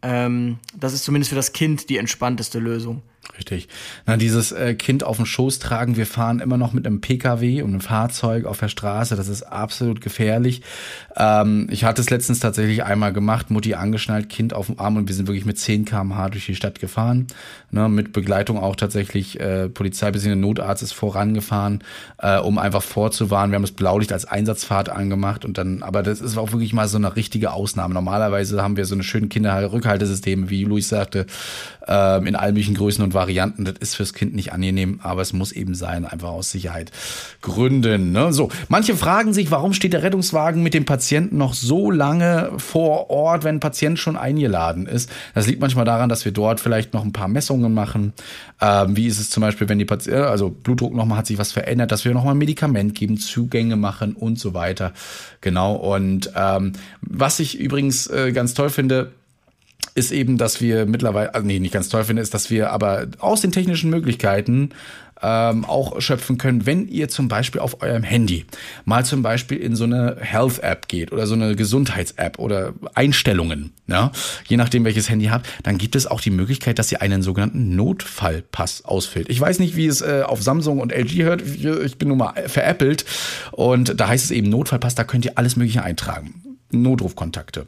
Ähm, 0.00 0.58
das 0.74 0.94
ist 0.94 1.04
zumindest 1.04 1.28
für 1.28 1.36
das 1.36 1.52
Kind 1.52 1.90
die 1.90 1.98
entspannteste 1.98 2.58
Lösung. 2.58 3.02
Richtig. 3.36 3.68
Na, 4.06 4.16
dieses 4.16 4.52
äh, 4.52 4.74
Kind 4.74 5.04
auf 5.04 5.16
dem 5.16 5.26
Schoß 5.26 5.60
tragen, 5.60 5.96
wir 5.96 6.06
fahren 6.06 6.40
immer 6.40 6.56
noch 6.56 6.72
mit 6.72 6.86
einem 6.86 7.00
Pkw 7.00 7.62
und 7.62 7.70
einem 7.70 7.80
Fahrzeug 7.80 8.44
auf 8.44 8.58
der 8.58 8.68
Straße, 8.68 9.16
das 9.16 9.28
ist 9.28 9.44
absolut 9.44 10.00
gefährlich. 10.00 10.62
Ähm, 11.16 11.68
ich 11.70 11.84
hatte 11.84 12.00
es 12.00 12.10
letztens 12.10 12.40
tatsächlich 12.40 12.84
einmal 12.84 13.12
gemacht, 13.12 13.50
Mutti 13.50 13.74
angeschnallt, 13.74 14.28
Kind 14.28 14.52
auf 14.52 14.66
dem 14.66 14.78
Arm 14.80 14.96
und 14.96 15.08
wir 15.08 15.14
sind 15.14 15.28
wirklich 15.28 15.44
mit 15.44 15.58
10 15.58 15.84
km/h 15.84 16.30
durch 16.30 16.46
die 16.46 16.54
Stadt 16.54 16.80
gefahren. 16.80 17.28
Ne, 17.70 17.88
mit 17.88 18.12
Begleitung 18.12 18.58
auch 18.58 18.74
tatsächlich, 18.74 19.38
äh, 19.38 19.68
Polizei 19.68 20.10
bzw. 20.10 20.34
Notarzt 20.34 20.82
ist 20.82 20.92
vorangefahren, 20.92 21.84
äh, 22.18 22.38
um 22.38 22.58
einfach 22.58 22.82
vorzuwarnen. 22.82 23.52
Wir 23.52 23.56
haben 23.56 23.62
das 23.62 23.72
Blaulicht 23.72 24.12
als 24.12 24.24
Einsatzfahrt 24.24 24.88
angemacht 24.88 25.44
und 25.44 25.56
dann, 25.56 25.82
aber 25.82 26.02
das 26.02 26.20
ist 26.20 26.36
auch 26.36 26.52
wirklich 26.52 26.72
mal 26.72 26.88
so 26.88 26.96
eine 26.96 27.14
richtige 27.16 27.52
Ausnahme. 27.52 27.94
Normalerweise 27.94 28.62
haben 28.62 28.76
wir 28.76 28.86
so 28.86 28.94
eine 28.94 29.04
schöne 29.04 29.28
Kinderrückhaltesysteme, 29.28 30.50
wie 30.50 30.64
Luis 30.64 30.88
sagte, 30.88 31.26
äh, 31.86 32.26
in 32.26 32.34
allen 32.36 32.54
möglichen 32.54 32.74
Größen 32.74 33.04
und 33.04 33.14
Varianten 33.14 33.19
Varianten. 33.20 33.66
Das 33.66 33.74
ist 33.80 33.96
fürs 33.96 34.14
Kind 34.14 34.34
nicht 34.34 34.54
angenehm, 34.54 34.98
aber 35.02 35.20
es 35.20 35.34
muss 35.34 35.52
eben 35.52 35.74
sein, 35.74 36.06
einfach 36.06 36.30
aus 36.30 36.50
Sicherheit 36.50 36.90
Gründen. 37.42 38.12
Ne? 38.12 38.32
So, 38.32 38.48
manche 38.68 38.96
fragen 38.96 39.34
sich, 39.34 39.50
warum 39.50 39.74
steht 39.74 39.92
der 39.92 40.02
Rettungswagen 40.02 40.62
mit 40.62 40.72
dem 40.72 40.86
Patienten 40.86 41.36
noch 41.36 41.52
so 41.52 41.90
lange 41.90 42.50
vor 42.56 43.10
Ort, 43.10 43.44
wenn 43.44 43.56
ein 43.56 43.60
Patient 43.60 43.98
schon 43.98 44.16
eingeladen 44.16 44.86
ist? 44.86 45.10
Das 45.34 45.46
liegt 45.46 45.60
manchmal 45.60 45.84
daran, 45.84 46.08
dass 46.08 46.24
wir 46.24 46.32
dort 46.32 46.60
vielleicht 46.60 46.94
noch 46.94 47.04
ein 47.04 47.12
paar 47.12 47.28
Messungen 47.28 47.74
machen. 47.74 48.14
Ähm, 48.58 48.96
wie 48.96 49.06
ist 49.06 49.20
es 49.20 49.28
zum 49.28 49.42
Beispiel, 49.42 49.68
wenn 49.68 49.78
die 49.78 49.84
Patient, 49.84 50.16
äh, 50.16 50.20
also 50.20 50.48
Blutdruck 50.48 50.94
nochmal 50.94 51.18
hat 51.18 51.26
sich 51.26 51.36
was 51.36 51.52
verändert, 51.52 51.92
dass 51.92 52.06
wir 52.06 52.14
nochmal 52.14 52.34
ein 52.34 52.38
Medikament 52.38 52.94
geben, 52.94 53.18
Zugänge 53.18 53.76
machen 53.76 54.14
und 54.14 54.38
so 54.38 54.54
weiter. 54.54 54.92
Genau. 55.42 55.74
Und 55.74 56.32
ähm, 56.34 56.72
was 57.02 57.38
ich 57.38 57.58
übrigens 57.58 58.06
äh, 58.06 58.32
ganz 58.32 58.54
toll 58.54 58.70
finde, 58.70 59.12
ist 59.94 60.12
eben, 60.12 60.38
dass 60.38 60.60
wir 60.60 60.86
mittlerweile, 60.86 61.34
also 61.34 61.46
nee, 61.46 61.58
nicht 61.58 61.74
ganz 61.74 61.88
toll 61.88 62.04
finde, 62.04 62.22
ist, 62.22 62.34
dass 62.34 62.50
wir 62.50 62.70
aber 62.70 63.06
aus 63.18 63.40
den 63.40 63.52
technischen 63.52 63.90
Möglichkeiten 63.90 64.70
ähm, 65.22 65.64
auch 65.64 66.00
schöpfen 66.00 66.38
können, 66.38 66.66
wenn 66.66 66.88
ihr 66.88 67.08
zum 67.08 67.28
Beispiel 67.28 67.60
auf 67.60 67.82
eurem 67.82 68.02
Handy 68.02 68.46
mal 68.84 69.04
zum 69.04 69.22
Beispiel 69.22 69.58
in 69.58 69.76
so 69.76 69.84
eine 69.84 70.16
Health-App 70.20 70.88
geht 70.88 71.12
oder 71.12 71.26
so 71.26 71.34
eine 71.34 71.56
Gesundheits-App 71.56 72.38
oder 72.38 72.72
Einstellungen, 72.94 73.72
ja, 73.86 74.12
je 74.46 74.56
nachdem 74.56 74.84
welches 74.84 75.08
Handy 75.08 75.26
ihr 75.26 75.32
habt, 75.32 75.46
dann 75.62 75.78
gibt 75.78 75.96
es 75.96 76.06
auch 76.06 76.20
die 76.20 76.30
Möglichkeit, 76.30 76.78
dass 76.78 76.90
ihr 76.90 77.02
einen 77.02 77.22
sogenannten 77.22 77.76
Notfallpass 77.76 78.84
ausfüllt. 78.84 79.28
Ich 79.28 79.40
weiß 79.40 79.58
nicht, 79.58 79.76
wie 79.76 79.86
es 79.86 80.00
äh, 80.00 80.22
auf 80.24 80.42
Samsung 80.42 80.78
und 80.78 80.92
LG 80.92 81.22
hört, 81.22 81.42
ich 81.42 81.98
bin 81.98 82.08
nun 82.08 82.18
mal 82.18 82.48
veräppelt 82.48 83.04
und 83.52 84.00
da 84.00 84.08
heißt 84.08 84.24
es 84.24 84.30
eben 84.30 84.48
Notfallpass, 84.48 84.94
da 84.94 85.04
könnt 85.04 85.24
ihr 85.24 85.36
alles 85.36 85.56
Mögliche 85.56 85.82
eintragen. 85.82 86.49
Notrufkontakte, 86.70 87.66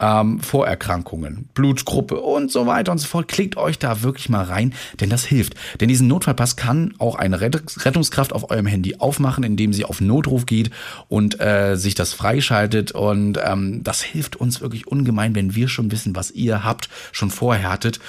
ähm, 0.00 0.40
Vorerkrankungen, 0.40 1.48
Blutgruppe 1.54 2.20
und 2.20 2.50
so 2.50 2.66
weiter 2.66 2.92
und 2.92 2.98
so 2.98 3.06
fort. 3.06 3.28
Klickt 3.28 3.56
euch 3.56 3.78
da 3.78 4.02
wirklich 4.02 4.28
mal 4.28 4.44
rein, 4.44 4.74
denn 5.00 5.10
das 5.10 5.24
hilft. 5.24 5.54
Denn 5.80 5.88
diesen 5.88 6.08
Notfallpass 6.08 6.56
kann 6.56 6.94
auch 6.98 7.16
eine 7.16 7.40
Rettungskraft 7.40 8.32
auf 8.32 8.50
eurem 8.50 8.66
Handy 8.66 8.96
aufmachen, 8.96 9.44
indem 9.44 9.72
sie 9.72 9.84
auf 9.84 10.00
Notruf 10.00 10.46
geht 10.46 10.70
und 11.08 11.40
äh, 11.40 11.76
sich 11.76 11.94
das 11.94 12.12
freischaltet. 12.12 12.92
Und 12.92 13.38
ähm, 13.42 13.82
das 13.82 14.02
hilft 14.02 14.36
uns 14.36 14.60
wirklich 14.60 14.86
ungemein, 14.86 15.34
wenn 15.34 15.54
wir 15.54 15.68
schon 15.68 15.90
wissen, 15.90 16.16
was 16.16 16.30
ihr 16.30 16.64
habt, 16.64 16.88
schon 17.12 17.30
vorher 17.30 17.70
hattet. 17.70 18.00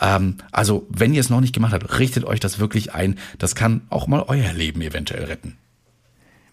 Ähm, 0.00 0.36
also, 0.52 0.86
wenn 0.88 1.14
ihr 1.14 1.20
es 1.20 1.30
noch 1.30 1.40
nicht 1.40 1.54
gemacht 1.54 1.72
habt, 1.72 1.98
richtet 1.98 2.24
euch 2.24 2.40
das 2.40 2.58
wirklich 2.58 2.94
ein. 2.94 3.18
Das 3.38 3.54
kann 3.54 3.82
auch 3.90 4.06
mal 4.06 4.24
euer 4.26 4.52
Leben 4.52 4.80
eventuell 4.80 5.24
retten. 5.24 5.56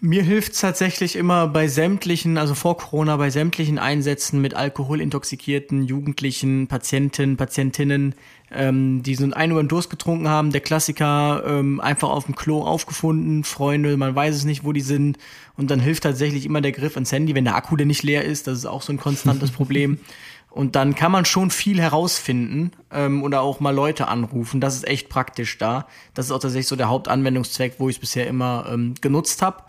Mir 0.04 0.24
hilft 0.24 0.60
tatsächlich 0.60 1.14
immer 1.14 1.46
bei 1.46 1.68
sämtlichen, 1.68 2.36
also 2.36 2.56
vor 2.56 2.76
Corona, 2.76 3.16
bei 3.18 3.30
sämtlichen 3.30 3.78
Einsätzen 3.78 4.40
mit 4.40 4.52
alkoholintoxikierten 4.52 5.84
Jugendlichen, 5.84 6.66
Patienten, 6.66 7.36
Patientinnen, 7.36 8.16
ähm, 8.50 9.04
die 9.04 9.14
so 9.14 9.22
einen 9.22 9.32
Ein- 9.32 9.52
oder 9.52 9.62
Durst 9.62 9.90
getrunken 9.90 10.28
haben. 10.28 10.50
Der 10.50 10.60
Klassiker 10.60 11.44
ähm, 11.46 11.80
einfach 11.80 12.08
auf 12.08 12.24
dem 12.24 12.34
Klo 12.34 12.62
aufgefunden, 12.62 13.44
Freunde, 13.44 13.96
man 13.96 14.12
weiß 14.12 14.34
es 14.34 14.44
nicht, 14.44 14.64
wo 14.64 14.72
die 14.72 14.80
sind. 14.80 15.18
Und 15.56 15.70
dann 15.70 15.78
hilft 15.78 16.02
tatsächlich 16.02 16.46
immer 16.46 16.60
der 16.60 16.72
Griff 16.72 16.96
ans 16.96 17.12
Handy, 17.12 17.36
wenn 17.36 17.44
der 17.44 17.54
Akku 17.54 17.76
denn 17.76 17.86
nicht 17.86 18.02
leer 18.02 18.24
ist. 18.24 18.48
Das 18.48 18.58
ist 18.58 18.66
auch 18.66 18.82
so 18.82 18.92
ein 18.92 18.98
konstantes 18.98 19.50
Problem. 19.52 20.00
Und 20.50 20.74
dann 20.74 20.96
kann 20.96 21.12
man 21.12 21.26
schon 21.26 21.52
viel 21.52 21.80
herausfinden 21.80 22.72
ähm, 22.90 23.22
oder 23.22 23.40
auch 23.40 23.60
mal 23.60 23.72
Leute 23.72 24.08
anrufen. 24.08 24.60
Das 24.60 24.74
ist 24.74 24.84
echt 24.84 25.08
praktisch 25.08 25.58
da. 25.58 25.86
Das 26.12 26.26
ist 26.26 26.32
auch 26.32 26.40
tatsächlich 26.40 26.66
so 26.66 26.74
der 26.74 26.88
Hauptanwendungszweck, 26.88 27.74
wo 27.78 27.88
ich 27.88 27.96
es 27.96 28.00
bisher 28.00 28.26
immer 28.26 28.66
ähm, 28.68 28.94
genutzt 29.00 29.42
habe. 29.42 29.62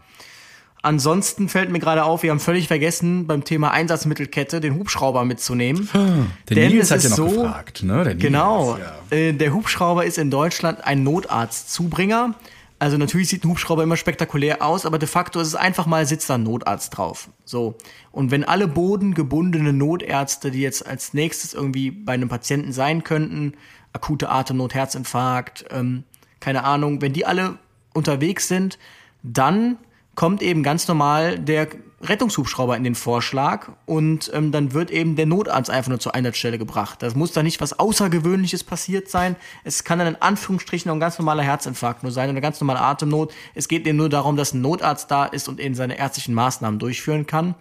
Ansonsten 0.86 1.48
fällt 1.48 1.70
mir 1.72 1.80
gerade 1.80 2.04
auf, 2.04 2.24
wir 2.24 2.32
haben 2.32 2.42
völlig 2.42 2.68
vergessen, 2.68 3.26
beim 3.26 3.46
Thema 3.46 3.72
Einsatzmittelkette 3.72 4.60
den 4.60 4.76
Hubschrauber 4.76 5.24
mitzunehmen. 5.24 5.88
Hm, 5.90 6.28
der 6.50 6.56
Denn 6.56 6.72
Nils 6.74 6.92
hat 6.92 7.02
ja 7.02 7.10
noch 7.10 7.16
so, 7.16 7.28
gefragt, 7.30 7.84
ne? 7.84 8.04
Der 8.04 8.14
Nils, 8.16 8.22
genau. 8.22 8.78
Ja. 8.78 9.18
Äh, 9.18 9.32
der 9.32 9.54
Hubschrauber 9.54 10.04
ist 10.04 10.18
in 10.18 10.30
Deutschland 10.30 10.84
ein 10.84 11.04
Notarztzubringer. 11.04 12.36
Also 12.80 12.98
natürlich 12.98 13.30
sieht 13.30 13.46
ein 13.46 13.50
Hubschrauber 13.50 13.82
immer 13.82 13.96
spektakulär 13.96 14.62
aus, 14.62 14.86
aber 14.86 15.00
de 15.00 15.08
facto 15.08 15.40
ist 15.40 15.48
es 15.48 15.56
einfach 15.56 15.86
mal 15.86 16.06
sitzt 16.06 16.30
da 16.30 16.36
ein 16.36 16.44
Notarzt 16.44 16.98
drauf. 16.98 17.30
So. 17.46 17.78
Und 18.12 18.32
wenn 18.32 18.44
alle 18.44 18.68
bodengebundenen 18.68 19.78
Notärzte, 19.78 20.52
die 20.52 20.60
jetzt 20.60 20.86
als 20.86 21.14
nächstes 21.14 21.54
irgendwie 21.54 21.92
bei 21.92 22.12
einem 22.12 22.28
Patienten 22.28 22.74
sein 22.74 23.06
könnten, 23.06 23.54
akute 23.94 24.28
Atemnot, 24.28 24.74
Herzinfarkt, 24.74 25.64
ähm, 25.72 26.04
keine 26.42 26.66
Ahnung, 26.66 27.02
wenn 27.02 27.14
die 27.14 27.26
alle 27.26 27.58
unterwegs 27.94 28.50
sind, 28.50 28.78
dann 29.22 29.78
kommt 30.16 30.42
eben 30.42 30.64
ganz 30.64 30.88
normal 30.88 31.40
der 31.40 31.68
Rettungshubschrauber 32.02 32.76
in 32.76 32.84
den 32.84 32.96
Vorschlag 32.96 33.72
und 33.86 34.30
ähm, 34.34 34.52
dann 34.52 34.74
wird 34.74 34.92
eben 34.92 35.16
der 35.16 35.26
Notarzt 35.26 35.70
einfach 35.70 35.90
nur 35.90 36.00
zur 36.00 36.14
Einsatzstelle 36.14 36.58
gebracht. 36.58 37.02
Das 37.02 37.16
muss 37.16 37.32
da 37.32 37.44
nicht 37.44 37.62
was 37.62 37.80
Außergewöhnliches 37.80 38.64
passiert 38.64 39.10
sein. 39.10 39.36
Es 39.64 39.84
kann 39.84 40.00
dann 40.00 40.10
in 40.10 40.22
Anführungsstrichen 40.22 40.92
auch 40.92 40.96
ein 40.96 41.00
ganz 41.00 41.18
normaler 41.18 41.44
Herzinfarkt 41.44 42.04
nur 42.04 42.12
sein, 42.12 42.30
eine 42.30 42.42
ganz 42.42 42.60
normale 42.60 42.82
Atemnot. 42.82 43.34
Es 43.56 43.68
geht 43.68 43.88
eben 43.88 43.98
nur 43.98 44.10
darum, 44.10 44.36
dass 44.36 44.54
ein 44.54 44.62
Notarzt 44.62 45.10
da 45.10 45.26
ist 45.26 45.48
und 45.48 45.60
eben 45.60 45.76
seine 45.76 45.98
ärztlichen 45.98 46.34
Maßnahmen 46.34 46.78
durchführen 46.78 47.26
kann. 47.26 47.56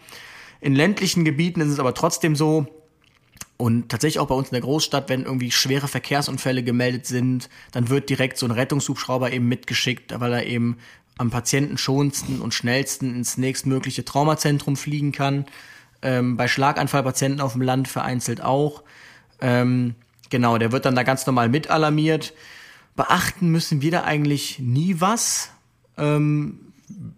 In 0.60 0.74
ländlichen 0.74 1.24
Gebieten 1.24 1.60
ist 1.60 1.68
es 1.68 1.78
aber 1.78 1.94
trotzdem 1.94 2.34
so, 2.34 2.66
und 3.62 3.90
tatsächlich 3.90 4.18
auch 4.18 4.26
bei 4.26 4.34
uns 4.34 4.48
in 4.48 4.54
der 4.54 4.62
Großstadt, 4.62 5.08
wenn 5.08 5.22
irgendwie 5.22 5.52
schwere 5.52 5.86
Verkehrsunfälle 5.86 6.64
gemeldet 6.64 7.06
sind, 7.06 7.48
dann 7.70 7.90
wird 7.90 8.10
direkt 8.10 8.36
so 8.36 8.44
ein 8.44 8.50
Rettungshubschrauber 8.50 9.32
eben 9.32 9.46
mitgeschickt, 9.46 10.18
weil 10.18 10.32
er 10.32 10.46
eben 10.46 10.78
am 11.18 11.30
patientenschonendsten 11.30 12.40
und 12.40 12.54
schnellsten 12.54 13.14
ins 13.14 13.36
nächstmögliche 13.36 14.04
Traumazentrum 14.04 14.76
fliegen 14.76 15.12
kann. 15.12 15.46
Ähm, 16.02 16.36
bei 16.36 16.48
Schlaganfallpatienten 16.48 17.40
auf 17.40 17.52
dem 17.52 17.62
Land 17.62 17.88
vereinzelt 17.88 18.42
auch. 18.42 18.82
Ähm, 19.40 19.94
genau, 20.30 20.58
der 20.58 20.72
wird 20.72 20.84
dann 20.84 20.96
da 20.96 21.02
ganz 21.02 21.26
normal 21.26 21.48
mit 21.48 21.70
alarmiert. 21.70 22.32
Beachten 22.96 23.50
müssen 23.50 23.82
wir 23.82 23.90
da 23.90 24.04
eigentlich 24.04 24.58
nie 24.58 24.96
was. 25.00 25.50
Ähm, 25.96 26.71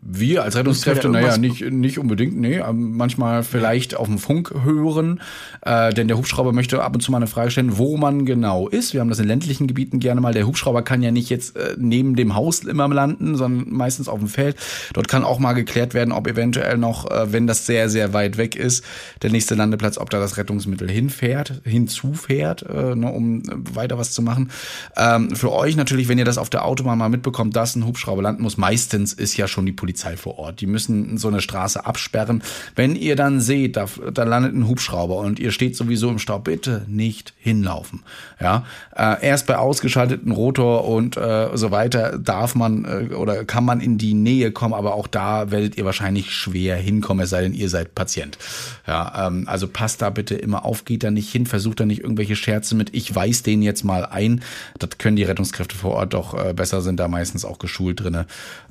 wir 0.07 0.45
als 0.45 0.57
Rettungskräfte, 0.57 1.09
naja, 1.09 1.39
nicht, 1.39 1.63
nicht 1.71 1.99
unbedingt, 1.99 2.39
nee, 2.39 2.63
manchmal 2.73 3.43
vielleicht 3.43 3.97
auf 3.97 4.07
dem 4.07 4.19
Funk 4.19 4.55
hören, 4.63 5.21
äh, 5.63 5.93
denn 5.93 6.09
der 6.09 6.17
Hubschrauber 6.17 6.53
möchte 6.53 6.83
ab 6.83 6.95
und 6.95 7.01
zu 7.01 7.11
mal 7.11 7.19
eine 7.19 7.27
Frage 7.27 7.51
stellen, 7.51 7.79
wo 7.79 7.97
man 7.97 8.27
genau 8.27 8.69
ist. 8.69 8.93
Wir 8.93 9.01
haben 9.01 9.09
das 9.09 9.19
in 9.19 9.27
ländlichen 9.27 9.67
Gebieten 9.67 10.01
gerne 10.01 10.21
mal. 10.21 10.35
Der 10.35 10.47
Hubschrauber 10.47 10.83
kann 10.83 11.03
ja 11.03 11.11
nicht 11.11 11.31
jetzt 11.31 11.57
äh, 11.57 11.75
neben 11.79 12.17
dem 12.17 12.35
Haus 12.35 12.61
immer 12.61 12.89
landen, 12.89 13.37
sondern 13.37 13.73
meistens 13.75 14.09
auf 14.09 14.19
dem 14.19 14.29
Feld. 14.29 14.57
Dort 14.93 15.09
kann 15.09 15.25
auch 15.25 15.39
mal 15.39 15.55
geklärt 15.55 15.95
werden, 15.95 16.13
ob 16.13 16.27
eventuell 16.27 16.77
noch, 16.77 17.11
äh, 17.11 17.33
wenn 17.33 17.47
das 17.47 17.67
sehr, 17.67 17.89
sehr 17.89 18.13
weit 18.13 18.37
weg 18.37 18.57
ist, 18.57 18.85
der 19.23 19.31
nächste 19.31 19.55
Landeplatz, 19.55 19.99
ob 19.99 20.11
da 20.11 20.21
das 20.21 20.37
Rettungsmittel 20.37 20.91
hinfährt, 20.91 21.63
hinzufährt, 21.65 22.63
äh, 22.63 22.95
ne, 22.95 23.11
um 23.11 23.43
weiter 23.75 23.99
was 23.99 24.13
zu 24.13 24.23
machen. 24.23 24.51
Ähm, 24.97 25.35
für 25.35 25.53
euch 25.53 25.77
natürlich, 25.77 26.09
wenn 26.09 26.19
ihr 26.19 26.25
das 26.25 26.39
auf 26.39 26.51
der 26.51 26.65
Autobahn 26.65 26.99
mal 26.99 27.09
mitbekommt, 27.09 27.57
dass 27.57 27.75
ein 27.75 27.87
Hubschrauber 27.87 28.23
landen 28.23 28.43
muss, 28.43 28.57
meistens 28.57 29.13
ist 29.13 29.37
ja 29.37 29.49
schon 29.49 29.64
die 29.67 29.73
Polizei 29.73 30.17
vor 30.17 30.39
Ort. 30.39 30.61
Die 30.61 30.67
müssen 30.67 31.19
so 31.19 31.29
eine 31.29 31.41
Straße 31.41 31.85
absperren. 31.85 32.43
Wenn 32.75 32.97
ihr 32.97 33.17
dann 33.17 33.41
seht, 33.41 33.77
da, 33.77 33.87
da 34.13 34.25
landet 34.25 34.55
ein 34.55 34.69
Hubschrauber 34.69 35.17
und 35.17 35.39
ihr 35.39 35.51
steht 35.51 35.77
sowieso 35.77 36.11
im 36.11 36.19
Stau, 36.19 36.39
bitte 36.39 36.85
nicht 36.89 37.35
hinlaufen. 37.39 38.03
Ja, 38.41 38.65
äh, 38.97 39.25
erst 39.25 39.47
bei 39.47 39.57
ausgeschalteten 39.57 40.33
Rotor 40.33 40.87
und 40.87 41.17
äh, 41.17 41.49
so 41.55 41.71
weiter 41.71 42.19
darf 42.19 42.55
man 42.55 42.85
äh, 42.85 43.15
oder 43.15 43.45
kann 43.45 43.65
man 43.65 43.81
in 43.81 43.99
die 43.99 44.15
Nähe 44.15 44.53
kommen, 44.53 44.75
aber 44.75 44.95
auch 44.95 45.07
da 45.07 45.51
werdet 45.51 45.77
ihr 45.77 45.85
wahrscheinlich 45.85 46.33
schwer 46.33 46.77
hinkommen, 46.77 47.25
es 47.25 47.31
sei 47.31 47.43
denn, 47.43 47.55
ihr 47.55 47.69
seid 47.69 47.95
Patient. 47.95 48.39
Ja, 48.87 49.27
ähm, 49.27 49.45
also 49.47 49.69
passt 49.69 50.03
da 50.03 50.11
bitte 50.11 50.35
immer 50.35 50.65
auf, 50.65 50.85
geht 50.85 51.05
da 51.05 51.11
nicht 51.11 51.31
hin, 51.31 51.47
versucht 51.47 51.81
da 51.81 51.87
nicht 51.87 52.03
irgendwelche 52.03 52.37
Scherze 52.37 52.75
mit, 52.75 52.95
ich 52.95 53.15
weiß 53.15 53.43
den 53.43 53.63
jetzt 53.63 53.85
mal 53.85 54.05
ein. 54.07 54.43
Das 54.79 54.99
können 54.99 55.17
die 55.17 55.25
Rettungskräfte 55.25 55.77
vor 55.77 55.93
Ort 55.93 56.15
doch 56.15 56.35
äh, 56.35 56.53
besser, 56.53 56.83
sind 56.83 57.01
da 57.01 57.09
meistens 57.09 57.45
auch 57.45 57.59
geschult 57.59 58.01
drinne. 58.01 58.27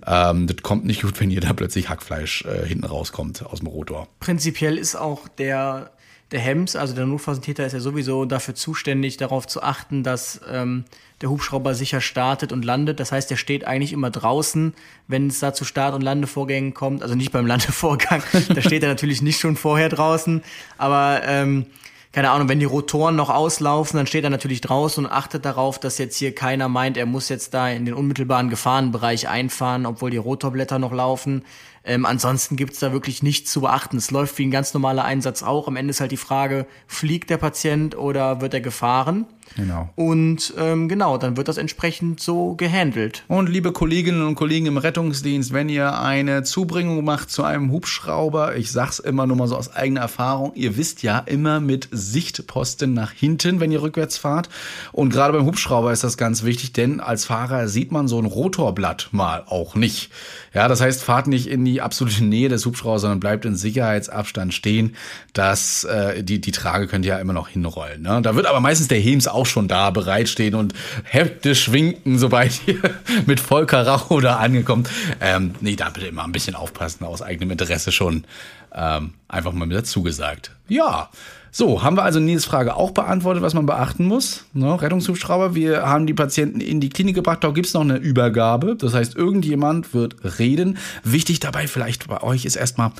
Ähm, 0.05 0.47
das 0.47 0.57
kommt 0.73 0.85
nicht 0.85 1.03
gut, 1.03 1.19
wenn 1.19 1.29
ihr 1.29 1.39
da 1.39 1.53
plötzlich 1.53 1.87
Hackfleisch 1.89 2.45
äh, 2.45 2.65
hinten 2.65 2.85
rauskommt 2.85 3.45
aus 3.45 3.59
dem 3.59 3.67
Rotor. 3.67 4.07
Prinzipiell 4.19 4.79
ist 4.79 4.95
auch 4.95 5.27
der, 5.27 5.91
der 6.31 6.39
Hems, 6.39 6.75
also 6.75 6.95
der 6.95 7.05
Notfalltäter, 7.05 7.63
ist 7.63 7.73
ja 7.73 7.79
sowieso 7.79 8.25
dafür 8.25 8.55
zuständig, 8.55 9.17
darauf 9.17 9.45
zu 9.45 9.61
achten, 9.61 10.01
dass 10.01 10.41
ähm, 10.51 10.85
der 11.21 11.29
Hubschrauber 11.29 11.75
sicher 11.75 12.01
startet 12.01 12.51
und 12.51 12.65
landet. 12.65 12.99
Das 12.99 13.11
heißt, 13.11 13.29
er 13.29 13.37
steht 13.37 13.67
eigentlich 13.67 13.93
immer 13.93 14.09
draußen, 14.09 14.73
wenn 15.07 15.27
es 15.27 15.37
da 15.37 15.53
zu 15.53 15.63
Start- 15.63 15.93
und 15.93 16.01
Landevorgängen 16.01 16.73
kommt. 16.73 17.03
Also 17.03 17.13
nicht 17.13 17.31
beim 17.31 17.45
Landevorgang, 17.53 18.23
da 18.31 18.61
steht 18.63 18.81
er 18.81 18.89
natürlich 18.89 19.21
nicht 19.21 19.39
schon 19.39 19.55
vorher 19.55 19.89
draußen, 19.89 20.41
aber 20.79 21.21
ähm, 21.23 21.67
keine 22.13 22.29
Ahnung, 22.29 22.47
wenn 22.47 22.59
die 22.59 22.65
Rotoren 22.65 23.15
noch 23.15 23.31
auslaufen, 23.31 23.97
dann 23.97 24.05
steht 24.05 24.23
er 24.23 24.29
natürlich 24.29 24.61
draußen 24.61 25.03
und 25.03 25.11
achtet 25.11 25.45
darauf, 25.45 25.79
dass 25.79 25.97
jetzt 25.97 26.15
hier 26.15 26.33
keiner 26.35 26.69
meint, 26.69 26.95
er 26.95 27.07
muss 27.07 27.27
jetzt 27.27 27.55
da 27.55 27.67
in 27.69 27.85
den 27.85 27.95
unmittelbaren 27.95 28.51
Gefahrenbereich 28.51 29.27
einfahren, 29.27 29.87
obwohl 29.87 30.11
die 30.11 30.17
Rotorblätter 30.17 30.77
noch 30.77 30.91
laufen. 30.91 31.43
Ähm, 31.83 32.05
ansonsten 32.05 32.55
gibt's 32.55 32.77
da 32.77 32.93
wirklich 32.93 33.23
nichts 33.23 33.51
zu 33.51 33.61
beachten. 33.61 33.97
Es 33.97 34.11
läuft 34.11 34.37
wie 34.37 34.45
ein 34.45 34.51
ganz 34.51 34.75
normaler 34.75 35.03
Einsatz 35.05 35.41
auch. 35.41 35.67
Am 35.67 35.75
Ende 35.75 35.89
ist 35.89 36.01
halt 36.01 36.11
die 36.11 36.17
Frage, 36.17 36.67
fliegt 36.85 37.31
der 37.31 37.37
Patient 37.37 37.97
oder 37.97 38.41
wird 38.41 38.53
er 38.53 38.61
gefahren? 38.61 39.25
Genau. 39.55 39.89
Und 39.95 40.53
ähm, 40.57 40.89
genau, 40.89 41.17
dann 41.17 41.37
wird 41.37 41.47
das 41.47 41.57
entsprechend 41.57 42.19
so 42.19 42.55
gehandelt. 42.55 43.23
Und 43.27 43.49
liebe 43.49 43.71
Kolleginnen 43.71 44.25
und 44.25 44.35
Kollegen 44.35 44.65
im 44.65 44.77
Rettungsdienst, 44.77 45.53
wenn 45.53 45.69
ihr 45.69 45.99
eine 45.99 46.43
Zubringung 46.43 47.03
macht 47.03 47.29
zu 47.29 47.43
einem 47.43 47.71
Hubschrauber, 47.71 48.55
ich 48.55 48.71
sag's 48.71 48.99
immer 48.99 49.27
nur 49.27 49.37
mal 49.37 49.47
so 49.47 49.55
aus 49.55 49.73
eigener 49.73 50.01
Erfahrung, 50.01 50.53
ihr 50.55 50.77
wisst 50.77 51.03
ja 51.03 51.19
immer 51.19 51.59
mit 51.59 51.87
Sichtposten 51.91 52.93
nach 52.93 53.11
hinten, 53.11 53.59
wenn 53.59 53.71
ihr 53.71 53.81
rückwärts 53.81 54.17
fahrt. 54.17 54.49
Und 54.91 55.09
gerade 55.09 55.33
beim 55.33 55.45
Hubschrauber 55.45 55.91
ist 55.91 56.03
das 56.03 56.17
ganz 56.17 56.43
wichtig, 56.43 56.73
denn 56.73 56.99
als 56.99 57.25
Fahrer 57.25 57.67
sieht 57.67 57.91
man 57.91 58.07
so 58.07 58.19
ein 58.19 58.25
Rotorblatt 58.25 59.09
mal 59.11 59.43
auch 59.47 59.75
nicht. 59.75 60.11
Ja, 60.53 60.67
das 60.67 60.81
heißt, 60.81 61.03
fahrt 61.03 61.27
nicht 61.27 61.47
in 61.47 61.65
die 61.65 61.81
absolute 61.81 62.23
Nähe 62.23 62.49
des 62.49 62.65
Hubschraubers, 62.65 63.01
sondern 63.01 63.19
bleibt 63.19 63.45
in 63.45 63.55
Sicherheitsabstand 63.55 64.53
stehen. 64.53 64.95
Das, 65.33 65.83
äh, 65.83 66.23
die, 66.23 66.39
die 66.41 66.51
Trage 66.51 66.87
könnt 66.87 67.05
ihr 67.05 67.13
ja 67.13 67.19
immer 67.19 67.33
noch 67.33 67.47
hinrollen. 67.47 68.01
Ne? 68.03 68.21
Da 68.21 68.35
wird 68.35 68.45
aber 68.45 68.59
meistens 68.59 68.87
der 68.87 68.99
Hems 68.99 69.27
auch 69.33 69.45
schon 69.45 69.67
da 69.67 69.89
bereitstehen 69.89 70.55
und 70.55 70.73
hektisch 71.03 71.71
winken, 71.71 72.17
sobald 72.17 72.67
ihr 72.67 72.79
mit 73.25 73.39
Volker 73.39 73.85
Rauch 73.85 74.21
da 74.21 74.37
angekommen. 74.37 74.85
Ähm, 75.21 75.55
nee, 75.61 75.75
da 75.75 75.89
bitte 75.89 76.07
immer 76.07 76.23
ein 76.23 76.31
bisschen 76.31 76.55
aufpassen, 76.55 77.05
aus 77.05 77.21
eigenem 77.21 77.51
Interesse 77.51 77.91
schon. 77.91 78.25
Ähm, 78.73 79.13
einfach 79.27 79.53
mal 79.53 79.65
mit 79.65 79.77
dazu 79.77 80.03
gesagt. 80.03 80.51
Ja. 80.67 81.09
So, 81.55 81.83
haben 81.83 81.95
wir 81.95 82.03
also 82.03 82.19
Nils 82.19 82.45
Frage 82.45 82.75
auch 82.75 82.91
beantwortet, 82.91 83.43
was 83.43 83.53
man 83.53 83.67
beachten 83.67 84.05
muss. 84.05 84.45
Ne, 84.53 84.81
Rettungshubschrauber, 84.81 85.53
wir 85.53 85.83
haben 85.83 86.07
die 86.07 86.15
Patienten 86.15 86.59
in 86.59 86.79
die 86.79 86.89
Klinik 86.89 87.13
gebracht, 87.13 87.43
da 87.43 87.51
gibt's 87.51 87.75
noch 87.75 87.81
eine 87.81 87.97
Übergabe. 87.97 88.75
Das 88.75 88.95
heißt, 88.95 89.15
irgendjemand 89.15 89.93
wird 89.93 90.15
reden. 90.39 90.79
Wichtig 91.03 91.39
dabei 91.41 91.67
vielleicht 91.67 92.07
bei 92.07 92.23
euch 92.23 92.45
ist 92.45 92.55
erstmal 92.55 92.91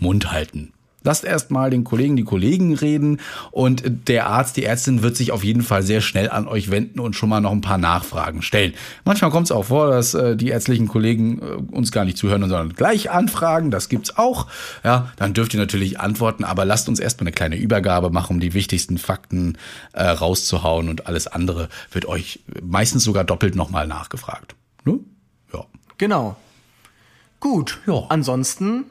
Mund 0.00 0.32
halten. 0.32 0.72
Lasst 1.04 1.24
erstmal 1.24 1.68
den 1.68 1.84
Kollegen, 1.84 2.16
die 2.16 2.24
Kollegen 2.24 2.74
reden 2.74 3.20
und 3.50 4.08
der 4.08 4.26
Arzt, 4.26 4.56
die 4.56 4.64
Ärztin 4.64 5.02
wird 5.02 5.16
sich 5.16 5.32
auf 5.32 5.44
jeden 5.44 5.62
Fall 5.62 5.82
sehr 5.82 6.00
schnell 6.00 6.30
an 6.30 6.48
euch 6.48 6.70
wenden 6.70 6.98
und 6.98 7.14
schon 7.14 7.28
mal 7.28 7.40
noch 7.40 7.52
ein 7.52 7.60
paar 7.60 7.78
Nachfragen 7.78 8.40
stellen. 8.40 8.72
Manchmal 9.04 9.30
kommt 9.30 9.46
es 9.46 9.52
auch 9.52 9.66
vor, 9.66 9.90
dass 9.90 10.14
äh, 10.14 10.34
die 10.34 10.48
ärztlichen 10.48 10.88
Kollegen 10.88 11.42
äh, 11.42 11.74
uns 11.74 11.92
gar 11.92 12.06
nicht 12.06 12.16
zuhören, 12.16 12.40
sondern 12.40 12.72
gleich 12.72 13.10
anfragen. 13.10 13.70
Das 13.70 13.90
gibt's 13.90 14.16
auch. 14.16 14.46
Ja, 14.82 15.12
dann 15.16 15.34
dürft 15.34 15.52
ihr 15.52 15.60
natürlich 15.60 16.00
antworten, 16.00 16.42
aber 16.42 16.64
lasst 16.64 16.88
uns 16.88 16.98
erstmal 16.98 17.28
eine 17.28 17.32
kleine 17.32 17.56
Übergabe 17.56 18.08
machen, 18.08 18.36
um 18.36 18.40
die 18.40 18.54
wichtigsten 18.54 18.96
Fakten 18.96 19.58
äh, 19.92 20.04
rauszuhauen 20.04 20.88
und 20.88 21.06
alles 21.06 21.26
andere 21.26 21.68
wird 21.92 22.06
euch 22.06 22.40
meistens 22.62 23.04
sogar 23.04 23.24
doppelt 23.24 23.56
nochmal 23.56 23.86
nachgefragt. 23.86 24.54
Ne? 24.84 25.00
Ja. 25.52 25.66
Genau. 25.98 26.36
Gut. 27.40 27.80
Ja. 27.86 28.06
Ansonsten 28.08 28.84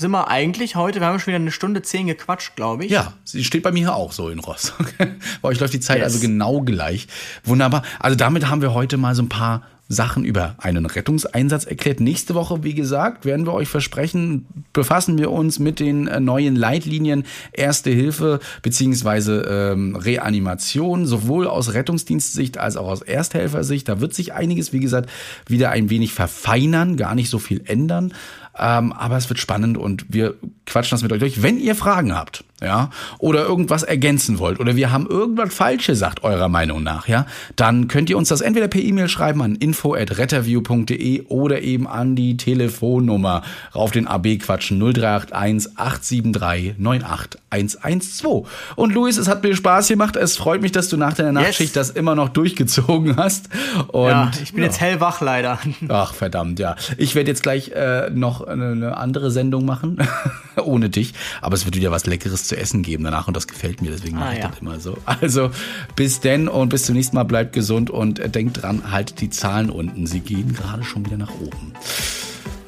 sind 0.00 0.10
wir 0.10 0.28
eigentlich 0.28 0.76
heute, 0.76 1.00
wir 1.00 1.06
haben 1.06 1.20
schon 1.20 1.28
wieder 1.28 1.36
eine 1.36 1.52
Stunde 1.52 1.82
zehn 1.82 2.06
gequatscht, 2.06 2.56
glaube 2.56 2.84
ich. 2.84 2.90
Ja, 2.90 3.12
sie 3.24 3.44
steht 3.44 3.62
bei 3.62 3.72
mir 3.72 3.94
auch 3.94 4.12
so 4.12 4.28
in 4.28 4.38
Rostock. 4.40 4.92
bei 5.42 5.48
euch 5.48 5.60
läuft 5.60 5.74
die 5.74 5.80
Zeit 5.80 5.98
yes. 5.98 6.06
also 6.06 6.20
genau 6.20 6.62
gleich. 6.62 7.06
Wunderbar. 7.44 7.82
Also 7.98 8.16
damit 8.16 8.48
haben 8.48 8.62
wir 8.62 8.74
heute 8.74 8.96
mal 8.96 9.14
so 9.14 9.22
ein 9.22 9.28
paar 9.28 9.62
Sachen 9.92 10.24
über 10.24 10.54
einen 10.58 10.86
Rettungseinsatz 10.86 11.64
erklärt. 11.64 11.98
Nächste 11.98 12.36
Woche, 12.36 12.62
wie 12.62 12.74
gesagt, 12.74 13.24
werden 13.24 13.44
wir 13.44 13.52
euch 13.52 13.68
versprechen, 13.68 14.46
befassen 14.72 15.18
wir 15.18 15.32
uns 15.32 15.58
mit 15.58 15.80
den 15.80 16.06
äh, 16.06 16.20
neuen 16.20 16.54
Leitlinien 16.54 17.24
Erste 17.52 17.90
Hilfe 17.90 18.38
beziehungsweise 18.62 19.40
ähm, 19.50 19.96
Reanimation, 19.96 21.06
sowohl 21.06 21.48
aus 21.48 21.74
Rettungsdienstsicht 21.74 22.56
als 22.56 22.76
auch 22.76 22.86
aus 22.86 23.02
Ersthelfersicht. 23.02 23.88
Da 23.88 24.00
wird 24.00 24.14
sich 24.14 24.32
einiges, 24.32 24.72
wie 24.72 24.78
gesagt, 24.78 25.10
wieder 25.48 25.70
ein 25.70 25.90
wenig 25.90 26.12
verfeinern, 26.12 26.96
gar 26.96 27.16
nicht 27.16 27.28
so 27.28 27.40
viel 27.40 27.62
ändern. 27.66 28.14
Ähm, 28.60 28.92
aber 28.92 29.16
es 29.16 29.28
wird 29.30 29.40
spannend 29.40 29.78
und 29.78 30.04
wir 30.10 30.34
quatschen 30.66 30.94
das 30.94 31.02
mit 31.02 31.12
euch 31.12 31.20
durch. 31.20 31.42
Wenn 31.42 31.58
ihr 31.58 31.74
Fragen 31.74 32.14
habt, 32.14 32.44
ja, 32.62 32.90
oder 33.18 33.44
irgendwas 33.44 33.82
ergänzen 33.82 34.38
wollt, 34.38 34.60
oder 34.60 34.76
wir 34.76 34.92
haben 34.92 35.06
irgendwas 35.06 35.54
falsch 35.54 35.86
gesagt, 35.86 36.22
eurer 36.24 36.48
Meinung 36.48 36.82
nach, 36.82 37.08
ja, 37.08 37.26
dann 37.56 37.88
könnt 37.88 38.10
ihr 38.10 38.18
uns 38.18 38.28
das 38.28 38.40
entweder 38.40 38.68
per 38.68 38.80
E-Mail 38.80 39.08
schreiben 39.08 39.42
an 39.42 39.56
info.retterview.de 39.56 41.26
oder 41.28 41.62
eben 41.62 41.86
an 41.86 42.16
die 42.16 42.36
Telefonnummer 42.36 43.42
auf 43.72 43.90
den 43.90 44.06
AB 44.06 44.38
quatschen 44.38 44.78
0381 44.78 45.72
873 45.76 46.78
98112. 46.78 48.48
Und 48.76 48.94
Luis, 48.94 49.16
es 49.16 49.28
hat 49.28 49.42
mir 49.42 49.54
Spaß 49.54 49.88
gemacht. 49.88 50.16
Es 50.16 50.36
freut 50.36 50.62
mich, 50.62 50.72
dass 50.72 50.88
du 50.88 50.96
nach 50.96 51.14
deiner 51.14 51.32
Nachtschicht 51.32 51.74
yes. 51.76 51.88
das 51.88 51.90
immer 51.90 52.14
noch 52.14 52.28
durchgezogen 52.28 53.16
hast. 53.16 53.48
Und, 53.88 54.08
ja, 54.08 54.30
ich 54.42 54.52
bin 54.52 54.62
ja. 54.62 54.66
jetzt 54.68 54.80
hellwach 54.80 55.20
leider. 55.20 55.58
Ach, 55.88 56.14
verdammt, 56.14 56.58
ja. 56.58 56.76
Ich 56.96 57.14
werde 57.14 57.30
jetzt 57.30 57.42
gleich 57.42 57.70
äh, 57.70 58.10
noch 58.10 58.42
eine, 58.42 58.72
eine 58.72 58.96
andere 58.96 59.30
Sendung 59.30 59.64
machen, 59.64 59.98
ohne 60.62 60.90
dich. 60.90 61.14
Aber 61.40 61.54
es 61.54 61.64
wird 61.64 61.76
wieder 61.76 61.90
was 61.90 62.06
Leckeres 62.06 62.49
zu 62.50 62.56
essen 62.56 62.82
geben 62.82 63.04
danach 63.04 63.28
und 63.28 63.36
das 63.36 63.46
gefällt 63.46 63.80
mir, 63.80 63.90
deswegen 63.90 64.16
ah, 64.18 64.20
mache 64.20 64.34
ich 64.34 64.40
ja. 64.40 64.48
das 64.48 64.58
immer 64.58 64.78
so. 64.78 64.98
Also 65.20 65.50
bis 65.96 66.20
denn 66.20 66.48
und 66.48 66.68
bis 66.68 66.84
zum 66.84 66.94
nächsten 66.96 67.16
Mal, 67.16 67.24
bleibt 67.24 67.52
gesund 67.52 67.90
und 67.90 68.18
äh, 68.18 68.28
denkt 68.28 68.62
dran, 68.62 68.90
haltet 68.90 69.20
die 69.20 69.30
Zahlen 69.30 69.70
unten. 69.70 70.06
Sie 70.06 70.20
gehen 70.20 70.52
gerade 70.54 70.82
schon 70.84 71.04
wieder 71.06 71.16
nach 71.16 71.32
oben. 71.40 71.72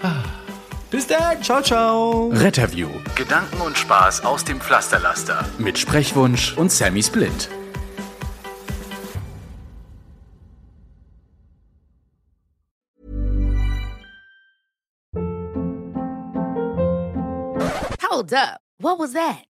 Ah. 0.02 0.22
Bis 0.90 1.06
dann, 1.06 1.42
ciao, 1.42 1.62
ciao. 1.62 2.28
Retterview. 2.28 2.88
Gedanken 3.14 3.60
und 3.62 3.78
Spaß 3.78 4.24
aus 4.24 4.44
dem 4.44 4.60
Pflasterlaster. 4.60 5.44
Mit 5.58 5.78
Sprechwunsch 5.78 6.54
und 6.56 6.70
Sammy 6.70 7.02
Split. 7.02 7.48
Hold 18.02 18.32
up. 18.34 18.60
What 18.78 18.98
was 18.98 19.14
that? 19.14 19.44